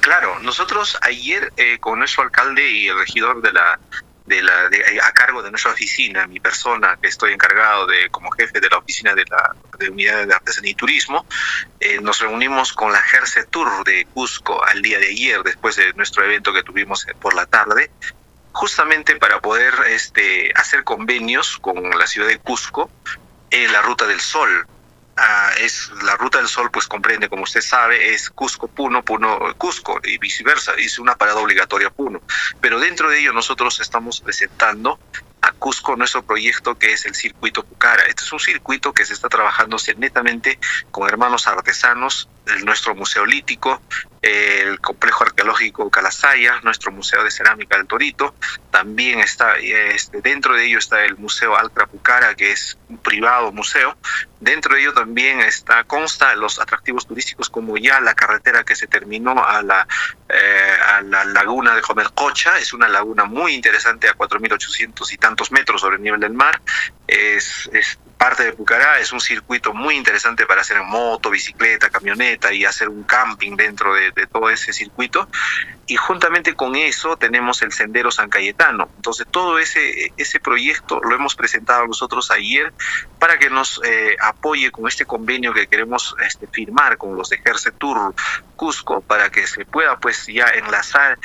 Claro, 0.00 0.38
nosotros 0.40 0.96
ayer 1.02 1.52
eh, 1.58 1.76
con 1.78 1.98
nuestro 1.98 2.22
alcalde 2.22 2.70
y 2.70 2.86
el 2.86 2.98
regidor 2.98 3.42
de 3.42 3.52
la 3.52 3.78
de 4.26 4.42
la, 4.42 4.68
de, 4.68 5.00
a 5.02 5.12
cargo 5.12 5.42
de 5.42 5.50
nuestra 5.50 5.72
oficina, 5.72 6.26
mi 6.26 6.40
persona, 6.40 6.98
que 7.00 7.08
estoy 7.08 7.32
encargado 7.32 7.86
de 7.86 8.10
como 8.10 8.30
jefe 8.30 8.60
de 8.60 8.68
la 8.68 8.78
oficina 8.78 9.14
de 9.14 9.24
la 9.24 9.54
de 9.78 9.90
unidad 9.90 10.26
de 10.26 10.34
artesanía 10.34 10.72
y 10.72 10.74
turismo, 10.74 11.26
eh, 11.80 12.00
nos 12.00 12.20
reunimos 12.20 12.72
con 12.72 12.92
la 12.92 13.00
Gerce 13.00 13.44
Tour 13.44 13.84
de 13.84 14.06
Cusco 14.06 14.64
al 14.64 14.82
día 14.82 14.98
de 14.98 15.08
ayer, 15.08 15.42
después 15.42 15.76
de 15.76 15.92
nuestro 15.94 16.24
evento 16.24 16.52
que 16.52 16.62
tuvimos 16.62 17.06
por 17.20 17.34
la 17.34 17.46
tarde, 17.46 17.90
justamente 18.52 19.16
para 19.16 19.40
poder 19.40 19.74
este, 19.88 20.52
hacer 20.56 20.82
convenios 20.82 21.58
con 21.58 21.90
la 21.90 22.06
ciudad 22.06 22.28
de 22.28 22.38
Cusco 22.38 22.90
en 23.50 23.70
la 23.72 23.82
Ruta 23.82 24.06
del 24.06 24.20
Sol, 24.20 24.66
Ah, 25.18 25.50
es 25.60 25.90
la 26.02 26.14
ruta 26.16 26.38
del 26.38 26.48
sol 26.48 26.70
pues 26.70 26.86
comprende 26.86 27.30
como 27.30 27.44
usted 27.44 27.62
sabe 27.62 28.12
es 28.12 28.28
Cusco 28.28 28.68
Puno 28.68 29.02
Puno 29.02 29.38
Cusco 29.56 29.98
y 30.04 30.18
viceversa 30.18 30.74
es 30.76 30.98
una 30.98 31.16
parada 31.16 31.40
obligatoria 31.40 31.88
Puno. 31.88 32.20
Pero 32.60 32.78
dentro 32.78 33.08
de 33.08 33.20
ello 33.20 33.32
nosotros 33.32 33.80
estamos 33.80 34.20
presentando 34.20 35.00
a 35.40 35.52
Cusco 35.52 35.96
nuestro 35.96 36.22
proyecto 36.22 36.76
que 36.76 36.92
es 36.92 37.06
el 37.06 37.14
circuito 37.14 37.64
Pucara. 37.64 38.02
Este 38.02 38.24
es 38.24 38.32
un 38.32 38.40
circuito 38.40 38.92
que 38.92 39.06
se 39.06 39.14
está 39.14 39.28
trabajando 39.28 39.78
netamente 39.96 40.58
con 40.90 41.08
hermanos 41.08 41.46
artesanos 41.46 42.28
nuestro 42.64 42.94
museo 42.94 43.26
lítico 43.26 43.80
el 44.26 44.80
complejo 44.80 45.24
arqueológico 45.24 45.88
Calasaya, 45.90 46.60
nuestro 46.62 46.90
museo 46.90 47.22
de 47.22 47.30
cerámica 47.30 47.76
del 47.76 47.86
Torito, 47.86 48.34
también 48.70 49.20
está 49.20 49.56
este, 49.56 50.20
dentro 50.20 50.54
de 50.54 50.66
ello 50.66 50.78
está 50.78 51.04
el 51.04 51.16
museo 51.16 51.56
Alcra 51.56 51.86
Pucara, 51.86 52.34
que 52.34 52.50
es 52.50 52.76
un 52.88 52.98
privado 52.98 53.52
museo. 53.52 53.96
Dentro 54.40 54.74
de 54.74 54.82
ello 54.82 54.92
también 54.92 55.40
está 55.40 55.84
consta 55.84 56.34
los 56.34 56.58
atractivos 56.60 57.06
turísticos 57.06 57.48
como 57.48 57.76
ya 57.76 58.00
la 58.00 58.14
carretera 58.14 58.64
que 58.64 58.74
se 58.74 58.86
terminó 58.86 59.44
a 59.44 59.62
la 59.62 59.86
eh, 60.28 60.76
a 60.88 61.02
la 61.02 61.24
laguna 61.24 61.74
de 61.74 61.82
Jomercocha, 61.82 62.58
es 62.58 62.72
una 62.72 62.88
laguna 62.88 63.24
muy 63.24 63.54
interesante 63.54 64.08
a 64.08 64.14
4.800 64.16 65.12
y 65.12 65.16
tantos 65.18 65.52
metros 65.52 65.80
sobre 65.80 65.96
el 65.96 66.02
nivel 66.02 66.20
del 66.20 66.32
mar. 66.32 66.60
Es 67.06 67.70
parte 68.18 68.44
de 68.44 68.52
Pucará, 68.52 68.98
es 68.98 69.12
un 69.12 69.20
circuito 69.20 69.72
muy 69.72 69.94
interesante 69.94 70.46
para 70.46 70.62
hacer 70.62 70.80
moto, 70.82 71.30
bicicleta, 71.30 71.90
camioneta 71.90 72.52
y 72.52 72.64
hacer 72.64 72.88
un 72.88 73.04
camping 73.04 73.56
dentro 73.56 73.94
de, 73.94 74.10
de 74.12 74.26
todo 74.26 74.50
ese 74.50 74.72
circuito. 74.72 75.28
Y 75.86 75.96
juntamente 75.96 76.54
con 76.54 76.74
eso 76.74 77.16
tenemos 77.16 77.62
el 77.62 77.72
Sendero 77.72 78.10
San 78.10 78.28
Cayetano. 78.28 78.88
Entonces 78.96 79.26
todo 79.30 79.58
ese, 79.58 80.12
ese 80.16 80.40
proyecto 80.40 81.00
lo 81.00 81.14
hemos 81.14 81.36
presentado 81.36 81.86
nosotros 81.86 82.30
ayer 82.30 82.72
para 83.20 83.38
que 83.38 83.50
nos 83.50 83.80
eh, 83.84 84.16
apoye 84.20 84.70
con 84.72 84.88
este 84.88 85.04
convenio 85.04 85.52
que 85.52 85.68
queremos 85.68 86.16
este, 86.24 86.46
firmar 86.48 86.96
con 86.96 87.16
los 87.16 87.30
de 87.30 87.38
Tour 87.78 88.14
Cusco 88.56 89.00
para 89.00 89.30
que 89.30 89.46
se 89.46 89.64
pueda 89.64 89.98
pues 89.98 90.26
ya 90.26 90.46
enlazar 90.48 91.18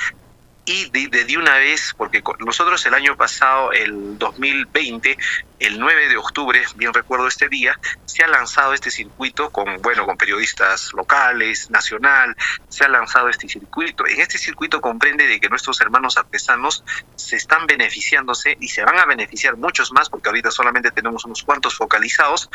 y 0.64 0.90
de, 0.90 1.08
de, 1.08 1.36
una 1.36 1.56
vez, 1.56 1.92
porque 1.96 2.22
nosotros 2.38 2.84
el 2.86 2.94
año 2.94 3.16
pasado, 3.16 3.72
el 3.72 4.16
2020, 4.18 5.18
el 5.58 5.80
9 5.80 6.08
de 6.08 6.16
octubre, 6.16 6.62
bien 6.76 6.94
recuerdo 6.94 7.26
este 7.26 7.48
día, 7.48 7.78
se 8.04 8.22
ha 8.22 8.28
lanzado 8.28 8.72
este 8.72 8.90
circuito 8.90 9.50
con, 9.50 9.82
bueno, 9.82 10.06
con 10.06 10.16
periodistas 10.16 10.92
locales, 10.92 11.70
nacional, 11.70 12.36
se 12.68 12.84
ha 12.84 12.88
lanzado 12.88 13.28
este 13.28 13.48
circuito. 13.48 14.06
En 14.06 14.20
este 14.20 14.38
circuito 14.38 14.80
comprende 14.80 15.26
de 15.26 15.40
que 15.40 15.48
nuestros 15.48 15.80
hermanos 15.80 16.16
artesanos 16.16 16.84
se 17.16 17.36
están 17.36 17.66
beneficiándose 17.66 18.56
y 18.60 18.68
se 18.68 18.84
van 18.84 18.98
a 18.98 19.04
beneficiar 19.04 19.56
muchos 19.56 19.92
más, 19.92 20.08
porque 20.08 20.28
ahorita 20.28 20.52
solamente 20.52 20.92
tenemos 20.92 21.24
unos 21.24 21.42
cuantos 21.42 21.76
focalizados, 21.76 22.48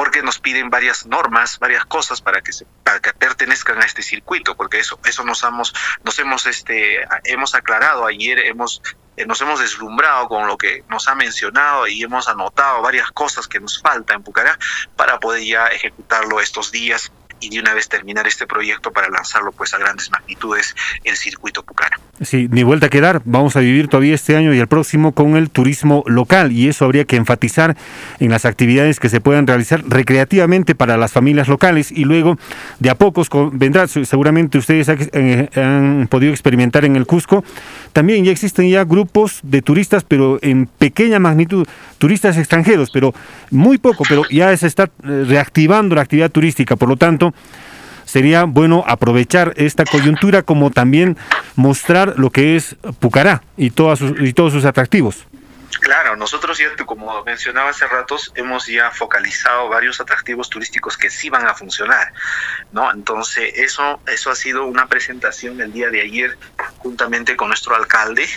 porque 0.00 0.22
nos 0.22 0.38
piden 0.38 0.70
varias 0.70 1.04
normas, 1.04 1.58
varias 1.58 1.84
cosas 1.84 2.22
para 2.22 2.40
que 2.40 2.54
se, 2.54 2.64
para 2.84 3.00
que 3.00 3.12
pertenezcan 3.12 3.82
a 3.82 3.84
este 3.84 4.00
circuito, 4.00 4.56
porque 4.56 4.78
eso 4.78 4.98
eso 5.04 5.24
nos 5.24 5.42
hemos 5.42 5.74
nos 6.02 6.18
hemos 6.18 6.46
este 6.46 7.06
hemos 7.24 7.54
aclarado 7.54 8.06
ayer, 8.06 8.38
hemos 8.38 8.80
eh, 9.18 9.26
nos 9.26 9.42
hemos 9.42 9.60
deslumbrado 9.60 10.26
con 10.26 10.46
lo 10.46 10.56
que 10.56 10.84
nos 10.88 11.06
ha 11.06 11.14
mencionado 11.14 11.86
y 11.86 12.02
hemos 12.02 12.28
anotado 12.28 12.80
varias 12.80 13.10
cosas 13.10 13.46
que 13.46 13.60
nos 13.60 13.78
falta 13.82 14.14
en 14.14 14.22
Pucará 14.22 14.58
para 14.96 15.20
poder 15.20 15.44
ya 15.44 15.66
ejecutarlo 15.66 16.40
estos 16.40 16.72
días 16.72 17.12
y 17.40 17.50
de 17.50 17.60
una 17.60 17.74
vez 17.74 17.88
terminar 17.88 18.26
este 18.26 18.46
proyecto 18.46 18.92
para 18.92 19.08
lanzarlo 19.08 19.52
pues 19.52 19.74
a 19.74 19.78
grandes 19.78 20.10
magnitudes 20.10 20.74
el 21.04 21.16
circuito 21.16 21.62
Pucara. 21.62 21.98
Sí, 22.20 22.48
ni 22.50 22.62
vuelta 22.62 22.86
a 22.86 22.88
quedar, 22.90 23.22
vamos 23.24 23.56
a 23.56 23.60
vivir 23.60 23.88
todavía 23.88 24.14
este 24.14 24.36
año 24.36 24.52
y 24.52 24.58
el 24.58 24.66
próximo 24.66 25.12
con 25.12 25.36
el 25.36 25.48
turismo 25.48 26.04
local 26.06 26.52
y 26.52 26.68
eso 26.68 26.84
habría 26.84 27.04
que 27.04 27.16
enfatizar 27.16 27.76
en 28.18 28.30
las 28.30 28.44
actividades 28.44 29.00
que 29.00 29.08
se 29.08 29.20
puedan 29.20 29.46
realizar 29.46 29.82
recreativamente 29.88 30.74
para 30.74 30.96
las 30.96 31.12
familias 31.12 31.48
locales 31.48 31.90
y 31.90 32.04
luego 32.04 32.38
de 32.78 32.90
a 32.90 32.94
pocos 32.94 33.28
vendrá, 33.52 33.88
seguramente 33.88 34.58
ustedes 34.58 34.88
eh, 34.88 35.48
han 35.56 36.08
podido 36.10 36.32
experimentar 36.32 36.84
en 36.84 36.96
el 36.96 37.06
Cusco, 37.06 37.42
también 37.92 38.24
ya 38.24 38.32
existen 38.32 38.68
ya 38.68 38.84
grupos 38.84 39.40
de 39.42 39.62
turistas 39.62 40.04
pero 40.04 40.38
en 40.42 40.66
pequeña 40.66 41.18
magnitud, 41.18 41.66
turistas 41.98 42.36
extranjeros, 42.36 42.90
pero 42.90 43.14
muy 43.50 43.78
poco, 43.78 44.04
pero 44.08 44.24
ya 44.30 44.54
se 44.56 44.66
está 44.66 44.84
eh, 44.84 45.24
reactivando 45.26 45.94
la 45.94 46.02
actividad 46.02 46.30
turística, 46.30 46.76
por 46.76 46.88
lo 46.88 46.96
tanto 46.96 47.29
sería 48.04 48.44
bueno 48.44 48.82
aprovechar 48.86 49.52
esta 49.56 49.84
coyuntura 49.84 50.42
como 50.42 50.70
también 50.70 51.16
mostrar 51.54 52.14
lo 52.16 52.30
que 52.30 52.56
es 52.56 52.76
Pucará 52.98 53.42
y, 53.56 53.70
todos 53.70 54.00
sus 54.00 54.64
atractivos. 54.64 55.26
Claro, 55.80 56.14
nosotros 56.14 56.58
ya, 56.58 56.76
como 56.84 57.24
mencionaba 57.24 57.70
hace 57.70 57.86
ratos, 57.86 58.30
hemos 58.34 58.66
ya 58.66 58.90
focalizado 58.90 59.68
varios 59.70 59.98
atractivos 60.00 60.50
turísticos 60.50 60.98
que 60.98 61.08
sí 61.08 61.30
van 61.30 61.46
a 61.46 61.54
funcionar, 61.54 62.12
¿no? 62.70 62.92
Entonces, 62.92 63.52
eso, 63.56 64.00
eso 64.06 64.30
ha 64.30 64.34
sido 64.34 64.66
una 64.66 64.86
presentación 64.88 65.58
el 65.60 65.72
día 65.72 65.88
de 65.88 66.02
ayer 66.02 66.36
juntamente 66.78 67.34
con 67.34 67.48
nuestro 67.48 67.74
alcalde, 67.74 68.28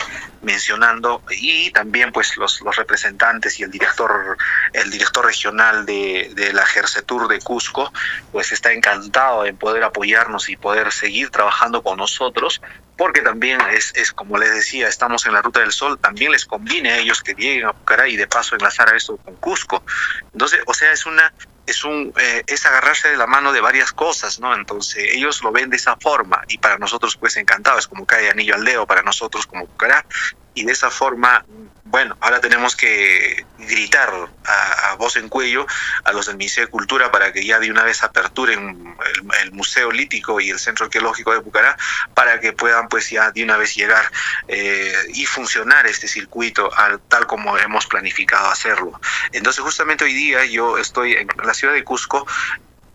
mencionando, 0.42 1.22
y 1.32 1.70
también 1.72 2.14
pues 2.14 2.38
los, 2.38 2.62
los 2.62 2.76
representantes 2.78 3.60
y 3.60 3.64
el 3.64 3.72
director, 3.72 4.38
el 4.72 4.90
director 4.90 5.26
regional 5.26 5.86
de, 5.86 6.32
de 6.34 6.54
la 6.54 6.66
Gercetur 6.66 7.28
de 7.28 7.40
Cusco, 7.40 7.92
pues 8.32 8.54
está 8.54 8.72
encantado 8.72 9.46
en 9.46 9.58
poder 9.58 9.84
apoyarnos 9.84 10.48
y 10.48 10.56
poder 10.56 10.94
seguir 10.94 11.30
trabajando 11.30 11.84
con 11.84 11.98
nosotros 11.98 12.62
porque 12.98 13.22
también 13.22 13.60
es, 13.72 13.92
es, 13.96 14.12
como 14.12 14.38
les 14.38 14.54
decía, 14.54 14.88
estamos 14.88 15.26
en 15.26 15.34
la 15.34 15.42
Ruta 15.42 15.60
del 15.60 15.72
Sol, 15.72 16.00
también 16.00 16.32
les 16.32 16.46
conviene 16.46 16.92
a 16.92 16.98
ellos 16.98 17.22
que 17.22 17.34
lleguen 17.34 17.66
a 17.66 17.74
Pucará 17.74 18.08
y 18.08 18.16
de 18.16 18.28
paso 18.28 18.56
enlazar 18.56 18.90
a 18.90 18.96
esto 18.96 19.18
con 19.18 19.36
Cusco. 19.36 19.84
Entonces, 20.32 20.62
o 20.66 20.74
sea, 20.74 20.92
es 20.92 21.06
una 21.06 21.34
es 21.66 21.86
un 21.86 22.14
eh, 22.20 22.44
es 22.46 22.66
agarrarse 22.66 23.10
de 23.10 23.18
la 23.18 23.26
mano 23.26 23.54
de 23.54 23.62
varias 23.62 23.94
cosas, 23.94 24.40
¿no? 24.40 24.54
Entonces, 24.54 25.06
ellos 25.14 25.42
lo 25.44 25.52
ven 25.52 25.70
de 25.70 25.78
esa 25.78 25.96
forma 25.96 26.44
y 26.48 26.58
para 26.58 26.78
nosotros 26.78 27.16
pues 27.16 27.38
encantado, 27.38 27.80
es 27.80 27.88
como 27.88 28.06
cae 28.06 28.30
anillo 28.30 28.56
al 28.56 28.66
dedo 28.66 28.86
para 28.86 29.02
nosotros 29.02 29.48
como 29.48 29.66
Pucará 29.66 30.06
y 30.54 30.66
de 30.66 30.72
esa 30.72 30.90
forma 30.90 31.46
bueno, 31.94 32.18
ahora 32.22 32.42
tenemos 32.42 32.76
que 32.76 33.46
gritar 33.60 34.10
a, 34.46 34.96
voz 34.96 35.16
en 35.16 35.30
cuello 35.30 35.68
a 36.06 36.12
los 36.12 36.26
del 36.26 36.38
Ministerio 36.38 36.66
de 36.66 36.72
Cultura 36.72 37.12
para 37.12 37.32
que 37.32 37.46
ya 37.46 37.60
de 37.60 37.70
una 37.70 37.84
vez 37.84 38.02
aperturen 38.02 38.96
el, 39.44 39.52
Museo 39.52 39.92
Lítico 39.92 40.40
y 40.40 40.50
el 40.50 40.58
Centro 40.58 40.86
Arqueológico 40.86 41.34
de 41.34 41.42
Pucará 41.42 41.78
para 42.16 42.40
que 42.40 42.52
puedan 42.52 42.88
pues 42.88 43.12
ya 43.12 43.30
de 43.30 43.44
una 43.44 43.58
vez 43.58 43.76
llegar 43.76 44.04
eh, 44.48 44.92
y 45.14 45.28
funcionar 45.28 45.86
este 45.86 46.08
circuito 46.08 46.74
al, 46.76 47.00
tal 47.02 47.28
como 47.28 47.60
hemos 47.60 47.86
planificado 47.86 48.48
hacerlo. 48.48 49.00
Entonces 49.32 49.64
justamente 49.64 50.06
hoy 50.06 50.16
día 50.16 50.46
yo 50.46 50.80
estoy 50.80 51.14
en 51.14 51.28
la 51.44 51.54
ciudad 51.54 51.76
de 51.76 51.84
Cusco 51.84 52.26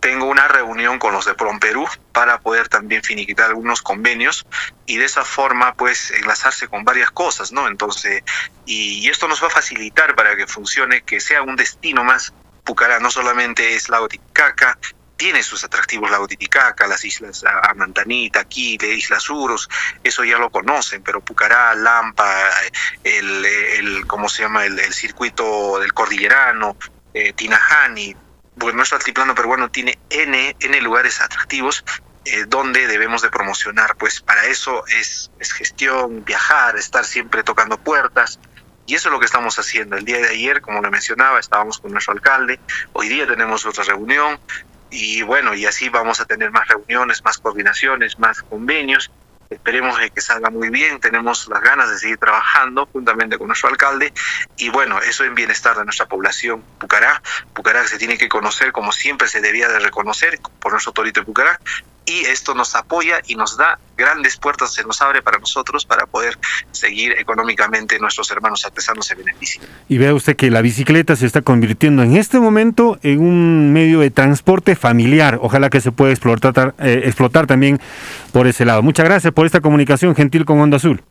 tengo 0.00 0.26
una 0.26 0.46
reunión 0.46 0.98
con 0.98 1.12
los 1.12 1.24
de 1.26 1.34
Prom 1.34 1.58
Perú 1.58 1.86
para 2.12 2.40
poder 2.40 2.68
también 2.68 3.02
finiquitar 3.02 3.46
algunos 3.46 3.82
convenios 3.82 4.46
y 4.86 4.96
de 4.96 5.04
esa 5.04 5.24
forma 5.24 5.74
pues 5.74 6.10
enlazarse 6.12 6.68
con 6.68 6.84
varias 6.84 7.10
cosas, 7.10 7.52
¿no? 7.52 7.66
Entonces, 7.66 8.22
y, 8.64 9.08
esto 9.08 9.26
nos 9.26 9.42
va 9.42 9.48
a 9.48 9.50
facilitar 9.50 10.14
para 10.14 10.36
que 10.36 10.46
funcione, 10.46 11.02
que 11.02 11.20
sea 11.20 11.42
un 11.42 11.56
destino 11.56 12.04
más. 12.04 12.32
Pucará 12.64 13.00
no 13.00 13.10
solamente 13.10 13.74
es 13.74 13.88
Lago 13.88 14.08
Titicaca, 14.08 14.78
tiene 15.16 15.42
sus 15.42 15.64
atractivos 15.64 16.10
Lago 16.10 16.28
Titicaca, 16.28 16.86
las 16.86 17.04
islas 17.04 17.42
Amantanita, 17.44 18.40
Aquile, 18.40 18.94
Islas 18.94 19.28
Uros, 19.30 19.68
eso 20.04 20.22
ya 20.22 20.38
lo 20.38 20.50
conocen, 20.50 21.02
pero 21.02 21.20
Pucará, 21.20 21.74
Lampa, 21.74 22.30
el, 23.02 23.44
el 23.44 24.06
¿cómo 24.06 24.28
se 24.28 24.42
llama? 24.42 24.64
El, 24.64 24.78
circuito 24.92 25.80
del 25.80 25.92
Cordillerano, 25.92 26.76
eh, 27.14 27.32
Tinajani, 27.32 28.14
pues 28.58 28.74
nuestro 28.74 28.98
altiplano 28.98 29.34
peruano 29.34 29.70
tiene 29.70 29.98
N, 30.10 30.56
N 30.60 30.80
lugares 30.80 31.20
atractivos 31.20 31.84
eh, 32.24 32.44
donde 32.46 32.86
debemos 32.86 33.22
de 33.22 33.30
promocionar. 33.30 33.96
Pues 33.96 34.20
para 34.20 34.46
eso 34.46 34.84
es, 34.86 35.30
es 35.38 35.52
gestión, 35.52 36.24
viajar, 36.24 36.76
estar 36.76 37.04
siempre 37.04 37.42
tocando 37.42 37.78
puertas. 37.78 38.38
Y 38.86 38.94
eso 38.94 39.08
es 39.08 39.12
lo 39.12 39.18
que 39.20 39.26
estamos 39.26 39.58
haciendo. 39.58 39.96
El 39.96 40.04
día 40.04 40.18
de 40.18 40.28
ayer, 40.28 40.60
como 40.60 40.80
le 40.80 40.90
mencionaba, 40.90 41.38
estábamos 41.38 41.78
con 41.78 41.92
nuestro 41.92 42.14
alcalde. 42.14 42.58
Hoy 42.92 43.08
día 43.08 43.26
tenemos 43.26 43.64
otra 43.66 43.84
reunión. 43.84 44.38
Y 44.90 45.22
bueno, 45.22 45.54
y 45.54 45.66
así 45.66 45.90
vamos 45.90 46.20
a 46.20 46.24
tener 46.24 46.50
más 46.50 46.66
reuniones, 46.68 47.22
más 47.22 47.38
coordinaciones, 47.38 48.18
más 48.18 48.42
convenios 48.42 49.10
Esperemos 49.50 49.98
que 50.14 50.20
salga 50.20 50.50
muy 50.50 50.68
bien, 50.68 51.00
tenemos 51.00 51.48
las 51.48 51.62
ganas 51.62 51.90
de 51.90 51.98
seguir 51.98 52.18
trabajando 52.18 52.86
juntamente 52.86 53.38
con 53.38 53.46
nuestro 53.46 53.70
alcalde. 53.70 54.12
Y 54.56 54.68
bueno, 54.68 55.00
eso 55.00 55.24
en 55.24 55.34
bienestar 55.34 55.76
de 55.76 55.84
nuestra 55.84 56.06
población 56.06 56.62
Pucará. 56.78 57.22
Pucará 57.54 57.86
se 57.86 57.98
tiene 57.98 58.18
que 58.18 58.28
conocer 58.28 58.72
como 58.72 58.92
siempre 58.92 59.28
se 59.28 59.40
debía 59.40 59.68
de 59.68 59.78
reconocer 59.78 60.38
por 60.60 60.72
nuestro 60.72 60.92
torito 60.92 61.20
de 61.20 61.26
Pucará 61.26 61.58
y 62.08 62.24
esto 62.24 62.54
nos 62.54 62.74
apoya 62.74 63.20
y 63.26 63.34
nos 63.34 63.56
da 63.56 63.78
grandes 63.96 64.38
puertas, 64.38 64.72
se 64.72 64.82
nos 64.84 65.02
abre 65.02 65.20
para 65.20 65.38
nosotros 65.38 65.84
para 65.84 66.06
poder 66.06 66.38
seguir 66.70 67.12
económicamente 67.18 67.98
nuestros 67.98 68.30
hermanos 68.30 68.64
artesanos 68.64 69.06
se 69.06 69.14
beneficien. 69.14 69.64
Y 69.88 69.98
vea 69.98 70.14
usted 70.14 70.34
que 70.34 70.50
la 70.50 70.62
bicicleta 70.62 71.16
se 71.16 71.26
está 71.26 71.42
convirtiendo 71.42 72.02
en 72.02 72.16
este 72.16 72.40
momento 72.40 72.98
en 73.02 73.20
un 73.20 73.72
medio 73.72 74.00
de 74.00 74.10
transporte 74.10 74.74
familiar. 74.74 75.38
Ojalá 75.42 75.68
que 75.68 75.80
se 75.80 75.92
pueda 75.92 76.12
explotar, 76.12 76.74
eh, 76.78 77.02
explotar 77.04 77.46
también 77.46 77.78
por 78.32 78.46
ese 78.46 78.64
lado. 78.64 78.82
Muchas 78.82 79.04
gracias 79.04 79.32
por 79.34 79.44
esta 79.44 79.60
comunicación 79.60 80.14
gentil 80.14 80.44
con 80.44 80.60
Onda 80.60 80.78
Azul. 80.78 81.02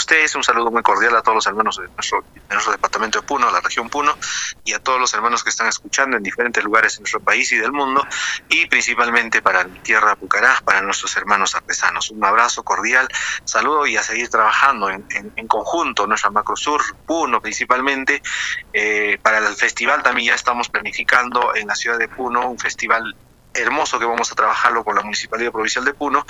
Ustedes, 0.00 0.34
un 0.34 0.42
saludo 0.42 0.70
muy 0.70 0.82
cordial 0.82 1.14
a 1.14 1.20
todos 1.20 1.34
los 1.36 1.46
hermanos 1.46 1.76
de 1.76 1.86
nuestro, 1.94 2.24
nuestro 2.48 2.72
departamento 2.72 3.20
de 3.20 3.26
Puno, 3.26 3.50
la 3.50 3.60
región 3.60 3.90
Puno, 3.90 4.16
y 4.64 4.72
a 4.72 4.78
todos 4.78 4.98
los 4.98 5.12
hermanos 5.12 5.44
que 5.44 5.50
están 5.50 5.68
escuchando 5.68 6.16
en 6.16 6.22
diferentes 6.22 6.64
lugares 6.64 6.96
en 6.96 7.02
nuestro 7.02 7.20
país 7.20 7.52
y 7.52 7.58
del 7.58 7.70
mundo, 7.70 8.06
y 8.48 8.64
principalmente 8.64 9.42
para 9.42 9.62
mi 9.64 9.78
tierra 9.80 10.16
Pucará, 10.16 10.58
para 10.64 10.80
nuestros 10.80 11.14
hermanos 11.18 11.54
artesanos. 11.54 12.10
Un 12.10 12.24
abrazo 12.24 12.62
cordial, 12.62 13.08
saludo 13.44 13.86
y 13.86 13.98
a 13.98 14.02
seguir 14.02 14.30
trabajando 14.30 14.88
en, 14.88 15.04
en, 15.10 15.46
conjunto, 15.46 16.06
nuestra 16.06 16.30
Macrosur, 16.30 16.80
Puno 17.04 17.42
principalmente. 17.42 18.22
Eh, 18.72 19.18
para 19.20 19.36
el 19.36 19.54
festival 19.54 20.02
también 20.02 20.28
ya 20.28 20.34
estamos 20.34 20.70
planificando 20.70 21.54
en 21.54 21.68
la 21.68 21.74
ciudad 21.74 21.98
de 21.98 22.08
Puno 22.08 22.48
un 22.48 22.58
festival 22.58 23.14
hermoso 23.54 23.98
que 23.98 24.04
vamos 24.04 24.30
a 24.32 24.34
trabajarlo 24.34 24.84
con 24.84 24.94
la 24.94 25.02
Municipalidad 25.02 25.52
Provincial 25.52 25.84
de 25.84 25.94
Puno. 25.94 26.26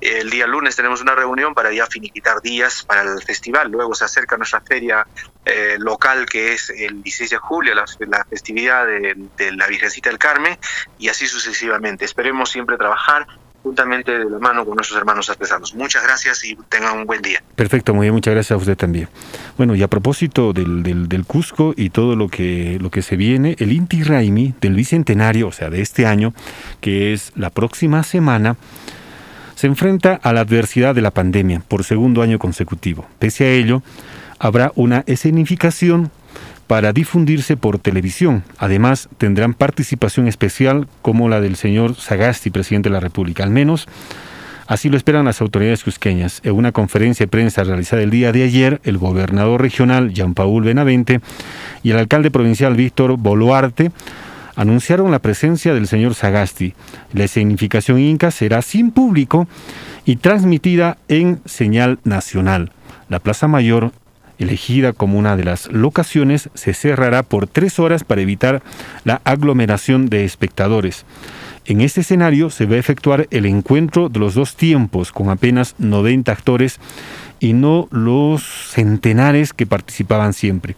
El 0.00 0.30
día 0.30 0.46
lunes 0.46 0.76
tenemos 0.76 1.00
una 1.00 1.14
reunión 1.14 1.54
para 1.54 1.72
ya 1.72 1.86
finiquitar 1.86 2.40
días 2.40 2.82
para 2.84 3.02
el 3.02 3.22
festival. 3.22 3.70
Luego 3.70 3.94
se 3.94 4.04
acerca 4.04 4.36
nuestra 4.36 4.60
feria 4.60 5.06
eh, 5.44 5.76
local 5.78 6.26
que 6.26 6.52
es 6.52 6.70
el 6.70 7.02
16 7.02 7.30
de 7.30 7.36
julio, 7.36 7.74
la, 7.74 8.24
festividad 8.24 8.86
de, 8.86 9.14
de, 9.36 9.52
la 9.52 9.66
Virgencita 9.66 10.08
del 10.08 10.18
Carmen 10.18 10.58
y 10.98 11.08
así 11.08 11.26
sucesivamente. 11.26 12.04
Esperemos 12.04 12.50
siempre 12.50 12.76
trabajar 12.76 13.26
juntamente 13.64 14.12
de 14.12 14.28
la 14.28 14.38
mano 14.38 14.64
con 14.66 14.76
nuestros 14.76 14.98
hermanos 14.98 15.30
artesanos. 15.30 15.74
Muchas 15.74 16.04
gracias 16.04 16.44
y 16.44 16.54
tengan 16.68 16.98
un 16.98 17.06
buen 17.06 17.22
día. 17.22 17.42
Perfecto, 17.56 17.94
muy 17.94 18.04
bien, 18.04 18.14
muchas 18.14 18.34
gracias 18.34 18.52
a 18.52 18.56
usted 18.58 18.76
también. 18.76 19.08
Bueno, 19.56 19.74
y 19.74 19.82
a 19.82 19.88
propósito 19.88 20.52
del, 20.52 20.82
del, 20.82 21.24
Cusco 21.24 21.72
y 21.74 21.88
todo 21.88 22.14
lo 22.14 22.28
que, 22.28 22.78
lo 22.78 22.90
que 22.90 23.00
se 23.00 23.16
viene, 23.16 23.56
el 23.58 23.72
Inti 23.72 24.02
Raimi 24.02 24.54
del 24.60 24.74
Bicentenario, 24.74 25.48
o 25.48 25.52
sea, 25.52 25.70
de 25.70 25.80
este 25.80 26.04
año, 26.04 26.34
que 26.82 27.14
es 27.14 27.32
la 27.36 27.48
próxima 27.48 28.02
semana, 28.02 28.56
se 29.54 29.66
enfrenta 29.66 30.20
a 30.22 30.34
la 30.34 30.40
adversidad 30.40 30.94
de 30.94 31.00
la 31.00 31.10
pandemia 31.10 31.62
por 31.66 31.84
segundo 31.84 32.20
año 32.20 32.38
consecutivo. 32.38 33.06
Pese 33.18 33.44
a 33.44 33.50
ello, 33.50 33.82
habrá 34.38 34.72
una 34.74 35.04
escenificación 35.06 36.10
para 36.66 36.92
difundirse 36.92 37.56
por 37.56 37.78
televisión. 37.78 38.44
Además, 38.58 39.08
tendrán 39.18 39.54
participación 39.54 40.28
especial 40.28 40.88
como 41.02 41.28
la 41.28 41.40
del 41.40 41.56
señor 41.56 41.94
Sagasti, 41.94 42.50
presidente 42.50 42.88
de 42.88 42.94
la 42.94 43.00
República. 43.00 43.44
Al 43.44 43.50
menos 43.50 43.86
Así 44.66 44.88
lo 44.88 44.96
esperan 44.96 45.26
las 45.26 45.42
autoridades 45.42 45.84
cusqueñas. 45.84 46.40
En 46.42 46.54
una 46.54 46.72
conferencia 46.72 47.24
de 47.24 47.30
prensa 47.30 47.64
realizada 47.64 48.02
el 48.02 48.10
día 48.10 48.32
de 48.32 48.44
ayer, 48.44 48.80
el 48.84 48.96
gobernador 48.96 49.60
regional 49.60 50.14
Jean-Paul 50.14 50.64
Benavente 50.64 51.20
y 51.82 51.90
el 51.90 51.98
alcalde 51.98 52.30
provincial 52.30 52.74
Víctor 52.74 53.18
Boluarte 53.18 53.92
anunciaron 54.56 55.10
la 55.10 55.18
presencia 55.18 55.74
del 55.74 55.86
señor 55.86 56.14
Sagasti. 56.14 56.74
La 57.12 57.28
significación 57.28 57.98
inca 57.98 58.30
será 58.30 58.62
sin 58.62 58.90
público 58.90 59.46
y 60.06 60.16
transmitida 60.16 60.96
en 61.08 61.40
señal 61.44 61.98
nacional. 62.04 62.72
La 63.10 63.18
Plaza 63.18 63.48
Mayor, 63.48 63.92
elegida 64.38 64.92
como 64.92 65.18
una 65.18 65.36
de 65.36 65.44
las 65.44 65.70
locaciones, 65.72 66.50
se 66.54 66.74
cerrará 66.74 67.22
por 67.22 67.46
tres 67.46 67.78
horas 67.78 68.04
para 68.04 68.20
evitar 68.20 68.62
la 69.04 69.20
aglomeración 69.24 70.08
de 70.08 70.24
espectadores. 70.24 71.04
En 71.66 71.80
este 71.80 72.02
escenario 72.02 72.50
se 72.50 72.66
va 72.66 72.74
a 72.76 72.78
efectuar 72.78 73.26
el 73.30 73.46
encuentro 73.46 74.08
de 74.08 74.18
los 74.18 74.34
dos 74.34 74.54
tiempos 74.54 75.12
con 75.12 75.30
apenas 75.30 75.74
90 75.78 76.30
actores 76.30 76.78
y 77.40 77.54
no 77.54 77.88
los 77.90 78.42
centenares 78.42 79.52
que 79.52 79.66
participaban 79.66 80.34
siempre. 80.34 80.76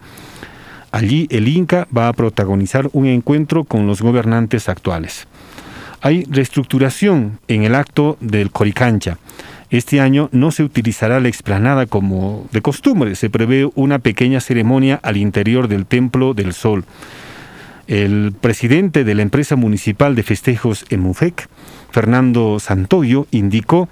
Allí 0.91 1.27
el 1.29 1.47
Inca 1.47 1.87
va 1.95 2.07
a 2.07 2.13
protagonizar 2.13 2.89
un 2.93 3.05
encuentro 3.05 3.65
con 3.65 3.85
los 3.85 4.01
gobernantes 4.01 4.69
actuales. 4.69 5.27
Hay 6.01 6.23
reestructuración 6.29 7.39
en 7.47 7.63
el 7.63 7.75
acto 7.75 8.17
del 8.21 8.51
Coricancha. 8.51 9.17
Este 9.69 9.99
año 9.99 10.29
no 10.31 10.51
se 10.51 10.63
utilizará 10.63 11.19
la 11.19 11.27
explanada 11.27 11.87
como 11.87 12.47
de 12.53 12.61
costumbre, 12.61 13.15
se 13.15 13.29
prevé 13.29 13.69
una 13.75 13.99
pequeña 13.99 14.39
ceremonia 14.39 14.99
al 15.03 15.17
interior 15.17 15.67
del 15.67 15.85
Templo 15.85 16.33
del 16.33 16.53
Sol. 16.53 16.85
El 17.87 18.33
presidente 18.39 19.03
de 19.03 19.15
la 19.15 19.21
empresa 19.23 19.55
municipal 19.55 20.15
de 20.15 20.23
festejos 20.23 20.85
en 20.89 21.01
Mufec, 21.01 21.49
Fernando 21.91 22.59
Santoyo, 22.59 23.27
indicó 23.31 23.89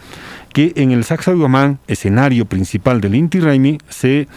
que 0.56 0.72
en 0.78 0.92
el 0.92 1.04
Sacsayhuamán, 1.04 1.80
escenario 1.86 2.46
principal 2.46 3.02
del 3.02 3.16
Inti 3.16 3.42
Raimi, 3.42 3.78
se 3.90 4.30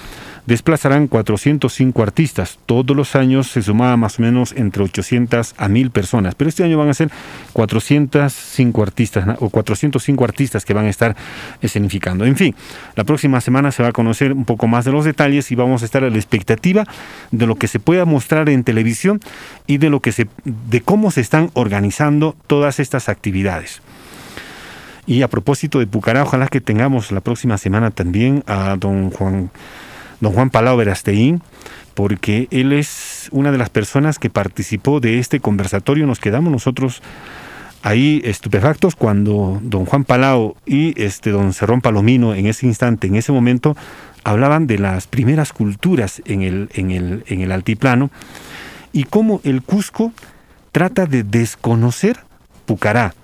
desplazarán 0.47 1.07
405 1.07 2.03
artistas. 2.03 2.59
Todos 2.67 2.97
los 2.97 3.15
años 3.15 3.47
se 3.47 3.63
sumaba 3.63 3.97
más 3.97 4.19
o 4.19 4.23
menos 4.23 4.53
entre 4.57 4.83
800 4.83 5.55
a 5.57 5.69
1000 5.69 5.93
personas, 5.93 6.35
pero 6.35 6.49
este 6.49 6.65
año 6.65 6.77
van 6.77 6.89
a 6.89 6.95
ser 6.95 7.13
405 7.53 8.83
artistas 8.83 9.37
o 9.39 9.49
405 9.49 10.25
artistas 10.25 10.65
que 10.65 10.75
van 10.75 10.87
a 10.87 10.91
estar 10.91 11.15
escenificando. 11.63 12.25
En 12.25 12.35
fin, 12.35 12.53
la 12.97 13.05
próxima 13.05 13.41
semana 13.41 13.71
se 13.71 13.85
va 13.85 13.91
a 13.91 13.93
conocer 13.93 14.33
un 14.33 14.45
poco 14.45 14.67
más 14.67 14.85
de 14.85 14.91
los 14.91 15.05
detalles 15.05 15.53
y 15.53 15.55
vamos 15.55 15.83
a 15.83 15.85
estar 15.85 16.03
a 16.03 16.11
la 16.11 16.17
expectativa 16.17 16.85
de 17.31 17.47
lo 17.47 17.55
que 17.55 17.69
se 17.69 17.79
pueda 17.79 18.05
mostrar 18.07 18.49
en 18.49 18.65
televisión 18.65 19.21
y 19.69 19.79
de 19.79 19.89
lo 19.89 20.01
que 20.01 20.11
se 20.11 20.27
de 20.45 20.81
cómo 20.81 21.13
se 21.13 21.21
están 21.21 21.53
organizando 21.55 22.35
todas 22.49 22.81
estas 22.81 23.09
actividades. 23.09 23.83
Y 25.09 25.23
a 25.23 25.29
propósito 25.29 25.79
de 25.79 25.87
Pucará, 25.87 26.23
ojalá 26.23 26.49
que 26.49 26.61
tengamos 26.61 27.13
la 27.13 27.23
próxima 27.23 27.57
semana 27.57 27.91
también 27.91 28.45
a 28.47 28.77
don 28.77 29.11
Juan 29.11 29.51
don 30.21 30.35
Juan 30.35 30.51
Palau 30.51 30.77
Verasteín, 30.77 31.41
porque 31.95 32.47
él 32.51 32.75
es 32.75 33.31
una 33.33 33.51
de 33.51 33.57
las 33.57 33.71
personas 33.71 34.19
que 34.19 34.29
participó 34.29 35.01
de 35.01 35.19
este 35.19 35.41
conversatorio. 35.41 36.07
Nos 36.07 36.21
quedamos 36.21 36.53
nosotros 36.53 37.01
ahí 37.83 38.21
estupefactos 38.23 38.97
cuando 38.97 39.59
don 39.63 39.87
Juan 39.87 40.05
Palau 40.05 40.57
y 40.67 41.01
este 41.03 41.31
don 41.31 41.55
Cerrón 41.55 41.81
Palomino 41.81 42.35
en 42.35 42.47
ese 42.47 42.67
instante, 42.67 43.07
en 43.07 43.17
ese 43.17 43.33
momento, 43.33 43.79
hablaban 44.25 44.67
de 44.67 44.79
las 44.79 45.07
primeras 45.07 45.55
culturas 45.55 46.21
en 46.27 46.43
el, 46.43 46.69
en 46.75 46.91
el, 46.91 47.25
en 47.29 47.41
el 47.41 47.51
altiplano 47.51 48.11
y 48.93 49.05
cómo 49.05 49.41
el 49.45 49.63
Cusco 49.63 50.13
trata 50.71 51.07
de 51.07 51.23
desconocer 51.23 52.19
Pucará. 52.67 53.15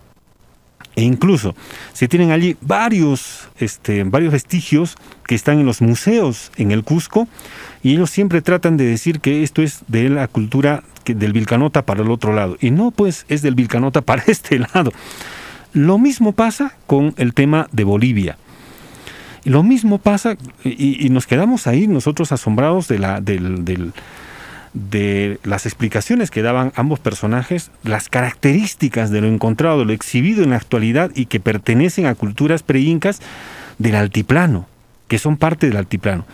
E 0.97 1.03
incluso 1.03 1.55
se 1.93 2.07
tienen 2.09 2.31
allí 2.31 2.57
varios, 2.61 3.49
este, 3.59 4.05
varios 4.05 4.33
vestigios 4.33 4.97
que 5.27 5.35
están 5.35 5.59
en 5.59 5.67
los 5.67 5.83
museos 5.83 6.53
en 6.57 6.71
el 6.71 6.85
Cusco 6.85 7.27
y 7.83 7.93
ellos 7.93 8.11
siempre 8.11 8.43
tratan 8.43 8.77
de 8.77 8.85
decir 8.85 9.21
que 9.21 9.43
esto 9.43 9.63
es 9.63 9.81
de 9.89 10.09
la 10.09 10.29
cultura 10.29 10.85
del 11.05 11.33
Vilcanota 11.33 11.83
para 11.83 12.03
el 12.03 12.11
otro 12.11 12.33
lado. 12.33 12.57
Y 12.61 12.71
no, 12.71 12.91
pues 12.91 13.27
es 13.29 13.43
del 13.43 13.55
Vilcanota 13.55 14.01
para 14.03 14.23
este 14.27 14.59
lado. 14.59 14.93
Lo 15.73 15.99
mismo 15.99 16.33
pasa 16.33 16.77
con 16.87 17.15
el 17.17 17.35
tema 17.35 17.69
de 17.73 17.85
Bolivia. 17.85 18.39
Lo 19.45 19.63
mismo 19.63 19.99
pasa 19.99 20.37
y, 20.65 21.09
nos 21.11 21.27
quedamos 21.27 21.67
ahí 21.67 21.87
nosotros 21.87 22.33
asombrados 22.33 22.89
de 22.89 22.99
la, 22.99 23.21
del, 23.21 23.65
del 23.65 23.93
de 24.75 25.39
las 25.45 25.67
explicaciones 25.67 26.31
que 26.31 26.43
daban 26.43 26.73
ambos 26.75 26.99
personajes, 26.99 27.71
las 27.85 28.09
características 28.09 29.11
de 29.11 29.21
lo 29.21 29.29
encontrado, 29.29 29.79
de 29.79 29.85
lo 29.87 29.93
exhibido 29.93 30.43
en 30.43 30.51
la 30.51 30.57
actualidad 30.57 31.11
y 31.15 31.27
que 31.27 31.41
pertenecen 31.41 32.07
a 32.07 32.17
culturas 32.17 32.65
preincas 32.65 33.21
del 33.79 33.95
altiplano, 33.95 34.67
que 35.09 35.19
son 35.19 35.37
parte 35.37 35.69
del 35.69 35.77
altiplano. 35.77 36.27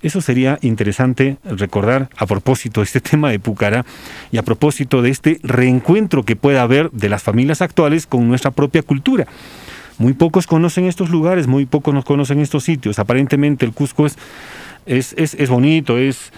Eso 0.00 0.20
sería 0.20 0.58
interesante 0.62 1.36
recordar 1.44 2.08
a 2.16 2.26
propósito 2.26 2.80
de 2.80 2.86
este 2.86 3.00
tema 3.10 3.30
de 3.30 3.38
Pucará 3.38 3.84
y 4.32 4.38
a 4.38 4.42
propósito 4.42 5.02
de 5.02 5.10
este 5.10 5.38
reencuentro 5.42 6.24
que 6.24 6.34
puede 6.34 6.58
haber 6.58 6.90
de 6.90 7.10
las 7.10 7.22
familias 7.22 7.62
actuales 7.62 8.06
con 8.06 8.26
nuestra 8.26 8.50
propia 8.50 8.82
cultura. 8.82 9.26
Muy 9.98 10.14
pocos 10.14 10.46
conocen 10.46 10.86
estos 10.86 11.10
lugares, 11.10 11.46
muy 11.46 11.66
pocos 11.66 11.94
nos 11.94 12.06
conocen 12.06 12.40
estos 12.40 12.64
sitios. 12.64 12.98
Aparentemente 12.98 13.66
el 13.66 13.72
Cusco 13.72 14.06
es, 14.06 14.16
es, 14.86 15.14
es, 15.16 15.34
es 15.34 15.50
bonito, 15.50 15.98
es, 15.98 16.32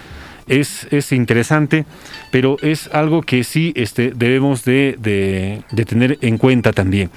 es, 0.46 1.12
interesante, 1.12 1.84
pero 2.30 2.56
es 2.62 2.88
algo 2.92 3.22
que 3.22 3.44
sí 3.44 3.72
este, 3.76 4.12
debemos 4.14 4.64
de, 4.64 4.96
de, 5.00 5.84
tener 5.84 6.18
en 6.20 6.38
cuenta 6.38 6.72
también. 6.72 7.10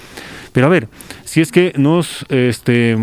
Pero 0.53 0.67
a 0.67 0.69
ver, 0.69 0.87
si 1.23 1.41
es 1.41 1.51
que 1.51 1.73
nos... 1.75 2.25
Este, 2.29 2.97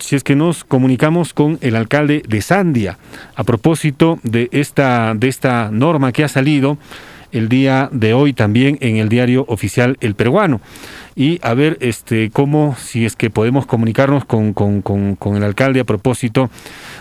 si 0.00 0.16
es 0.16 0.24
que 0.24 0.34
nos 0.34 0.64
comunicamos 0.64 1.32
con 1.32 1.56
el 1.60 1.76
alcalde 1.76 2.24
de 2.26 2.42
Sandia 2.42 2.98
a 3.36 3.44
propósito 3.44 4.18
de 4.24 4.48
esta, 4.50 5.14
de 5.14 5.28
esta 5.28 5.70
norma 5.70 6.10
que 6.10 6.24
ha 6.24 6.28
salido 6.28 6.78
el 7.30 7.48
día 7.48 7.88
de 7.92 8.12
hoy 8.12 8.32
también 8.32 8.76
en 8.80 8.96
el 8.96 9.08
diario 9.08 9.44
oficial 9.48 9.96
El 10.00 10.14
Peruano. 10.14 10.60
Y 11.14 11.38
a 11.42 11.54
ver 11.54 11.76
este, 11.80 12.30
cómo, 12.30 12.74
si 12.78 13.04
es 13.04 13.16
que 13.16 13.28
podemos 13.28 13.66
comunicarnos 13.66 14.24
con, 14.24 14.54
con, 14.54 14.80
con, 14.80 15.16
con 15.16 15.36
el 15.36 15.44
alcalde 15.44 15.80
a 15.80 15.84
propósito 15.84 16.50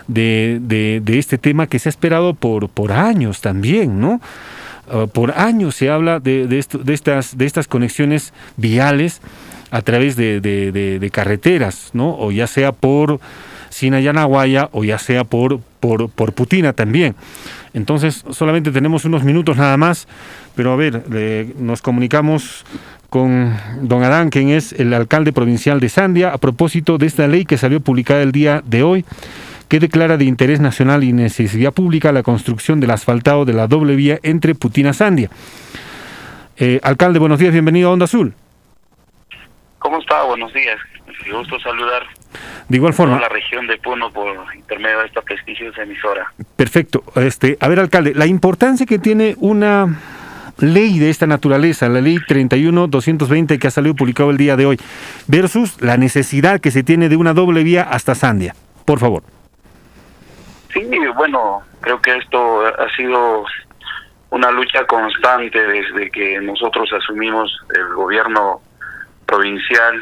de, 0.07 0.59
de, 0.61 1.19
este 1.19 1.37
tema 1.37 1.67
que 1.67 1.79
se 1.79 1.89
ha 1.89 1.91
esperado 1.91 2.33
por, 2.33 2.67
por 2.69 2.91
años 2.91 3.41
también, 3.41 4.01
¿no? 4.01 4.19
Ah, 4.91 5.07
por 5.11 5.31
años 5.31 5.75
se 5.75 5.89
habla 5.89 6.19
de, 6.19 6.47
de, 6.47 6.65
de, 6.83 6.93
estas, 6.93 7.37
de 7.37 7.45
estas 7.45 7.67
conexiones 7.67 8.33
viales 8.57 9.21
a 9.71 9.81
través 9.81 10.17
de, 10.17 10.41
de, 10.41 11.09
carreteras, 11.11 11.91
¿no? 11.93 12.17
O 12.19 12.31
ya 12.31 12.47
sea 12.47 12.73
por 12.73 13.21
Sinayanaguaya 13.69 14.69
o 14.73 14.83
ya 14.83 14.99
sea 14.99 15.23
por, 15.23 15.61
por, 15.79 16.09
por 16.09 16.33
Putina 16.33 16.73
también. 16.73 17.15
Entonces, 17.73 18.25
solamente 18.31 18.71
tenemos 18.71 19.05
unos 19.05 19.23
minutos 19.23 19.55
nada 19.55 19.77
más, 19.77 20.09
pero 20.55 20.73
a 20.73 20.75
ver, 20.75 21.05
nos 21.57 21.81
comunicamos 21.81 22.65
con 23.11 23.59
don 23.81 24.05
Adán, 24.05 24.29
quien 24.29 24.51
es 24.51 24.71
el 24.71 24.93
alcalde 24.93 25.33
provincial 25.33 25.81
de 25.81 25.89
Sandia, 25.89 26.31
a 26.31 26.37
propósito 26.37 26.97
de 26.97 27.07
esta 27.07 27.27
ley 27.27 27.43
que 27.43 27.57
salió 27.57 27.81
publicada 27.81 28.21
el 28.21 28.31
día 28.31 28.63
de 28.65 28.83
hoy 28.83 29.03
que 29.67 29.81
declara 29.81 30.15
de 30.15 30.23
interés 30.23 30.61
nacional 30.61 31.03
y 31.03 31.11
necesidad 31.11 31.73
pública 31.73 32.13
la 32.13 32.23
construcción 32.23 32.79
del 32.79 32.91
asfaltado 32.91 33.43
de 33.43 33.51
la 33.51 33.67
doble 33.67 33.97
vía 33.97 34.17
entre 34.23 34.55
Putina 34.55 34.93
Sandia. 34.93 35.29
Eh, 36.55 36.79
alcalde, 36.83 37.19
buenos 37.19 37.37
días, 37.37 37.51
bienvenido 37.51 37.89
a 37.89 37.91
Onda 37.91 38.05
Azul. 38.05 38.33
¿Cómo 39.79 39.99
está? 39.99 40.23
Buenos 40.23 40.53
días. 40.53 40.79
Me 41.25 41.33
gusto 41.33 41.59
saludar. 41.59 42.03
De 42.69 42.77
igual 42.77 42.93
forma. 42.93 43.17
A 43.17 43.19
la 43.19 43.29
región 43.29 43.67
de 43.67 43.77
Puno 43.77 44.09
por 44.09 44.37
intermedio 44.55 44.99
de 44.99 45.07
esta 45.07 45.21
prestigiosa 45.21 45.83
emisora. 45.83 46.31
Perfecto. 46.55 47.03
Este, 47.15 47.57
a 47.59 47.67
ver, 47.67 47.81
alcalde, 47.81 48.13
la 48.15 48.25
importancia 48.25 48.85
que 48.85 48.99
tiene 48.99 49.35
una 49.39 49.99
ley 50.61 50.99
de 50.99 51.09
esta 51.09 51.27
naturaleza, 51.27 51.89
la 51.89 52.01
ley 52.01 52.17
31-220 52.17 53.59
que 53.59 53.67
ha 53.67 53.71
salido 53.71 53.95
publicado 53.95 54.29
el 54.29 54.37
día 54.37 54.55
de 54.55 54.65
hoy, 54.65 54.79
versus 55.27 55.81
la 55.81 55.97
necesidad 55.97 56.59
que 56.59 56.71
se 56.71 56.83
tiene 56.83 57.09
de 57.09 57.17
una 57.17 57.33
doble 57.33 57.63
vía 57.63 57.83
hasta 57.83 58.15
Sandia. 58.15 58.55
Por 58.85 58.99
favor. 58.99 59.23
Sí, 60.73 60.87
bueno, 61.15 61.61
creo 61.81 62.01
que 62.01 62.15
esto 62.15 62.65
ha 62.65 62.95
sido 62.95 63.45
una 64.29 64.49
lucha 64.51 64.85
constante 64.85 65.59
desde 65.59 66.09
que 66.09 66.39
nosotros 66.39 66.89
asumimos 66.93 67.51
el 67.75 67.93
gobierno 67.93 68.61
provincial. 69.25 70.01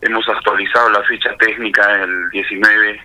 Hemos 0.00 0.26
actualizado 0.28 0.90
la 0.90 1.02
ficha 1.02 1.34
técnica 1.38 2.02
el 2.02 2.30
19, 2.30 3.00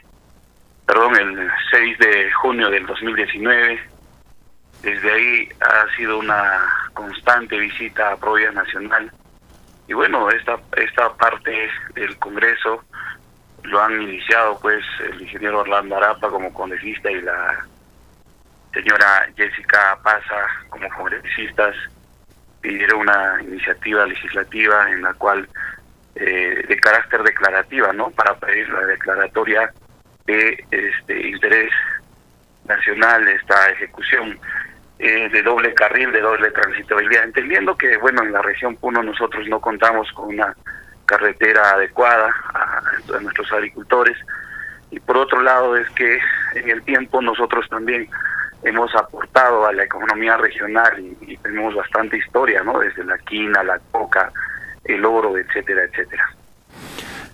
perdón, 0.85 1.15
el 1.17 1.49
6 1.71 1.97
de 1.99 2.31
junio 2.31 2.69
del 2.69 2.85
2019. 2.85 3.92
Desde 4.83 5.11
ahí 5.11 5.49
ha 5.61 5.95
sido 5.95 6.19
una 6.19 6.61
constante 6.93 7.57
visita 7.57 8.11
a 8.11 8.17
Provincia 8.17 8.51
Nacional. 8.51 9.11
Y 9.87 9.93
bueno, 9.93 10.29
esta, 10.29 10.59
esta 10.75 11.13
parte 11.13 11.69
del 11.95 12.17
Congreso 12.17 12.83
lo 13.63 13.81
han 13.81 14.01
iniciado 14.01 14.59
pues 14.59 14.83
el 14.99 15.21
ingeniero 15.21 15.59
Orlando 15.59 15.95
Arapa 15.95 16.29
como 16.29 16.53
congresista 16.53 17.09
y 17.09 17.21
la 17.21 17.65
señora 18.73 19.27
Jessica 19.37 19.97
Paza 20.03 20.47
como 20.69 20.89
congresistas 20.89 21.75
pidieron 22.59 23.01
una 23.01 23.41
iniciativa 23.41 24.05
legislativa 24.05 24.89
en 24.91 25.01
la 25.01 25.13
cual 25.13 25.47
eh, 26.15 26.65
de 26.67 26.79
carácter 26.79 27.23
declarativa, 27.23 27.93
¿no? 27.93 28.09
Para 28.11 28.35
pedir 28.35 28.67
la 28.69 28.85
declaratoria 28.85 29.71
de 30.25 30.65
este 30.71 31.29
interés 31.29 31.71
nacional 32.65 33.27
esta 33.27 33.69
ejecución 33.71 34.39
eh, 35.05 35.27
de 35.27 35.43
doble 35.43 35.73
carril, 35.73 36.13
de 36.13 36.21
doble 36.21 36.49
transitabilidad, 36.51 37.25
entendiendo 37.25 37.75
que, 37.75 37.97
bueno, 37.97 38.23
en 38.23 38.31
la 38.31 38.41
región 38.41 38.77
Puno 38.77 39.03
nosotros 39.03 39.45
no 39.49 39.59
contamos 39.59 40.09
con 40.13 40.29
una 40.29 40.55
carretera 41.05 41.71
adecuada 41.71 42.33
a, 42.53 42.81
nuestros 43.19 43.51
agricultores, 43.51 44.17
y 44.91 45.01
por 45.01 45.17
otro 45.17 45.41
lado 45.41 45.75
es 45.75 45.89
que 45.89 46.19
en 46.55 46.69
el 46.69 46.81
tiempo 46.83 47.21
nosotros 47.21 47.67
también 47.67 48.07
hemos 48.63 48.95
aportado 48.95 49.65
a 49.65 49.73
la 49.73 49.83
economía 49.83 50.37
regional 50.37 50.97
y, 50.97 51.33
y 51.33 51.35
tenemos 51.35 51.75
bastante 51.75 52.15
historia, 52.15 52.63
¿no? 52.63 52.79
Desde 52.79 53.03
la 53.03 53.17
quina, 53.17 53.61
la 53.61 53.79
coca, 53.91 54.31
el 54.85 55.03
oro, 55.03 55.37
etcétera, 55.37 55.83
etcétera. 55.83 56.29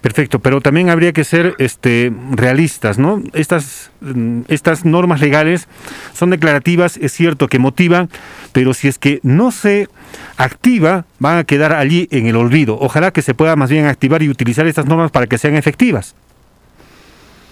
Perfecto, 0.02 0.40
pero 0.40 0.62
también 0.62 0.90
habría 0.90 1.12
que 1.12 1.26
ser 1.26 1.56
este, 1.58 2.14
realistas, 2.32 2.98
¿no? 2.98 3.22
Estas, 3.34 3.92
mm, 4.00 4.44
estas 4.48 4.86
normas 4.86 5.20
legales 5.20 5.68
son 6.14 6.30
declarativas, 6.30 6.96
es 6.96 7.12
cierto 7.12 7.50
que 7.50 7.60
motivan, 7.60 8.10
pero 8.54 8.74
si 8.74 8.88
es 8.88 8.98
que 8.98 9.20
no 9.24 9.52
se 9.52 9.90
activa, 10.38 11.04
van 11.20 11.38
a 11.40 11.44
quedar 11.44 11.74
allí 11.74 12.08
en 12.12 12.28
el 12.28 12.38
olvido. 12.38 12.78
Ojalá 12.80 13.12
que 13.12 13.22
se 13.22 13.34
pueda 13.34 13.58
más 13.58 13.70
bien 13.70 13.88
activar 13.88 14.24
y 14.24 14.30
utilizar 14.30 14.66
estas 14.68 14.86
normas 14.86 15.12
para 15.12 15.28
que 15.28 15.38
sean 15.38 15.56
efectivas. 15.56 16.16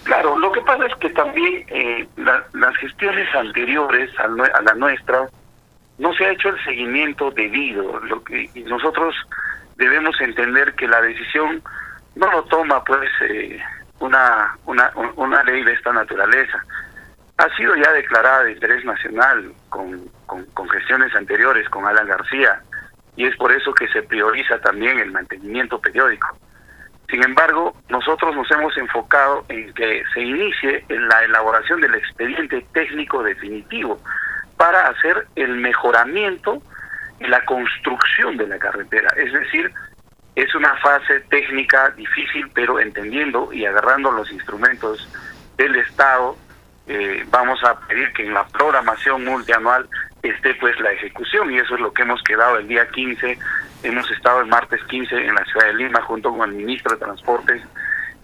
Claro, 0.04 0.38
lo 0.38 0.50
que 0.50 0.62
pasa 0.62 0.86
es 0.86 0.94
que 0.96 1.10
también 1.10 1.64
eh, 1.68 2.08
la- 2.16 2.44
las 2.54 2.74
gestiones 2.78 3.28
anteriores 3.34 4.10
a, 4.18 4.24
a 4.58 4.62
la 4.62 4.74
nuestra 4.74 5.28
no 5.98 6.14
se 6.14 6.24
ha 6.24 6.32
hecho 6.32 6.48
el 6.48 6.64
seguimiento 6.64 7.30
debido. 7.30 8.00
Lo 8.00 8.24
que 8.24 8.48
y 8.54 8.60
nosotros 8.62 9.14
debemos 9.76 10.18
entender 10.22 10.72
que 10.74 10.88
la 10.88 11.02
decisión 11.02 11.60
no 12.18 12.30
lo 12.30 12.42
toma 12.44 12.82
pues 12.84 13.08
eh, 13.22 13.58
una, 14.00 14.56
una 14.66 14.90
un- 14.96 15.12
una 15.16 15.42
ley 15.44 15.62
de 15.64 15.72
esta 15.72 15.92
naturaleza. 15.92 16.62
Ha 17.38 17.48
sido 17.56 17.74
ya 17.76 17.92
declarada 17.92 18.44
de 18.44 18.52
interés 18.52 18.84
nacional 18.84 19.52
con, 19.68 20.08
con, 20.26 20.44
con 20.46 20.68
gestiones 20.70 21.14
anteriores 21.14 21.68
con 21.68 21.86
Alan 21.86 22.06
García 22.08 22.60
y 23.16 23.26
es 23.26 23.36
por 23.36 23.52
eso 23.52 23.72
que 23.72 23.86
se 23.88 24.02
prioriza 24.02 24.60
también 24.60 24.98
el 24.98 25.12
mantenimiento 25.12 25.80
periódico. 25.80 26.36
Sin 27.08 27.22
embargo, 27.24 27.74
nosotros 27.88 28.34
nos 28.36 28.50
hemos 28.50 28.76
enfocado 28.76 29.44
en 29.48 29.72
que 29.74 30.02
se 30.12 30.20
inicie 30.20 30.84
en 30.88 31.08
la 31.08 31.24
elaboración 31.24 31.80
del 31.80 31.94
expediente 31.94 32.66
técnico 32.74 33.22
definitivo 33.22 33.98
para 34.56 34.88
hacer 34.88 35.26
el 35.36 35.56
mejoramiento 35.56 36.60
y 37.20 37.26
la 37.28 37.44
construcción 37.44 38.36
de 38.36 38.46
la 38.48 38.58
carretera. 38.58 39.08
Es 39.16 39.32
decir, 39.32 39.72
es 40.42 40.54
una 40.54 40.76
fase 40.76 41.20
técnica 41.28 41.90
difícil, 41.90 42.48
pero 42.54 42.78
entendiendo 42.78 43.52
y 43.52 43.66
agarrando 43.66 44.12
los 44.12 44.30
instrumentos 44.30 45.08
del 45.56 45.74
Estado, 45.76 46.36
eh, 46.86 47.24
vamos 47.28 47.62
a 47.64 47.78
pedir 47.80 48.12
que 48.12 48.24
en 48.24 48.34
la 48.34 48.46
programación 48.46 49.24
multianual 49.24 49.88
esté 50.22 50.54
pues 50.54 50.78
la 50.80 50.92
ejecución. 50.92 51.50
Y 51.50 51.58
eso 51.58 51.74
es 51.74 51.80
lo 51.80 51.92
que 51.92 52.02
hemos 52.02 52.22
quedado 52.22 52.56
el 52.56 52.68
día 52.68 52.88
15 52.88 53.38
hemos 53.82 54.10
estado 54.10 54.40
el 54.40 54.46
martes 54.46 54.82
15 54.84 55.14
en 55.14 55.34
la 55.34 55.44
ciudad 55.44 55.66
de 55.66 55.74
Lima 55.74 56.02
junto 56.02 56.36
con 56.36 56.48
el 56.50 56.56
ministro 56.56 56.92
de 56.92 57.04
Transportes, 57.04 57.62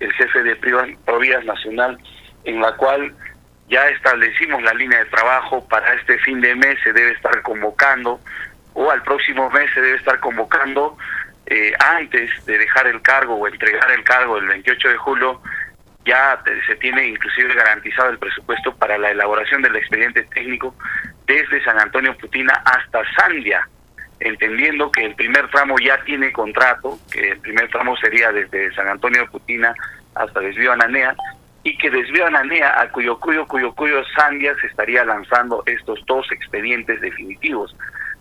el 0.00 0.12
jefe 0.12 0.42
de 0.42 0.56
Provías 1.04 1.44
Nacional, 1.44 1.98
en 2.44 2.60
la 2.60 2.72
cual 2.76 3.14
ya 3.68 3.88
establecimos 3.88 4.62
la 4.62 4.74
línea 4.74 4.98
de 4.98 5.06
trabajo 5.06 5.66
para 5.68 5.94
este 5.94 6.18
fin 6.18 6.40
de 6.40 6.54
mes. 6.54 6.78
Se 6.82 6.92
debe 6.92 7.12
estar 7.12 7.40
convocando 7.42 8.20
o 8.74 8.90
al 8.90 9.02
próximo 9.02 9.48
mes 9.50 9.70
se 9.72 9.80
debe 9.80 9.96
estar 9.96 10.18
convocando 10.20 10.96
eh, 11.46 11.72
antes 11.78 12.30
de 12.46 12.58
dejar 12.58 12.86
el 12.86 13.02
cargo 13.02 13.34
o 13.34 13.46
entregar 13.46 13.90
el 13.90 14.02
cargo 14.04 14.38
el 14.38 14.46
28 14.46 14.88
de 14.88 14.96
julio 14.96 15.40
ya 16.04 16.42
se 16.66 16.76
tiene 16.76 17.08
inclusive 17.08 17.54
garantizado 17.54 18.10
el 18.10 18.18
presupuesto 18.18 18.74
para 18.76 18.98
la 18.98 19.10
elaboración 19.10 19.62
del 19.62 19.76
expediente 19.76 20.22
técnico 20.24 20.74
desde 21.26 21.64
San 21.64 21.80
Antonio 21.80 22.16
Putina 22.18 22.52
hasta 22.64 23.02
Sandia, 23.16 23.66
entendiendo 24.20 24.90
que 24.90 25.06
el 25.06 25.14
primer 25.14 25.48
tramo 25.50 25.76
ya 25.78 26.02
tiene 26.04 26.32
contrato, 26.32 26.98
que 27.10 27.30
el 27.30 27.40
primer 27.40 27.68
tramo 27.70 27.96
sería 27.96 28.32
desde 28.32 28.74
San 28.74 28.88
Antonio 28.88 29.26
Putina 29.30 29.74
hasta 30.14 30.40
Desvío 30.40 30.72
Ananea, 30.72 31.14
y 31.62 31.76
que 31.78 31.90
Desvío 31.90 32.26
Ananea 32.26 32.78
a 32.78 32.90
cuyo 32.90 33.18
cuyo 33.18 33.46
cuyo 33.46 33.72
cuyo 33.72 34.04
Sandia 34.14 34.54
se 34.60 34.66
estaría 34.66 35.04
lanzando 35.04 35.62
estos 35.64 36.04
dos 36.06 36.30
expedientes 36.30 37.00
definitivos. 37.00 37.74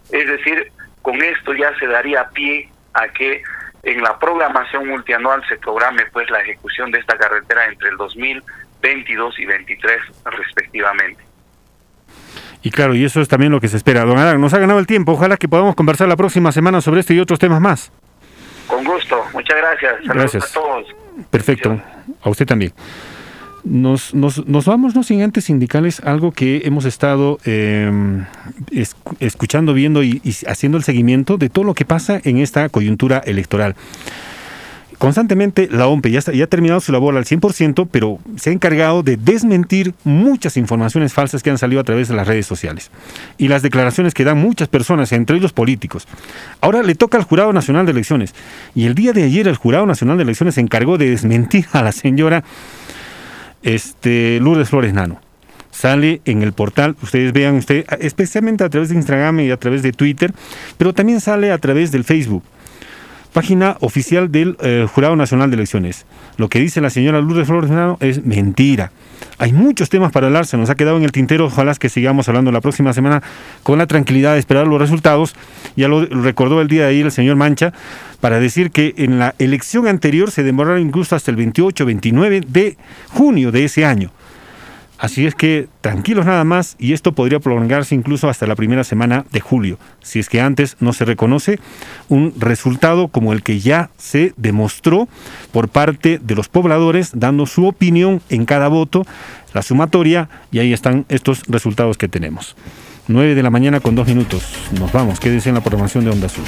Es 0.09 0.25
decir, 0.27 0.71
con 1.01 1.21
esto 1.21 1.53
ya 1.53 1.77
se 1.77 1.87
daría 1.87 2.29
pie 2.29 2.69
a 2.93 3.07
que 3.09 3.41
en 3.83 4.01
la 4.01 4.17
programación 4.17 4.87
multianual 4.87 5.43
se 5.47 5.57
programe 5.57 6.05
pues 6.11 6.29
la 6.29 6.39
ejecución 6.41 6.91
de 6.91 6.99
esta 6.99 7.17
carretera 7.17 7.65
entre 7.65 7.89
el 7.89 7.97
2022 7.97 9.39
y 9.39 9.45
23 9.45 9.97
respectivamente. 10.25 11.23
Y 12.61 12.71
claro, 12.71 12.95
y 12.95 13.03
eso 13.03 13.19
es 13.19 13.27
también 13.27 13.51
lo 13.51 13.59
que 13.59 13.67
se 13.67 13.75
espera. 13.75 14.05
Don 14.05 14.17
Adán, 14.17 14.39
nos 14.39 14.53
ha 14.53 14.59
ganado 14.59 14.79
el 14.79 14.87
tiempo. 14.87 15.11
Ojalá 15.11 15.35
que 15.35 15.49
podamos 15.49 15.75
conversar 15.75 16.07
la 16.07 16.15
próxima 16.15 16.51
semana 16.53 16.79
sobre 16.79 17.01
este 17.01 17.13
y 17.13 17.19
otros 17.19 17.37
temas 17.39 17.59
más. 17.59 17.91
Con 18.67 18.85
gusto, 18.85 19.21
muchas 19.33 19.57
gracias. 19.57 19.95
Saludos 20.05 20.31
Gracias. 20.31 20.51
a 20.51 20.53
todos. 20.53 20.87
Perfecto. 21.29 21.81
A 22.21 22.29
usted 22.29 22.45
también. 22.45 22.73
Nos, 23.63 24.13
nos, 24.13 24.43
vamos, 24.65 24.93
no 24.93 25.03
sin 25.03 25.21
antes 25.21 25.49
indicarles 25.49 26.01
algo 26.01 26.31
que 26.33 26.63
hemos 26.65 26.83
estado 26.83 27.39
es- 27.45 28.95
escuchando, 29.21 29.73
viendo 29.73 30.03
y, 30.03 30.21
haciendo 30.47 30.77
el 30.77 30.83
seguimiento 30.83 31.37
de 31.37 31.49
todo 31.49 31.63
lo 31.63 31.73
que 31.73 31.85
pasa 31.85 32.19
en 32.23 32.39
esta 32.39 32.67
coyuntura 32.67 33.19
electoral. 33.19 33.75
Constantemente 34.97 35.67
la 35.69 35.87
OMPE 35.87 36.11
ya, 36.11 36.19
ya 36.31 36.43
ha 36.45 36.47
terminado 36.47 36.79
su 36.79 36.91
labor 36.93 37.17
al 37.17 37.25
100%, 37.25 37.87
pero 37.91 38.19
se 38.37 38.49
ha 38.49 38.53
encargado 38.53 39.03
de 39.03 39.17
desmentir 39.17 39.93
muchas 40.05 40.55
informaciones 40.55 41.11
falsas 41.13 41.43
que 41.43 41.49
han 41.49 41.57
salido 41.57 41.81
a 41.81 41.83
través 41.83 42.07
de 42.07 42.15
las 42.15 42.25
redes 42.27 42.45
sociales 42.45 42.89
y 43.37 43.49
las 43.49 43.63
declaraciones 43.63 44.13
que 44.13 44.23
dan 44.23 44.37
muchas 44.37 44.69
personas, 44.69 45.11
entre 45.11 45.35
ellos 45.37 45.51
políticos. 45.51 46.07
Ahora 46.61 46.83
le 46.83 46.95
toca 46.95 47.17
al 47.17 47.23
Jurado 47.25 47.51
Nacional 47.51 47.85
de 47.85 47.91
Elecciones 47.91 48.33
y 48.75 48.85
el 48.85 48.95
día 48.95 49.11
de 49.11 49.23
ayer 49.23 49.47
el 49.47 49.55
Jurado 49.57 49.85
Nacional 49.85 50.15
de 50.17 50.23
Elecciones 50.23 50.55
se 50.55 50.61
encargó 50.61 50.97
de 50.97 51.09
desmentir 51.09 51.65
a 51.73 51.81
la 51.81 51.91
señora 51.91 52.43
este, 53.63 54.39
Lourdes 54.41 54.69
Flores 54.69 54.93
Nano. 54.93 55.19
Sale 55.71 56.21
en 56.25 56.43
el 56.43 56.53
portal, 56.53 56.95
ustedes 57.01 57.33
vean, 57.33 57.55
usted, 57.55 57.85
especialmente 57.99 58.63
a 58.63 58.69
través 58.69 58.89
de 58.89 58.95
Instagram 58.95 59.39
y 59.39 59.49
a 59.49 59.57
través 59.57 59.81
de 59.81 59.91
Twitter, 59.91 60.31
pero 60.77 60.93
también 60.93 61.19
sale 61.19 61.51
a 61.51 61.57
través 61.57 61.91
del 61.91 62.03
Facebook 62.03 62.43
página 63.33 63.77
oficial 63.81 64.31
del 64.31 64.55
eh, 64.61 64.87
Jurado 64.91 65.15
Nacional 65.15 65.49
de 65.49 65.55
Elecciones. 65.55 66.05
Lo 66.37 66.47
que 66.47 66.59
dice 66.59 66.79
la 66.81 66.89
señora 66.89 67.19
Lourdes 67.19 67.47
Flores 67.47 67.71
es 67.99 68.25
mentira. 68.25 68.91
Hay 69.39 69.51
muchos 69.51 69.89
temas 69.89 70.11
para 70.11 70.27
hablar, 70.27 70.45
se 70.45 70.57
nos 70.57 70.69
ha 70.69 70.75
quedado 70.75 70.97
en 70.97 71.03
el 71.03 71.11
tintero, 71.11 71.45
ojalá 71.45 71.73
que 71.75 71.89
sigamos 71.89 72.29
hablando 72.29 72.51
la 72.51 72.61
próxima 72.61 72.93
semana 72.93 73.23
con 73.63 73.77
la 73.79 73.87
tranquilidad 73.87 74.33
de 74.33 74.39
esperar 74.39 74.67
los 74.67 74.79
resultados. 74.79 75.35
Ya 75.75 75.87
lo 75.87 76.05
recordó 76.05 76.61
el 76.61 76.67
día 76.67 76.83
de 76.83 76.89
ayer 76.89 77.05
el 77.05 77.11
señor 77.11 77.35
Mancha, 77.35 77.73
para 78.21 78.39
decir 78.39 78.71
que 78.71 78.93
en 78.97 79.19
la 79.19 79.35
elección 79.39 79.87
anterior 79.87 80.31
se 80.31 80.43
demoraron 80.43 80.81
incluso 80.81 81.15
hasta 81.15 81.31
el 81.31 81.37
28-29 81.37 82.45
de 82.45 82.77
junio 83.09 83.51
de 83.51 83.65
ese 83.65 83.85
año. 83.85 84.11
Así 85.03 85.25
es 85.25 85.35
que 85.35 85.67
tranquilos 85.81 86.25
nada 86.25 86.45
más 86.45 86.77
y 86.79 86.93
esto 86.93 87.11
podría 87.11 87.41
prolongarse 87.41 87.93
incluso 87.93 88.29
hasta 88.29 88.47
la 88.47 88.55
primera 88.55 88.85
semana 88.85 89.25
de 89.33 89.41
julio, 89.41 89.77
si 90.01 90.19
es 90.19 90.29
que 90.29 90.39
antes 90.39 90.77
no 90.79 90.93
se 90.93 91.03
reconoce 91.03 91.59
un 92.07 92.33
resultado 92.37 93.09
como 93.09 93.33
el 93.33 93.43
que 93.43 93.59
ya 93.59 93.89
se 93.97 94.33
demostró 94.37 95.09
por 95.51 95.67
parte 95.67 96.21
de 96.23 96.35
los 96.35 96.47
pobladores, 96.47 97.11
dando 97.15 97.45
su 97.47 97.67
opinión 97.67 98.21
en 98.29 98.45
cada 98.45 98.69
voto, 98.69 99.05
la 99.53 99.61
sumatoria, 99.61 100.29
y 100.53 100.59
ahí 100.59 100.71
están 100.71 101.05
estos 101.09 101.43
resultados 101.49 101.97
que 101.97 102.07
tenemos. 102.07 102.55
9 103.09 103.35
de 103.35 103.43
la 103.43 103.49
mañana 103.49 103.81
con 103.81 103.95
dos 103.95 104.07
minutos. 104.07 104.45
Nos 104.79 104.93
vamos, 104.93 105.19
quédense 105.19 105.49
en 105.49 105.55
la 105.55 105.61
programación 105.61 106.05
de 106.05 106.11
Onda 106.11 106.27
Azul. 106.27 106.45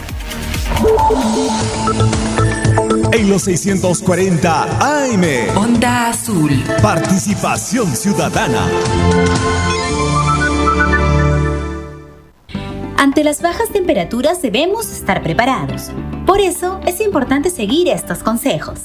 En 3.16 3.30
los 3.30 3.44
640 3.44 4.64
AM. 4.82 5.24
Onda 5.56 6.10
Azul. 6.10 6.52
Participación 6.82 7.96
ciudadana. 7.96 8.68
Ante 12.98 13.24
las 13.24 13.42
bajas 13.42 13.70
temperaturas 13.70 14.42
debemos 14.42 14.92
estar 14.92 15.24
preparados. 15.24 15.92
Por 16.26 16.42
eso 16.42 16.82
es 16.86 17.00
importante 17.00 17.50
seguir 17.50 17.88
estos 17.88 18.18
consejos. 18.18 18.82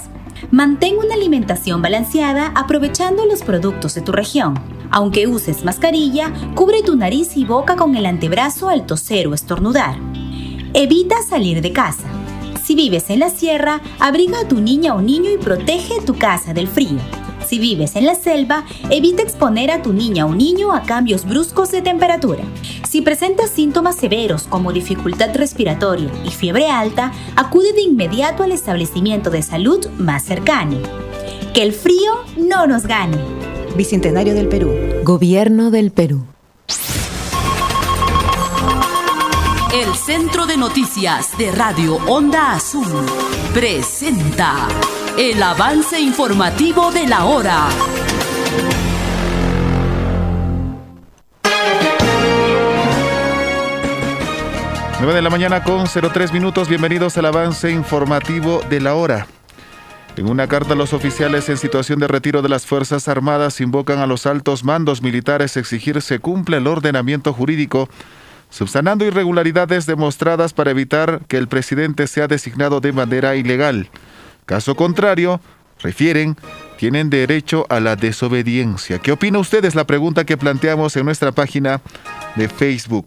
Mantén 0.52 0.98
una 0.98 1.14
alimentación 1.14 1.82
balanceada 1.82 2.52
aprovechando 2.54 3.26
los 3.26 3.42
productos 3.42 3.96
de 3.96 4.02
tu 4.02 4.12
región. 4.12 4.54
Aunque 4.92 5.26
uses 5.26 5.64
mascarilla, 5.64 6.32
cubre 6.54 6.84
tu 6.84 6.94
nariz 6.94 7.36
y 7.36 7.44
boca 7.44 7.74
con 7.74 7.96
el 7.96 8.06
antebrazo 8.06 8.68
al 8.68 8.86
toser 8.86 9.26
o 9.26 9.34
estornudar. 9.34 9.96
Evita 10.72 11.16
salir 11.28 11.62
de 11.62 11.72
casa. 11.72 12.09
Si 12.70 12.76
vives 12.76 13.10
en 13.10 13.18
la 13.18 13.30
sierra, 13.30 13.80
abriga 13.98 14.42
a 14.42 14.46
tu 14.46 14.60
niña 14.60 14.94
o 14.94 15.02
niño 15.02 15.28
y 15.32 15.38
protege 15.38 16.00
tu 16.06 16.16
casa 16.16 16.54
del 16.54 16.68
frío. 16.68 17.00
Si 17.44 17.58
vives 17.58 17.96
en 17.96 18.06
la 18.06 18.14
selva, 18.14 18.64
evita 18.90 19.24
exponer 19.24 19.72
a 19.72 19.82
tu 19.82 19.92
niña 19.92 20.24
o 20.24 20.36
niño 20.36 20.72
a 20.72 20.84
cambios 20.84 21.24
bruscos 21.24 21.72
de 21.72 21.82
temperatura. 21.82 22.44
Si 22.88 23.00
presentas 23.00 23.50
síntomas 23.50 23.96
severos 23.96 24.44
como 24.44 24.72
dificultad 24.72 25.34
respiratoria 25.34 26.12
y 26.24 26.30
fiebre 26.30 26.68
alta, 26.68 27.10
acude 27.34 27.72
de 27.72 27.82
inmediato 27.82 28.44
al 28.44 28.52
establecimiento 28.52 29.30
de 29.30 29.42
salud 29.42 29.88
más 29.98 30.22
cercano. 30.22 30.76
Que 31.52 31.64
el 31.64 31.72
frío 31.72 32.12
no 32.36 32.68
nos 32.68 32.86
gane. 32.86 33.18
Bicentenario 33.76 34.32
del 34.32 34.46
Perú. 34.46 34.70
Gobierno 35.02 35.72
del 35.72 35.90
Perú. 35.90 36.22
El 39.72 39.94
Centro 39.94 40.46
de 40.46 40.56
Noticias 40.56 41.38
de 41.38 41.52
Radio 41.52 41.94
Onda 42.08 42.54
Azul 42.54 43.06
presenta 43.54 44.66
el 45.16 45.40
avance 45.40 46.00
informativo 46.00 46.90
de 46.90 47.06
la 47.06 47.24
hora. 47.24 47.68
Nueve 54.98 55.14
de 55.14 55.22
la 55.22 55.30
mañana 55.30 55.62
con 55.62 55.84
03 55.86 56.32
minutos. 56.32 56.68
Bienvenidos 56.68 57.16
al 57.16 57.26
avance 57.26 57.70
informativo 57.70 58.62
de 58.68 58.80
la 58.80 58.96
hora. 58.96 59.28
En 60.16 60.28
una 60.28 60.48
carta, 60.48 60.74
los 60.74 60.92
oficiales 60.92 61.48
en 61.48 61.56
situación 61.56 62.00
de 62.00 62.08
retiro 62.08 62.42
de 62.42 62.48
las 62.48 62.66
Fuerzas 62.66 63.06
Armadas 63.06 63.60
invocan 63.60 64.00
a 64.00 64.08
los 64.08 64.26
altos 64.26 64.64
mandos 64.64 65.00
militares 65.00 65.56
exigir 65.56 66.02
se 66.02 66.18
cumpla 66.18 66.56
el 66.56 66.66
ordenamiento 66.66 67.32
jurídico, 67.32 67.88
subsanando 68.50 69.04
irregularidades 69.04 69.86
demostradas 69.86 70.52
para 70.52 70.72
evitar 70.72 71.22
que 71.28 71.38
el 71.38 71.48
presidente 71.48 72.06
sea 72.06 72.26
designado 72.26 72.80
de 72.80 72.92
manera 72.92 73.36
ilegal. 73.36 73.88
Caso 74.44 74.74
contrario, 74.74 75.40
refieren, 75.80 76.36
tienen 76.76 77.08
derecho 77.10 77.66
a 77.68 77.80
la 77.80 77.96
desobediencia. 77.96 78.98
¿Qué 78.98 79.12
opina 79.12 79.38
usted? 79.38 79.64
Es 79.64 79.74
la 79.74 79.86
pregunta 79.86 80.24
que 80.24 80.36
planteamos 80.36 80.96
en 80.96 81.04
nuestra 81.04 81.32
página 81.32 81.80
de 82.36 82.48
Facebook. 82.48 83.06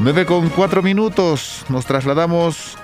9 0.00 0.26
con 0.26 0.48
4 0.48 0.82
minutos. 0.82 1.64
Nos 1.68 1.84
trasladamos 1.84 2.78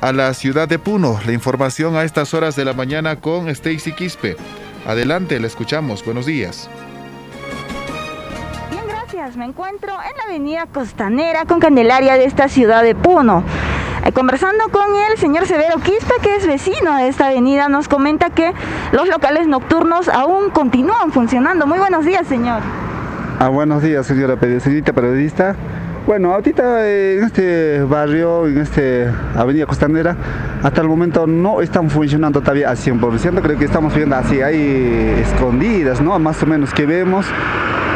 a 0.00 0.12
la 0.12 0.32
ciudad 0.34 0.68
de 0.68 0.78
Puno. 0.78 1.18
La 1.26 1.32
información 1.32 1.96
a 1.96 2.04
estas 2.04 2.32
horas 2.32 2.54
de 2.54 2.64
la 2.64 2.74
mañana 2.74 3.16
con 3.16 3.48
Stacy 3.48 3.92
Quispe. 3.92 4.36
Adelante, 4.86 5.40
le 5.40 5.48
escuchamos. 5.48 6.04
Buenos 6.04 6.26
días. 6.26 6.70
Gracias. 9.08 9.36
Me 9.36 9.44
encuentro 9.44 9.92
en 9.92 10.16
la 10.16 10.24
avenida 10.24 10.66
Costanera 10.66 11.44
con 11.44 11.60
Candelaria 11.60 12.14
de 12.14 12.24
esta 12.24 12.48
ciudad 12.48 12.82
de 12.82 12.96
Puno. 12.96 13.44
Eh, 14.04 14.10
conversando 14.10 14.64
con 14.72 14.82
el 14.96 15.16
señor 15.16 15.46
Severo 15.46 15.76
Quispe, 15.76 16.14
que 16.22 16.34
es 16.34 16.44
vecino 16.44 16.96
de 16.96 17.06
esta 17.06 17.26
avenida, 17.26 17.68
nos 17.68 17.86
comenta 17.86 18.30
que 18.30 18.52
los 18.90 19.08
locales 19.08 19.46
nocturnos 19.46 20.08
aún 20.08 20.50
continúan 20.50 21.12
funcionando. 21.12 21.68
Muy 21.68 21.78
buenos 21.78 22.04
días, 22.04 22.26
señor. 22.26 22.62
Ah, 23.38 23.48
buenos 23.48 23.80
días, 23.80 24.06
señora 24.06 24.36
señorita 24.40 24.92
periodista. 24.92 25.54
Bueno, 26.06 26.32
ahorita 26.32 26.88
en 26.88 27.24
este 27.24 27.82
barrio, 27.82 28.46
en 28.46 28.58
este 28.58 29.10
avenida 29.34 29.66
Costanera, 29.66 30.16
hasta 30.62 30.80
el 30.80 30.86
momento 30.88 31.26
no 31.26 31.60
están 31.60 31.90
funcionando 31.90 32.40
todavía 32.40 32.70
al 32.70 32.76
100%, 32.76 33.40
creo 33.42 33.58
que 33.58 33.64
estamos 33.64 33.92
viendo 33.94 34.14
así, 34.14 34.40
hay 34.40 35.16
escondidas, 35.20 36.00
¿no? 36.00 36.16
Más 36.20 36.40
o 36.44 36.46
menos 36.46 36.72
que 36.72 36.86
vemos 36.86 37.26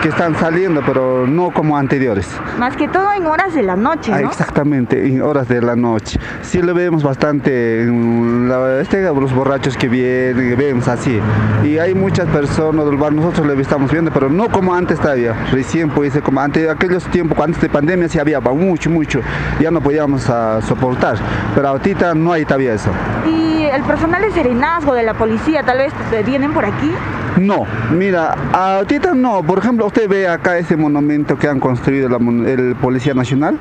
que 0.03 0.09
están 0.09 0.35
saliendo, 0.35 0.81
pero 0.87 1.27
no 1.27 1.51
como 1.51 1.77
anteriores. 1.77 2.27
Más 2.59 2.75
que 2.75 2.89
todo 2.89 3.13
en 3.13 3.27
horas 3.27 3.53
de 3.53 3.63
la 3.63 3.77
noche, 3.77 4.11
Ah, 4.15 4.21
¿no? 4.23 4.31
exactamente, 4.31 5.07
en 5.07 5.21
horas 5.21 5.47
de 5.47 5.61
la 5.61 5.77
noche. 5.77 6.19
Sí 6.41 6.63
lo 6.63 6.73
vemos 6.73 7.03
bastante, 7.03 7.83
en 7.83 8.49
la- 8.49 8.81
este, 8.81 9.03
los 9.03 9.35
borrachos 9.35 9.77
que 9.77 9.89
vienen, 9.91 10.57
vemos 10.57 10.89
así. 10.89 11.21
Y 11.65 11.77
hay 11.77 11.95
muchas 11.95 12.27
personas 12.29 12.87
del 12.87 12.97
bar, 12.97 13.13
nosotros 13.13 13.47
lo 13.47 13.53
estamos 13.61 13.93
viendo, 13.93 14.11
pero 14.11 14.31
no 14.31 14.49
como 14.49 14.75
antes 14.75 14.99
todavía. 14.99 15.35
Recién, 15.53 15.91
pues, 15.91 16.19
como 16.25 16.41
antes, 16.41 16.67
aquellos 16.71 17.05
tiempos, 17.09 17.39
antes 17.39 17.61
de 17.61 17.69
pandemia, 17.69 18.00
sí 18.09 18.19
había 18.19 18.41
mucho, 18.41 18.91
mucho. 18.91 19.21
Ya 19.61 19.71
no 19.71 19.81
podíamos 19.81 20.29
ah, 20.29 20.61
soportar. 20.67 21.17
Pero 21.55 21.69
ahorita 21.69 22.15
no 22.15 22.33
hay 22.33 22.45
todavía 22.45 22.75
eso. 22.75 22.91
Y 23.27 23.65
el 23.65 23.83
personal 23.83 24.23
de 24.23 24.31
serenazgo 24.33 24.95
de 24.95 25.03
la 25.03 25.15
policía, 25.15 25.63
tal 25.63 25.79
vez 25.79 25.93
eh, 26.13 26.23
vienen 26.25 26.53
por 26.53 26.65
aquí. 26.65 26.93
No, 27.39 27.65
mira, 27.97 28.35
ahorita 28.53 29.15
no. 29.15 29.43
Por 29.43 29.59
ejemplo, 29.59 29.87
usted 29.87 30.09
ve 30.09 30.29
acá 30.29 30.59
ese 30.59 30.77
monumento 30.77 31.39
que 31.39 31.49
han 31.49 31.61
construido 31.61 32.09
la 32.09 32.17
el 32.17 32.75
Policía 32.77 33.15
Nacional. 33.15 33.57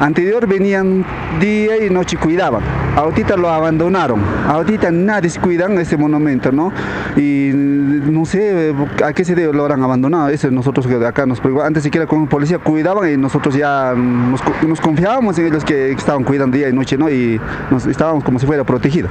Anterior 0.00 0.46
venían 0.46 1.04
día 1.40 1.84
y 1.84 1.90
noche 1.90 2.16
cuidaban. 2.18 2.60
Ahorita 2.96 3.36
lo 3.36 3.48
abandonaron. 3.48 4.20
Ahorita 4.48 4.90
nadie 4.90 5.30
se 5.30 5.40
cuida 5.40 5.66
en 5.66 5.78
ese 5.78 5.96
monumento, 5.96 6.52
¿no? 6.52 6.72
Y 7.16 7.50
no 7.54 8.24
sé 8.26 8.74
a 9.04 9.12
qué 9.12 9.24
se 9.24 9.34
debe 9.34 9.52
lo 9.52 9.62
habrán 9.62 9.82
abandonado. 9.82 10.28
Eso 10.28 10.50
nosotros 10.50 10.86
que 10.86 10.94
acá 11.04 11.26
nos 11.26 11.40
preocupa. 11.40 11.66
Antes 11.66 11.82
siquiera 11.82 12.06
con 12.06 12.26
policía 12.26 12.58
cuidaban 12.58 13.10
y 13.10 13.16
nosotros 13.16 13.54
ya 13.54 13.94
nos, 13.96 14.42
co- 14.42 14.54
nos 14.66 14.80
confiábamos 14.80 15.38
en 15.38 15.46
ellos 15.46 15.64
que 15.64 15.90
estaban 15.92 16.24
cuidando 16.24 16.56
día 16.56 16.68
y 16.68 16.72
noche, 16.72 16.96
¿no? 16.98 17.08
Y 17.10 17.40
nos 17.70 17.86
estábamos 17.86 18.22
como 18.22 18.38
si 18.38 18.46
fuera 18.46 18.64
protegido. 18.64 19.08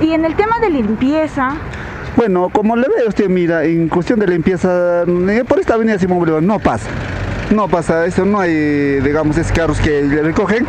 Y 0.00 0.12
en 0.12 0.24
el 0.24 0.34
tema 0.36 0.58
de 0.60 0.70
limpieza, 0.70 1.50
Bueno, 2.18 2.48
como 2.52 2.74
le 2.74 2.88
ve 2.88 3.06
usted, 3.06 3.28
mira, 3.28 3.62
en 3.62 3.88
cuestión 3.88 4.18
de 4.18 4.26
limpieza, 4.26 5.04
eh, 5.04 5.44
por 5.46 5.60
esta 5.60 5.74
avenida 5.74 6.00
Simón 6.00 6.18
Bolívar 6.18 6.42
no 6.42 6.58
pasa. 6.58 6.88
No 7.54 7.68
pasa 7.68 8.04
eso, 8.06 8.24
no 8.24 8.40
hay, 8.40 8.98
digamos, 8.98 9.38
es 9.38 9.52
carros 9.52 9.78
que 9.78 10.02
le 10.02 10.22
recogen, 10.24 10.66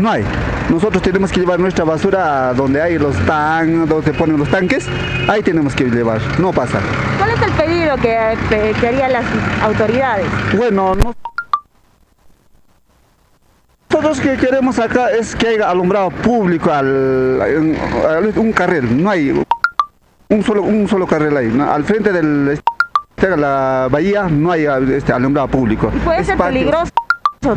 no 0.00 0.08
hay. 0.08 0.22
Nosotros 0.70 1.02
tenemos 1.02 1.32
que 1.32 1.40
llevar 1.40 1.58
nuestra 1.58 1.84
basura 1.84 2.50
a 2.50 2.54
donde 2.54 2.80
hay 2.80 2.96
los 2.96 3.16
tan, 3.26 3.88
donde 3.88 4.06
se 4.06 4.16
ponen 4.16 4.38
los 4.38 4.48
tanques, 4.48 4.86
ahí 5.28 5.42
tenemos 5.42 5.74
que 5.74 5.86
llevar, 5.90 6.20
no 6.38 6.52
pasa. 6.52 6.78
¿cuál 7.18 7.30
es 7.30 7.42
el 7.42 7.52
pedido 7.54 7.96
que, 7.96 8.86
harían 8.86 9.12
las 9.14 9.24
autoridades? 9.64 10.26
Bueno, 10.56 10.94
no- 10.94 11.12
nosotros 13.90 14.20
que 14.20 14.36
queremos 14.36 14.78
acá 14.78 15.10
es 15.10 15.34
que 15.34 15.48
haya 15.48 15.70
alumbrado 15.70 16.10
público 16.10 16.70
al- 16.72 17.42
un 18.36 18.52
carril, 18.52 19.02
no 19.02 19.10
hay 19.10 19.44
un 20.28 20.42
solo, 20.42 20.62
un 20.62 20.88
solo 20.88 21.06
carril 21.06 21.36
ahí, 21.36 21.48
¿no? 21.48 21.70
al 21.70 21.84
frente 21.84 22.12
del 22.12 22.60
de 23.16 23.36
la 23.38 23.88
bahía 23.90 24.24
no 24.24 24.50
hay 24.52 24.66
este, 24.92 25.12
alumbrado 25.12 25.48
público. 25.48 25.90
Puede 26.04 26.20
Es 26.20 26.26
ser 26.26 26.36
patio- 26.36 26.52
peligroso 26.58 26.90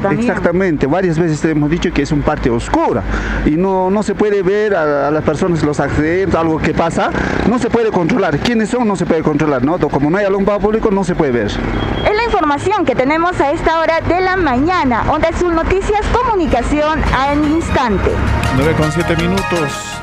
también. 0.02 0.20
Exactamente, 0.20 0.86
varias 0.88 1.18
veces 1.20 1.42
te 1.42 1.52
hemos 1.52 1.70
dicho 1.70 1.92
que 1.92 2.04
es 2.04 2.12
un 2.14 2.22
parte 2.22 2.50
oscura 2.50 3.02
y 3.46 3.52
no, 3.52 3.90
no 3.90 4.02
se 4.04 4.16
puede 4.16 4.44
ver 4.44 4.76
a, 4.76 5.08
a 5.08 5.12
las 5.12 5.24
personas 5.26 5.64
los 5.64 5.80
accidentes, 5.82 6.36
algo 6.36 6.58
que 6.60 6.74
pasa, 6.74 7.10
no 7.50 7.58
se 7.60 7.70
puede 7.70 7.92
controlar. 7.92 8.38
¿Quiénes 8.40 8.70
son? 8.70 8.88
No 8.88 8.96
se 8.96 9.06
puede 9.06 9.24
controlar, 9.24 9.64
¿no? 9.66 9.78
Como 9.78 10.10
no 10.10 10.18
hay 10.18 10.26
alumbrado 10.26 10.60
público, 10.62 10.90
no 10.92 11.04
se 11.04 11.16
puede 11.16 11.32
ver. 11.32 11.48
Es 11.48 12.16
la 12.16 12.24
información 12.26 12.86
que 12.86 12.96
tenemos 12.96 13.40
a 13.42 13.52
esta 13.52 13.80
hora 13.80 14.00
de 14.02 14.22
la 14.22 14.36
mañana. 14.38 15.04
Onda 15.12 15.30
Azul 15.30 15.54
Noticias, 15.56 16.02
comunicación 16.14 17.02
al 17.18 17.44
instante. 17.46 18.12
9 18.58 18.74
con 18.78 18.90
7 18.92 19.16
minutos. 19.18 20.02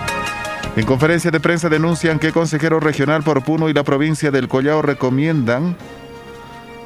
En 0.76 0.86
conferencia 0.86 1.30
de 1.30 1.38
prensa 1.38 1.68
denuncian 1.68 2.18
que 2.18 2.32
consejero 2.32 2.80
regional 2.80 3.22
por 3.22 3.44
Puno 3.44 3.68
y 3.68 3.72
la 3.72 3.84
provincia 3.84 4.32
del 4.32 4.48
Collao 4.48 4.82
recomiendan 4.82 5.76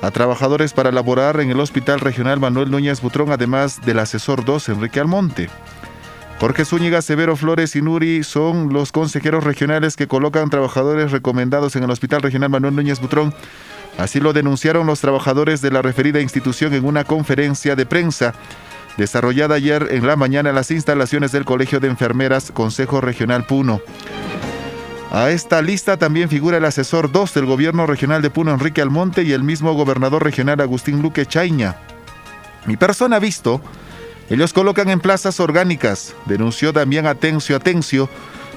a 0.02 0.10
trabajadores 0.10 0.74
para 0.74 0.92
laborar 0.92 1.40
en 1.40 1.50
el 1.50 1.58
Hospital 1.58 1.98
Regional 2.00 2.38
Manuel 2.38 2.70
Núñez 2.70 3.00
Butrón, 3.00 3.32
además 3.32 3.80
del 3.86 3.98
asesor 3.98 4.44
2 4.44 4.68
Enrique 4.68 5.00
Almonte. 5.00 5.48
Jorge 6.38 6.66
Zúñiga, 6.66 7.00
Severo 7.00 7.34
Flores 7.34 7.74
y 7.76 7.82
Nuri 7.82 8.24
son 8.24 8.74
los 8.74 8.92
consejeros 8.92 9.42
regionales 9.42 9.96
que 9.96 10.06
colocan 10.06 10.50
trabajadores 10.50 11.10
recomendados 11.10 11.74
en 11.74 11.82
el 11.82 11.90
Hospital 11.90 12.20
Regional 12.20 12.50
Manuel 12.50 12.76
Núñez 12.76 13.00
Butrón. 13.00 13.34
Así 13.96 14.20
lo 14.20 14.34
denunciaron 14.34 14.86
los 14.86 15.00
trabajadores 15.00 15.62
de 15.62 15.70
la 15.70 15.80
referida 15.80 16.20
institución 16.20 16.74
en 16.74 16.84
una 16.84 17.04
conferencia 17.04 17.74
de 17.74 17.86
prensa 17.86 18.34
desarrollada 18.98 19.54
ayer 19.54 19.88
en 19.92 20.06
la 20.06 20.16
mañana 20.16 20.50
en 20.50 20.56
las 20.56 20.72
instalaciones 20.72 21.30
del 21.32 21.44
Colegio 21.44 21.78
de 21.80 21.86
Enfermeras 21.86 22.50
Consejo 22.52 23.00
Regional 23.00 23.46
Puno. 23.46 23.80
A 25.12 25.30
esta 25.30 25.62
lista 25.62 25.96
también 25.96 26.28
figura 26.28 26.58
el 26.58 26.64
asesor 26.64 27.10
2 27.10 27.32
del 27.32 27.46
gobierno 27.46 27.86
regional 27.86 28.20
de 28.20 28.28
Puno, 28.28 28.52
Enrique 28.52 28.82
Almonte, 28.82 29.22
y 29.22 29.32
el 29.32 29.44
mismo 29.44 29.72
gobernador 29.72 30.22
regional 30.24 30.60
Agustín 30.60 31.00
Luque 31.00 31.24
Chaña. 31.24 31.76
Mi 32.66 32.76
persona 32.76 33.20
visto, 33.20 33.62
ellos 34.28 34.52
colocan 34.52 34.90
en 34.90 35.00
plazas 35.00 35.38
orgánicas, 35.40 36.14
denunció 36.26 36.72
Damián 36.72 37.06
Atencio 37.06 37.56
Atencio, 37.56 38.10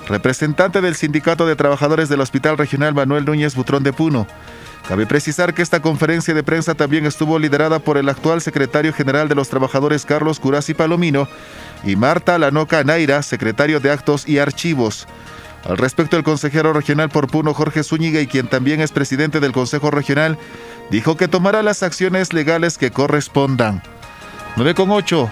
representante 0.09 0.81
del 0.81 0.95
Sindicato 0.95 1.45
de 1.45 1.55
Trabajadores 1.55 2.09
del 2.09 2.19
Hospital 2.19 2.57
Regional 2.57 2.95
Manuel 2.95 3.26
Núñez 3.26 3.55
Butrón 3.55 3.84
de 3.84 3.93
Puno. 3.93 4.27
Cabe 4.87 5.05
precisar 5.05 5.53
que 5.53 5.61
esta 5.61 5.81
conferencia 5.81 6.33
de 6.33 6.43
prensa 6.43 6.75
también 6.75 7.05
estuvo 7.05 7.39
liderada 7.39 7.79
por 7.79 7.97
el 7.97 8.09
actual 8.09 8.41
secretario 8.41 8.93
general 8.93 9.29
de 9.29 9.35
los 9.35 9.49
trabajadores 9.49 10.05
Carlos 10.05 10.39
Curasi 10.39 10.73
Palomino 10.73 11.27
y 11.83 11.95
Marta 11.95 12.37
Lanoca 12.37 12.83
Naira, 12.83 13.21
secretario 13.21 13.79
de 13.79 13.91
Actos 13.91 14.27
y 14.27 14.39
Archivos. 14.39 15.07
Al 15.63 15.77
respecto, 15.77 16.17
el 16.17 16.23
consejero 16.23 16.73
regional 16.73 17.09
por 17.09 17.27
Puno, 17.27 17.53
Jorge 17.53 17.83
Zúñiga, 17.83 18.19
y 18.19 18.27
quien 18.27 18.47
también 18.47 18.81
es 18.81 18.91
presidente 18.91 19.39
del 19.39 19.51
Consejo 19.51 19.91
Regional, 19.91 20.37
dijo 20.89 21.17
que 21.17 21.27
tomará 21.27 21.61
las 21.61 21.83
acciones 21.83 22.33
legales 22.33 22.77
que 22.77 22.91
correspondan. 22.91 23.83
9 24.55 24.73
con 24.73 24.89
8. 24.89 25.29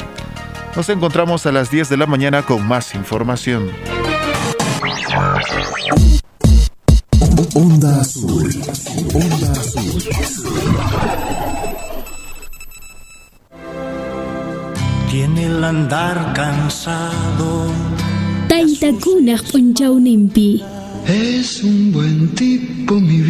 Nos 0.76 0.88
encontramos 0.90 1.46
a 1.46 1.52
las 1.52 1.72
10 1.72 1.90
de 1.90 1.98
la 1.98 2.06
mañana 2.06 2.44
con 2.44 2.66
más 2.68 2.94
información. 2.94 3.72
Onda 7.54 8.00
Azul. 8.00 8.50
Onda 9.14 9.52
Azul. 9.52 10.02
Tiene 15.12 15.46
el 15.46 15.64
andar 15.64 16.34
cansado. 16.34 17.72
Taytakunaq 18.48 19.44
p'unchawnimpi. 19.52 20.64
Es 21.08 21.64
un 21.64 21.92
buen 21.92 22.36
tipo, 22.36 22.94
mi 22.96 23.20
vida. 23.22 23.30